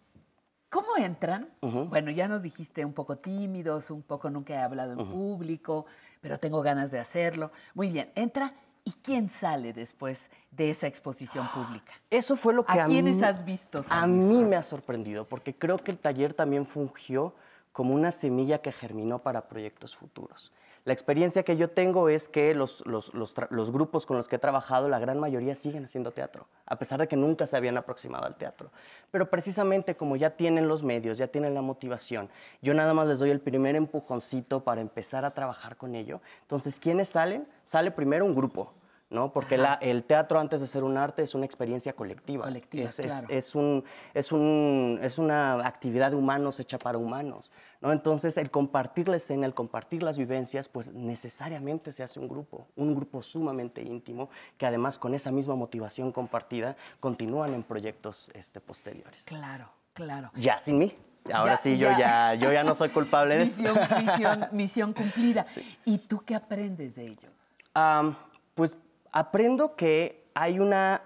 cómo 0.69 0.95
entran? 0.97 1.49
Bueno, 1.59 2.09
ya 2.11 2.29
nos 2.29 2.41
dijiste 2.41 2.85
un 2.85 2.93
poco 2.93 3.17
tímidos, 3.17 3.91
un 3.91 4.01
poco 4.01 4.29
nunca 4.29 4.53
he 4.53 4.59
hablado 4.59 4.93
en 4.93 5.05
público, 5.09 5.87
pero 6.21 6.37
tengo 6.37 6.61
ganas 6.61 6.89
de 6.89 6.99
hacerlo. 6.99 7.51
Muy 7.73 7.89
bien, 7.89 8.09
entra. 8.15 8.53
¿Y 8.85 8.93
quién 8.93 9.29
sale 9.29 9.73
después 9.73 10.29
de 10.51 10.69
esa 10.69 10.87
exposición 10.87 11.45
pública? 11.53 11.91
Eso 12.09 12.37
fue 12.37 12.53
lo 12.53 12.65
que 12.65 12.79
¿A 12.79 12.83
a, 12.83 12.85
quiénes 12.85 13.17
mí, 13.17 13.23
has 13.23 13.43
visto 13.43 13.81
A 13.89 14.07
mí 14.07 14.45
me 14.45 14.55
ha 14.55 14.63
sorprendido, 14.63 15.27
porque 15.27 15.53
creo 15.53 15.79
que 15.79 15.91
el 15.91 15.97
taller 15.97 16.33
también 16.33 16.65
fungió 16.65 17.35
como 17.73 17.93
una 17.93 18.13
semilla 18.13 18.61
que 18.61 18.71
germinó 18.71 19.19
para 19.19 19.49
proyectos 19.49 19.97
futuros. 19.97 20.53
La 20.87 20.93
experiencia 20.93 21.43
que 21.43 21.57
yo 21.57 21.69
tengo 21.69 22.07
es 22.07 22.29
que 22.29 22.55
los, 22.55 22.81
los, 22.85 23.11
los, 23.13 23.71
grupos 23.73 24.05
con 24.05 24.15
los 24.15 24.29
que 24.29 24.37
he 24.37 24.39
trabajado, 24.39 24.87
la 24.87 24.99
gran 24.99 25.19
mayoría 25.19 25.53
siguen 25.53 25.83
haciendo 25.83 26.11
teatro, 26.11 26.47
a 26.65 26.79
pesar 26.79 27.01
de 27.01 27.09
que 27.09 27.17
nunca 27.17 27.45
se 27.45 27.57
habían 27.57 27.75
aproximado 27.75 28.25
al 28.25 28.37
teatro. 28.37 28.71
Pero 29.11 29.29
precisamente 29.29 29.97
como 29.97 30.15
ya 30.15 30.37
tienen 30.37 30.69
los 30.69 30.83
medios, 30.83 31.17
ya 31.17 31.27
tienen 31.27 31.53
la 31.53 31.61
motivación, 31.61 32.29
yo 32.61 32.73
nada 32.73 32.93
más 32.93 33.05
les 33.05 33.19
doy 33.19 33.31
el 33.31 33.41
primer 33.41 33.75
empujoncito 33.75 34.63
para 34.63 34.79
empezar 34.79 35.25
a 35.25 35.31
trabajar 35.31 35.75
con 35.75 35.93
ello. 35.93 36.21
Entonces, 36.43 36.79
¿quiénes 36.79 37.09
salen? 37.09 37.45
Sale 37.65 37.91
primero 37.91 38.23
un 38.23 38.33
grupo. 38.33 38.71
¿No? 39.09 39.31
Porque 39.31 39.57
la- 39.57 39.75
el 39.75 40.03
teatro, 40.03 40.39
antes 40.39 40.59
de 40.59 40.67
ser 40.67 40.83
un 40.83 40.97
arte, 40.97 41.23
es 41.23 41.33
una 41.33 41.45
experiencia 41.45 41.93
colectiva. 41.93 42.43
Colectiva, 42.45 42.85
es, 42.85 42.99
es- 42.99 43.05
claro. 43.07 43.27
es 43.29 43.55
un, 43.55 43.83
es, 44.13 44.31
un, 44.31 44.99
es 45.01 45.17
una 45.17 45.65
actividad 45.65 46.11
de 46.11 46.17
humanos 46.17 46.59
hecha 46.59 46.77
para 46.77 46.97
humanos. 46.97 47.51
¿no? 47.79 47.91
Entonces, 47.93 48.37
el 48.37 48.51
compartir 48.51 49.07
la 49.07 49.17
escena, 49.17 49.45
el 49.45 49.53
compartir 49.53 50.03
las 50.03 50.17
vivencias, 50.17 50.67
pues 50.67 50.91
necesariamente 50.91 51.91
se 51.91 52.03
hace 52.03 52.19
un 52.19 52.27
grupo, 52.27 52.67
un 52.75 52.95
grupo 52.95 53.21
sumamente 53.21 53.81
íntimo, 53.81 54.29
que 54.57 54.65
además 54.65 54.97
con 54.99 55.13
esa 55.13 55.31
misma 55.31 55.55
motivación 55.55 56.11
compartida 56.11 56.75
continúan 56.99 57.53
en 57.53 57.63
proyectos 57.63 58.29
este, 58.33 58.59
posteriores. 58.59 59.23
Claro, 59.25 59.69
claro. 59.93 60.31
Ya 60.35 60.59
sin 60.59 60.79
mí. 60.79 60.95
Ahora 61.31 61.51
Ya, 61.53 61.57
sí, 61.57 61.77
yo 61.77 61.89
ya. 61.91 61.97
ya, 61.97 62.33
yo 62.35 62.51
ya 62.53 62.63
no 62.63 62.73
soy 62.73 62.89
culpable 62.89 63.35
de 63.37 63.43
eso. 63.43 63.61
Misión, 63.61 63.77
misión, 64.05 64.47
misión 64.53 64.93
cumplida. 64.93 65.45
¿Y 65.85 65.97
tú 65.97 66.23
qué 66.25 66.35
aprendes 66.35 66.95
de 66.95 67.05
ellos? 67.07 67.31
Am, 67.73 68.15
pues 68.55 68.77
aprendo 69.17 69.75
que 69.75 70.29
hay 70.35 70.59
una 70.59 71.01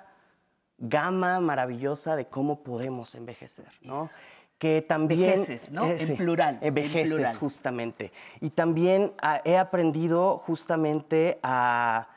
gama 0.77 1.39
maravillosa 1.39 2.17
de 2.17 2.25
cómo 2.25 2.61
podemos 2.61 3.15
envejecer, 3.15 3.69
¿no? 3.83 4.09
Que 4.57 4.81
también... 4.81 5.31
Envejeces, 5.31 5.71
¿no? 5.71 5.89
En 5.89 6.17
plural, 6.17 6.57
en 6.61 6.67
Envejeces, 6.67 7.13
plural. 7.13 7.37
justamente. 7.37 8.11
Y 8.41 8.49
también 8.49 9.13
ah, 9.21 9.41
he 9.45 9.57
aprendido 9.57 10.37
justamente 10.39 11.39
a, 11.41 12.09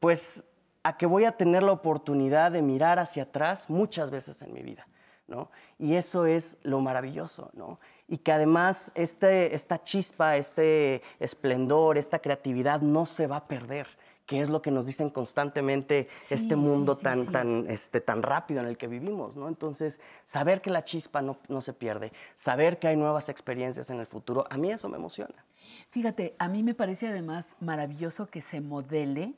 pues, 0.00 0.44
a 0.84 0.96
que 0.96 1.04
voy 1.04 1.26
a 1.26 1.32
tener 1.32 1.62
la 1.62 1.72
oportunidad 1.72 2.52
de 2.52 2.62
mirar 2.62 2.98
hacia 2.98 3.24
atrás 3.24 3.68
muchas 3.68 4.10
veces 4.10 4.40
en 4.40 4.54
mi 4.54 4.62
vida, 4.62 4.86
¿no? 5.26 5.50
Y 5.78 5.96
eso 5.96 6.24
es 6.24 6.56
lo 6.62 6.80
maravilloso, 6.80 7.50
¿no? 7.52 7.78
Y 8.08 8.18
que 8.18 8.32
además 8.32 8.90
este, 8.94 9.54
esta 9.54 9.82
chispa, 9.82 10.38
este 10.38 11.02
esplendor, 11.20 11.98
esta 11.98 12.20
creatividad 12.20 12.80
no 12.80 13.04
se 13.04 13.26
va 13.26 13.36
a 13.36 13.46
perder, 13.46 13.86
que 14.26 14.40
es 14.40 14.48
lo 14.48 14.62
que 14.62 14.70
nos 14.70 14.86
dicen 14.86 15.10
constantemente 15.10 16.08
Sí, 16.20 16.34
este 16.34 16.56
mundo 16.56 16.94
sí, 16.94 17.02
tan, 17.02 17.24
sí. 17.24 17.32
tan, 17.32 17.68
este, 17.68 18.00
tan 18.00 18.22
rápido 18.22 18.60
en 18.60 18.66
el 18.66 18.76
que 18.76 18.86
vivimos, 18.86 19.36
¿no? 19.36 19.48
Entonces, 19.48 20.00
saber 20.24 20.62
que 20.62 20.70
la 20.70 20.84
chispa 20.84 21.22
no, 21.22 21.38
no 21.48 21.60
se 21.60 21.72
pierde, 21.72 22.12
saber 22.36 22.78
que 22.78 22.88
hay 22.88 22.96
nuevas 22.96 23.28
experiencias 23.28 23.90
en 23.90 24.00
el 24.00 24.06
futuro, 24.06 24.46
a 24.50 24.56
mí 24.56 24.70
eso 24.70 24.88
me 24.88 24.96
emociona. 24.96 25.44
Fíjate, 25.88 26.34
a 26.38 26.48
mí 26.48 26.62
me 26.62 26.74
parece 26.74 27.08
además 27.08 27.56
maravilloso 27.60 28.26
que 28.26 28.40
se 28.40 28.60
modele 28.60 29.34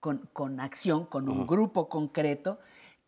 con, 0.00 0.28
con 0.32 0.60
acción, 0.60 1.04
con 1.04 1.28
un 1.28 1.46
grupo 1.46 1.88
concreto, 1.88 2.58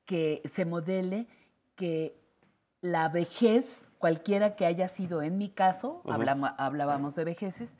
que 0.05 0.43
se 0.44 0.65
modele 0.65 1.27
que 1.74 2.16
la 2.81 3.09
vejez, 3.09 3.90
cualquiera 3.99 4.57
que 4.57 4.66
haya 4.66 4.89
sido 4.89 5.23
en 5.23 5.39
mi 5.39 5.49
caso, 5.49 6.03
hablábamos 6.59 7.15
de 7.15 7.24
vejeces, 7.24 7.78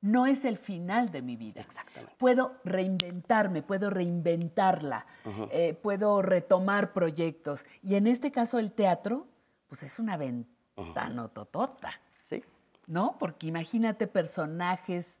no 0.00 0.26
es 0.26 0.44
el 0.44 0.56
final 0.56 1.10
de 1.10 1.22
mi 1.22 1.36
vida. 1.36 1.60
Exactamente. 1.60 2.14
Puedo 2.18 2.56
reinventarme, 2.64 3.62
puedo 3.62 3.90
reinventarla, 3.90 5.06
eh, 5.50 5.74
puedo 5.74 6.22
retomar 6.22 6.92
proyectos. 6.92 7.64
Y 7.82 7.94
en 7.94 8.06
este 8.06 8.30
caso 8.30 8.58
el 8.58 8.72
teatro, 8.72 9.26
pues 9.66 9.82
es 9.82 9.98
una 9.98 10.16
ventana 10.16 11.28
totota. 11.28 12.00
Sí. 12.24 12.44
¿No? 12.86 13.16
Porque 13.18 13.46
imagínate 13.46 14.06
personajes, 14.06 15.20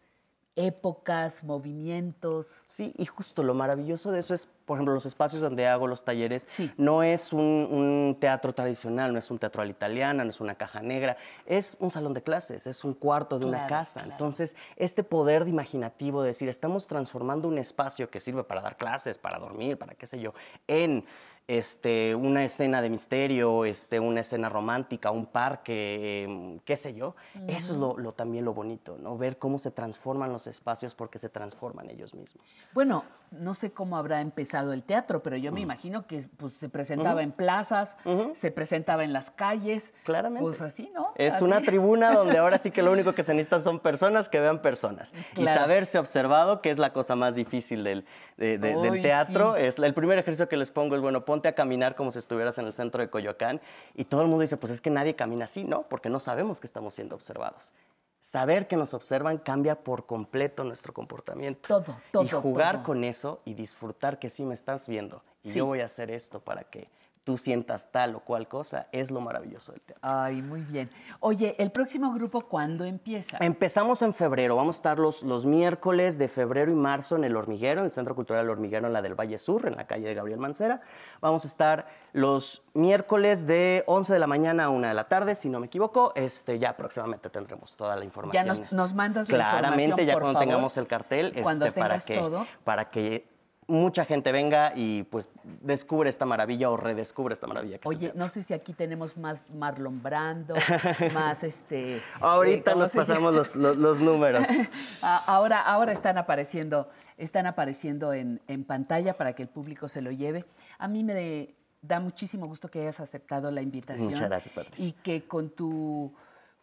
épocas, 0.56 1.44
movimientos. 1.44 2.64
Sí, 2.66 2.92
y 2.96 3.04
justo 3.04 3.42
lo 3.42 3.54
maravilloso 3.54 4.10
de 4.10 4.20
eso 4.20 4.34
es, 4.34 4.48
por 4.64 4.78
ejemplo, 4.78 4.94
los 4.94 5.06
espacios 5.06 5.42
donde 5.42 5.66
hago 5.66 5.86
los 5.86 6.04
talleres, 6.04 6.48
no 6.76 7.02
es 7.02 7.32
un, 7.32 7.40
un 7.40 8.16
teatro 8.18 8.54
tradicional, 8.54 9.12
no 9.12 9.18
es 9.18 9.30
un 9.30 9.38
teatro 9.38 9.62
a 9.62 9.66
la 9.66 9.70
italiana, 9.70 10.24
no 10.24 10.30
es 10.30 10.40
una 10.40 10.54
caja 10.54 10.80
negra, 10.80 11.18
es 11.44 11.76
un 11.78 11.90
salón 11.90 12.14
de 12.14 12.22
clases, 12.22 12.66
es 12.66 12.82
un 12.82 12.94
cuarto 12.94 13.38
de 13.38 13.46
una 13.46 13.66
casa. 13.66 14.00
claro. 14.00 14.12
Entonces, 14.12 14.56
este 14.76 15.04
poder 15.04 15.44
de 15.44 15.50
imaginativo 15.50 16.22
de 16.22 16.28
decir, 16.28 16.48
estamos 16.48 16.86
transformando 16.86 17.48
un 17.48 17.58
espacio 17.58 18.10
que 18.10 18.18
sirve 18.18 18.42
para 18.42 18.62
dar 18.62 18.76
clases, 18.76 19.18
para 19.18 19.38
dormir, 19.38 19.78
para 19.78 19.94
qué 19.94 20.06
sé 20.06 20.18
yo, 20.18 20.32
en 20.66 21.04
este, 21.48 22.14
una 22.16 22.44
escena 22.44 22.82
de 22.82 22.90
misterio, 22.90 23.64
este, 23.64 24.00
una 24.00 24.20
escena 24.20 24.48
romántica, 24.48 25.12
un 25.12 25.26
parque, 25.26 26.24
em, 26.24 26.58
qué 26.60 26.76
sé 26.76 26.92
yo. 26.94 27.14
Eso 27.46 27.72
es 27.72 27.78
lo, 27.78 27.96
lo- 27.98 28.12
también 28.12 28.44
lo 28.44 28.52
bonito, 28.52 28.98
¿no? 29.00 29.16
Ver 29.16 29.38
cómo 29.38 29.58
se 29.58 29.70
transforman 29.70 30.32
los 30.32 30.46
espacios 30.48 30.94
porque 30.94 31.18
se 31.20 31.28
transforman 31.28 31.88
ellos 31.90 32.14
mismos. 32.14 32.44
Bueno, 32.74 33.04
no 33.30 33.54
sé 33.54 33.72
cómo 33.72 33.96
habrá 33.96 34.20
empezado 34.20 34.72
el 34.72 34.82
teatro, 34.82 35.22
pero 35.22 35.36
yo 35.36 35.52
me 35.52 35.60
imagino 35.60 36.06
que 36.06 36.24
pues, 36.36 36.54
se 36.54 36.68
presentaba 36.68 37.14
Ujú. 37.16 37.20
en 37.22 37.32
plazas, 37.32 37.96
se 38.34 38.50
presentaba 38.50 39.04
en 39.04 39.12
las 39.12 39.30
calles. 39.30 39.94
Claramente. 40.04 40.42
Pues 40.42 40.60
así, 40.60 40.90
¿no? 40.94 41.12
Es 41.16 41.34
Así. 41.34 41.44
una 41.44 41.60
tribuna 41.60 42.12
donde 42.12 42.38
ahora 42.38 42.58
sí 42.58 42.70
que 42.72 42.82
lo 42.82 42.90
único 42.92 43.12
que 43.14 43.22
se 43.22 43.34
necesitan 43.34 43.62
son 43.62 43.78
personas 43.80 44.28
que 44.28 44.40
vean 44.40 44.62
personas. 44.62 45.12
Y 45.36 45.42
Claro. 45.42 45.60
saberse 45.60 45.98
observado, 45.98 46.60
que 46.60 46.70
es 46.70 46.78
la 46.78 46.92
cosa 46.92 47.14
más 47.14 47.34
difícil 47.36 47.84
del, 47.84 48.04
de- 48.36 48.58
de- 48.58 48.74
del 48.76 49.02
teatro. 49.02 49.54
sí. 49.56 49.62
Es, 49.62 49.78
el 49.78 49.94
primer 49.94 50.18
ejercicio 50.18 50.48
que 50.48 50.56
les 50.56 50.70
pongo 50.70 50.96
es, 50.96 51.00
bueno, 51.02 51.24
ponte 51.36 51.48
a 51.48 51.54
caminar 51.54 51.94
como 51.96 52.10
si 52.10 52.18
estuvieras 52.18 52.56
en 52.56 52.64
el 52.66 52.72
centro 52.72 53.02
de 53.02 53.10
Coyoacán. 53.10 53.60
Y 53.94 54.04
todo 54.06 54.22
el 54.22 54.28
mundo 54.28 54.40
dice, 54.40 54.56
pues 54.56 54.72
es 54.72 54.80
que 54.80 54.88
nadie 54.88 55.14
camina 55.14 55.44
así, 55.44 55.64
¿no? 55.64 55.82
Porque 55.82 56.08
no 56.08 56.18
sabemos 56.18 56.60
que 56.60 56.66
estamos 56.66 56.94
siendo 56.94 57.14
observados. 57.14 57.74
Saber 58.22 58.66
que 58.66 58.76
nos 58.76 58.94
observan 58.94 59.36
cambia 59.38 59.76
por 59.84 60.06
completo 60.06 60.64
nuestro 60.64 60.94
comportamiento. 60.94 61.60
Todo, 61.68 61.94
todo, 62.10 62.24
Y 62.24 62.28
jugar 62.30 62.76
todo. 62.76 62.84
con 62.86 63.04
eso 63.04 63.40
y 63.44 63.52
disfrutar 63.52 64.18
que 64.18 64.30
sí 64.30 64.44
me 64.46 64.54
estás 64.54 64.88
viendo. 64.88 65.22
Y 65.42 65.50
Sí. 65.50 65.58
yo 65.58 65.66
voy 65.66 65.80
a 65.80 65.84
hacer 65.84 66.10
esto 66.10 66.40
para 66.40 66.64
que 66.64 66.88
tú 67.26 67.36
sientas 67.36 67.90
tal 67.90 68.14
o 68.14 68.20
cual 68.20 68.46
cosa, 68.46 68.86
es 68.92 69.10
lo 69.10 69.20
maravilloso 69.20 69.72
del 69.72 69.80
teatro. 69.80 70.00
Ay, 70.08 70.42
muy 70.42 70.60
bien. 70.62 70.88
Oye, 71.18 71.56
¿el 71.58 71.72
próximo 71.72 72.12
grupo 72.14 72.42
cuándo 72.42 72.84
empieza? 72.84 73.36
Empezamos 73.40 74.00
en 74.02 74.14
febrero, 74.14 74.54
vamos 74.54 74.76
a 74.76 74.78
estar 74.78 74.98
los, 75.00 75.24
los 75.24 75.44
miércoles 75.44 76.18
de 76.18 76.28
febrero 76.28 76.70
y 76.70 76.76
marzo 76.76 77.16
en 77.16 77.24
el 77.24 77.34
Hormiguero, 77.36 77.80
en 77.80 77.86
el 77.86 77.90
Centro 77.90 78.14
Cultural 78.14 78.44
El 78.44 78.50
Hormiguero, 78.50 78.86
en 78.86 78.92
la 78.92 79.02
del 79.02 79.16
Valle 79.16 79.38
Sur, 79.38 79.66
en 79.66 79.74
la 79.74 79.88
calle 79.88 80.06
de 80.06 80.14
Gabriel 80.14 80.38
Mancera. 80.38 80.80
Vamos 81.20 81.44
a 81.44 81.48
estar 81.48 81.88
los 82.12 82.62
miércoles 82.74 83.44
de 83.44 83.82
11 83.88 84.12
de 84.12 84.18
la 84.20 84.28
mañana 84.28 84.66
a 84.66 84.68
1 84.68 84.86
de 84.86 84.94
la 84.94 85.08
tarde, 85.08 85.34
si 85.34 85.48
no 85.48 85.58
me 85.58 85.66
equivoco. 85.66 86.12
Este, 86.14 86.60
ya 86.60 86.76
próximamente 86.76 87.28
tendremos 87.28 87.76
toda 87.76 87.96
la 87.96 88.02
Ya 88.02 88.04
información. 88.04 88.46
nos, 88.46 88.72
nos 88.72 88.94
mandas 88.94 89.28
la 89.28 89.38
Claramente, 89.50 89.82
información, 89.82 90.06
ya 90.06 90.12
por 90.12 90.22
cuando 90.22 90.38
favor. 90.38 90.48
tengamos 90.48 90.76
el 90.76 90.86
cartel, 90.86 91.42
Cuando 91.42 91.66
este, 91.66 91.80
para, 91.80 91.94
tengas 91.94 92.06
que, 92.06 92.14
todo. 92.18 92.46
para 92.62 92.88
que 92.88 93.35
mucha 93.68 94.04
gente 94.04 94.30
venga 94.30 94.72
y 94.76 95.02
pues 95.04 95.28
descubre 95.60 96.08
esta 96.08 96.24
maravilla 96.24 96.70
o 96.70 96.76
redescubre 96.76 97.32
esta 97.34 97.46
maravilla. 97.48 97.78
Que 97.78 97.88
Oye, 97.88 98.12
no 98.14 98.28
sé 98.28 98.42
si 98.42 98.54
aquí 98.54 98.72
tenemos 98.72 99.16
más 99.16 99.44
Marlon 99.50 100.02
Brando, 100.02 100.54
más 101.12 101.42
este... 101.42 102.00
Ahorita 102.20 102.70
eh, 102.70 102.74
¿cómo 102.74 102.84
nos 102.84 102.92
pasamos 102.92 103.34
los, 103.34 103.56
los- 103.56 103.76
los 103.76 104.00
números. 104.00 104.44
Ah, 105.02 105.22
Ahora, 105.26 105.60
ahora 105.60 105.92
están 105.92 106.16
apareciendo, 106.18 106.88
están 107.16 107.46
apareciendo 107.46 108.12
en, 108.12 108.40
en 108.46 108.64
pantalla 108.64 109.16
para 109.16 109.32
que 109.34 109.42
el 109.42 109.48
público 109.48 109.88
se 109.88 110.00
lo 110.00 110.10
lleve. 110.12 110.44
A 110.78 110.86
mí 110.88 111.02
me 111.04 111.14
de- 111.14 111.54
da 111.82 112.00
muchísimo 112.00 112.46
gusto 112.46 112.68
que 112.68 112.80
hayas 112.80 113.00
aceptado 113.00 113.50
la 113.50 113.62
invitación. 113.62 114.08
Muchas 114.10 114.28
gracias, 114.28 114.54
Patricia. 114.54 114.84
Y 114.86 114.92
que 114.92 115.24
con 115.26 115.50
tu, 115.50 116.12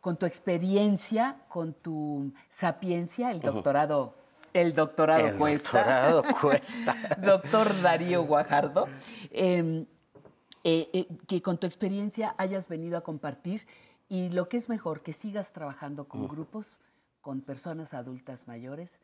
con 0.01 0.17
tu 0.17 0.25
experiencia, 0.25 1.37
con 1.47 1.73
tu 1.73 2.31
sapiencia, 2.49 3.31
el 3.31 3.39
doctorado, 3.41 4.15
el 4.53 4.73
doctorado 4.73 5.27
El 5.27 5.35
cuesta. 5.37 5.77
doctorado 5.79 6.23
cuesta. 6.41 6.95
Doctor 7.21 7.81
Darío 7.81 8.23
Guajardo. 8.23 8.87
eh, 9.31 9.85
eh, 10.63 10.89
eh, 10.93 11.07
que 11.27 11.41
con 11.41 11.57
tu 11.57 11.67
experiencia 11.67 12.35
hayas 12.37 12.67
venido 12.67 12.97
a 12.97 13.01
compartir 13.01 13.67
y 14.07 14.29
lo 14.29 14.47
que 14.47 14.57
es 14.57 14.69
mejor, 14.69 15.01
que 15.01 15.11
sigas 15.11 15.51
trabajando 15.51 16.07
con 16.07 16.27
grupos, 16.27 16.79
con 17.21 17.41
personas 17.41 17.93
adultas 17.93 18.47
mayores 18.47 18.99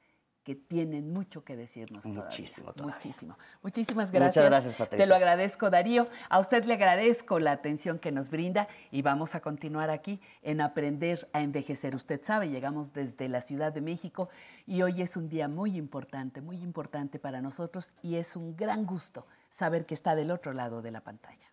que 0.50 0.56
tienen 0.56 1.14
mucho 1.14 1.44
que 1.44 1.56
decirnos. 1.56 2.06
Muchísimo 2.06 2.74
todavía. 2.74 2.96
Muchísimo. 2.96 3.38
Muchísimas 3.62 4.08
Muchas 4.08 4.20
gracias. 4.20 4.46
gracias, 4.46 4.74
Te 4.74 4.80
Patricia. 4.80 5.06
lo 5.06 5.14
agradezco, 5.14 5.70
Darío. 5.70 6.08
A 6.28 6.40
usted 6.40 6.64
le 6.66 6.74
agradezco 6.74 7.38
la 7.38 7.52
atención 7.52 8.00
que 8.00 8.12
nos 8.12 8.32
brinda 8.32 8.68
y 8.90 9.04
vamos 9.04 9.36
a 9.36 9.42
continuar 9.42 9.92
aquí 9.92 10.20
en 10.42 10.62
Aprender 10.62 11.30
a 11.34 11.44
Envejecer. 11.44 11.94
Usted 11.94 12.22
sabe, 12.24 12.50
llegamos 12.50 12.94
desde 12.94 13.30
la 13.30 13.42
Ciudad 13.42 13.72
de 13.72 13.82
México 13.82 14.30
y 14.66 14.82
hoy 14.82 15.04
es 15.04 15.18
un 15.18 15.30
día 15.30 15.48
muy 15.48 15.78
importante, 15.78 16.42
muy 16.42 16.58
importante 16.58 17.20
para 17.20 17.42
nosotros 17.42 17.94
y 18.02 18.16
es 18.16 18.36
un 18.36 18.56
gran 18.56 18.88
gusto 18.88 19.28
saber 19.52 19.86
que 19.86 19.94
está 19.94 20.16
del 20.16 20.32
otro 20.32 20.54
lado 20.54 20.82
de 20.82 20.90
la 20.90 21.02
pantalla. 21.02 21.46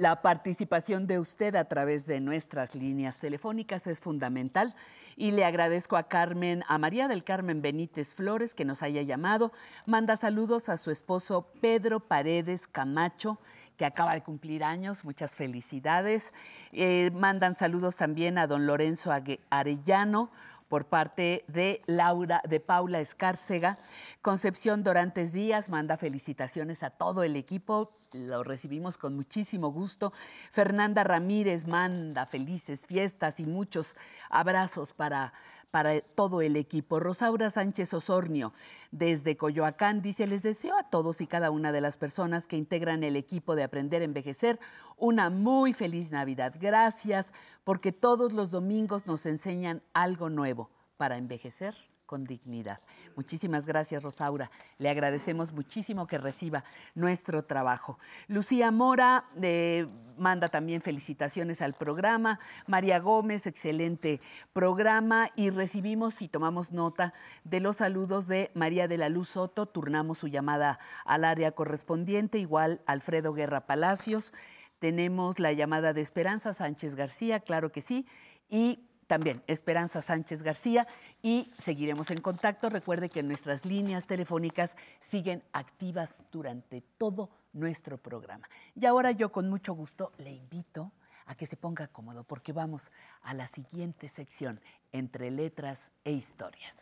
La 0.00 0.22
participación 0.22 1.06
de 1.06 1.18
usted 1.18 1.54
a 1.56 1.66
través 1.66 2.06
de 2.06 2.22
nuestras 2.22 2.74
líneas 2.74 3.18
telefónicas 3.18 3.86
es 3.86 4.00
fundamental 4.00 4.74
y 5.14 5.30
le 5.30 5.44
agradezco 5.44 5.98
a 5.98 6.08
Carmen, 6.08 6.64
a 6.68 6.78
María 6.78 7.06
del 7.06 7.22
Carmen 7.22 7.60
Benítez 7.60 8.14
Flores 8.14 8.54
que 8.54 8.64
nos 8.64 8.82
haya 8.82 9.02
llamado. 9.02 9.52
Manda 9.84 10.16
saludos 10.16 10.70
a 10.70 10.78
su 10.78 10.90
esposo 10.90 11.52
Pedro 11.60 12.00
Paredes 12.00 12.66
Camacho 12.66 13.40
que 13.76 13.84
acaba 13.84 14.14
de 14.14 14.22
cumplir 14.22 14.64
años, 14.64 15.04
muchas 15.04 15.36
felicidades. 15.36 16.32
Eh, 16.72 17.10
mandan 17.14 17.54
saludos 17.56 17.96
también 17.96 18.36
a 18.38 18.46
don 18.46 18.66
Lorenzo 18.66 19.10
Arellano, 19.50 20.30
por 20.70 20.86
parte 20.86 21.44
de 21.48 21.82
Laura, 21.86 22.40
de 22.48 22.60
Paula 22.60 23.00
Escárcega. 23.00 23.76
Concepción 24.22 24.84
Dorantes 24.84 25.32
Díaz 25.32 25.68
manda 25.68 25.96
felicitaciones 25.96 26.84
a 26.84 26.90
todo 26.90 27.24
el 27.24 27.34
equipo, 27.34 27.92
lo 28.12 28.44
recibimos 28.44 28.96
con 28.96 29.16
muchísimo 29.16 29.72
gusto. 29.72 30.12
Fernanda 30.52 31.02
Ramírez 31.02 31.66
manda 31.66 32.24
felices 32.24 32.86
fiestas 32.86 33.40
y 33.40 33.46
muchos 33.46 33.96
abrazos 34.30 34.92
para 34.92 35.32
para 35.70 36.00
todo 36.00 36.42
el 36.42 36.56
equipo. 36.56 37.00
Rosaura 37.00 37.50
Sánchez 37.50 37.94
Osornio, 37.94 38.52
desde 38.90 39.36
Coyoacán, 39.36 40.02
dice, 40.02 40.26
les 40.26 40.42
deseo 40.42 40.76
a 40.76 40.90
todos 40.90 41.20
y 41.20 41.26
cada 41.26 41.50
una 41.50 41.72
de 41.72 41.80
las 41.80 41.96
personas 41.96 42.46
que 42.46 42.56
integran 42.56 43.04
el 43.04 43.16
equipo 43.16 43.54
de 43.54 43.62
Aprender 43.62 44.02
a 44.02 44.06
Envejecer 44.06 44.58
una 44.96 45.30
muy 45.30 45.72
feliz 45.72 46.12
Navidad. 46.12 46.54
Gracias 46.60 47.32
porque 47.64 47.92
todos 47.92 48.32
los 48.32 48.50
domingos 48.50 49.06
nos 49.06 49.26
enseñan 49.26 49.82
algo 49.94 50.28
nuevo 50.28 50.70
para 50.96 51.16
envejecer 51.16 51.89
con 52.10 52.24
dignidad. 52.24 52.80
Muchísimas 53.14 53.66
gracias, 53.66 54.02
Rosaura. 54.02 54.50
Le 54.78 54.90
agradecemos 54.90 55.52
muchísimo 55.52 56.08
que 56.08 56.18
reciba 56.18 56.64
nuestro 56.96 57.44
trabajo. 57.44 58.00
Lucía 58.26 58.72
Mora 58.72 59.26
eh, 59.40 59.86
manda 60.18 60.48
también 60.48 60.82
felicitaciones 60.82 61.62
al 61.62 61.74
programa. 61.74 62.40
María 62.66 62.98
Gómez, 62.98 63.46
excelente 63.46 64.20
programa. 64.52 65.28
Y 65.36 65.50
recibimos 65.50 66.20
y 66.20 66.26
tomamos 66.26 66.72
nota 66.72 67.14
de 67.44 67.60
los 67.60 67.76
saludos 67.76 68.26
de 68.26 68.50
María 68.54 68.88
de 68.88 68.98
la 68.98 69.08
Luz 69.08 69.28
Soto. 69.28 69.66
Turnamos 69.66 70.18
su 70.18 70.26
llamada 70.26 70.80
al 71.04 71.24
área 71.24 71.52
correspondiente, 71.52 72.38
igual 72.38 72.82
Alfredo 72.86 73.34
Guerra 73.34 73.68
Palacios. 73.68 74.34
Tenemos 74.80 75.38
la 75.38 75.52
llamada 75.52 75.92
de 75.92 76.00
Esperanza 76.00 76.54
Sánchez 76.54 76.96
García, 76.96 77.38
claro 77.38 77.70
que 77.70 77.82
sí. 77.82 78.04
Y 78.48 78.89
también 79.10 79.42
Esperanza 79.48 80.02
Sánchez 80.02 80.44
García 80.44 80.86
y 81.20 81.52
seguiremos 81.60 82.12
en 82.12 82.20
contacto. 82.20 82.70
Recuerde 82.70 83.08
que 83.08 83.24
nuestras 83.24 83.64
líneas 83.64 84.06
telefónicas 84.06 84.76
siguen 85.00 85.42
activas 85.52 86.20
durante 86.30 86.80
todo 86.96 87.28
nuestro 87.52 87.98
programa. 87.98 88.48
Y 88.76 88.86
ahora 88.86 89.10
yo 89.10 89.32
con 89.32 89.50
mucho 89.50 89.74
gusto 89.74 90.12
le 90.18 90.30
invito 90.30 90.92
a 91.26 91.34
que 91.34 91.46
se 91.46 91.56
ponga 91.56 91.88
cómodo 91.88 92.22
porque 92.22 92.52
vamos 92.52 92.92
a 93.22 93.34
la 93.34 93.48
siguiente 93.48 94.08
sección, 94.08 94.60
entre 94.92 95.32
letras 95.32 95.90
e 96.04 96.12
historias. 96.12 96.76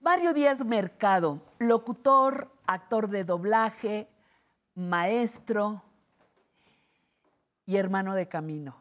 Mario 0.00 0.32
Díaz 0.32 0.64
Mercado, 0.64 1.42
locutor, 1.58 2.50
actor 2.66 3.10
de 3.10 3.24
doblaje, 3.24 4.08
maestro 4.74 5.82
y 7.66 7.76
hermano 7.76 8.14
de 8.14 8.28
camino. 8.28 8.76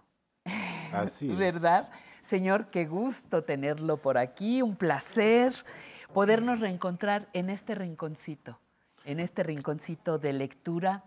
Así 0.92 1.32
es. 1.32 1.38
¿Verdad? 1.38 1.90
Señor, 2.22 2.68
qué 2.68 2.86
gusto 2.86 3.44
tenerlo 3.44 3.98
por 3.98 4.18
aquí, 4.18 4.62
un 4.62 4.76
placer 4.76 5.54
podernos 6.14 6.60
reencontrar 6.60 7.28
en 7.34 7.50
este 7.50 7.76
rinconcito, 7.76 8.60
en 9.04 9.20
este 9.20 9.44
rinconcito 9.44 10.20
de 10.20 10.32
lectura, 10.32 11.04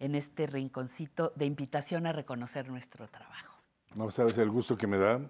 en 0.00 0.14
este 0.14 0.46
rinconcito 0.46 1.32
de 1.36 1.46
invitación 1.46 2.06
a 2.06 2.12
reconocer 2.12 2.68
nuestro 2.68 3.08
trabajo. 3.08 3.62
No 3.94 4.10
sabes 4.10 4.36
el 4.38 4.50
gusto 4.50 4.76
que 4.76 4.86
me 4.86 4.98
da, 4.98 5.20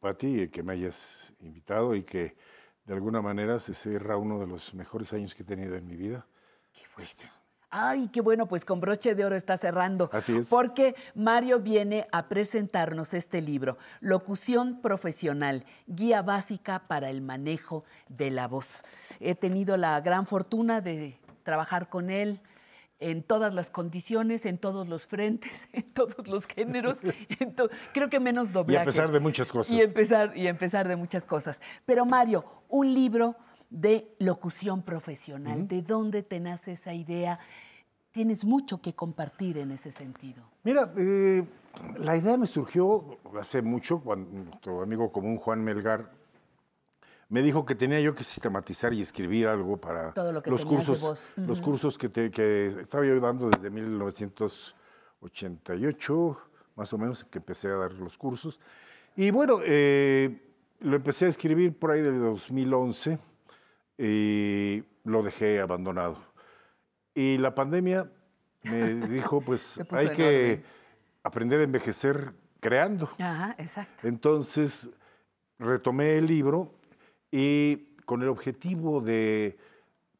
Pati, 0.00 0.48
que 0.48 0.62
me 0.62 0.74
hayas 0.74 1.32
invitado 1.40 1.94
y 1.94 2.04
que 2.04 2.36
de 2.84 2.94
alguna 2.94 3.20
manera 3.20 3.58
se 3.58 3.74
cierra 3.74 4.16
uno 4.16 4.38
de 4.38 4.46
los 4.46 4.72
mejores 4.74 5.12
años 5.12 5.34
que 5.34 5.42
he 5.42 5.46
tenido 5.46 5.74
en 5.74 5.86
mi 5.86 5.96
vida. 5.96 6.26
¿Qué 6.72 6.86
fue 6.86 7.02
este? 7.02 7.28
Ay, 7.70 8.08
qué 8.08 8.20
bueno, 8.20 8.46
pues 8.46 8.64
con 8.64 8.80
broche 8.80 9.14
de 9.14 9.24
oro 9.24 9.36
está 9.36 9.56
cerrando. 9.56 10.08
Así 10.12 10.36
es. 10.36 10.48
Porque 10.48 10.94
Mario 11.14 11.60
viene 11.60 12.06
a 12.12 12.28
presentarnos 12.28 13.12
este 13.12 13.42
libro, 13.42 13.76
Locución 14.00 14.80
Profesional, 14.80 15.64
Guía 15.86 16.22
Básica 16.22 16.84
para 16.86 17.10
el 17.10 17.22
Manejo 17.22 17.84
de 18.08 18.30
la 18.30 18.46
Voz. 18.48 18.84
He 19.20 19.34
tenido 19.34 19.76
la 19.76 20.00
gran 20.00 20.26
fortuna 20.26 20.80
de 20.80 21.18
trabajar 21.42 21.88
con 21.88 22.10
él 22.10 22.40
en 22.98 23.22
todas 23.22 23.52
las 23.52 23.68
condiciones, 23.68 24.46
en 24.46 24.58
todos 24.58 24.88
los 24.88 25.06
frentes, 25.06 25.52
en 25.72 25.84
todos 25.92 26.28
los 26.28 26.46
géneros, 26.46 26.98
creo 27.92 28.08
que 28.08 28.20
menos 28.20 28.52
doblaje. 28.52 28.78
Y 28.78 28.82
a 28.82 28.84
pesar 28.84 29.10
de 29.10 29.20
muchas 29.20 29.50
cosas. 29.50 29.72
Y 29.72 29.82
empezar, 29.82 30.36
y 30.36 30.46
empezar 30.46 30.88
de 30.88 30.96
muchas 30.96 31.24
cosas. 31.24 31.60
Pero 31.84 32.06
Mario, 32.06 32.44
un 32.68 32.94
libro 32.94 33.36
de 33.70 34.14
locución 34.18 34.82
profesional. 34.82 35.68
¿De 35.68 35.82
dónde 35.82 36.22
te 36.22 36.40
nace 36.40 36.72
esa 36.72 36.94
idea? 36.94 37.38
Tienes 38.12 38.44
mucho 38.44 38.80
que 38.80 38.94
compartir 38.94 39.58
en 39.58 39.72
ese 39.72 39.92
sentido. 39.92 40.42
Mira, 40.62 40.92
eh, 40.96 41.44
la 41.98 42.16
idea 42.16 42.36
me 42.36 42.46
surgió 42.46 43.18
hace 43.38 43.62
mucho, 43.62 44.00
cuando 44.00 44.56
tu 44.58 44.80
amigo 44.80 45.12
común 45.12 45.36
Juan 45.36 45.62
Melgar 45.62 46.10
me 47.28 47.42
dijo 47.42 47.66
que 47.66 47.74
tenía 47.74 48.00
yo 48.00 48.14
que 48.14 48.22
sistematizar 48.22 48.94
y 48.94 49.02
escribir 49.02 49.48
algo 49.48 49.76
para 49.76 50.14
los 50.46 50.64
cursos, 50.64 51.32
los 51.36 51.60
cursos 51.60 51.98
que, 51.98 52.08
que, 52.30 52.68
estaba 52.80 53.04
yo 53.04 53.18
dando 53.18 53.50
desde 53.50 53.68
1988, 53.68 56.38
más 56.76 56.92
o 56.92 56.98
menos, 56.98 57.24
que 57.24 57.38
empecé 57.38 57.66
a 57.68 57.74
dar 57.76 57.94
los 57.94 58.16
cursos. 58.16 58.60
Y 59.16 59.32
bueno, 59.32 59.58
eh, 59.64 60.40
lo 60.80 60.94
empecé 60.94 61.24
a 61.24 61.28
escribir 61.28 61.76
por 61.76 61.90
ahí 61.90 62.00
de 62.00 62.16
2011 62.16 63.18
y 63.98 64.84
lo 65.04 65.22
dejé 65.22 65.60
abandonado. 65.60 66.18
Y 67.14 67.38
la 67.38 67.54
pandemia 67.54 68.10
me 68.64 68.94
dijo, 69.08 69.40
pues 69.40 69.80
hay 69.90 70.10
que 70.10 70.62
aprender 71.22 71.60
a 71.60 71.64
envejecer 71.64 72.32
creando. 72.60 73.08
Ajá, 73.18 73.54
exacto. 73.58 74.06
Entonces 74.06 74.90
retomé 75.58 76.18
el 76.18 76.26
libro 76.26 76.74
y 77.30 77.96
con 78.04 78.22
el 78.22 78.28
objetivo 78.28 79.00
de, 79.00 79.58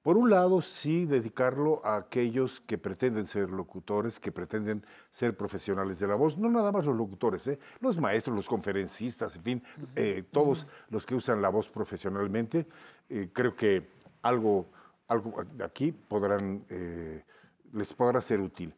por 0.03 0.17
un 0.17 0.31
lado, 0.31 0.63
sí 0.63 1.05
dedicarlo 1.05 1.85
a 1.85 1.97
aquellos 1.97 2.61
que 2.61 2.79
pretenden 2.79 3.27
ser 3.27 3.51
locutores, 3.51 4.21
que 4.21 4.33
pretenden 4.33 4.85
ser 5.11 5.37
profesionales 5.37 5.99
de 5.99 6.07
la 6.07 6.15
voz, 6.15 6.39
no 6.39 6.49
nada 6.49 6.73
más 6.73 6.87
los 6.87 6.97
locutores, 6.97 7.47
¿eh? 7.49 7.59
los 7.81 7.99
maestros, 8.01 8.37
los 8.37 8.49
conferencistas, 8.49 9.37
en 9.37 9.43
fin, 9.43 9.63
eh, 9.95 10.25
todos 10.31 10.67
los 10.91 11.07
que 11.07 11.15
usan 11.15 11.43
la 11.43 11.49
voz 11.49 11.69
profesionalmente. 11.69 12.67
Eh, 13.09 13.31
creo 13.33 13.55
que 13.55 13.89
algo, 14.23 14.67
algo 15.09 15.35
aquí 15.65 15.93
podrán, 15.93 16.65
eh, 16.69 17.23
les 17.73 17.95
podrá 17.95 18.21
ser 18.21 18.41
útil. 18.41 18.75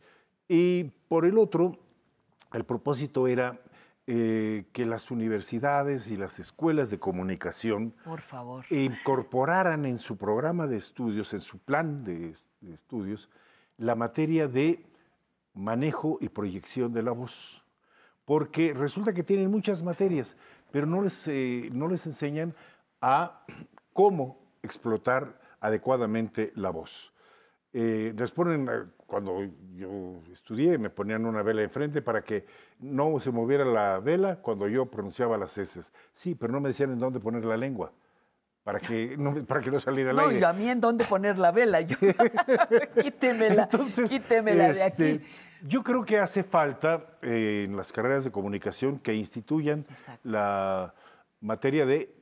Y 0.46 0.84
por 1.08 1.24
el 1.24 1.38
otro, 1.38 1.78
el 2.52 2.64
propósito 2.64 3.26
era 3.26 3.60
eh, 4.06 4.66
que 4.72 4.86
las 4.86 5.10
universidades 5.10 6.10
y 6.10 6.16
las 6.16 6.38
escuelas 6.38 6.90
de 6.90 6.98
comunicación 6.98 7.94
por 8.04 8.22
favor. 8.22 8.64
incorporaran 8.70 9.84
en 9.84 9.98
su 9.98 10.16
programa 10.16 10.66
de 10.66 10.76
estudios, 10.76 11.32
en 11.32 11.40
su 11.40 11.58
plan 11.58 12.04
de, 12.04 12.34
estudios, 12.72 13.30
la 13.76 13.94
materia 13.94 14.48
de 14.48 14.84
manejo 15.54 16.18
y 16.20 16.28
proyección 16.28 16.92
de 16.92 17.02
la 17.02 17.12
voz. 17.12 17.62
Porque 18.24 18.74
resulta 18.74 19.14
que 19.14 19.22
tienen 19.22 19.50
muchas 19.50 19.82
materias, 19.82 20.36
pero 20.70 20.86
no 20.86 21.00
les, 21.00 21.26
no 21.72 21.88
les 21.88 22.06
enseñan 22.06 22.54
a 23.00 23.44
cómo 23.98 24.38
explotar 24.62 25.40
adecuadamente 25.58 26.52
la 26.54 26.70
voz. 26.70 27.12
Eh, 27.72 28.14
les 28.16 28.30
ponen, 28.30 28.68
eh, 28.68 28.84
cuando 29.08 29.42
yo 29.74 30.22
estudié, 30.30 30.78
me 30.78 30.88
ponían 30.88 31.26
una 31.26 31.42
vela 31.42 31.64
enfrente 31.64 32.00
para 32.00 32.22
que 32.22 32.46
no 32.78 33.18
se 33.18 33.32
moviera 33.32 33.64
la 33.64 33.98
vela 33.98 34.36
cuando 34.36 34.68
yo 34.68 34.86
pronunciaba 34.86 35.36
las 35.36 35.58
heces. 35.58 35.92
Sí, 36.12 36.36
pero 36.36 36.52
no 36.52 36.60
me 36.60 36.68
decían 36.68 36.92
en 36.92 37.00
dónde 37.00 37.18
poner 37.18 37.44
la 37.44 37.56
lengua. 37.56 37.90
Para 38.62 38.78
que, 38.78 39.16
no, 39.18 39.44
para 39.44 39.62
que 39.62 39.72
no 39.72 39.80
saliera 39.80 40.12
el 40.12 40.18
aire. 40.20 40.34
No, 40.34 40.38
y 40.38 40.44
a 40.44 40.52
mí 40.52 40.68
en 40.68 40.80
dónde 40.80 41.04
poner 41.04 41.36
la 41.36 41.50
vela. 41.50 41.84
quítemela, 43.02 43.68
quítemela 44.08 44.72
de 44.74 44.82
aquí. 44.84 45.02
Este, 45.02 45.26
yo 45.66 45.82
creo 45.82 46.04
que 46.04 46.18
hace 46.18 46.44
falta 46.44 47.18
eh, 47.20 47.64
en 47.66 47.76
las 47.76 47.90
carreras 47.90 48.22
de 48.22 48.30
comunicación 48.30 49.00
que 49.00 49.12
instituyan 49.12 49.84
la 50.22 50.94
materia 51.40 51.84
de 51.84 52.17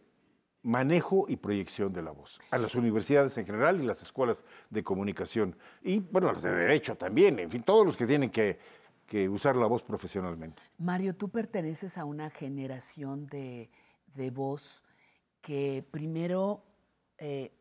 manejo 0.67 1.27
y 1.29 1.37
proyección 1.37 1.93
de 1.93 2.03
la 2.03 2.11
voz. 2.11 2.41
A 2.51 2.59
las 2.59 2.75
universidades 2.75 3.39
en 3.39 3.47
general 3.47 3.81
y 3.81 3.87
las 3.87 4.03
escuelas 4.03 4.43
de 4.69 4.83
comunicación. 4.83 5.57
Y 5.81 6.01
bueno, 6.01 6.33
las 6.33 6.43
de 6.43 6.53
derecho 6.53 6.97
también, 6.97 7.39
en 7.39 7.49
fin, 7.49 7.63
todos 7.63 7.87
los 7.87 7.97
que 7.97 8.05
tienen 8.07 8.31
que, 8.31 8.59
usar 9.29 9.55
la 9.55 9.67
voz 9.67 9.85
profesionalmente. 9.85 10.61
Mario, 10.79 11.15
tú 11.15 11.29
perteneces 11.29 11.97
a 11.97 12.05
una 12.05 12.31
generación 12.31 13.29
de, 13.29 13.71
voz 14.33 14.83
que 15.41 15.87
primero 15.93 16.65
eh, 17.19 17.53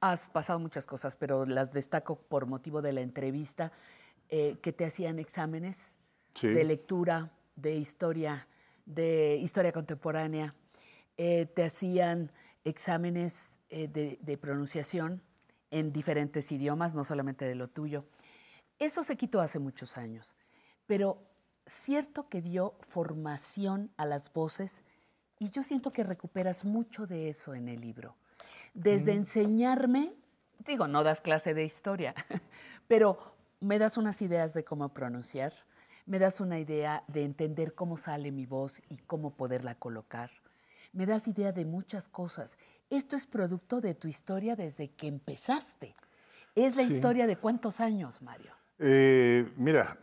has 0.00 0.26
pasado 0.26 0.60
muchas 0.60 0.86
cosas, 0.86 1.16
pero 1.16 1.44
las 1.44 1.72
destaco 1.72 2.20
por 2.20 2.46
motivo 2.46 2.80
de 2.80 2.92
la 2.92 3.00
entrevista, 3.00 3.72
eh, 4.28 4.58
que 4.62 4.72
te 4.72 4.84
hacían 4.84 5.18
exámenes 5.18 5.98
Sí. 6.34 6.46
de 6.46 6.62
lectura, 6.62 7.32
de 7.56 7.74
historia, 7.76 8.46
de 8.86 9.36
historia 9.42 9.72
contemporánea, 9.72 10.54
eh, 11.18 11.46
te 11.46 11.64
hacían 11.64 12.32
exámenes 12.64 13.60
eh, 13.68 13.88
de, 13.88 14.18
de 14.22 14.38
pronunciación 14.38 15.20
en 15.70 15.92
diferentes 15.92 16.50
idiomas, 16.50 16.94
no 16.94 17.04
solamente 17.04 17.44
de 17.44 17.54
lo 17.54 17.68
tuyo. 17.68 18.06
Eso 18.78 19.02
se 19.02 19.16
quitó 19.16 19.40
hace 19.40 19.58
muchos 19.58 19.98
años, 19.98 20.36
pero 20.86 21.22
cierto 21.66 22.28
que 22.28 22.40
dio 22.40 22.78
formación 22.88 23.90
a 23.96 24.06
las 24.06 24.32
voces 24.32 24.82
y 25.38 25.50
yo 25.50 25.62
siento 25.62 25.92
que 25.92 26.04
recuperas 26.04 26.64
mucho 26.64 27.06
de 27.06 27.28
eso 27.28 27.54
en 27.54 27.68
el 27.68 27.80
libro. 27.80 28.16
Desde 28.74 29.14
Mm. 29.14 29.18
enseñarme, 29.18 30.14
digo, 30.64 30.86
no 30.88 31.02
das 31.02 31.20
clase 31.20 31.52
de 31.54 31.64
historia, 31.64 32.14
pero 32.88 33.18
me 33.60 33.78
das 33.78 33.96
unas 33.96 34.22
ideas 34.22 34.54
de 34.54 34.64
cómo 34.64 34.94
pronunciar, 34.94 35.52
me 36.06 36.18
das 36.18 36.40
una 36.40 36.58
idea 36.58 37.04
de 37.08 37.24
entender 37.24 37.74
cómo 37.74 37.96
sale 37.96 38.32
mi 38.32 38.46
voz 38.46 38.80
y 38.88 38.98
cómo 38.98 39.34
poderla 39.34 39.74
colocar. 39.74 40.30
Me 40.92 41.06
das 41.06 41.28
idea 41.28 41.52
de 41.52 41.64
muchas 41.64 42.08
cosas. 42.08 42.56
Esto 42.90 43.16
es 43.16 43.26
producto 43.26 43.80
de 43.80 43.94
tu 43.94 44.08
historia 44.08 44.56
desde 44.56 44.88
que 44.90 45.06
empezaste. 45.08 45.94
Es 46.54 46.76
la 46.76 46.86
Sí. 46.86 46.94
historia 46.94 47.26
de 47.26 47.36
cuántos 47.36 47.80
años, 47.80 48.22
Mario. 48.22 48.50
Eh, 48.78 49.46
mira, 49.56 49.98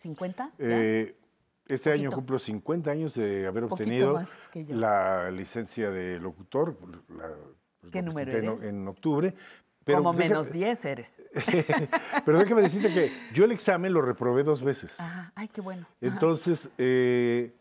¿50? 0.00 0.36
¿Ya? 0.36 0.52
eh, 0.58 1.16
este 1.66 1.92
año 1.92 2.10
cumplo 2.10 2.38
50 2.38 2.90
años 2.90 3.14
de 3.14 3.46
haber 3.46 3.64
obtenido 3.64 4.20
la 4.68 5.30
licencia 5.30 5.90
de 5.90 6.18
locutor. 6.20 6.76
la- 7.10 7.30
pues, 7.80 7.92
¿Qué 7.92 8.02
número 8.02 8.30
en- 8.32 8.44
eres? 8.44 8.62
En, 8.62 8.88
octubre. 8.88 9.34
Pero 9.84 9.98
Como 9.98 10.14
déjame- 10.14 10.28
menos 10.30 10.50
10 10.50 10.84
eres. 10.86 11.22
Pero 12.24 12.38
déjame 12.38 12.62
decirte 12.62 12.92
que 12.92 13.12
yo 13.34 13.44
el 13.44 13.52
examen 13.52 13.92
lo 13.92 14.00
reprobé 14.00 14.42
dos 14.42 14.62
veces. 14.62 14.98
Ajá, 14.98 15.30
ay, 15.34 15.48
qué 15.48 15.60
bueno. 15.60 15.86
Entonces, 16.00 16.70
eh, 16.78 17.52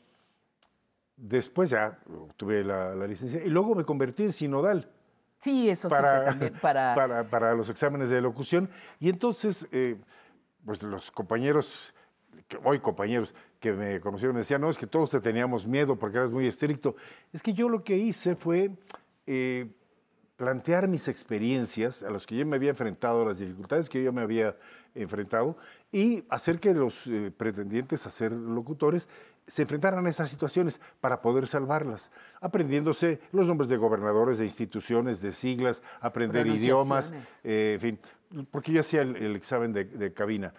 después 1.18 1.69
ya 1.69 1.99
obtuve 2.07 2.64
la, 2.64 2.95
la 2.95 3.07
licencia 3.07 3.44
y 3.44 3.49
luego 3.49 3.76
me 3.76 3.84
convertí 3.85 4.23
en 4.23 4.31
sinodal. 4.31 4.90
Sí, 5.38 5.69
eso 5.69 5.90
para, 5.90 6.26
también, 6.26 6.53
para- 6.61 6.95
para, 6.95 7.23
para 7.26 7.53
los 7.53 7.69
exámenes 7.69 8.10
de 8.10 8.22
locución. 8.22 8.69
Y 8.99 9.10
entonces, 9.10 9.68
eh, 9.72 9.98
pues 10.65 10.81
los 10.84 11.11
compañeros, 11.11 11.94
que 12.48 12.57
hoy 12.64 12.80
compañeros 12.80 13.34
que 13.60 13.73
me 13.73 13.99
conocieron, 13.99 14.35
me 14.35 14.40
decían, 14.41 14.61
no, 14.61 14.69
es 14.69 14.77
que 14.77 14.88
todos 14.88 15.11
te 15.11 15.19
teníamos 15.19 15.68
miedo 15.68 15.98
porque 15.98 16.18
eras 16.18 16.31
muy 16.31 16.48
estricto. 16.48 16.95
Es 17.34 17.41
que 17.41 17.53
yo 17.53 17.68
lo 17.69 17.84
que 17.84 17.98
hice 17.98 18.35
fue 18.35 18.72
eh, 19.27 19.68
plantear 20.38 20.88
mis 20.88 21.07
experiencias 21.07 22.03
a 22.03 22.10
las 22.10 22.26
que 22.26 22.35
yo 22.35 22.45
me 22.45 22.56
había 22.56 22.72
enfrentado, 22.72 23.26
las 23.26 23.38
dificultades 23.40 23.90
que 23.90 24.03
yo 24.03 24.11
me 24.14 24.22
había 24.22 24.56
enfrentado, 24.95 25.57
y 25.91 26.23
hacer 26.30 26.60
que 26.60 26.73
los 26.73 27.07
eh, 27.07 27.31
pretendientes 27.35 28.06
a 28.06 28.10
ser 28.10 28.31
locutores 28.31 29.07
se 29.48 29.64
enfrentaran 29.64 30.06
a 30.06 30.10
esas 30.10 30.30
situaciones 30.30 30.80
para 31.02 31.22
poder 31.22 31.48
salvarlas, 31.48 32.11
aprendiéndose 32.41 33.20
los 33.32 33.48
nombres 33.48 33.70
de 33.70 33.78
gobernadores, 33.78 34.38
de 34.38 34.45
instituciones, 34.45 35.22
de 35.22 35.32
siglas, 35.32 35.82
aprender 35.99 36.48
idiomas, 36.48 37.14
eh, 37.44 37.74
en 37.76 37.82
fin, 37.82 37.99
porque 38.52 38.72
yo 38.72 38.80
hacía 38.80 39.02
el, 39.02 39.15
el 39.18 39.36
examen 39.36 39.74
de, 39.74 39.86
de 39.86 40.14
cabina. 40.14 40.53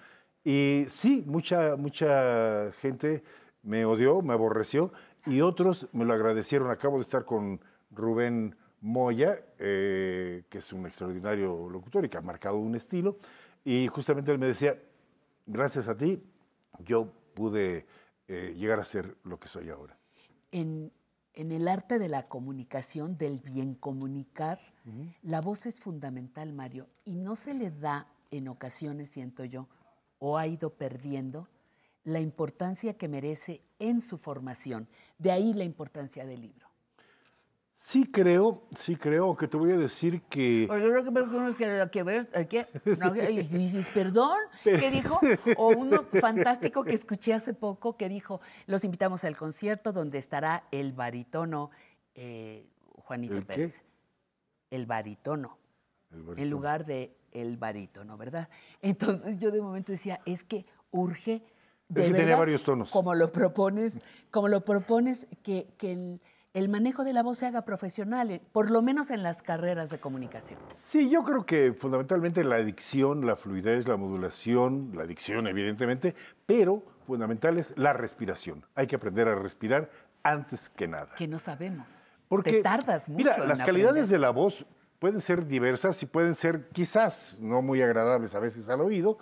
Y 0.44 0.84
sí, 0.88 1.24
mucha, 1.26 1.76
mucha 1.76 2.70
gente 2.80 3.24
me 3.62 3.86
odió, 3.86 4.20
me 4.20 4.34
aborreció, 4.34 4.92
y 5.26 5.40
otros 5.40 5.88
me 5.92 6.04
lo 6.04 6.12
agradecieron. 6.12 6.70
Acabo 6.70 6.98
de 6.98 7.02
estar 7.02 7.24
con 7.24 7.60
Rubén 7.90 8.54
Moya, 8.82 9.40
eh, 9.58 10.44
que 10.50 10.58
es 10.58 10.72
un 10.74 10.86
extraordinario 10.86 11.70
locutor 11.70 12.04
y 12.04 12.10
que 12.10 12.18
ha 12.18 12.20
marcado 12.20 12.58
un 12.58 12.74
estilo, 12.74 13.16
y 13.64 13.86
justamente 13.86 14.30
él 14.30 14.38
me 14.38 14.46
decía, 14.46 14.78
gracias 15.46 15.88
a 15.88 15.96
ti, 15.96 16.22
yo 16.80 17.10
pude 17.32 17.86
eh, 18.28 18.54
llegar 18.56 18.80
a 18.80 18.84
ser 18.84 19.16
lo 19.24 19.38
que 19.38 19.48
soy 19.48 19.70
ahora. 19.70 19.98
En, 20.50 20.92
en 21.34 21.52
el 21.52 21.68
arte 21.68 21.98
de 21.98 22.08
la 22.08 22.28
comunicación, 22.28 23.18
del 23.18 23.38
bien 23.38 23.74
comunicar, 23.74 24.58
la 25.22 25.40
voz 25.40 25.64
es 25.64 25.80
fundamental, 25.80 26.52
Mario, 26.52 26.88
y 27.04 27.16
no 27.16 27.36
se 27.36 27.54
le 27.54 27.70
da 27.70 28.06
en 28.30 28.48
ocasiones, 28.48 29.10
siento 29.10 29.44
yo, 29.44 29.68
o 30.18 30.36
ha 30.36 30.46
ido 30.46 30.74
perdiendo 30.74 31.48
la 32.04 32.20
importancia 32.20 32.96
que 32.96 33.08
merece 33.08 33.62
en 33.78 34.00
su 34.00 34.18
formación. 34.18 34.88
De 35.18 35.32
ahí 35.32 35.54
la 35.54 35.64
importancia 35.64 36.24
del 36.24 36.42
libro. 36.42 36.63
Sí 37.86 38.06
creo, 38.06 38.62
sí 38.74 38.96
creo 38.96 39.36
que 39.36 39.46
te 39.46 39.58
voy 39.58 39.70
a 39.72 39.76
decir 39.76 40.22
que... 40.22 40.64
Porque 40.66 40.84
creo 40.84 41.04
que 41.04 41.12
personas 41.12 41.54
que 41.54 41.66
lo 41.78 41.90
que 41.90 42.02
ves, 42.02 42.28
¿qué? 42.48 42.66
No, 42.98 43.12
que- 43.12 43.30
y 43.30 43.42
dices, 43.42 43.86
perdón, 43.92 44.38
¿qué 44.62 44.90
dijo? 44.90 45.20
O 45.58 45.68
uno 45.68 46.02
fantástico 46.18 46.82
que 46.82 46.94
escuché 46.94 47.34
hace 47.34 47.52
poco 47.52 47.98
que 47.98 48.08
dijo, 48.08 48.40
los 48.66 48.84
invitamos 48.84 49.22
al 49.24 49.36
concierto 49.36 49.92
donde 49.92 50.16
estará 50.16 50.64
el 50.70 50.94
barítono 50.94 51.70
eh, 52.14 52.66
Juanito 53.02 53.34
¿El 53.34 53.40
qué? 53.40 53.46
Pérez. 53.48 53.82
El 54.70 54.86
barítono, 54.86 55.58
El 56.10 56.20
en 56.20 56.26
barítono. 56.26 56.50
lugar 56.50 56.86
de 56.86 57.14
el 57.32 57.58
barítono, 57.58 58.16
¿verdad? 58.16 58.48
Entonces 58.80 59.38
yo 59.38 59.50
de 59.50 59.60
momento 59.60 59.92
decía, 59.92 60.20
es 60.24 60.42
que 60.42 60.64
urge 60.90 61.42
de 61.90 62.00
Es 62.06 62.12
que 62.12 62.14
tenía 62.16 62.36
varios 62.36 62.62
tonos. 62.64 62.88
Como 62.90 63.14
lo 63.14 63.30
propones, 63.30 63.98
como 64.30 64.48
lo 64.48 64.64
propones, 64.64 65.26
que, 65.42 65.68
que 65.76 65.92
el, 65.92 66.22
el 66.54 66.68
manejo 66.68 67.02
de 67.02 67.12
la 67.12 67.24
voz 67.24 67.38
se 67.38 67.46
haga 67.46 67.62
profesional, 67.62 68.30
eh, 68.30 68.40
por 68.52 68.70
lo 68.70 68.80
menos 68.80 69.10
en 69.10 69.24
las 69.24 69.42
carreras 69.42 69.90
de 69.90 69.98
comunicación. 69.98 70.60
Sí, 70.76 71.10
yo 71.10 71.24
creo 71.24 71.44
que 71.44 71.72
fundamentalmente 71.72 72.44
la 72.44 72.58
dicción, 72.58 73.26
la 73.26 73.34
fluidez, 73.34 73.88
la 73.88 73.96
modulación, 73.96 74.92
la 74.94 75.04
dicción 75.04 75.48
evidentemente, 75.48 76.14
pero 76.46 76.82
fundamental 77.06 77.58
es 77.58 77.74
la 77.76 77.92
respiración. 77.92 78.64
Hay 78.76 78.86
que 78.86 78.94
aprender 78.94 79.26
a 79.26 79.34
respirar 79.34 79.90
antes 80.22 80.70
que 80.70 80.86
nada. 80.86 81.14
Que 81.16 81.26
no 81.26 81.40
sabemos. 81.40 81.90
Porque, 82.28 82.52
Te 82.52 82.62
tardas 82.62 83.08
mucho. 83.08 83.24
Mira, 83.24 83.36
en 83.36 83.48
las 83.48 83.58
calidades 83.58 84.04
aprender. 84.04 84.08
de 84.10 84.18
la 84.20 84.30
voz 84.30 84.64
pueden 85.00 85.20
ser 85.20 85.46
diversas 85.46 86.00
y 86.04 86.06
pueden 86.06 86.36
ser 86.36 86.68
quizás 86.68 87.36
no 87.40 87.62
muy 87.62 87.82
agradables 87.82 88.34
a 88.36 88.38
veces 88.38 88.68
al 88.68 88.80
oído, 88.80 89.18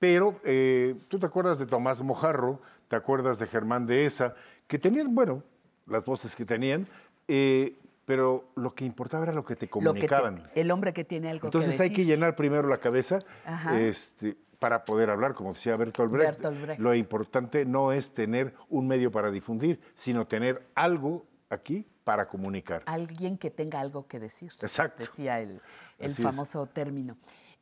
pero 0.00 0.40
eh, 0.44 0.96
tú 1.08 1.20
te 1.20 1.26
acuerdas 1.26 1.60
de 1.60 1.66
Tomás 1.66 2.02
Mojarro, 2.02 2.60
te 2.88 2.96
acuerdas 2.96 3.38
de 3.38 3.46
Germán 3.46 3.86
Dehesa, 3.86 4.34
que 4.66 4.78
tenían, 4.78 5.14
bueno, 5.14 5.42
las 5.86 6.04
voces 6.04 6.34
que 6.36 6.44
tenían, 6.44 6.86
eh, 7.28 7.76
pero 8.04 8.48
lo 8.54 8.74
que 8.74 8.84
importaba 8.84 9.24
era 9.24 9.32
lo 9.32 9.44
que 9.44 9.56
te 9.56 9.66
Lo 9.66 9.94
que 9.94 10.00
te- 10.00 10.08
comunicaban. 10.08 10.50
el 10.54 10.70
hombre 10.70 10.92
que 10.92 11.04
tiene 11.04 11.30
algo 11.30 11.46
Entonces 11.46 11.76
que 11.76 11.82
hay 11.84 11.90
que 11.90 11.96
decir. 12.02 12.06
llenar 12.14 12.36
primero 12.36 12.68
la 12.68 12.78
cabeza 12.78 13.18
Ajá. 13.46 13.78
este, 13.80 14.36
para 14.58 14.84
poder 14.84 15.10
hablar, 15.10 15.34
como 15.34 15.52
decía 15.52 15.76
Bertolt 15.76 16.10
Brecht. 16.12 16.32
Bertolt 16.36 16.60
Brecht. 16.62 16.80
Lo 16.80 16.94
importante 16.94 17.64
no 17.64 17.92
es 17.92 18.12
tener 18.12 18.54
un 18.68 18.86
medio 18.86 19.10
para 19.10 19.30
difundir, 19.30 19.80
sino 19.94 20.26
tener 20.26 20.66
algo 20.74 21.24
aquí 21.50 21.86
para 22.04 22.28
comunicar. 22.28 22.82
Alguien 22.86 23.38
que 23.38 23.50
tenga 23.50 23.80
algo 23.80 24.06
que 24.06 24.18
decir. 24.20 24.52
Exacto. 24.60 25.02
Decía 25.02 25.40
el, 25.40 25.60
el 25.98 26.10
es. 26.12 26.18
famoso 26.18 26.66
término. 26.66 27.16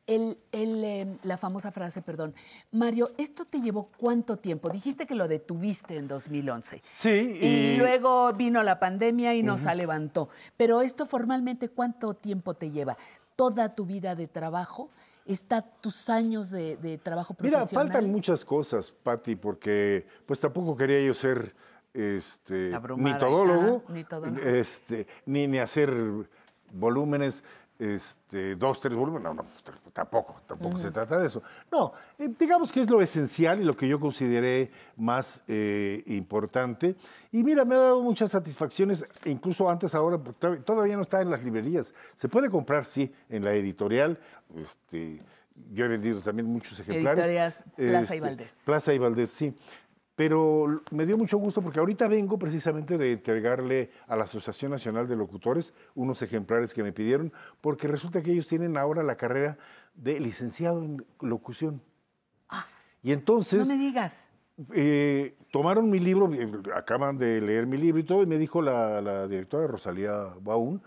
El- 0.05 0.37
el, 0.51 0.83
eh, 0.83 1.15
la 1.23 1.37
famosa 1.37 1.71
frase, 1.71 2.01
perdón. 2.01 2.33
Mario, 2.71 3.11
¿esto 3.17 3.45
te 3.45 3.61
llevó 3.61 3.89
cuánto 3.97 4.35
tiempo? 4.37 4.69
Dijiste 4.69 5.07
que 5.07 5.15
lo 5.15 5.29
detuviste 5.29 5.95
en 5.95 6.07
2011. 6.09 6.81
Sí, 6.83 7.37
Y, 7.41 7.45
y- 7.45 7.77
luego 7.77 8.33
vino 8.33 8.61
la 8.63 8.79
pandemia 8.79 9.33
y 9.33 9.43
nos 9.43 9.61
Ujú. 9.61 9.75
levantó. 9.75 10.29
Pero 10.57 10.81
esto 10.81 11.05
formalmente, 11.05 11.69
¿cuánto 11.69 12.15
tiempo 12.15 12.53
te 12.53 12.69
lleva? 12.71 12.97
¿Toda 13.37 13.73
tu 13.75 13.85
vida 13.85 14.13
de 14.15 14.27
trabajo? 14.27 14.89
¿Está 15.25 15.61
tus 15.61 16.09
años 16.09 16.51
de, 16.51 16.75
de 16.75 16.97
trabajo 16.97 17.33
Mira, 17.39 17.59
profesional? 17.59 17.87
faltan 17.87 18.11
muchas 18.11 18.43
cosas, 18.43 18.91
Patti, 18.91 19.37
porque 19.37 20.05
pues 20.25 20.41
tampoco 20.41 20.75
quería 20.75 21.01
yo 21.05 21.13
ser 21.13 21.55
este, 21.93 22.73
Abrumar, 22.75 23.13
ni 23.13 23.17
todólogo, 23.17 23.83
ajá, 23.85 23.93
ni 23.93 24.03
todólogo. 24.03 24.41
este, 24.45 25.07
ni, 25.25 25.47
ni 25.47 25.59
hacer 25.59 25.93
volúmenes, 26.73 27.43
este, 27.83 28.55
dos, 28.55 28.79
tres 28.79 28.93
volúmenes, 28.95 29.23
no, 29.23 29.33
no, 29.33 29.43
t- 29.43 29.71
tampoco, 29.91 30.41
tampoco 30.47 30.77
se 30.79 30.89
trata 30.91 31.17
de 31.17 31.27
eso. 31.27 31.41
No, 31.71 31.93
eh, 32.17 32.29
digamos 32.39 32.71
que 32.71 32.81
es 32.81 32.89
lo 32.89 33.01
esencial 33.01 33.61
y 33.61 33.63
lo 33.63 33.75
que 33.75 33.87
yo 33.87 33.99
consideré 33.99 34.71
más 34.97 35.43
eh, 35.47 36.03
importante. 36.07 36.95
Y 37.31 37.43
mira, 37.43 37.65
me 37.65 37.75
ha 37.75 37.79
dado 37.79 38.01
muchas 38.01 38.31
satisfacciones, 38.31 39.05
incluso 39.25 39.69
antes 39.69 39.93
ahora, 39.95 40.17
todavía 40.65 40.95
no 40.95 41.01
está 41.01 41.21
en 41.21 41.29
las 41.29 41.43
librerías. 41.43 41.93
Se 42.15 42.29
puede 42.29 42.49
comprar, 42.49 42.85
sí, 42.85 43.13
en 43.29 43.43
la 43.43 43.53
editorial. 43.53 44.17
Este, 44.55 45.21
yo 45.71 45.85
he 45.85 45.87
vendido 45.87 46.19
también 46.21 46.47
muchos 46.47 46.79
ejemplares. 46.79 47.19
Editorias 47.19 47.63
Plaza 47.75 48.15
y 48.15 48.17
Este, 48.17 48.19
Valdés. 48.21 48.61
Plaza 48.65 48.93
y 48.93 48.97
Valdés, 48.97 49.29
sí. 49.31 49.53
Pero 50.15 50.83
me 50.91 51.05
dio 51.07 51.17
mucho 51.17 51.37
gusto 51.37 51.61
porque 51.61 51.79
ahorita 51.79 52.07
vengo 52.07 52.37
precisamente 52.37 52.97
de 52.99 53.13
entregarle 53.13 53.89
a 54.07 54.15
la 54.15 54.25
Asociación 54.25 54.71
Nacional 54.71 55.07
de 55.07 55.15
Locutores 55.15 55.73
unos 55.95 56.21
ejemplares 56.21 56.73
que 56.73 56.83
me 56.83 56.91
pidieron, 56.91 57.33
porque 57.61 57.87
resulta 57.87 58.21
que 58.21 58.31
ellos 58.31 58.47
tienen 58.47 58.77
ahora 58.77 59.01
la 59.01 59.15
carrera 59.17 59.57
de 59.95 60.19
licenciado 60.19 60.83
en 60.83 61.03
locución. 61.19 61.81
y 63.01 63.11
entonces 63.11 63.61
Ah. 63.61 63.65
No 63.65 63.73
me 63.73 63.79
digas. 63.79 64.29
eh, 64.73 65.35
tomaron 65.51 65.89
mi 65.89 65.97
libro, 65.99 66.31
eh, 66.31 66.47
acaban 66.75 67.17
de 67.17 67.41
leer 67.41 67.65
mi 67.65 67.77
libro 67.77 67.99
y 67.99 68.03
todo, 68.03 68.21
y 68.21 68.27
me 68.27 68.37
dijo 68.37 68.61
la, 68.61 69.01
la 69.01 69.27
directora 69.27 69.65
Rosalía 69.67 70.11
Baún 70.41 70.81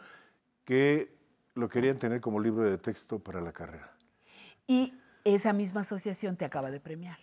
que 0.64 1.12
lo 1.54 1.68
querían 1.68 1.98
tener 1.98 2.20
como 2.20 2.38
libro 2.38 2.68
de 2.68 2.78
texto 2.78 3.18
para 3.18 3.40
la 3.40 3.52
carrera. 3.52 3.92
Y 4.68 4.94
esa 5.24 5.52
misma 5.52 5.80
asociación 5.80 6.36
te 6.36 6.44
acaba 6.44 6.70
de 6.70 6.78
premiar. 6.80 7.18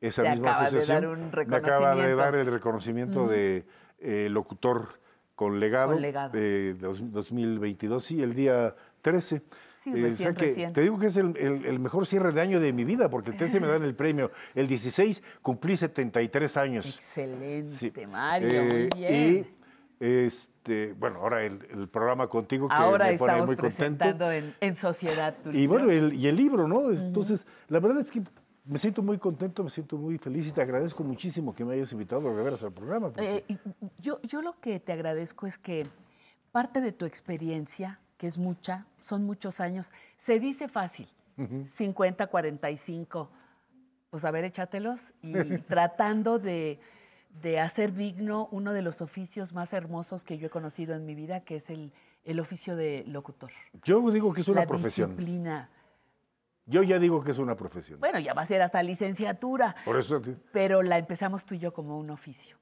Esa 0.00 0.22
Te 0.22 0.30
misma 0.30 0.50
acaba 0.50 0.60
de 0.62 0.66
asociación 0.78 1.02
dar 1.02 1.10
un 1.10 1.20
me 1.20 1.56
acaba 1.56 1.94
de 1.94 2.02
reconocimiento. 2.06 2.16
dar 2.22 2.34
el 2.34 2.46
reconocimiento 2.46 3.20
Ujú. 3.22 3.30
de 3.30 3.64
eh, 3.98 4.28
locutor 4.30 5.00
con 5.34 5.58
legado, 5.60 5.92
Con 5.92 6.02
legado. 6.02 6.30
de 6.32 6.74
dos- 6.74 7.00
2022, 7.12 8.04
sí, 8.04 8.22
el 8.22 8.34
día 8.34 8.74
13. 9.02 9.42
Sí, 9.78 9.90
Eh, 9.90 10.02
recién, 10.02 10.12
o 10.12 10.16
sea 10.16 10.34
que. 10.34 10.68
Te 10.72 10.80
digo 10.82 10.98
que 10.98 11.06
es 11.06 11.16
el, 11.16 11.36
el- 11.36 11.64
el 11.64 11.78
mejor 11.78 12.06
cierre 12.06 12.32
de 12.32 12.40
año 12.40 12.58
de 12.60 12.72
mi 12.72 12.84
vida, 12.84 13.08
porque 13.08 13.30
el 13.30 13.36
13 13.38 13.60
me 13.60 13.66
dan 13.68 13.82
el 13.84 13.94
premio. 13.96 14.30
El 14.54 14.66
16 14.68 15.22
cumplí 15.42 15.76
73 15.76 16.56
años. 16.56 16.86
Excelente, 16.96 17.68
Sí. 17.68 17.92
Mario, 18.10 18.48
Eh, 18.48 18.62
muy 18.92 19.00
bien. 19.00 19.46
Y, 20.00 20.04
este, 20.04 20.92
bueno, 20.98 21.20
ahora 21.20 21.42
el, 21.42 21.66
el 21.70 21.88
programa 21.88 22.26
contigo 22.28 22.68
que 22.68 22.74
Ahora 22.74 23.06
me 23.10 23.16
pone 23.18 23.30
estamos 23.32 23.46
muy 23.46 23.56
contento. 23.56 23.98
presentando 24.04 24.30
en, 24.60 24.76
Sociedad 24.76 25.34
tu 25.42 25.50
Y 25.50 25.52
libro. 25.54 25.84
bueno, 25.84 26.12
y 26.12 26.26
el 26.26 26.36
libro, 26.36 26.68
¿no? 26.68 26.90
Entonces, 26.90 27.46
la 27.68 27.80
verdad 27.80 28.00
es 28.02 28.10
que 28.10 28.22
me 28.66 28.78
siento 28.78 29.02
muy 29.02 29.18
contento, 29.18 29.62
me 29.64 29.70
siento 29.70 29.96
muy 29.96 30.18
feliz 30.18 30.46
y 30.48 30.52
te 30.52 30.60
agradezco 30.60 31.04
muchísimo 31.04 31.54
que 31.54 31.64
me 31.64 31.74
hayas 31.74 31.92
invitado 31.92 32.34
de 32.34 32.42
veras 32.42 32.62
al 32.62 32.72
programa. 32.72 33.08
porque- 33.10 33.44
Eh, 33.48 33.58
yo, 33.98 34.20
yo 34.22 34.42
lo 34.42 34.58
que 34.60 34.80
te 34.80 34.92
agradezco 34.92 35.46
es 35.46 35.58
que 35.58 35.86
parte 36.52 36.80
de 36.80 36.92
tu 36.92 37.04
experiencia, 37.04 38.00
que 38.18 38.26
es 38.26 38.38
mucha, 38.38 38.86
son 39.00 39.24
muchos 39.24 39.60
años, 39.60 39.92
se 40.16 40.40
dice 40.40 40.68
fácil, 40.68 41.08
Ujú. 41.38 41.64
50, 41.66 42.26
45, 42.28 43.28
pues 44.10 44.24
a 44.24 44.30
ver, 44.30 44.44
échatelos 44.44 45.12
y 45.22 45.32
tratando 45.68 46.38
de, 46.38 46.80
de 47.42 47.60
hacer 47.60 47.92
digno 47.92 48.48
uno 48.50 48.72
de 48.72 48.82
los 48.82 49.00
oficios 49.02 49.52
más 49.52 49.72
hermosos 49.74 50.24
que 50.24 50.38
yo 50.38 50.46
he 50.46 50.50
conocido 50.50 50.94
en 50.94 51.04
mi 51.04 51.14
vida, 51.14 51.40
que 51.40 51.56
es 51.56 51.68
el, 51.70 51.92
el 52.24 52.40
oficio 52.40 52.74
de 52.74 53.04
locutor. 53.06 53.50
Yo 53.84 54.00
digo 54.10 54.32
que 54.32 54.40
es 54.40 54.48
una 54.48 54.62
La 54.62 54.66
profesión. 54.66 55.10
disciplina. 55.10 55.70
Yo 56.66 56.82
ya 56.82 56.98
digo 56.98 57.22
que 57.22 57.30
es 57.30 57.38
una 57.38 57.56
profesión. 57.56 58.00
Bueno, 58.00 58.18
ya 58.18 58.34
va 58.34 58.42
a 58.42 58.46
ser 58.46 58.60
hasta 58.60 58.82
licenciatura, 58.82 59.74
Por 59.84 59.98
eso, 59.98 60.20
pero 60.52 60.82
la 60.82 60.98
empezamos 60.98 61.44
tú 61.44 61.54
y 61.54 61.58
yo 61.58 61.72
como 61.72 61.98
un 61.98 62.10
oficio. 62.10 62.56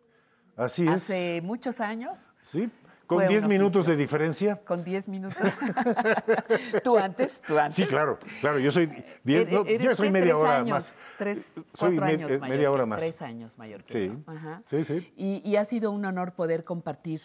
así 0.56 0.82
es. 0.86 0.90
Hace 0.90 1.40
muchos 1.42 1.80
años, 1.80 2.18
Sí, 2.42 2.70
con 3.06 3.16
fue 3.18 3.24
un 3.24 3.30
10 3.30 3.46
minutos 3.46 3.76
oficio. 3.76 3.90
de 3.92 3.96
diferencia. 3.96 4.56
con 4.64 4.84
10 4.84 5.08
minutos. 5.08 5.38
tú 6.84 6.98
antes, 6.98 7.40
tú 7.46 7.58
antes. 7.58 7.76
Sí, 7.76 7.86
claro, 7.86 8.18
claro, 8.40 8.58
yo 8.58 8.70
soy, 8.70 8.86
diez- 9.24 9.48
no, 9.50 9.64
yo 9.66 9.94
soy 9.96 10.10
media 10.10 10.36
hora 10.36 10.58
años, 10.58 10.70
más. 10.70 11.08
Tres, 11.18 11.64
Soy 11.74 11.98
me- 11.98 12.04
años 12.06 12.30
eh, 12.30 12.38
mayor 12.38 12.56
media 12.56 12.70
hora 12.70 12.86
más. 12.86 12.98
Tres 13.00 13.22
años 13.22 13.56
mayor 13.58 13.84
que 13.84 13.92
Sí, 13.92 14.06
yo. 14.08 14.32
Ajá. 14.32 14.62
sí, 14.66 14.84
sí. 14.84 15.12
Y, 15.16 15.42
y 15.48 15.56
ha 15.56 15.64
sido 15.64 15.90
un 15.90 16.04
honor 16.04 16.34
poder 16.34 16.62
compartir 16.64 17.20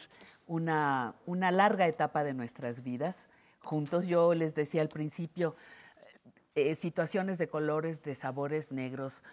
una, 0.47 1.15
una 1.25 1.51
larga 1.51 1.87
etapa 1.87 2.23
de 2.23 2.33
nuestras 2.33 2.83
vidas 2.83 3.27
juntos. 3.61 4.07
Yo 4.07 4.33
les 4.33 4.55
decía 4.55 4.81
al 4.81 4.89
principio, 4.89 5.55
eh, 6.59 6.75
situaciones 6.75 7.37
de 7.37 7.47
colores, 7.47 8.03
de 8.03 8.15
sabores 8.15 8.71
negros, 8.71 9.23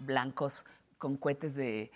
blancos, 0.00 0.64
con 1.02 1.16
cohetes 1.16 1.56
de, 1.56 1.90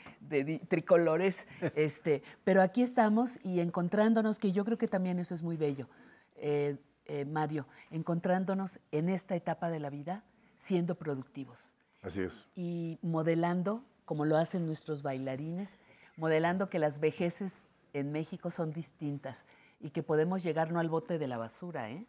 tricolores, 0.68 1.46
este, 1.76 2.24
pero 2.42 2.60
aquí 2.60 2.82
estamos 2.82 3.38
y 3.44 3.60
encontrándonos, 3.60 4.40
que 4.40 4.50
yo 4.50 4.64
creo 4.64 4.78
que 4.78 4.88
también 4.88 5.20
eso 5.20 5.32
es 5.32 5.42
muy 5.42 5.56
bello, 5.56 5.88
eh, 6.34 6.76
eh, 7.04 7.24
Mario, 7.24 7.68
encontrándonos 7.92 8.80
en 8.90 9.08
esta 9.08 9.36
etapa 9.36 9.70
de 9.70 9.78
la 9.78 9.90
vida 9.90 10.24
siendo 10.56 10.96
productivos 10.96 11.70
Así 12.02 12.22
es. 12.22 12.46
y 12.56 12.98
modelando, 13.00 13.84
como 14.04 14.24
lo 14.24 14.36
hacen 14.36 14.66
nuestros 14.66 15.02
bailarines, 15.02 15.78
modelando 16.16 16.68
que 16.68 16.80
las 16.80 16.98
vejeces 16.98 17.66
en 17.92 18.10
México 18.10 18.50
son 18.50 18.72
distintas 18.72 19.44
y 19.78 19.90
que 19.90 20.02
podemos 20.02 20.42
llegar 20.42 20.72
no 20.72 20.80
al 20.80 20.88
bote 20.88 21.18
de 21.18 21.28
la 21.28 21.38
basura, 21.38 21.92
¿eh? 21.92 22.06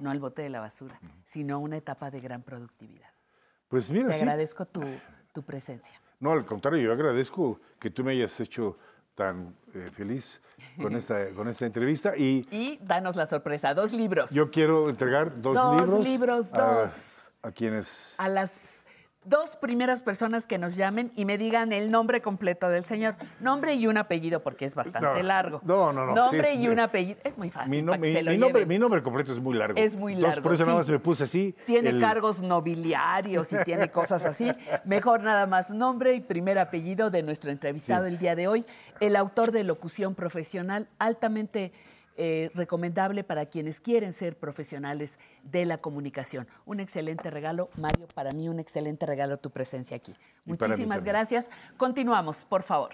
No, 0.00 0.10
al 0.10 0.20
bote 0.20 0.42
de 0.42 0.50
la 0.50 0.60
basura, 0.60 1.00
sino 1.24 1.58
una 1.58 1.76
etapa 1.76 2.10
de 2.10 2.20
gran 2.20 2.42
productividad. 2.42 3.08
Pues 3.68 3.90
mira, 3.90 4.08
Te 4.08 4.14
sí. 4.14 4.20
agradezco 4.20 4.64
tu, 4.66 4.82
tu 5.32 5.42
presencia. 5.42 6.00
No, 6.20 6.32
al 6.32 6.44
contrario, 6.46 6.82
yo 6.82 6.92
agradezco 6.92 7.60
que 7.78 7.90
tú 7.90 8.02
me 8.04 8.12
hayas 8.12 8.38
hecho 8.40 8.76
tan 9.14 9.54
eh, 9.74 9.90
feliz 9.92 10.40
con 10.80 10.94
esta, 10.96 11.30
con 11.34 11.48
esta 11.48 11.66
entrevista 11.66 12.16
y 12.16 12.46
Y 12.50 12.78
danos 12.82 13.16
la 13.16 13.26
sorpresa, 13.26 13.74
dos 13.74 13.92
libros. 13.92 14.30
yo 14.30 14.50
quiero 14.50 14.88
entregar 14.88 15.40
dos, 15.40 15.54
Dos 15.54 15.80
libros. 15.80 16.04
libros, 16.04 16.54
a- 16.54 16.80
dos. 16.80 17.24
A, 17.42 17.52
quienes... 17.52 18.14
A 18.18 18.28
las 18.28 18.77
dos 19.28 19.56
primeras 19.56 20.02
personas 20.02 20.46
que 20.46 20.58
nos 20.58 20.76
llamen 20.76 21.12
y 21.14 21.24
me 21.24 21.36
digan 21.38 21.72
el 21.72 21.90
nombre 21.90 22.22
completo 22.22 22.68
del 22.68 22.84
señor. 22.84 23.14
Nombre 23.40 23.74
y 23.74 23.86
un 23.86 23.98
apellido, 23.98 24.42
porque 24.42 24.64
es 24.64 24.74
bastante 24.74 25.00
No, 25.20 25.22
largo. 25.22 25.60
no, 25.64 25.92
no, 25.92 26.06
no, 26.06 26.14
Nombre 26.14 26.52
sí, 26.52 26.60
y 26.62 26.68
un 26.68 26.80
apellido. 26.80 27.18
Es 27.24 27.36
muy 27.36 27.50
fácil. 27.50 27.70
Mi, 27.70 27.82
no- 27.82 27.92
para 27.92 28.02
que 28.02 28.08
mi- 28.08 28.12
se 28.14 28.22
lo 28.22 28.30
mi 28.30 28.38
nombre, 28.38 28.66
mi 28.66 28.78
nombre 28.78 29.02
completo 29.02 29.32
es 29.32 29.38
muy 29.40 29.56
largo. 29.56 29.78
Es 29.78 29.94
muy 29.94 30.14
Entonces, 30.14 30.36
largo, 30.36 30.42
por 30.44 30.54
eso 30.54 30.64
nada 30.66 30.78
más 30.78 30.88
me 30.88 30.98
puse 30.98 31.24
así. 31.24 31.54
Tiene 31.66 31.90
el- 31.90 32.00
cargos 32.00 32.40
nobiliarios 32.42 33.52
y 33.52 33.56
tiene 33.64 33.90
cosas 33.90 34.24
así. 34.24 34.50
Mejor 34.84 35.22
nada 35.22 35.46
más 35.46 35.70
nombre 35.70 36.14
y 36.14 36.20
primer 36.20 36.58
apellido 36.58 37.10
de 37.10 37.22
nuestro 37.22 37.50
entrevistado 37.50 38.04
Sí. 38.06 38.12
el 38.12 38.18
día 38.18 38.34
de 38.34 38.48
hoy, 38.48 38.64
el 39.00 39.16
autor 39.16 39.52
de 39.52 39.64
locución 39.64 40.14
profesional, 40.14 40.88
altamente 40.98 41.72
eh, 42.20 42.50
recomendable 42.52 43.22
para 43.22 43.46
quienes 43.46 43.80
quieren 43.80 44.12
ser 44.12 44.36
profesionales 44.36 45.20
de 45.44 45.64
la 45.64 45.78
comunicación. 45.78 46.48
Un 46.66 46.80
excelente 46.80 47.30
regalo, 47.30 47.70
Mario, 47.76 48.08
para 48.12 48.32
mí 48.32 48.48
un 48.48 48.58
excelente 48.58 49.06
regalo 49.06 49.36
tu 49.36 49.50
presencia 49.50 49.96
aquí. 49.96 50.16
Y 50.44 50.50
Muchísimas 50.50 51.04
gracias. 51.04 51.48
Continuamos, 51.76 52.44
por 52.44 52.64
favor. 52.64 52.90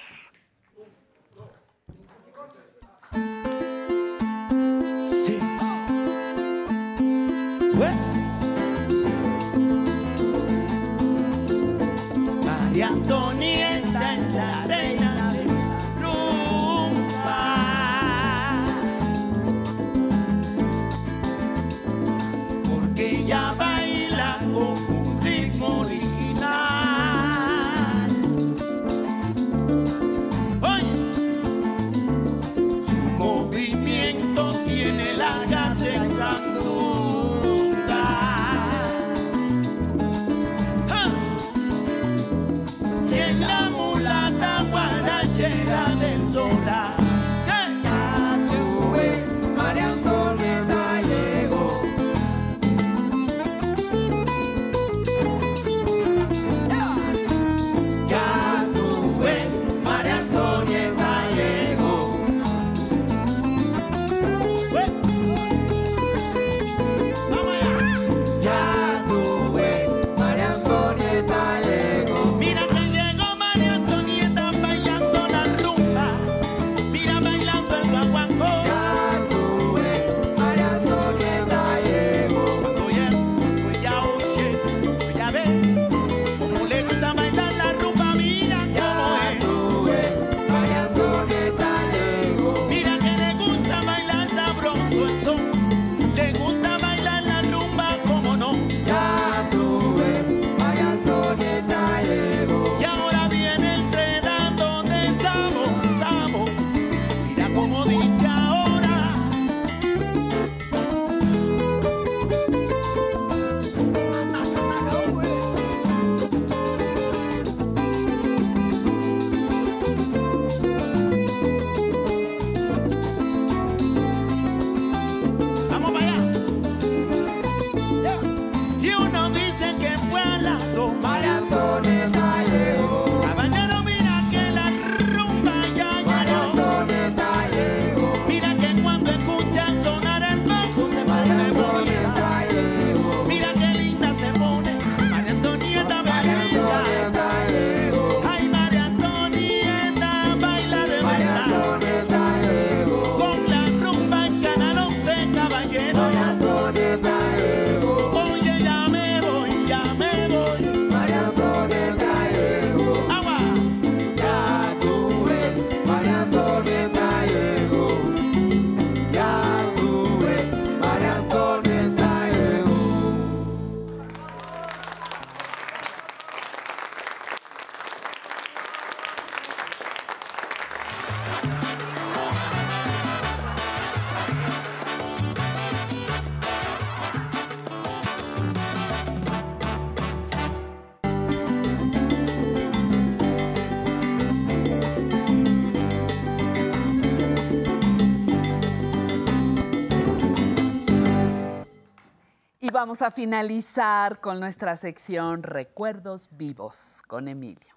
Vamos 202.94 203.02
a 203.02 203.10
finalizar 203.10 204.20
con 204.20 204.39
nuestra 204.39 204.76
sección 204.76 205.42
Recuerdos 205.42 206.28
Vivos 206.31 207.02
con 207.08 207.26
Emilio. 207.26 207.74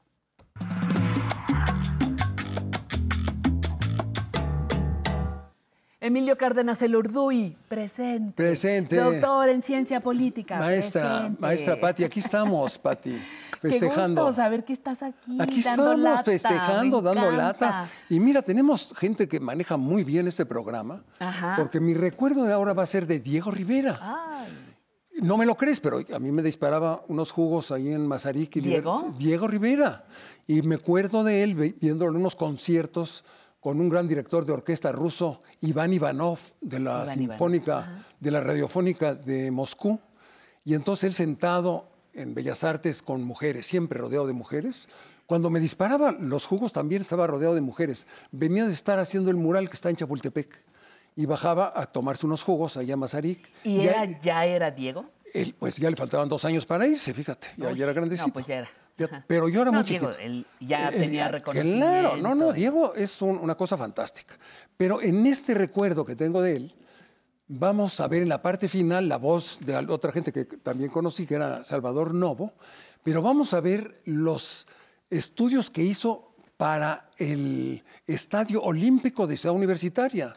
Emilio 6.00 6.38
Cárdenas 6.38 6.84
El 6.84 6.96
Urduy, 6.96 7.58
presente. 7.68 8.34
Presente. 8.36 8.96
Doctor 8.96 9.50
en 9.50 9.64
ciencia 9.64 10.02
política. 10.02 10.60
Maestra, 10.60 11.18
presente. 11.18 11.42
maestra 11.42 11.82
Pati, 11.82 12.04
aquí 12.04 12.20
estamos, 12.20 12.78
Pati, 12.78 13.18
festejando. 13.60 14.22
Qué 14.22 14.28
gusto 14.28 14.34
saber 14.36 14.64
que 14.66 14.74
estás 14.74 15.02
aquí. 15.02 15.42
Aquí 15.42 15.64
dando 15.64 15.94
estamos 15.94 16.00
lata, 16.00 16.24
festejando, 16.26 17.02
dando 17.02 17.32
lata. 17.32 17.90
Y 18.08 18.20
mira, 18.20 18.44
tenemos 18.44 18.94
gente 18.96 19.28
que 19.28 19.40
maneja 19.40 19.78
muy 19.78 20.04
bien 20.04 20.28
este 20.28 20.46
programa, 20.46 21.02
Ajá. 21.18 21.56
porque 21.58 21.80
mi 21.80 21.96
recuerdo 21.96 22.44
de 22.44 22.54
ahora 22.54 22.74
va 22.74 22.84
a 22.84 22.86
ser 22.86 23.08
de 23.08 23.20
Diego 23.20 23.50
Rivera. 23.50 23.98
Ay, 24.00 24.67
No 25.22 25.38
me 25.38 25.46
lo 25.46 25.56
crees, 25.56 25.80
pero 25.80 26.00
a 26.14 26.20
mí 26.20 26.32
me 26.32 26.44
disparaba 26.44 27.04
unos 27.08 27.32
jugos 27.32 27.72
ahí 27.72 27.92
en 27.92 28.06
Mazarik. 28.06 28.56
y 28.58 28.62
¿Diego? 28.62 29.14
Diego 29.18 29.48
Rivera. 29.48 30.06
Y 30.46 30.62
me 30.62 30.76
acuerdo 30.76 31.24
de 31.24 31.44
él 31.44 31.56
viéndolo 31.56 32.12
en 32.12 32.18
unos 32.18 32.36
conciertos 32.36 33.26
con 33.60 33.82
un 33.82 33.90
gran 33.90 34.08
director 34.08 34.46
de 34.46 34.54
orquesta 34.54 34.92
ruso, 34.92 35.42
Iván 35.62 35.92
Ivanov, 35.92 36.40
de 36.62 36.80
la 36.80 37.04
Iván 37.04 37.18
Sinfónica, 37.18 38.06
de 38.20 38.32
la 38.32 38.42
Radiofónica 38.42 39.16
de 39.16 39.52
Moscú. 39.52 40.00
Y 40.64 40.74
entonces 40.74 41.06
él 41.06 41.14
sentado 41.14 41.90
en 42.14 42.34
Bellas 42.34 42.64
Artes 42.64 43.02
con 43.02 43.24
mujeres, 43.24 43.66
siempre 43.66 44.00
rodeado 44.00 44.28
de 44.28 44.34
mujeres. 44.34 44.88
Cuando 45.26 45.50
me 45.50 45.60
disparaba 45.60 46.14
los 46.14 46.46
jugos 46.46 46.72
también 46.72 47.02
estaba 47.02 47.28
rodeado 47.28 47.56
de 47.56 47.62
mujeres. 47.62 48.08
Venía 48.32 48.66
de 48.66 48.72
estar 48.72 49.00
haciendo 49.00 49.32
el 49.32 49.36
mural 49.36 49.68
que 49.68 49.76
está 49.76 49.90
en 49.90 49.98
Chapultepec. 49.98 50.64
Y 51.18 51.26
bajaba 51.26 51.74
a 51.76 51.86
tomarse 51.88 52.26
unos 52.26 52.44
jugos 52.44 52.78
allá 52.78 52.94
a 52.94 52.98
Mazarik. 52.98 53.50
¿Y 53.66 53.78
Ya- 53.84 54.04
era, 54.04 54.20
ya 54.22 54.46
era 54.46 54.72
Diego? 54.72 55.04
él, 55.34 55.54
pues 55.60 55.76
ya 55.76 55.90
le 55.90 55.98
faltaban 55.98 56.30
dos 56.30 56.46
años 56.46 56.66
para 56.66 56.88
irse, 56.88 57.14
fíjate, 57.14 57.48
ya, 57.58 57.68
Uy, 57.70 57.76
ya 57.78 57.84
era 57.84 57.94
grandecito. 57.94 58.28
No, 58.28 58.34
pues 58.34 58.48
ya 58.48 58.56
era. 58.60 58.70
Ya- 58.98 59.24
Pero 59.28 59.50
yo 59.50 59.62
era 59.64 59.72
No, 59.72 59.80
muy 59.80 59.88
Diego, 59.88 60.08
chiquito. 60.12 60.24
él 60.26 60.46
ya 60.62 60.90
tenía 60.90 61.28
reconocimiento. 61.28 61.86
Claro, 61.86 62.18
no, 62.18 62.34
no, 62.34 62.52
y- 62.52 62.60
Diego 62.60 62.94
es 62.96 63.22
un- 63.22 63.38
una 63.38 63.56
cosa 63.56 63.78
fantástica. 63.78 64.36
Pero 64.78 65.02
en 65.02 65.26
este 65.28 65.54
recuerdo 65.54 66.06
que 66.06 66.16
tengo 66.16 66.42
de 66.42 66.56
él, 66.56 66.76
vamos 67.48 68.00
a 68.00 68.08
ver 68.08 68.22
en 68.24 68.30
la 68.30 68.42
parte 68.42 68.70
final 68.70 69.08
la 69.10 69.18
voz 69.18 69.60
de 69.62 69.76
otra 69.76 70.12
gente 70.12 70.32
que 70.32 70.46
también 70.46 70.90
conocí, 70.90 71.26
que 71.28 71.36
era 71.36 71.64
Salvador 71.64 72.14
Novo, 72.14 72.54
pero 73.04 73.22
vamos 73.22 73.54
a 73.54 73.60
ver 73.62 74.02
los 74.06 74.66
estudios 75.10 75.70
que 75.70 75.82
hizo 75.84 76.32
para 76.58 77.10
el 77.18 77.84
Estadio 78.08 78.62
Olímpico 78.64 79.28
de 79.28 79.38
Ciudad 79.38 79.56
Universitaria. 79.56 80.34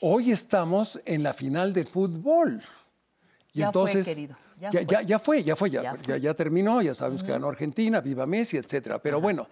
Hoy 0.00 0.30
estamos 0.32 1.00
en 1.04 1.22
la 1.22 1.32
final 1.32 1.72
de 1.72 1.84
fútbol. 1.84 2.60
Y 3.52 3.60
Ya 3.60 3.72
fue, 3.72 3.82
entonces, 3.90 4.06
querido, 4.06 4.36
ya 4.60 4.70
ya, 4.70 4.80
fue. 4.80 4.86
ya- 4.86 5.02
ya 5.02 5.18
fue, 5.18 5.42
ya 5.44 5.56
fue, 5.56 5.70
ya, 5.70 5.94
fue. 5.96 6.34
terminó, 6.34 6.82
ya 6.82 6.94
sabemos 6.94 7.22
que 7.22 7.32
ganó 7.32 7.48
Argentina, 7.48 8.00
viva 8.00 8.26
Messi, 8.26 8.56
etcétera. 8.58 8.98
Pero 9.00 9.20
bueno, 9.20 9.48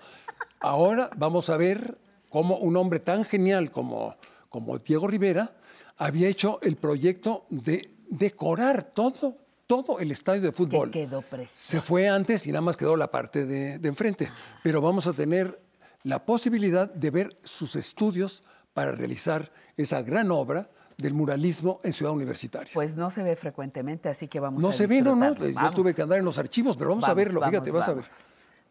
ahora 0.60 1.10
vamos 1.16 1.48
a 1.50 1.56
ver 1.56 1.96
cómo 2.28 2.56
un 2.58 2.76
hombre 2.76 3.00
tan 3.00 3.24
genial 3.24 3.70
como, 3.70 4.16
como 4.48 4.76
Diego 4.78 5.06
Rivera 5.06 5.52
había 5.96 6.28
hecho 6.28 6.58
el 6.62 6.76
proyecto 6.76 7.46
de 7.48 7.90
decorar 8.10 8.82
todo, 8.82 9.38
todo 9.66 10.00
el 10.00 10.10
estadio 10.10 10.42
de 10.42 10.52
fútbol. 10.52 10.90
Que 10.90 11.06
quedó. 11.06 11.24
Se 11.48 11.80
fue 11.80 12.08
antes 12.08 12.46
y 12.46 12.50
nada 12.52 12.60
más 12.62 12.76
quedó 12.76 12.96
la 12.96 13.10
parte 13.10 13.46
de, 13.46 13.78
de 13.78 13.88
enfrente. 13.88 14.30
Pero 14.62 14.80
vamos 14.80 15.06
a 15.06 15.12
tener 15.12 15.60
la 16.02 16.24
posibilidad 16.26 16.92
de 16.92 17.10
ver 17.10 17.36
sus 17.44 17.76
estudios 17.76 18.42
para 18.74 18.92
realizar 18.92 19.50
esa 19.76 20.02
gran 20.02 20.30
obra 20.30 20.68
del 20.98 21.14
muralismo 21.14 21.80
en 21.82 21.92
Ciudad 21.92 22.12
Universitaria. 22.12 22.70
Pues 22.74 22.96
no 22.96 23.10
se 23.10 23.22
ve 23.22 23.34
frecuentemente, 23.36 24.08
así 24.08 24.28
que 24.28 24.40
vamos 24.40 24.62
No 24.62 24.68
a 24.68 24.72
se 24.72 24.86
ve, 24.86 25.00
no, 25.00 25.16
no. 25.16 25.30
disfrutarlo. 25.30 25.70
Yo 25.70 25.76
tuve 25.76 25.94
que 25.94 26.02
andar 26.02 26.18
en 26.18 26.24
los 26.24 26.38
archivos, 26.38 26.76
pero 26.76 26.90
vamos, 26.90 27.08
a 27.08 27.14
verlo, 27.14 27.40
vamos, 27.40 27.52
fíjate, 27.52 27.70
vas 27.70 27.88
a 27.88 27.94
ver. 27.94 28.04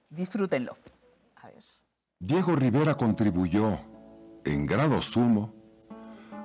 Disfrútenlo. 0.09 0.77
A 1.37 1.47
ver. 1.47 1.63
Diego 2.19 2.55
Rivera 2.55 2.95
contribuyó, 2.95 3.79
en 4.45 4.65
grado 4.65 5.01
sumo, 5.01 5.53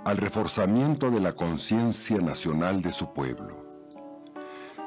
al 0.05 0.17
reforzamiento 0.17 1.11
de 1.11 1.21
la 1.21 1.33
conciencia 1.33 2.17
nacional 2.19 2.81
de 2.81 2.93
su 2.93 3.13
pueblo. 3.13 3.69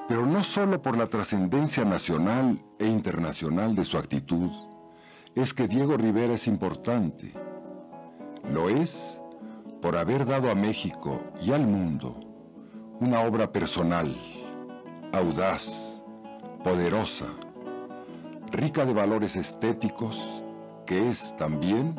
Pero 0.08 0.26
no 0.26 0.44
solo 0.44 0.82
por 0.82 0.98
la 0.98 1.08
trascendencia 1.08 1.86
nacional 1.86 2.60
e 2.80 2.86
internacional 2.86 3.76
de 3.76 3.86
su 3.86 3.98
actitud, 3.98 4.50
es 5.36 5.54
que 5.54 5.68
Diego 5.68 5.96
Rivera 5.96 6.34
es 6.34 6.48
importante. 6.48 7.34
Lo 8.50 8.70
es 8.70 9.20
por 9.82 9.98
haber 9.98 10.26
dado 10.26 10.50
a 10.50 10.56
México 10.56 11.22
y 11.42 11.52
al 11.52 11.66
mundo 11.68 12.16
una 13.00 13.22
obra 13.22 13.52
personal, 13.52 14.16
audaz, 15.12 16.02
poderosa, 16.64 17.26
rica 18.52 18.86
de 18.86 18.94
valores 18.94 19.36
estéticos, 19.36 20.44
que 20.86 21.10
es 21.10 21.36
también 21.38 21.96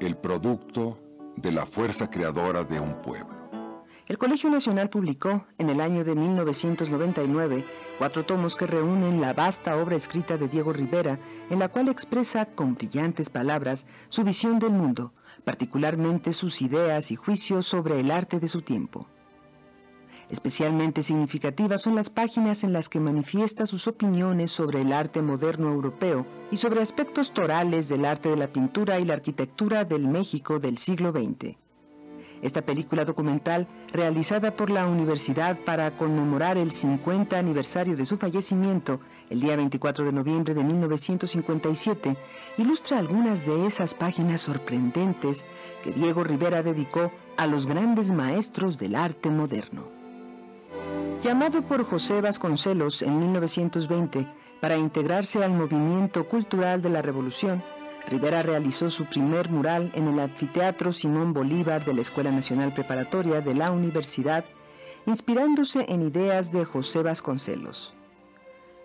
el 0.00 0.16
producto 0.16 0.98
de 1.36 1.52
la 1.52 1.66
fuerza 1.66 2.10
creadora 2.10 2.64
de 2.64 2.80
un 2.80 3.00
pueblo. 3.00 3.38
El 4.08 4.16
Colegio 4.16 4.48
Nacional 4.48 4.88
publicó, 4.88 5.44
en 5.58 5.68
el 5.68 5.82
año 5.82 6.02
de 6.02 6.14
1999, 6.14 7.66
cuatro 7.98 8.24
tomos 8.24 8.56
que 8.56 8.66
reúnen 8.66 9.20
la 9.20 9.34
vasta 9.34 9.76
obra 9.76 9.96
escrita 9.96 10.38
de 10.38 10.48
Diego 10.48 10.72
Rivera, 10.72 11.20
en 11.50 11.58
la 11.58 11.68
cual 11.68 11.88
expresa 11.88 12.46
con 12.46 12.74
brillantes 12.74 13.28
palabras 13.28 13.84
su 14.08 14.24
visión 14.24 14.58
del 14.58 14.70
mundo, 14.70 15.12
particularmente 15.44 16.32
sus 16.32 16.62
ideas 16.62 17.10
y 17.10 17.16
juicios 17.16 17.66
sobre 17.66 18.00
el 18.00 18.10
arte 18.10 18.40
de 18.40 18.48
su 18.48 18.62
tiempo. 18.62 19.06
Especialmente 20.30 21.02
significativas 21.02 21.80
son 21.80 21.94
las 21.94 22.10
páginas 22.10 22.62
en 22.62 22.74
las 22.74 22.90
que 22.90 23.00
manifiesta 23.00 23.66
sus 23.66 23.86
opiniones 23.86 24.50
sobre 24.50 24.82
el 24.82 24.92
arte 24.92 25.22
moderno 25.22 25.70
europeo 25.70 26.26
y 26.50 26.58
sobre 26.58 26.82
aspectos 26.82 27.32
torales 27.32 27.88
del 27.88 28.04
arte 28.04 28.28
de 28.28 28.36
la 28.36 28.52
pintura 28.52 29.00
y 29.00 29.06
la 29.06 29.14
arquitectura 29.14 29.84
del 29.84 30.06
México 30.06 30.58
del 30.58 30.76
siglo 30.76 31.12
XX. 31.12 31.56
Esta 32.42 32.62
película 32.62 33.04
documental, 33.04 33.66
realizada 33.92 34.54
por 34.54 34.70
la 34.70 34.86
universidad 34.86 35.58
para 35.64 35.96
conmemorar 35.96 36.56
el 36.56 36.70
50 36.72 37.36
aniversario 37.36 37.96
de 37.96 38.06
su 38.06 38.16
fallecimiento, 38.16 39.00
el 39.30 39.40
día 39.40 39.56
24 39.56 40.04
de 40.04 40.12
noviembre 40.12 40.54
de 40.54 40.64
1957, 40.64 42.16
ilustra 42.56 42.98
algunas 42.98 43.46
de 43.46 43.66
esas 43.66 43.94
páginas 43.94 44.42
sorprendentes 44.42 45.44
que 45.82 45.92
Diego 45.92 46.24
Rivera 46.24 46.62
dedicó 46.62 47.12
a 47.36 47.46
los 47.46 47.66
grandes 47.66 48.10
maestros 48.10 48.78
del 48.78 48.94
arte 48.94 49.30
moderno. 49.30 49.84
Llamado 51.22 51.62
por 51.62 51.84
José 51.84 52.20
Vasconcelos 52.20 53.02
en 53.02 53.18
1920 53.18 54.26
para 54.60 54.76
integrarse 54.76 55.44
al 55.44 55.52
movimiento 55.52 56.28
cultural 56.28 56.80
de 56.80 56.90
la 56.90 57.02
Revolución, 57.02 57.62
Rivera 58.08 58.42
realizó 58.42 58.90
su 58.90 59.04
primer 59.04 59.50
mural 59.50 59.90
en 59.94 60.08
el 60.08 60.18
anfiteatro 60.18 60.92
Simón 60.92 61.34
Bolívar 61.34 61.84
de 61.84 61.92
la 61.92 62.00
Escuela 62.00 62.30
Nacional 62.30 62.72
Preparatoria 62.72 63.40
de 63.40 63.54
la 63.54 63.70
Universidad, 63.70 64.44
inspirándose 65.06 65.84
en 65.88 66.02
ideas 66.02 66.50
de 66.50 66.64
José 66.64 67.02
Vasconcelos. 67.02 67.97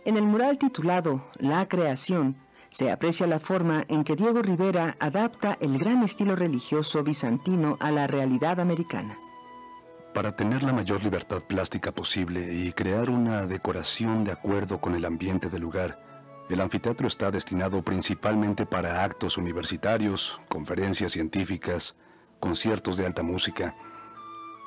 En 0.05 0.17
el 0.17 0.23
mural 0.23 0.57
titulado 0.57 1.23
La 1.37 1.65
Creación, 1.69 2.35
se 2.69 2.91
aprecia 2.91 3.25
la 3.25 3.39
forma 3.39 3.85
en 3.87 4.03
que 4.03 4.17
Diego 4.17 4.41
Rivera 4.41 4.97
adapta 4.99 5.57
el 5.61 5.77
gran 5.77 6.03
estilo 6.03 6.35
religioso 6.35 7.03
bizantino 7.03 7.77
a 7.79 7.89
la 7.91 8.05
realidad 8.07 8.59
americana. 8.59 9.17
Para 10.13 10.35
tener 10.35 10.61
la 10.61 10.73
mayor 10.73 11.01
libertad 11.03 11.41
plástica 11.43 11.93
posible 11.93 12.53
y 12.53 12.73
crear 12.73 13.09
una 13.09 13.45
decoración 13.45 14.25
de 14.25 14.33
acuerdo 14.33 14.81
con 14.81 14.93
el 14.93 15.05
ambiente 15.05 15.49
del 15.49 15.61
lugar, 15.61 16.03
el 16.49 16.59
anfiteatro 16.59 17.07
está 17.07 17.31
destinado 17.31 17.81
principalmente 17.81 18.65
para 18.65 19.05
actos 19.05 19.37
universitarios, 19.37 20.41
conferencias 20.49 21.13
científicas, 21.13 21.95
conciertos 22.41 22.97
de 22.97 23.05
alta 23.05 23.23
música. 23.23 23.75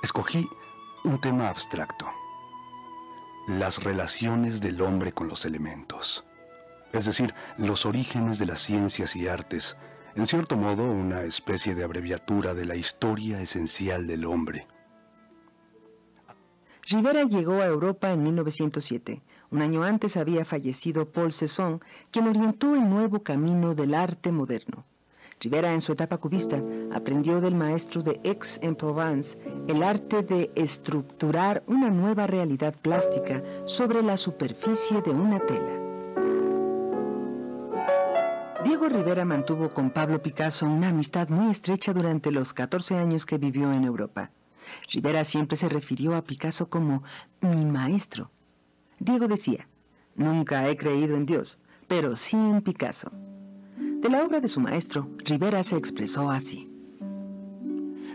Escogí 0.02 0.48
un 1.04 1.20
tema 1.20 1.50
abstracto, 1.50 2.06
las 3.46 3.82
relaciones 3.82 4.60
del 4.60 4.80
hombre 4.80 5.12
con 5.12 5.28
los 5.28 5.44
elementos, 5.44 6.24
es 6.92 7.04
decir, 7.04 7.34
los 7.58 7.86
orígenes 7.86 8.38
de 8.38 8.46
las 8.46 8.60
ciencias 8.60 9.14
y 9.14 9.28
artes, 9.28 9.76
en 10.14 10.26
cierto 10.26 10.56
modo 10.56 10.84
una 10.84 11.22
especie 11.22 11.74
de 11.74 11.84
abreviatura 11.84 12.54
de 12.54 12.64
la 12.64 12.74
historia 12.74 13.40
esencial 13.40 14.06
del 14.06 14.24
hombre. 14.24 14.66
Rivera 16.88 17.24
llegó 17.24 17.54
a 17.54 17.66
Europa 17.66 18.12
en 18.12 18.22
1907. 18.22 19.22
Un 19.50 19.62
año 19.62 19.82
antes 19.82 20.16
había 20.16 20.44
fallecido 20.44 21.10
Paul 21.10 21.32
Cezanne, 21.32 21.80
quien 22.10 22.28
orientó 22.28 22.74
el 22.74 22.88
nuevo 22.88 23.22
camino 23.22 23.74
del 23.74 23.94
arte 23.94 24.30
moderno. 24.32 24.84
Rivera, 25.40 25.74
en 25.74 25.82
su 25.82 25.92
etapa 25.92 26.16
cubista, 26.16 26.62
aprendió 26.92 27.40
del 27.40 27.54
maestro 27.54 28.02
de 28.02 28.18
Aix-en-Provence 28.24 29.36
el 29.68 29.82
arte 29.82 30.22
de 30.22 30.50
estructurar 30.54 31.62
una 31.66 31.90
nueva 31.90 32.26
realidad 32.26 32.74
plástica 32.74 33.42
sobre 33.66 34.02
la 34.02 34.16
superficie 34.16 35.02
de 35.02 35.10
una 35.10 35.38
tela. 35.40 35.82
Diego 38.64 38.88
Rivera 38.88 39.24
mantuvo 39.24 39.68
con 39.74 39.90
Pablo 39.90 40.22
Picasso 40.22 40.66
una 40.66 40.88
amistad 40.88 41.28
muy 41.28 41.50
estrecha 41.50 41.92
durante 41.92 42.30
los 42.30 42.54
14 42.54 42.96
años 42.96 43.26
que 43.26 43.38
vivió 43.38 43.72
en 43.72 43.84
Europa. 43.84 44.30
Rivera 44.90 45.22
siempre 45.24 45.56
se 45.56 45.68
refirió 45.68 46.16
a 46.16 46.22
Picasso 46.22 46.68
como 46.68 47.02
mi 47.40 47.64
maestro. 47.66 48.30
Diego 48.98 49.28
decía, 49.28 49.68
nunca 50.14 50.68
he 50.68 50.76
creído 50.76 51.14
en 51.14 51.26
Dios, 51.26 51.58
pero 51.86 52.16
sí 52.16 52.36
en 52.36 52.62
Picasso. 52.62 53.12
De 54.02 54.10
la 54.10 54.22
obra 54.24 54.40
de 54.40 54.48
su 54.48 54.60
maestro, 54.60 55.08
Rivera 55.24 55.62
se 55.62 55.76
expresó 55.76 56.30
así. 56.30 56.70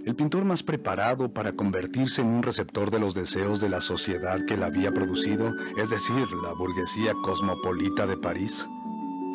El 0.06 0.16
pintor 0.16 0.46
más 0.46 0.64
preparado 0.64 1.34
para 1.34 1.54
convertirse 1.54 2.22
en 2.22 2.28
un 2.28 2.44
receptor 2.44 2.92
de 2.92 3.00
los 3.00 3.14
deseos 3.14 3.60
de 3.60 3.70
la 3.70 3.82
sociedad 3.82 4.40
que 4.48 4.58
la 4.58 4.68
había 4.68 4.92
producido, 4.92 5.52
es 5.78 5.90
decir, 5.90 6.28
la 6.44 6.54
burguesía 6.54 7.14
cosmopolita 7.24 8.08
de 8.08 8.18
París, 8.18 8.66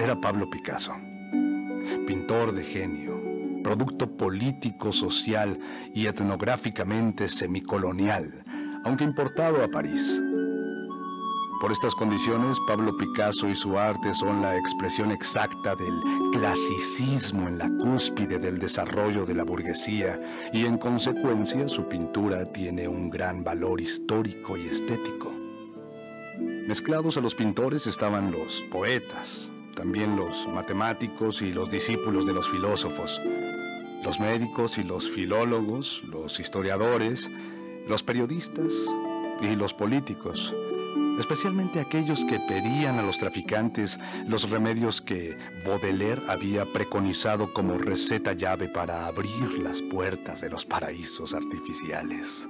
era 0.01 0.21
Pablo 0.21 0.49
Picasso. 0.51 0.93
Pintor 2.07 2.53
de 2.53 2.65
genio, 2.65 3.63
producto 3.63 4.17
político, 4.17 4.93
social 4.93 5.59
y 5.95 6.07
etnográficamente 6.07 7.29
semicolonial, 7.29 8.45
aunque 8.85 9.05
importado 9.05 9.63
a 9.65 9.69
París. 9.69 10.21
Por 11.59 11.73
estas 11.73 11.95
condiciones, 11.95 12.59
Pablo 12.61 12.95
Picasso 12.99 13.49
y 13.49 13.57
su 13.57 13.79
arte 13.79 14.13
son 14.13 14.43
la 14.43 14.59
expresión 14.59 15.11
exacta 15.11 15.75
del 15.75 15.99
clasicismo 16.31 17.49
en 17.49 17.57
la 17.57 17.71
cúspide 17.83 18.39
del 18.39 18.59
desarrollo 18.59 19.25
de 19.25 19.33
la 19.33 19.43
burguesía 19.43 20.21
y 20.53 20.67
en 20.67 20.77
consecuencia 20.77 21.67
su 21.67 21.89
pintura 21.89 22.53
tiene 22.53 22.87
un 22.87 23.09
gran 23.09 23.43
valor 23.43 23.81
histórico 23.81 24.59
y 24.59 24.67
estético. 24.67 25.33
Mezclados 26.69 27.17
a 27.17 27.23
los 27.23 27.35
pintores 27.35 27.87
estaban 27.87 28.33
los 28.33 28.61
poetas, 28.71 29.51
también 29.75 30.15
los 30.15 30.47
matemáticos 30.49 31.41
y 31.41 31.55
los 31.55 31.71
discípulos 31.71 32.27
de 32.27 32.35
los 32.35 32.51
filósofos, 32.51 33.19
los 34.05 34.21
médicos 34.21 34.77
y 34.77 34.83
los 34.83 35.11
filólogos, 35.11 36.03
los 36.05 36.39
historiadores, 36.39 37.31
los 37.89 38.03
periodistas 38.03 38.75
y 39.41 39.57
los 39.57 39.73
políticos 39.73 40.53
especialmente 41.19 41.81
aquellos 41.81 42.25
que 42.25 42.39
pedían 42.41 42.99
a 42.99 43.03
los 43.03 43.19
traficantes 43.19 43.99
los 44.29 44.49
remedios 44.49 45.01
que 45.01 45.37
Baudelaire 45.65 46.23
había 46.29 46.65
preconizado 46.65 47.53
como 47.53 47.79
receta 47.79 48.33
llave 48.33 48.69
para 48.69 49.07
abrir 49.07 49.59
las 49.63 49.83
puertas 49.83 50.41
de 50.41 50.51
los 50.51 50.65
paraísos 50.65 51.35
artificiales. 51.35 52.49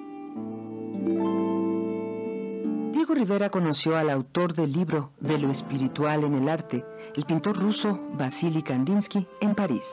Diego 2.92 3.14
Rivera 3.14 3.50
conoció 3.50 3.96
al 3.96 4.08
autor 4.10 4.54
del 4.54 4.72
libro 4.72 5.12
De 5.20 5.38
lo 5.38 5.50
espiritual 5.50 6.24
en 6.24 6.34
el 6.34 6.48
arte, 6.48 6.84
el 7.14 7.24
pintor 7.24 7.58
ruso 7.58 8.00
Vasily 8.14 8.62
Kandinsky, 8.62 9.26
en 9.40 9.54
París. 9.54 9.86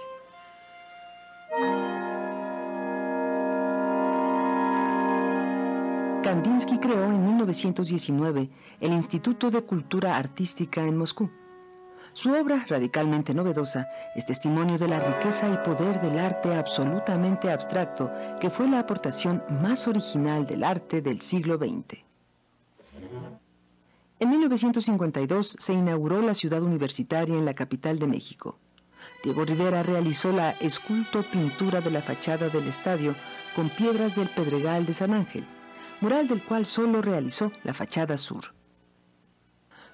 Kandinsky 6.24 6.77
creó 6.77 7.11
en 7.11 7.26
1919 7.26 8.50
el 8.80 8.93
Instituto 8.93 9.52
de 9.52 9.61
Cultura 9.64 10.16
Artística 10.16 10.82
en 10.82 10.98
Moscú. 10.98 11.30
Su 12.14 12.34
obra, 12.34 12.66
radicalmente 12.66 13.34
novedosa, 13.34 13.88
es 14.16 14.26
testimonio 14.26 14.77
de 14.77 14.88
la 14.88 15.02
riqueza 15.02 15.50
y 15.50 15.58
poder 15.66 16.00
del 16.00 16.18
arte 16.18 16.56
absolutamente 16.56 17.52
abstracto, 17.52 18.10
que 18.40 18.50
fue 18.50 18.69
la 18.69 18.80
aportación 18.80 19.43
más 19.61 19.85
original 19.90 20.45
del 20.45 20.64
arte 20.64 21.02
del 21.02 21.19
siglo 21.19 21.58
XX. 21.58 22.00
En 24.19 24.30
1952 24.30 25.58
se 25.60 25.74
inauguró 25.74 26.22
la 26.22 26.35
ciudad 26.35 26.61
universitaria 26.61 27.35
en 27.35 27.43
la 27.43 27.53
capital 27.53 28.00
de 28.00 28.08
México. 28.08 28.60
Diego 29.26 29.43
Rivera 29.43 29.84
realizó 29.84 30.32
la 30.32 30.52
esculto 30.52 31.26
pintura 31.30 31.82
de 31.82 31.92
la 31.92 32.02
fachada 32.02 32.48
del 32.48 32.68
estadio 32.68 33.14
con 33.58 33.69
piedras 33.69 34.16
del 34.16 34.30
Pedregal 34.30 34.85
de 34.85 34.93
San 34.93 35.14
Ángel, 35.14 35.45
mural 36.04 36.28
del 36.28 36.44
cual 36.44 36.66
solo 36.66 37.02
realizó 37.02 37.54
la 37.64 37.74
fachada 37.74 38.18
sur. 38.18 38.54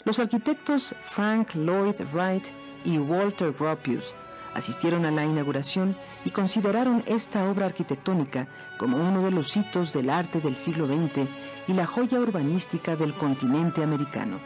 Los 0.05 0.19
arquitectos 0.19 0.95
Frank 1.03 1.53
Lloyd 1.53 2.01
Wright 2.11 2.45
y 2.83 2.97
Walter 2.97 3.53
Gropius 3.53 4.15
asistieron 4.55 5.05
a 5.05 5.11
la 5.11 5.23
inauguración 5.23 5.95
y 6.25 6.31
consideraron 6.31 7.03
esta 7.05 7.47
obra 7.47 7.67
arquitectónica 7.67 8.47
como 8.79 8.97
uno 8.97 9.21
de 9.21 9.29
los 9.29 9.55
hitos 9.55 9.93
del 9.93 10.09
arte 10.09 10.41
del 10.41 10.55
siglo 10.55 10.87
XX 10.87 11.29
y 11.67 11.73
la 11.73 11.85
joya 11.85 12.19
urbanística 12.19 12.95
del 12.95 13.13
continente 13.13 13.83
americano. 13.83 14.39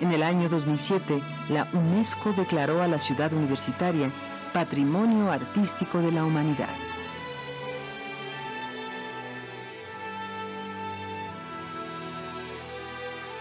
En 0.00 0.12
el 0.12 0.22
año 0.22 0.48
2007, 0.48 1.20
la 1.48 1.68
UNESCO 1.72 2.32
declaró 2.32 2.80
a 2.80 2.86
la 2.86 3.00
ciudad 3.00 3.32
universitaria 3.32 4.12
Patrimonio 4.54 5.32
Artístico 5.32 6.00
de 6.00 6.12
la 6.12 6.24
Humanidad. 6.24 6.89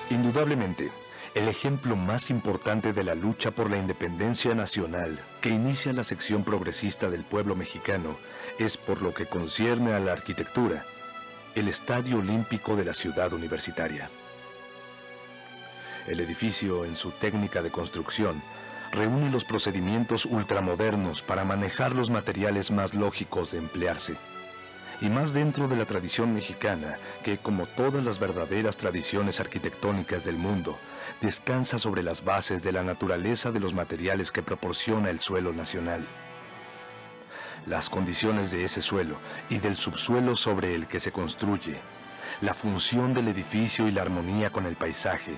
Indudablemente, 0.10 0.92
el 1.36 1.48
ejemplo 1.48 1.96
más 1.96 2.32
importante 2.32 2.94
de 2.94 3.04
la 3.04 3.14
lucha 3.14 3.52
por 3.52 3.70
la 3.70 3.78
independencia 3.78 4.56
nacional 4.56 5.20
que 5.40 5.50
inicia 5.50 5.94
la 5.94 6.04
sección 6.04 6.44
progresista 6.44 7.12
del 7.12 7.24
pueblo 7.24 7.56
mexicano 7.56 8.18
es, 8.58 8.76
por 8.76 9.04
lo 9.04 9.14
que 9.14 9.28
concierne 9.28 9.94
a 9.94 10.00
la 10.00 10.14
arquitectura, 10.14 10.84
el 11.54 11.68
Estadio 11.68 12.18
Olímpico 12.18 12.76
de 12.76 12.86
la 12.86 12.96
Ciudad 12.96 13.32
Universitaria. 13.34 14.10
El 16.08 16.20
edificio, 16.22 16.86
en 16.86 16.96
su 16.96 17.12
técnica 17.12 17.62
de 17.62 17.70
construcción, 17.70 18.42
reúne 18.92 19.30
los 19.30 19.46
procedimientos 19.46 20.26
ultramodernos 20.26 21.22
para 21.22 21.46
manejar 21.46 21.94
los 21.94 22.10
materiales 22.10 22.72
más 22.72 22.96
lógicos 22.96 23.52
de 23.52 23.60
emplearse 23.60 24.18
y 25.02 25.10
más 25.10 25.34
dentro 25.34 25.68
de 25.68 25.76
la 25.76 25.86
tradición 25.86 26.34
mexicana, 26.34 26.98
que 27.24 27.38
como 27.38 27.66
todas 27.66 28.04
las 28.04 28.20
verdaderas 28.20 28.78
tradiciones 28.78 29.40
arquitectónicas 29.40 30.26
del 30.26 30.38
mundo, 30.38 30.78
descansa 31.22 31.80
sobre 31.80 32.04
las 32.04 32.24
bases 32.24 32.62
de 32.62 32.72
la 32.72 32.84
naturaleza 32.84 33.52
de 33.52 33.60
los 33.60 33.74
materiales 33.74 34.32
que 34.32 34.44
proporciona 34.44 35.10
el 35.10 35.20
suelo 35.20 35.54
nacional. 35.54 36.06
Las 37.66 37.90
condiciones 37.90 38.52
de 38.52 38.64
ese 38.64 38.82
suelo 38.82 39.18
y 39.50 39.60
del 39.60 39.76
subsuelo 39.76 40.36
sobre 40.36 40.76
el 40.76 40.88
que 40.88 41.00
se 41.00 41.12
construye, 41.12 41.80
la 42.42 42.54
función 42.54 43.14
del 43.14 43.28
edificio 43.28 43.88
y 43.88 43.92
la 43.92 44.02
armonía 44.02 44.52
con 44.52 44.66
el 44.66 44.76
paisaje, 44.76 45.34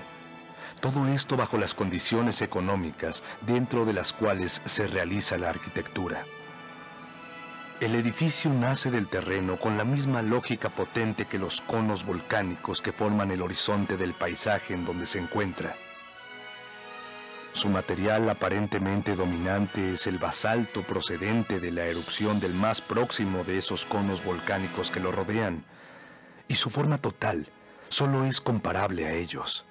todo 0.82 1.06
esto 1.06 1.36
bajo 1.36 1.58
las 1.58 1.74
condiciones 1.74 2.42
económicas 2.42 3.22
dentro 3.42 3.84
de 3.84 3.92
las 3.92 4.12
cuales 4.12 4.60
se 4.64 4.88
realiza 4.88 5.38
la 5.38 5.50
arquitectura. 5.50 6.24
El 7.82 7.96
edificio 7.96 8.52
nace 8.52 8.92
del 8.92 9.08
terreno 9.08 9.56
con 9.56 9.76
la 9.76 9.84
misma 9.84 10.22
lógica 10.22 10.68
potente 10.68 11.24
que 11.24 11.36
los 11.36 11.60
conos 11.60 12.06
volcánicos 12.06 12.80
que 12.80 12.92
forman 12.92 13.32
el 13.32 13.42
horizonte 13.42 13.96
del 13.96 14.14
paisaje 14.14 14.72
en 14.72 14.84
donde 14.84 15.04
se 15.04 15.18
encuentra. 15.18 15.74
Su 17.52 17.68
material 17.68 18.30
aparentemente 18.30 19.16
dominante 19.16 19.94
es 19.94 20.06
el 20.06 20.18
basalto 20.18 20.84
procedente 20.84 21.58
de 21.58 21.72
la 21.72 21.86
erupción 21.86 22.38
del 22.38 22.54
más 22.54 22.80
próximo 22.80 23.42
de 23.42 23.58
esos 23.58 23.84
conos 23.84 24.24
volcánicos 24.24 24.92
que 24.92 25.00
lo 25.00 25.10
rodean, 25.10 25.64
y 26.46 26.54
su 26.54 26.70
forma 26.70 26.98
total 26.98 27.48
solo 27.88 28.24
es 28.26 28.40
comparable 28.40 29.06
a 29.06 29.12
ellos. 29.12 29.64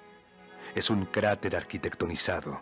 Es 0.74 0.90
un 0.90 1.06
cráter 1.06 1.56
arquitectonizado 1.56 2.60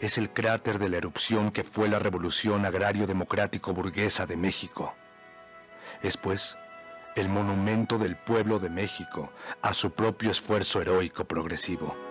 es 0.00 0.18
el 0.18 0.30
cráter 0.30 0.78
de 0.78 0.88
la 0.88 0.96
erupción 0.96 1.50
que 1.50 1.64
fue 1.64 1.88
la 1.88 1.98
Revolución 1.98 2.64
Agrario-Democrático 2.64 3.72
Burguesa 3.72 4.26
de 4.26 4.36
México. 4.36 4.94
Es 6.02 6.16
pues 6.16 6.56
el 7.16 7.28
monumento 7.28 7.98
del 7.98 8.16
pueblo 8.16 8.58
de 8.58 8.70
México 8.70 9.32
a 9.62 9.74
su 9.74 9.90
propio 9.90 10.30
esfuerzo 10.30 10.80
heroico 10.80 11.24
progresivo. 11.24 12.07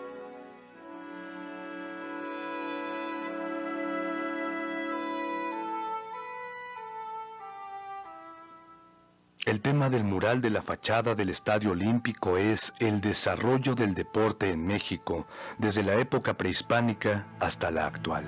El 9.48 9.62
tema 9.62 9.90
del 9.90 10.04
mural 10.04 10.42
de 10.42 10.50
la 10.50 10.62
fachada 10.62 11.16
del 11.16 11.30
Estadio 11.30 11.72
Olímpico 11.72 12.36
es 12.36 12.74
el 12.80 13.00
desarrollo 13.00 13.76
del 13.76 13.96
deporte 13.96 14.52
en 14.52 14.68
México 14.68 15.26
desde 15.58 15.84
la 15.84 15.94
época 15.94 16.34
prehispánica 16.34 17.28
hasta 17.40 17.72
la 17.72 17.86
actual. 17.86 18.26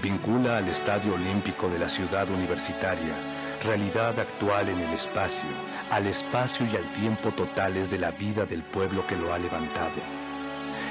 Vincula 0.00 0.58
al 0.58 0.68
Estadio 0.68 1.14
Olímpico 1.14 1.68
de 1.68 1.80
la 1.80 1.88
ciudad 1.88 2.30
universitaria, 2.30 3.16
realidad 3.64 4.16
actual 4.20 4.68
en 4.68 4.78
el 4.78 4.92
espacio, 4.92 5.48
al 5.90 6.06
espacio 6.06 6.64
y 6.72 6.76
al 6.76 6.92
tiempo 6.92 7.32
totales 7.32 7.90
de 7.90 7.98
la 7.98 8.12
vida 8.12 8.46
del 8.46 8.62
pueblo 8.62 9.04
que 9.08 9.16
lo 9.16 9.34
ha 9.34 9.40
levantado. 9.40 10.00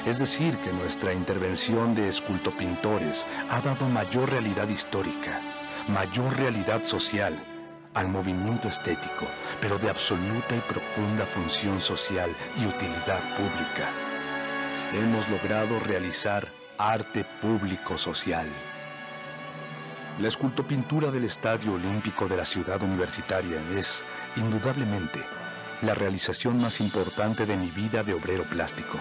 Es 0.05 0.19
decir, 0.19 0.57
que 0.57 0.73
nuestra 0.73 1.13
intervención 1.13 1.95
de 1.95 2.09
escultopintores 2.09 3.25
ha 3.49 3.61
dado 3.61 3.87
mayor 3.87 4.29
realidad 4.29 4.67
histórica, 4.67 5.39
mayor 5.87 6.35
realidad 6.35 6.85
social, 6.85 7.54
al 7.95 8.09
movimiento 8.09 8.67
estético, 8.67 9.25
pero 9.59 9.79
de 9.79 9.89
absoluta 9.89 10.55
y 10.55 10.59
profunda 10.59 11.25
función 11.25 11.81
social 11.81 12.35
y 12.57 12.65
utilidad 12.65 13.21
pública. 13.37 13.89
Hemos 14.93 15.27
logrado 15.29 15.79
realizar 15.79 16.47
arte 16.77 17.25
público 17.41 17.97
social. 17.97 18.47
La 20.19 20.27
escultopintura 20.27 21.09
del 21.09 21.23
Estadio 21.23 21.73
Olímpico 21.73 22.27
de 22.27 22.37
la 22.37 22.45
Ciudad 22.45 22.81
Universitaria 22.83 23.59
es, 23.75 24.03
indudablemente, 24.35 25.21
la 25.81 25.93
realización 25.93 26.61
más 26.61 26.79
importante 26.81 27.45
de 27.45 27.57
mi 27.57 27.69
vida 27.69 28.03
de 28.03 28.13
obrero 28.13 28.43
plástico. 28.43 28.97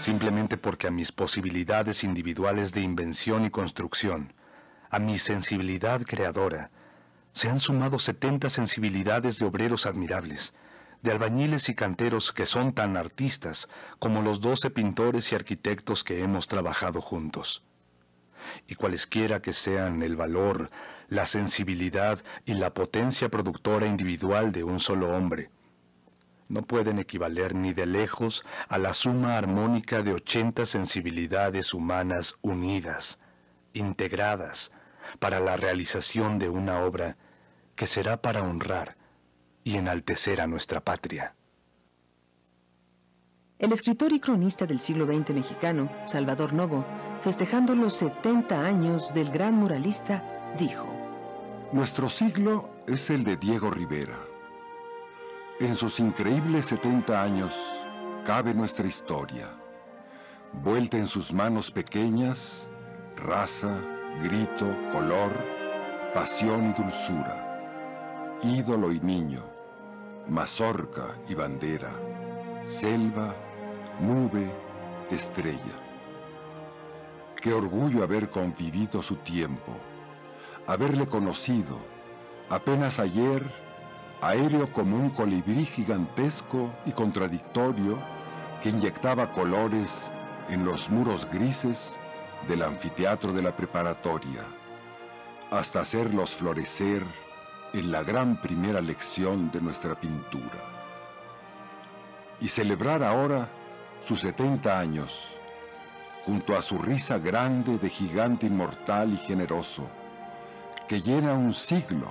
Simplemente 0.00 0.56
porque 0.56 0.88
a 0.88 0.90
mis 0.90 1.10
posibilidades 1.10 2.04
individuales 2.04 2.72
de 2.72 2.82
invención 2.82 3.44
y 3.44 3.50
construcción, 3.50 4.32
a 4.90 4.98
mi 4.98 5.18
sensibilidad 5.18 6.02
creadora, 6.02 6.70
se 7.36 7.50
han 7.50 7.60
sumado 7.60 7.98
70 7.98 8.48
sensibilidades 8.48 9.38
de 9.38 9.44
obreros 9.44 9.84
admirables, 9.84 10.54
de 11.02 11.12
albañiles 11.12 11.68
y 11.68 11.74
canteros 11.74 12.32
que 12.32 12.46
son 12.46 12.72
tan 12.72 12.96
artistas 12.96 13.68
como 13.98 14.22
los 14.22 14.40
12 14.40 14.70
pintores 14.70 15.30
y 15.30 15.34
arquitectos 15.34 16.02
que 16.02 16.22
hemos 16.22 16.48
trabajado 16.48 17.02
juntos. 17.02 17.62
Y 18.66 18.74
cualesquiera 18.74 19.42
que 19.42 19.52
sean 19.52 20.02
el 20.02 20.16
valor, 20.16 20.70
la 21.08 21.26
sensibilidad 21.26 22.24
y 22.46 22.54
la 22.54 22.72
potencia 22.72 23.28
productora 23.28 23.86
individual 23.86 24.50
de 24.50 24.64
un 24.64 24.80
solo 24.80 25.14
hombre, 25.14 25.50
no 26.48 26.62
pueden 26.62 26.98
equivaler 26.98 27.54
ni 27.54 27.74
de 27.74 27.84
lejos 27.84 28.46
a 28.70 28.78
la 28.78 28.94
suma 28.94 29.36
armónica 29.36 30.00
de 30.00 30.14
80 30.14 30.64
sensibilidades 30.64 31.74
humanas 31.74 32.36
unidas, 32.40 33.18
integradas, 33.74 34.72
para 35.18 35.38
la 35.38 35.58
realización 35.58 36.38
de 36.38 36.48
una 36.48 36.80
obra 36.80 37.18
que 37.76 37.86
será 37.86 38.20
para 38.20 38.42
honrar 38.42 38.96
y 39.62 39.76
enaltecer 39.76 40.40
a 40.40 40.46
nuestra 40.46 40.80
patria. 40.80 41.34
El 43.58 43.72
escritor 43.72 44.12
y 44.12 44.20
cronista 44.20 44.66
del 44.66 44.80
siglo 44.80 45.06
XX 45.06 45.30
mexicano, 45.30 45.90
Salvador 46.04 46.52
Novo, 46.52 46.84
festejando 47.22 47.74
los 47.74 47.94
70 47.94 48.66
años 48.66 49.14
del 49.14 49.30
gran 49.30 49.54
muralista, 49.54 50.22
dijo, 50.58 50.86
Nuestro 51.72 52.08
siglo 52.08 52.68
es 52.86 53.08
el 53.08 53.24
de 53.24 53.36
Diego 53.36 53.70
Rivera. 53.70 54.18
En 55.58 55.74
sus 55.74 56.00
increíbles 56.00 56.66
70 56.66 57.22
años 57.22 57.54
cabe 58.26 58.52
nuestra 58.52 58.86
historia, 58.86 59.48
vuelta 60.62 60.98
en 60.98 61.06
sus 61.06 61.32
manos 61.32 61.70
pequeñas, 61.70 62.68
raza, 63.16 63.80
grito, 64.22 64.66
color, 64.92 65.32
pasión 66.12 66.70
y 66.70 66.82
dulzura, 66.82 67.45
ídolo 68.42 68.92
y 68.92 69.00
niño, 69.00 69.42
mazorca 70.28 71.14
y 71.28 71.34
bandera, 71.34 71.92
selva, 72.66 73.34
nube, 74.00 74.52
estrella. 75.10 75.80
Qué 77.40 77.52
orgullo 77.52 78.02
haber 78.02 78.28
convivido 78.28 79.02
su 79.02 79.16
tiempo, 79.16 79.72
haberle 80.66 81.06
conocido, 81.06 81.78
apenas 82.50 82.98
ayer, 82.98 83.42
aéreo 84.20 84.70
como 84.72 84.96
un 84.96 85.10
colibrí 85.10 85.64
gigantesco 85.64 86.70
y 86.84 86.92
contradictorio 86.92 87.98
que 88.62 88.70
inyectaba 88.70 89.32
colores 89.32 90.10
en 90.50 90.64
los 90.64 90.90
muros 90.90 91.26
grises 91.30 91.98
del 92.48 92.62
anfiteatro 92.62 93.32
de 93.32 93.42
la 93.42 93.56
preparatoria, 93.56 94.44
hasta 95.50 95.80
hacerlos 95.80 96.34
florecer 96.34 97.04
en 97.78 97.92
la 97.92 98.02
gran 98.02 98.40
primera 98.40 98.80
lección 98.80 99.50
de 99.50 99.60
nuestra 99.60 99.94
pintura. 99.94 100.64
Y 102.40 102.48
celebrar 102.48 103.02
ahora 103.02 103.48
sus 104.00 104.20
70 104.20 104.78
años, 104.78 105.28
junto 106.24 106.56
a 106.56 106.62
su 106.62 106.78
risa 106.78 107.18
grande 107.18 107.76
de 107.76 107.90
gigante 107.90 108.46
inmortal 108.46 109.12
y 109.12 109.18
generoso, 109.18 109.86
que 110.88 111.02
llena 111.02 111.34
un 111.34 111.52
siglo 111.52 112.10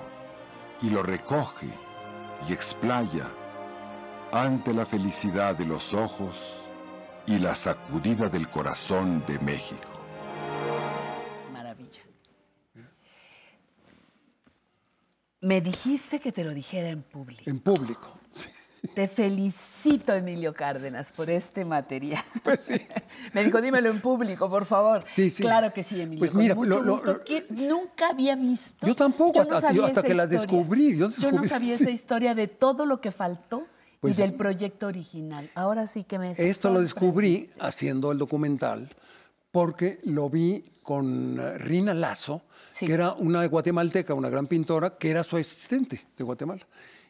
y 0.83 0.91
lo 0.91 1.01
recoge 1.01 1.69
y 2.47 2.53
explaya 2.53 3.27
ante 4.31 4.71
la 4.71 4.85
felicidad 4.85 5.55
de 5.55 5.65
los 5.65 5.95
ojos 5.95 6.61
y 7.25 7.39
la 7.39 7.55
sacudida 7.55 8.29
del 8.29 8.49
corazón 8.49 9.23
de 9.25 9.39
México. 9.39 9.94
Me 15.41 15.61
dijiste 15.61 16.19
que 16.19 16.31
te 16.31 16.43
lo 16.43 16.51
dijera 16.53 16.89
en 16.89 17.01
público. 17.03 17.43
En 17.45 17.59
público. 17.59 18.17
Te 18.93 19.07
felicito, 19.07 20.13
Emilio 20.13 20.53
Cárdenas, 20.53 21.11
por 21.11 21.27
este 21.29 21.65
material. 21.65 22.23
Me 23.33 23.43
dijo, 23.43 23.59
dímelo 23.59 23.89
en 23.89 23.99
público, 23.99 24.47
por 24.47 24.63
favor. 24.65 25.01
Pues 25.01 25.13
Sí, 25.15 25.29
sí. 25.31 25.41
Claro 25.43 25.73
que 25.73 25.81
sí, 25.81 25.99
Emilio. 25.99 26.19
Pues 26.19 26.35
mira, 26.35 26.53
mucho 26.53 26.69
lo- 26.69 26.81
lo- 26.83 26.93
gusto. 26.93 27.23
Que 27.23 27.47
nunca 27.49 28.09
había 28.09 28.35
visto. 28.35 28.85
Yo 28.85 28.95
tampoco, 28.95 29.43
no 29.43 29.55
hasta- 29.57 30.03
que 30.03 30.13
la 30.13 30.27
descubrí, 30.27 30.95
yo 30.97 31.09
no 31.31 31.43
sabía 31.47 31.77
sí. 31.77 31.83
esa 31.83 31.89
historia 31.91 32.35
de 32.35 32.47
todo 32.47 32.85
lo 32.85 33.01
que 33.01 33.11
faltó 33.11 33.65
Pues 33.99 34.19
y 34.19 34.21
del 34.21 34.35
proyecto 34.35 34.85
original. 34.87 35.49
Ahora 35.55 35.87
sí 35.87 36.03
que 36.03 36.19
me 36.19 36.31
Esto 36.37 36.69
lo 36.71 36.79
descubrí 36.81 37.49
haciendo 37.59 38.11
el 38.11 38.19
documental 38.19 38.89
porque 39.55 39.99
lo 40.03 40.29
vi 40.29 40.65
con 40.83 41.39
eh, 41.39 41.57
Rina 41.57 41.93
Lazo, 41.93 42.41
que 42.77 42.91
era 42.91 43.13
una 43.13 43.45
guatemalteca, 43.45 44.13
una 44.13 44.27
gran 44.27 44.47
pintora, 44.47 44.97
que 44.97 45.09
era 45.09 45.23
su 45.23 45.37
asistente 45.37 46.07
de 46.17 46.23
Guatemala. 46.25 46.67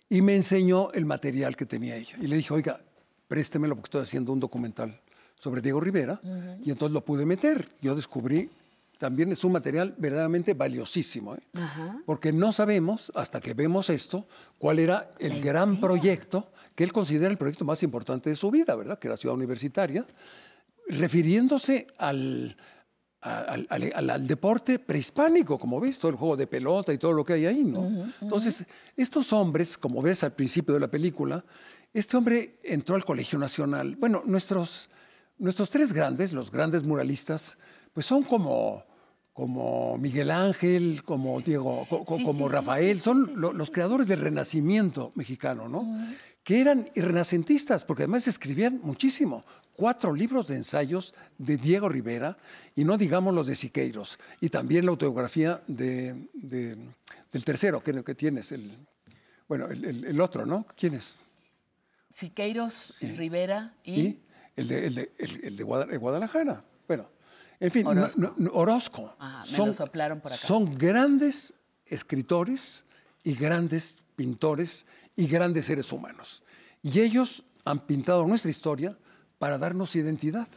Y 0.08 0.22
me 0.22 0.36
enseñó 0.36 0.92
el 0.92 1.06
material 1.06 1.56
que 1.56 1.66
tenía 1.66 1.96
ella. 1.96 2.18
Y 2.22 2.28
le 2.28 2.36
dije, 2.36 2.54
oiga, 2.54 2.80
préstemelo 3.28 3.74
porque 3.74 3.88
estoy 3.88 4.04
haciendo 4.04 4.32
un 4.32 4.40
documental 4.40 5.02
sobre 5.40 5.60
Diego 5.60 5.80
Rivera. 5.80 6.20
Ujú. 6.22 6.62
Y 6.64 6.70
entonces 6.70 6.94
lo 6.94 7.04
pude 7.04 7.26
meter. 7.26 7.68
Yo 7.82 7.96
descubrí, 7.96 8.48
también 9.00 9.32
es 9.32 9.44
un 9.44 9.52
material 9.52 9.96
verdaderamente 9.98 10.54
valiosísimo. 10.54 11.34
¿eh? 11.34 11.40
Ajá. 11.56 12.00
porque 12.06 12.32
no 12.32 12.54
sabemos, 12.54 13.12
hasta 13.16 13.42
que 13.42 13.56
vemos 13.56 13.90
esto, 13.90 14.28
cuál 14.60 14.78
era 14.78 15.10
el 15.18 15.42
gran 15.42 15.80
proyecto 15.80 16.52
que 16.76 16.84
él 16.84 16.94
considera 16.94 17.32
el 17.32 17.40
proyecto 17.40 17.66
más 17.66 17.82
importante 17.82 18.30
de 18.30 18.36
su 18.36 18.52
vida, 18.52 18.76
¿verdad? 18.76 19.00
Que 19.00 19.08
era 19.08 19.18
Ciudad 19.18 19.36
Universitaria, 19.36 20.06
refiriéndose 20.88 21.88
al, 21.98 22.56
al, 23.22 23.68
al- 23.70 23.92
al- 23.96 24.10
al 24.10 24.28
deporte 24.28 24.80
prehispánico, 24.80 25.58
como 25.58 25.80
ves, 25.80 25.98
todo 26.00 26.12
el 26.12 26.18
juego 26.18 26.38
de 26.38 26.48
pelota 26.48 26.94
y 26.94 26.98
todo 26.98 27.14
lo 27.14 27.24
que 27.24 27.34
hay 27.34 27.46
ahí, 27.46 27.64
¿no? 27.64 28.06
Entonces, 28.22 28.66
estos 28.96 29.34
hombres, 29.34 29.78
como 29.78 30.02
ves 30.02 30.24
al 30.24 30.34
principio 30.34 30.74
de 30.76 30.80
la 30.82 30.88
película, 30.90 31.44
este 31.94 32.18
hombre 32.18 32.58
entró 32.64 32.96
al 32.96 33.06
Colegio 33.06 33.40
Nacional. 33.40 33.96
Bueno, 33.96 34.22
nuestros, 34.26 34.90
nuestros 35.38 35.70
tres 35.70 35.94
grandes, 35.94 36.34
los 36.34 36.52
grandes 36.52 36.84
muralistas, 36.84 37.58
pues 37.94 38.06
son 38.06 38.24
como, 38.24 38.84
como 39.34 39.98
Miguel 39.98 40.30
Ángel, 40.32 41.02
como 41.04 41.40
Diego, 41.42 41.86
co- 41.90 42.04
co- 42.06 42.18
Sí, 42.18 42.24
como 42.24 42.40
sí, 42.46 42.50
sí, 42.50 42.52
Rafael, 42.52 43.02
son 43.02 43.32
lo- 43.36 43.54
los 43.54 43.72
creadores 43.72 44.08
del 44.08 44.20
renacimiento 44.20 45.14
mexicano, 45.16 45.68
¿no? 45.70 45.84
Que 46.44 46.60
eran 46.62 46.90
renacentistas, 46.96 47.86
porque 47.86 48.04
además 48.04 48.28
escribían 48.28 48.80
muchísimo. 48.84 49.42
Cuatro 49.76 50.14
libros 50.14 50.48
de 50.48 50.56
ensayos 50.56 51.14
de 51.38 51.58
Diego 51.58 51.90
Rivera, 51.90 52.38
y 52.76 52.84
no 52.86 52.98
digamos 52.98 53.34
los 53.34 53.48
de 53.48 53.56
Siqueiros, 53.56 54.18
y 54.40 54.50
también 54.50 54.86
la 54.86 54.92
autobiografía 54.92 55.62
de, 55.68 56.28
de- 56.34 56.78
del 57.32 57.44
tercero, 57.46 57.82
que, 57.84 58.04
que 58.04 58.16
tienes, 58.16 58.52
el, 58.54 58.78
bueno, 59.48 59.68
el, 59.68 59.84
el- 59.84 60.06
el 60.06 60.22
otro, 60.22 60.46
¿no? 60.46 60.66
¿Quién 60.78 60.94
es? 60.96 61.18
Siqueiros, 62.14 62.94
Rivera 63.02 63.74
y, 63.84 64.02
Y 64.02 64.20
el 64.56 64.68
de, 64.68 64.88
el 64.88 64.96
de- 64.96 65.12
el- 65.18 65.56
de 65.58 65.64
Guada- 65.64 65.86
de 65.86 65.98
Guadalajara. 65.98 66.64
Bueno, 66.88 67.10
en 67.60 67.72
fin, 67.72 67.86
Orozco. 67.88 68.20
no- 68.22 68.34
no- 68.38 68.52
Orozco. 68.54 69.16
Ah, 69.20 69.44
me 69.52 69.58
lo 69.66 69.74
soplaron 69.74 70.22
por 70.22 70.32
acá. 70.32 70.40
son 70.42 70.74
grandes 70.78 71.54
escritores 71.86 72.86
y 73.24 73.34
grandes 73.36 73.98
pintores 74.16 74.86
y 75.18 75.28
grandes 75.28 75.66
seres 75.66 75.92
humanos. 75.92 76.44
Y 76.82 77.02
ellos 77.02 77.44
han 77.66 77.80
pintado 77.86 78.26
nuestra 78.26 78.50
historia 78.52 78.98
para 79.46 79.60
darnos 79.60 79.96
identidad 79.96 80.48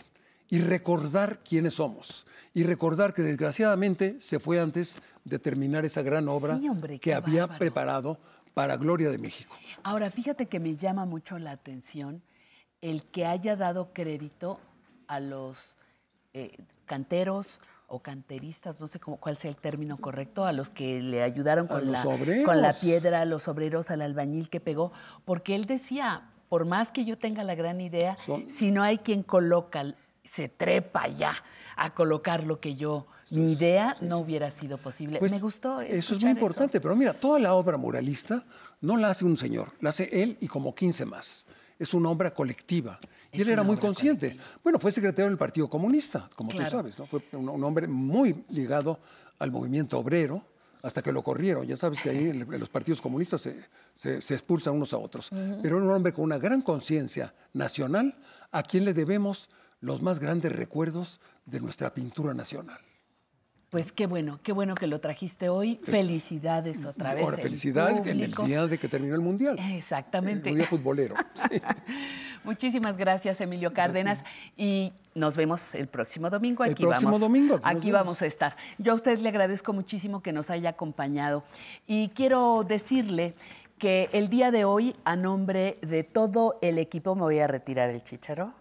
y 0.48 0.60
recordar 0.60 1.40
quiénes 1.46 1.74
somos. 1.74 2.24
Y 2.54 2.62
recordar 2.62 3.12
que 3.12 3.20
desgraciadamente 3.20 4.16
se 4.18 4.40
fue 4.40 4.58
antes 4.62 4.96
de 5.26 5.38
terminar 5.38 5.84
esa 5.84 6.00
gran 6.00 6.26
obra 6.26 6.56
Sí, 6.56 6.70
hombre, 6.70 6.98
que 6.98 7.12
había 7.12 7.42
bárbaro. 7.42 7.58
preparado 7.58 8.18
para 8.54 8.78
Gloria 8.78 9.10
de 9.10 9.18
México. 9.18 9.54
Ahora, 9.82 10.10
fíjate 10.10 10.46
que 10.46 10.58
me 10.58 10.74
llama 10.74 11.04
mucho 11.04 11.38
la 11.38 11.50
atención 11.50 12.22
el 12.80 13.02
que 13.02 13.26
haya 13.26 13.56
dado 13.56 13.92
crédito 13.92 14.58
a 15.06 15.20
los 15.20 15.58
eh, 16.32 16.56
canteros 16.86 17.60
o 17.88 18.00
canteristas, 18.00 18.80
no 18.80 18.88
sé 18.88 18.98
cómo, 18.98 19.18
cuál 19.18 19.36
sea 19.36 19.50
el 19.50 19.56
término 19.58 19.98
correcto, 19.98 20.46
a 20.46 20.52
los 20.52 20.70
que 20.70 21.02
le 21.02 21.22
ayudaron 21.22 21.66
con, 21.66 21.92
la, 21.92 22.02
con 22.02 22.62
la 22.62 22.72
piedra, 22.72 23.20
a 23.20 23.24
los 23.26 23.48
obreros, 23.48 23.90
al 23.90 24.00
albañil 24.00 24.48
que 24.48 24.60
pegó, 24.60 24.92
porque 25.26 25.54
él 25.56 25.66
decía, 25.66 26.30
por 26.48 26.64
más 26.64 26.90
que 26.92 27.04
yo 27.04 27.18
tenga 27.18 27.44
la 27.44 27.54
gran 27.54 27.80
idea, 27.80 28.16
si 28.54 28.70
no 28.70 28.82
hay 28.82 28.98
quien 28.98 29.22
coloca, 29.22 29.84
se 30.24 30.48
trepa 30.48 31.08
ya 31.08 31.34
a 31.76 31.94
colocar 31.94 32.44
lo 32.44 32.60
que 32.60 32.74
yo, 32.76 33.06
mi 33.30 33.52
idea 33.52 33.96
no 34.00 34.18
hubiera 34.18 34.50
sido 34.50 34.78
posible. 34.78 35.18
Pues, 35.18 35.30
me 35.30 35.38
gustó. 35.38 35.80
Eso 35.80 36.14
es 36.14 36.20
muy 36.22 36.30
importante, 36.30 36.80
pero 36.80 36.96
mira, 36.96 37.12
toda 37.12 37.38
la 37.38 37.54
obra 37.54 37.76
muralista 37.76 38.42
no 38.80 38.96
la 38.96 39.10
hace 39.10 39.24
un 39.24 39.36
señor, 39.36 39.72
la 39.80 39.90
hace 39.90 40.08
él 40.22 40.36
y 40.40 40.48
como 40.48 40.74
15 40.74 41.04
más. 41.04 41.46
Es 41.78 41.94
una 41.94 42.08
obra 42.10 42.32
colectiva. 42.34 42.98
Y 43.30 43.42
él 43.42 43.50
era 43.50 43.62
muy 43.62 43.76
consciente. 43.76 44.36
Bueno, 44.64 44.78
fue 44.78 44.90
secretario 44.90 45.28
del 45.28 45.38
Partido 45.38 45.68
Comunista, 45.68 46.28
como 46.34 46.50
Claro. 46.50 46.64
tú 46.64 46.76
sabes, 46.76 46.98
¿no? 46.98 47.06
Fue 47.06 47.20
un, 47.32 47.48
un 47.48 47.62
hombre 47.62 47.86
muy 47.86 48.44
ligado 48.48 48.98
al 49.38 49.50
movimiento 49.52 49.98
obrero, 49.98 50.42
hasta 50.88 51.02
que 51.02 51.12
lo 51.12 51.22
corrieron. 51.22 51.66
Ya 51.66 51.76
sabes 51.76 52.00
que 52.00 52.10
ahí 52.10 52.32
los 52.32 52.68
partidos 52.68 53.00
comunistas 53.00 53.40
se, 53.42 53.56
se- 53.94 54.20
se 54.20 54.34
expulsan 54.34 54.74
unos 54.74 54.92
a 54.92 54.98
otros. 54.98 55.28
Pero 55.62 55.76
era 55.76 55.86
un 55.86 55.90
hombre 55.92 56.12
con 56.12 56.24
una 56.24 56.38
gran 56.38 56.62
conciencia 56.62 57.32
nacional 57.52 58.18
a 58.50 58.62
quien 58.64 58.84
le 58.84 58.92
debemos 58.94 59.48
los 59.80 60.02
más 60.02 60.18
grandes 60.18 60.50
recuerdos 60.52 61.20
de 61.46 61.60
nuestra 61.60 61.94
pintura 61.94 62.34
nacional. 62.34 62.80
Pues 63.70 63.92
qué 63.92 64.06
bueno, 64.06 64.40
qué 64.42 64.52
bueno 64.52 64.74
que 64.74 64.86
lo 64.86 64.98
trajiste 64.98 65.50
hoy. 65.50 65.78
Felicidades 65.84 66.86
otra 66.86 67.12
vez. 67.12 67.22
Ahora, 67.22 67.36
el 67.36 67.42
felicidades 67.42 68.00
en 68.06 68.20
el 68.20 68.32
día 68.32 68.66
de 68.66 68.78
que 68.78 68.88
terminó 68.88 69.14
el 69.14 69.20
Mundial. 69.20 69.58
Exactamente. 69.58 70.48
El 70.48 70.56
día 70.56 70.66
futbolero. 70.66 71.14
Sí. 71.50 71.60
Muchísimas 72.44 72.96
gracias, 72.96 73.40
Emilio 73.40 73.72
Cárdenas. 73.74 74.24
Y 74.56 74.92
nos 75.14 75.36
vemos 75.36 75.74
el 75.74 75.86
próximo 75.86 76.30
domingo. 76.30 76.64
El 76.64 76.72
Aquí 76.72 76.84
próximo 76.84 77.10
vamos, 77.10 77.20
domingo, 77.20 77.54
aquí 77.56 77.64
nos 77.64 77.76
Aquí 77.76 77.86
vemos. 77.90 78.00
vamos 78.00 78.22
a 78.22 78.26
estar. 78.26 78.56
Yo 78.78 78.92
a 78.92 78.94
usted 78.94 79.18
le 79.18 79.28
agradezco 79.28 79.72
muchísimo 79.74 80.22
que 80.22 80.32
nos 80.32 80.48
haya 80.48 80.70
acompañado. 80.70 81.44
Y 81.86 82.08
quiero 82.10 82.64
decirle 82.66 83.34
que 83.78 84.08
el 84.12 84.30
día 84.30 84.50
de 84.50 84.64
hoy, 84.64 84.96
a 85.04 85.14
nombre 85.14 85.76
de 85.82 86.04
todo 86.04 86.58
el 86.62 86.78
equipo, 86.78 87.14
me 87.14 87.22
voy 87.22 87.38
a 87.38 87.46
retirar 87.46 87.90
el 87.90 88.02
chicharo. 88.02 88.52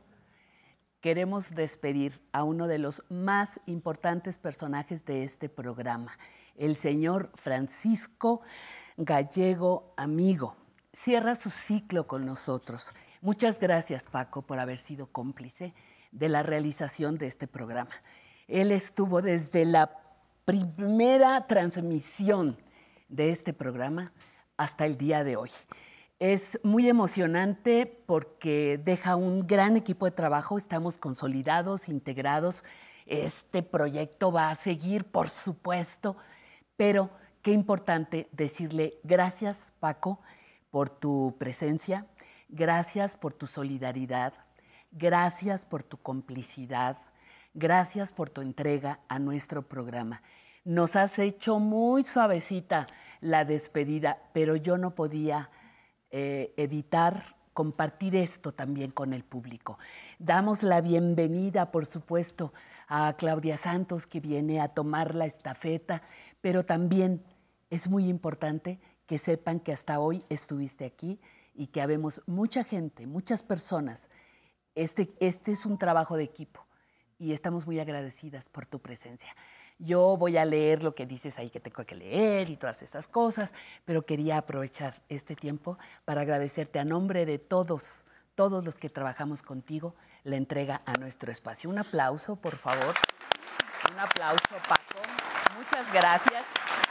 Queremos 1.01 1.53
despedir 1.53 2.19
a 2.31 2.43
uno 2.43 2.65
de 2.67 2.79
los 2.79 3.03
más 3.09 3.59
importantes 3.67 4.39
personajes 4.39 5.05
de 5.05 5.23
este 5.23 5.47
programa, 5.47 6.11
el 6.55 6.75
señor 6.75 7.31
Francisco 7.35 8.41
Gallego 8.97 9.93
Amigo. 9.95 10.55
Cierra 10.91 11.35
su 11.35 11.51
ciclo 11.51 12.07
con 12.07 12.25
nosotros. 12.25 12.95
Muchas 13.21 13.59
gracias, 13.59 14.05
Paco, 14.05 14.41
por 14.41 14.57
haber 14.57 14.79
sido 14.79 15.05
cómplice 15.11 15.75
de 16.11 16.29
la 16.29 16.41
realización 16.41 17.19
de 17.19 17.27
este 17.27 17.47
programa. 17.47 17.91
Él 18.47 18.71
estuvo 18.71 19.21
desde 19.21 19.65
la 19.65 19.99
primera 20.45 21.45
transmisión 21.45 22.57
de 23.07 23.29
este 23.29 23.53
programa 23.53 24.13
hasta 24.57 24.87
el 24.87 24.97
día 24.97 25.23
de 25.23 25.35
hoy. 25.35 25.51
Es 26.19 26.59
muy 26.63 26.89
emocionante 26.89 27.85
porque 27.85 28.81
deja 28.83 29.15
un 29.15 29.45
gran 29.45 29.77
equipo 29.77 30.05
de 30.05 30.11
trabajo, 30.11 30.57
estamos 30.57 30.97
consolidados, 30.97 31.89
integrados. 31.89 32.63
Este 33.05 33.61
proyecto 33.61 34.31
va 34.31 34.49
a 34.49 34.55
seguir, 34.55 35.05
por 35.05 35.29
supuesto, 35.29 36.17
pero 36.75 37.11
qué 37.43 37.51
importante 37.51 38.29
decirle 38.31 38.97
gracias, 39.03 39.73
Paco, 39.79 40.19
por 40.71 40.89
tu 40.89 41.35
presencia, 41.37 42.07
gracias 42.49 43.15
por 43.15 43.33
tu 43.33 43.45
solidaridad, 43.45 44.33
gracias 44.91 45.65
por 45.65 45.83
tu 45.83 45.97
complicidad, 45.97 46.97
gracias 47.53 48.11
por 48.11 48.31
tu 48.31 48.41
entrega 48.41 49.01
a 49.07 49.19
nuestro 49.19 49.67
programa. 49.69 50.23
Nos 50.65 50.95
has 50.95 51.19
hecho 51.19 51.59
muy 51.59 52.03
suavecita 52.03 52.87
la 53.21 53.45
despedida, 53.45 54.17
pero 54.33 54.55
yo 54.55 54.79
no 54.79 54.95
podía 54.95 55.51
eh, 56.11 56.53
evitar 56.57 57.37
compartir 57.53 58.15
esto 58.15 58.51
también 58.51 58.91
con 58.91 59.13
el 59.13 59.23
público. 59.23 59.79
Damos 60.19 60.61
la 60.61 60.79
bienvenida, 60.79 61.71
por 61.71 61.87
supuesto, 61.87 62.53
a 62.87 63.15
Claudia 63.17 63.57
Santos, 63.57 64.05
que 64.05 64.19
viene 64.19 64.61
a 64.61 64.67
tomar 64.67 65.15
la 65.15 65.25
estafeta, 65.25 66.03
pero 66.39 66.65
también 66.65 67.23
es 67.71 67.89
muy 67.89 68.07
importante 68.09 68.79
que 69.07 69.17
sepan 69.17 69.59
que 69.59 69.73
hasta 69.73 69.99
hoy 69.99 70.23
estuviste 70.29 70.85
aquí 70.85 71.19
y 71.55 71.67
que 71.67 71.81
habemos 71.81 72.21
mucha 72.27 72.63
gente, 72.63 73.07
muchas 73.07 73.41
personas. 73.41 74.09
Este, 74.75 75.09
este 75.19 75.51
es 75.51 75.65
un 75.65 75.79
trabajo 75.79 76.15
de 76.15 76.25
equipo 76.25 76.67
y 77.17 77.33
estamos 77.33 77.65
muy 77.65 77.79
agradecidas 77.79 78.49
por 78.49 78.67
tu 78.67 78.79
presencia. 78.79 79.35
Yo 79.79 80.17
voy 80.17 80.37
a 80.37 80.45
leer 80.45 80.81
lo 80.81 80.91
que 80.93 81.05
dices 81.05 81.37
ahí 81.37 81.51
que 81.51 81.59
tengo 81.59 81.85
que 81.85 81.95
leer 81.95 82.49
y 82.49 82.57
todas 82.57 82.81
esas 82.81 83.07
cosas, 83.07 83.53
pero 83.85 84.05
quería 84.05 84.39
aprovechar 84.39 84.95
este 85.07 85.35
tiempo 85.35 85.77
para 86.03 86.21
agradecerte 86.21 86.79
a 86.79 86.85
nombre 86.85 87.27
de 87.27 87.37
todos, 87.37 88.05
todos 88.33 88.65
los 88.65 88.77
que 88.77 88.89
trabajamos 88.89 89.43
contigo, 89.43 89.93
la 90.23 90.35
entrega 90.35 90.81
a 90.85 90.93
nuestro 90.93 91.31
espacio. 91.31 91.69
Un 91.69 91.77
aplauso, 91.77 92.35
por 92.35 92.57
favor. 92.57 92.95
Un 93.93 93.99
aplauso, 93.99 94.55
Paco. 94.67 95.01
Muchas 95.55 95.93
gracias. 95.93 96.43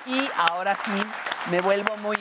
Y 0.07 0.29
ahora 0.37 0.77
sí, 0.77 1.03
me 1.51 1.61
vuelvo 1.61 1.97
muy, 1.97 2.17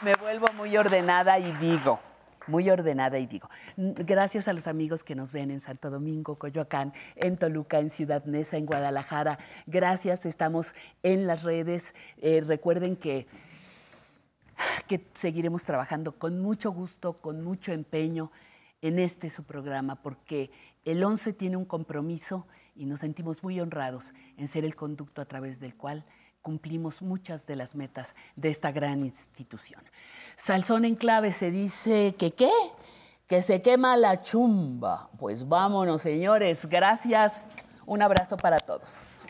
me 0.00 0.14
vuelvo 0.14 0.50
muy 0.54 0.74
ordenada 0.76 1.38
y 1.38 1.52
digo, 1.52 2.00
muy 2.46 2.68
ordenada 2.70 3.18
y 3.18 3.26
digo, 3.26 3.48
gracias 3.76 4.48
a 4.48 4.52
los 4.52 4.66
amigos 4.66 5.04
que 5.04 5.14
nos 5.14 5.32
ven 5.32 5.50
en 5.50 5.60
Santo 5.60 5.90
Domingo, 5.90 6.36
Coyoacán, 6.36 6.92
en 7.16 7.36
Toluca, 7.36 7.78
en 7.78 7.90
Ciudad 7.90 8.24
Neza, 8.24 8.56
en 8.56 8.66
Guadalajara. 8.66 9.38
Gracias, 9.66 10.26
estamos 10.26 10.74
en 11.02 11.26
las 11.26 11.42
redes. 11.42 11.94
Eh, 12.18 12.42
recuerden 12.46 12.96
que 12.96 13.26
que 14.86 15.04
seguiremos 15.14 15.64
trabajando 15.64 16.12
con 16.18 16.40
mucho 16.40 16.70
gusto, 16.72 17.14
con 17.14 17.42
mucho 17.42 17.72
empeño 17.72 18.30
en 18.80 18.98
este 18.98 19.30
su 19.30 19.44
programa, 19.44 20.02
porque 20.02 20.50
el 20.84 21.02
11 21.02 21.32
tiene 21.32 21.56
un 21.56 21.64
compromiso 21.64 22.46
y 22.74 22.86
nos 22.86 23.00
sentimos 23.00 23.42
muy 23.42 23.60
honrados 23.60 24.12
en 24.36 24.48
ser 24.48 24.64
el 24.64 24.74
conducto 24.74 25.22
a 25.22 25.24
través 25.24 25.60
del 25.60 25.76
cual 25.76 26.04
cumplimos 26.42 27.00
muchas 27.00 27.46
de 27.46 27.56
las 27.56 27.74
metas 27.74 28.14
de 28.36 28.50
esta 28.50 28.72
gran 28.72 29.00
institución. 29.00 29.80
Salsón 30.36 30.84
en 30.84 30.96
clave 30.96 31.32
se 31.32 31.50
dice 31.50 32.14
que 32.18 32.32
qué, 32.32 32.50
que 33.26 33.42
se 33.42 33.62
quema 33.62 33.96
la 33.96 34.20
chumba. 34.22 35.08
Pues 35.18 35.48
vámonos, 35.48 36.02
señores. 36.02 36.66
Gracias. 36.66 37.46
Un 37.86 38.02
abrazo 38.02 38.36
para 38.36 38.58
todos. 38.58 39.22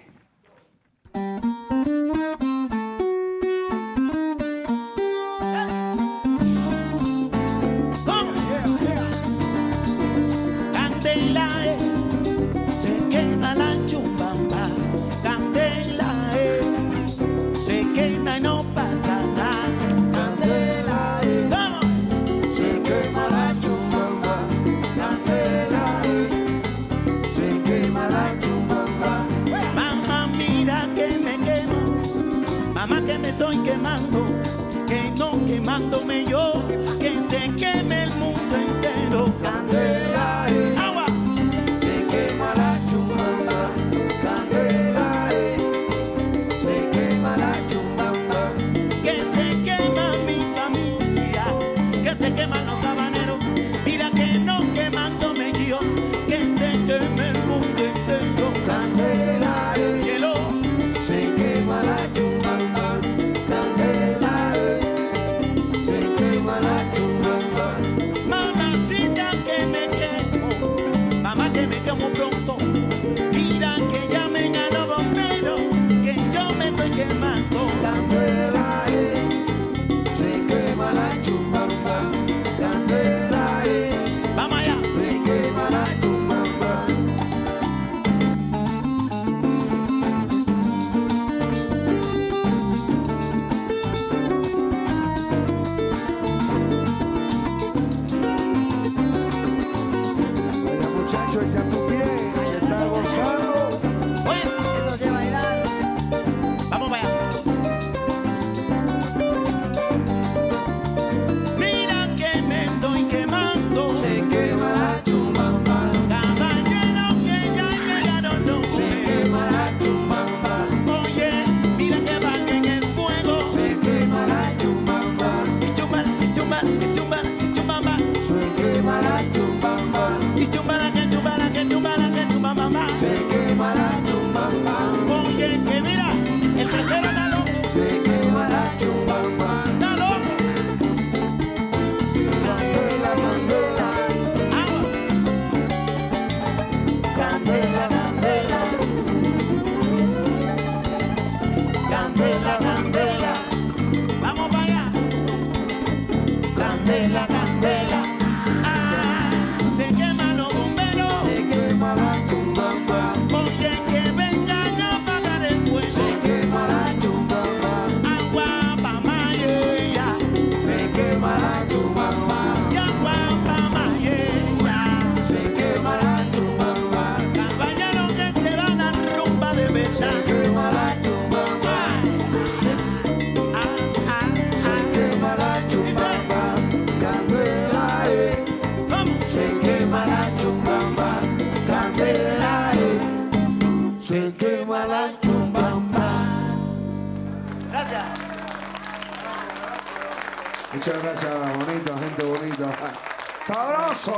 No 35.72 35.78
quemándome 35.78 36.24
yo. 36.26 36.51